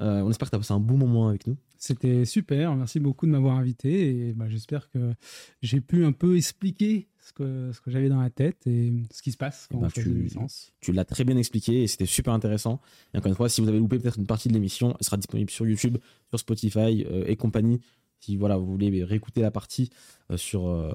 Euh, 0.00 0.22
on 0.22 0.30
espère 0.30 0.48
que 0.48 0.52
tu 0.52 0.56
as 0.56 0.58
passé 0.58 0.72
un 0.72 0.80
bon 0.80 0.96
moment 0.96 1.28
avec 1.28 1.46
nous. 1.46 1.54
C'était 1.76 2.24
super, 2.24 2.74
merci 2.74 2.98
beaucoup 2.98 3.26
de 3.26 3.30
m'avoir 3.30 3.58
invité 3.58 4.28
et 4.28 4.32
bah, 4.32 4.46
j'espère 4.48 4.88
que 4.88 5.12
j'ai 5.60 5.82
pu 5.82 6.06
un 6.06 6.12
peu 6.12 6.34
expliquer 6.38 7.08
ce 7.24 7.32
que, 7.32 7.70
ce 7.72 7.80
que 7.80 7.90
j'avais 7.90 8.08
dans 8.08 8.20
la 8.20 8.30
tête 8.30 8.66
et 8.66 8.92
ce 9.12 9.22
qui 9.22 9.30
se 9.32 9.36
passe 9.36 9.68
quand 9.70 9.78
Bah, 9.78 9.86
on 9.86 9.90
fait 9.90 10.02
tu- 10.02 10.08
une 10.10 10.22
licence. 10.24 10.72
Tu 10.80 10.92
l'as 10.92 11.04
très 11.04 11.24
bien 11.24 11.36
expliqué 11.36 11.82
et 11.82 11.86
c'était 11.86 12.06
super 12.06 12.32
intéressant. 12.32 12.80
Et 13.14 13.18
encore 13.18 13.30
une 13.30 13.36
fois, 13.36 13.48
si 13.48 13.60
vous 13.60 13.68
avez 13.68 13.78
loupé 13.78 13.98
peut-être 13.98 14.18
une 14.18 14.26
partie 14.26 14.48
de 14.48 14.54
l'émission, 14.54 14.96
elle 14.98 15.04
sera 15.06 15.16
disponible 15.16 15.50
sur 15.50 15.66
YouTube, 15.66 15.98
sur 16.30 16.38
Spotify 16.40 17.04
euh, 17.08 17.24
et 17.26 17.36
compagnie. 17.36 17.80
Si 18.20 18.36
voilà, 18.36 18.56
vous 18.56 18.66
voulez 18.66 19.04
réécouter 19.04 19.40
la 19.40 19.50
partie 19.50 19.90
euh, 20.30 20.36
sur, 20.36 20.66
euh, 20.68 20.92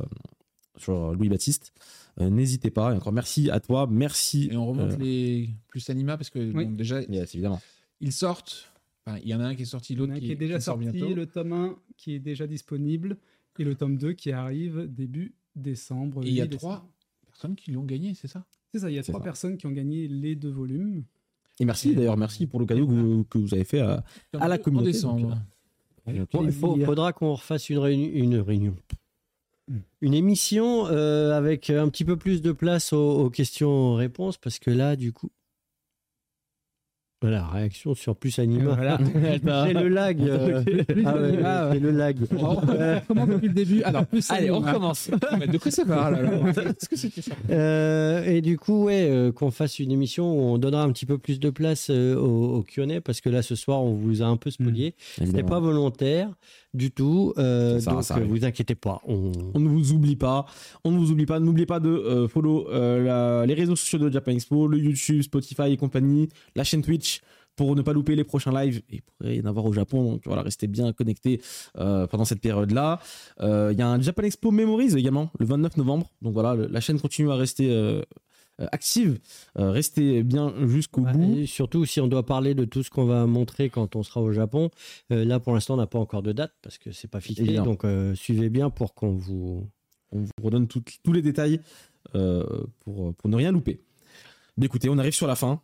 sur 0.78 1.14
Louis-Baptiste, 1.14 1.74
euh, 2.20 2.30
n'hésitez 2.30 2.72
pas. 2.72 2.94
Et 2.94 2.98
encore 2.98 3.14
merci 3.14 3.50
à 3.50 3.60
toi, 3.60 3.88
merci. 3.90 4.50
Et 4.52 4.58
on 4.58 4.66
remonte 4.68 4.94
euh, 4.94 4.98
les 4.98 5.50
plus 5.68 5.90
Anima 5.90 6.18
parce 6.18 6.30
que 6.30 6.40
Oui. 6.40 6.66
bon, 6.66 6.72
déjà, 6.72 7.02
yes, 7.04 7.34
évidemment. 7.36 7.62
ils 8.02 8.12
sortent. 8.12 8.72
Enfin, 9.06 9.20
il 9.24 9.30
y 9.30 9.34
en 9.34 9.40
a 9.40 9.46
un 9.46 9.56
qui 9.56 9.62
est 9.62 9.66
sorti, 9.66 9.96
l'autre 9.96 10.14
qui, 10.16 10.20
qui 10.20 10.32
est 10.34 10.36
déjà 10.36 10.58
qui 10.58 10.64
sort 10.66 10.76
sorti, 10.82 10.92
bientôt. 10.98 11.16
le 11.16 11.26
tome 11.26 11.54
1 11.54 11.76
qui 11.96 12.14
est 12.16 12.20
déjà 12.20 12.46
disponible 12.48 13.18
et 13.60 13.64
le 13.64 13.76
tome 13.76 13.98
2 13.98 14.12
qui 14.14 14.32
arrive 14.34 14.86
début 14.94 15.34
décembre. 15.58 16.24
Et 16.24 16.30
il 16.30 16.34
y 16.36 16.42
a 16.42 16.48
trois 16.48 16.88
personnes 17.26 17.56
qui 17.56 17.72
l'ont 17.72 17.84
gagné, 17.86 18.14
c'est 18.14 18.28
ça? 18.28 18.46
C'est 18.74 18.80
ça, 18.80 18.90
il 18.90 18.96
y 18.96 19.00
a 19.00 19.04
trois 19.04 19.20
ça. 19.20 19.24
personnes 19.24 19.58
qui 19.58 19.66
ont 19.68 19.72
gagné 19.72 20.08
les 20.08 20.36
deux 20.36 20.52
volumes. 20.52 21.04
Et 21.60 21.66
merci 21.66 21.96
d'ailleurs, 21.96 22.18
merci 22.18 22.46
pour 22.48 22.60
le 22.60 22.66
cadeau 22.66 22.86
que 22.88 22.92
vous, 22.92 23.24
que 23.26 23.38
vous 23.40 23.54
avez 23.54 23.64
fait 23.64 23.80
à, 23.80 24.04
À 24.40 24.48
la 24.48 24.56
En 24.56 24.58
communauté, 24.60 24.92
décembre. 24.92 25.38
donc, 26.06 26.30
Bon, 26.32 26.44
il 26.46 26.52
faut- 26.52 26.78
faudra 26.86 27.12
qu'on 27.14 27.34
refasse 27.34 27.70
une 27.70 27.80
réunion, 27.80 28.10
une 28.14 28.36
réunion. 28.38 28.76
Une 30.00 30.14
émission 30.14 30.88
euh, 30.88 31.34
avec 31.38 31.70
un 31.70 31.90
petit 31.90 32.06
peu 32.06 32.16
plus 32.16 32.42
de 32.42 32.52
place 32.54 32.94
aux, 32.94 33.26
aux 33.26 33.30
questions-réponses 33.30 34.38
parce 34.38 34.60
que 34.60 34.72
là, 34.72 34.96
du 34.96 35.12
coup. 35.12 35.30
Voilà, 37.20 37.48
réaction 37.48 37.96
sur 37.96 38.16
plus 38.16 38.38
anima. 38.38 38.76
Voilà. 38.76 39.00
C'est 39.66 39.74
le 39.74 39.88
lag. 39.88 40.22
euh, 40.22 40.64
ah 41.06 41.16
ouais, 41.18 41.40
Ah 41.44 41.68
ouais. 41.68 41.74
c'est 41.74 41.80
le 41.80 41.92
lag. 41.92 42.18
Euh, 42.70 43.00
comment 43.08 43.26
depuis 43.26 43.48
le 43.48 43.54
début 43.56 43.82
Alors, 43.84 44.06
plus 44.06 44.30
Allez, 44.30 44.52
on 44.52 44.60
recommence. 44.60 45.10
Mais 45.40 45.48
de 45.48 45.58
quoi 45.58 45.72
ça 45.72 45.84
parle 45.86 46.16
alors? 46.16 46.44
Qu'est-ce 46.54 46.88
que 46.90 46.96
c'était 46.96 47.22
ça 47.24 47.32
Euh, 47.50 48.24
et 48.24 48.42
du 48.42 48.58
coup, 48.60 48.84
ouais, 48.86 49.08
euh, 49.10 49.32
qu'on 49.32 49.50
fasse 49.52 49.80
une 49.80 49.92
émission 49.92 50.32
où 50.32 50.42
on 50.54 50.58
donnera 50.60 50.84
un 50.84 50.92
petit 50.92 51.06
peu 51.08 51.18
plus 51.18 51.40
de 51.40 51.50
place 51.50 51.88
euh, 51.90 52.16
au, 52.16 52.58
au 52.58 52.62
Q&A 52.64 53.02
parce 53.02 53.20
que 53.22 53.30
là, 53.30 53.42
ce 53.42 53.56
soir, 53.56 53.82
on 53.84 53.94
vous 53.94 54.22
a 54.22 54.26
un 54.26 54.38
peu 54.38 54.52
spolié. 54.52 54.94
C'était 55.00 55.24
Évidemment. 55.24 55.48
pas 55.50 55.60
volontaire 55.60 56.30
du 56.78 56.92
tout. 56.92 57.34
euh, 57.38 57.80
Ça, 57.80 57.92
donc, 57.92 58.04
ça 58.04 58.18
euh, 58.18 58.24
vous 58.26 58.46
inquiétez 58.46 58.76
pas. 58.76 59.02
On... 59.08 59.32
On 59.54 59.60
ne 59.60 59.68
vous 59.68 59.92
oublie 59.92 60.16
pas. 60.16 60.46
On 60.84 60.92
ne 60.92 60.98
vous 60.98 61.12
oublie 61.12 61.26
pas. 61.26 61.40
N'oubliez 61.40 61.66
pas 61.66 61.80
de 61.80 61.90
euh, 61.90 62.28
follow 62.28 62.70
euh, 62.70 63.04
la- 63.04 63.46
les 63.46 63.54
réseaux 63.54 63.76
sociaux 63.76 64.00
de 64.00 64.10
Japan 64.12 64.32
Expo, 64.32 64.68
le 64.68 64.78
YouTube, 64.78 65.22
Spotify 65.24 65.72
et 65.72 65.78
compagnie, 65.78 66.30
la 66.56 66.64
chaîne 66.64 66.82
Twitch 66.82 67.22
pour 67.56 67.76
ne 67.76 67.82
pas 67.82 67.92
louper 67.92 68.16
les 68.16 68.24
prochains 68.24 68.52
lives. 68.52 68.82
Et 68.92 69.02
pourrait 69.02 69.38
y 69.38 69.42
en 69.42 69.46
avoir 69.46 69.66
au 69.66 69.74
Japon. 69.74 70.12
Donc 70.14 70.22
voilà, 70.26 70.44
restez 70.44 70.68
bien 70.68 70.94
connectés 70.94 71.42
euh, 71.80 72.06
pendant 72.06 72.24
cette 72.26 72.40
période-là. 72.40 73.00
Euh, 73.42 73.70
Il 73.74 73.80
y 73.80 73.82
a 73.82 73.88
un 73.90 74.00
Japan 74.00 74.22
Expo 74.24 74.52
Memories 74.52 74.96
également 74.96 75.32
le 75.40 75.46
29 75.48 75.76
novembre. 75.78 76.12
Donc 76.22 76.34
voilà, 76.34 76.54
le- 76.54 76.68
la 76.68 76.80
chaîne 76.82 77.00
continue 77.00 77.32
à 77.32 77.36
rester 77.36 77.70
euh, 77.72 78.04
active. 78.72 79.20
Euh, 79.60 79.72
restez 79.72 80.24
bien 80.24 80.54
jusqu'au 80.68 81.02
Ouais, 81.02 81.14
bout. 81.14 81.38
et 81.38 81.46
surtout, 81.46 81.86
si 81.86 82.00
on 82.02 82.08
doit 82.08 82.26
parler 82.26 82.56
de 82.56 82.66
tout 82.66 82.82
ce 82.84 82.90
qu'on 82.90 83.06
va 83.06 83.26
montrer 83.26 83.70
quand 83.70 83.96
on 83.96 84.04
sera 84.04 84.22
au 84.22 84.32
Japon, 84.32 84.70
euh, 85.12 85.24
là 85.26 85.40
pour 85.40 85.54
l'instant, 85.54 85.76
on 85.76 85.78
n'a 85.78 85.88
pas 85.88 86.00
encore 86.00 86.24
de 86.24 86.32
date 86.32 86.54
parce 86.62 86.78
que 86.78 86.92
c'est 86.92 87.08
pas 87.08 87.22
fixé. 87.22 87.44
Évidemment. 87.44 87.66
Donc, 87.66 87.84
euh, 87.86 88.16
suivez 88.16 88.50
bien 88.50 88.70
pour 88.70 88.94
qu'on 88.94 89.12
vous. 89.14 89.70
On 90.12 90.22
vous 90.22 90.32
redonne 90.42 90.68
tout- 90.68 90.84
tous 91.04 91.12
les 91.12 91.22
détails 91.22 91.60
euh, 92.16 92.44
pour, 92.80 93.14
pour 93.16 93.30
ne 93.30 93.36
rien 93.36 93.52
louper. 93.52 93.82
Mais 94.58 94.66
écoutez, 94.68 94.90
on 94.90 94.98
arrive 94.98 95.14
sur 95.14 95.28
la 95.28 95.36
fin, 95.36 95.62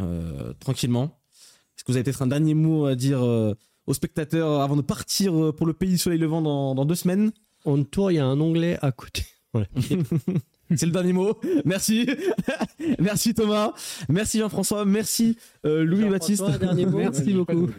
euh, 0.00 0.52
tranquillement. 0.58 1.20
Est-ce 1.76 1.84
que 1.84 1.92
vous 1.92 1.96
avez 1.96 2.04
peut-être 2.04 2.22
un 2.22 2.26
dernier 2.26 2.54
mot 2.54 2.86
à 2.86 2.94
dire 2.94 3.22
euh, 3.22 3.54
aux 3.86 3.94
spectateurs 3.94 4.60
avant 4.62 4.76
de 4.76 4.82
partir 4.82 5.34
euh, 5.38 5.52
pour 5.52 5.66
le 5.66 5.72
pays 5.74 5.90
du 5.90 5.98
soleil 5.98 6.18
levant 6.18 6.40
dans, 6.42 6.74
dans 6.74 6.84
deux 6.84 6.94
semaines? 6.94 7.30
On 7.66 7.82
tour, 7.84 8.10
il 8.10 8.14
y 8.14 8.18
a 8.18 8.26
un 8.26 8.40
onglet 8.40 8.78
à 8.82 8.90
côté. 8.92 9.24
Voilà. 9.52 9.68
C'est 10.76 10.86
le 10.86 10.92
dernier 10.92 11.12
mot. 11.12 11.38
Merci. 11.64 12.06
Merci 12.98 13.34
Thomas. 13.34 13.72
Merci 14.08 14.38
Jean-François. 14.38 14.84
Merci 14.84 15.36
euh, 15.66 15.84
Louis-Baptiste. 15.84 16.42
Merci 16.94 17.32
beaucoup. 17.34 17.70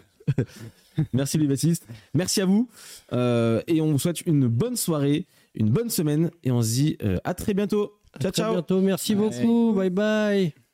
Merci 1.13 1.37
Louis-Baptiste. 1.37 1.85
Merci 2.13 2.41
à 2.41 2.45
vous. 2.45 2.69
Euh, 3.13 3.61
et 3.67 3.81
on 3.81 3.91
vous 3.91 3.99
souhaite 3.99 4.21
une 4.25 4.47
bonne 4.47 4.75
soirée, 4.75 5.25
une 5.55 5.69
bonne 5.69 5.89
semaine. 5.89 6.31
Et 6.43 6.51
on 6.51 6.61
se 6.61 6.69
dit 6.73 6.97
euh, 7.03 7.17
à 7.23 7.33
très 7.33 7.53
bientôt. 7.53 7.93
À 8.13 8.19
Ciao, 8.19 8.31
très 8.31 8.41
ciao. 8.43 8.53
bientôt. 8.53 8.81
Merci 8.81 9.15
Ouais. 9.15 9.29
beaucoup. 9.29 9.73
Bye 9.73 9.89
bye. 9.89 10.64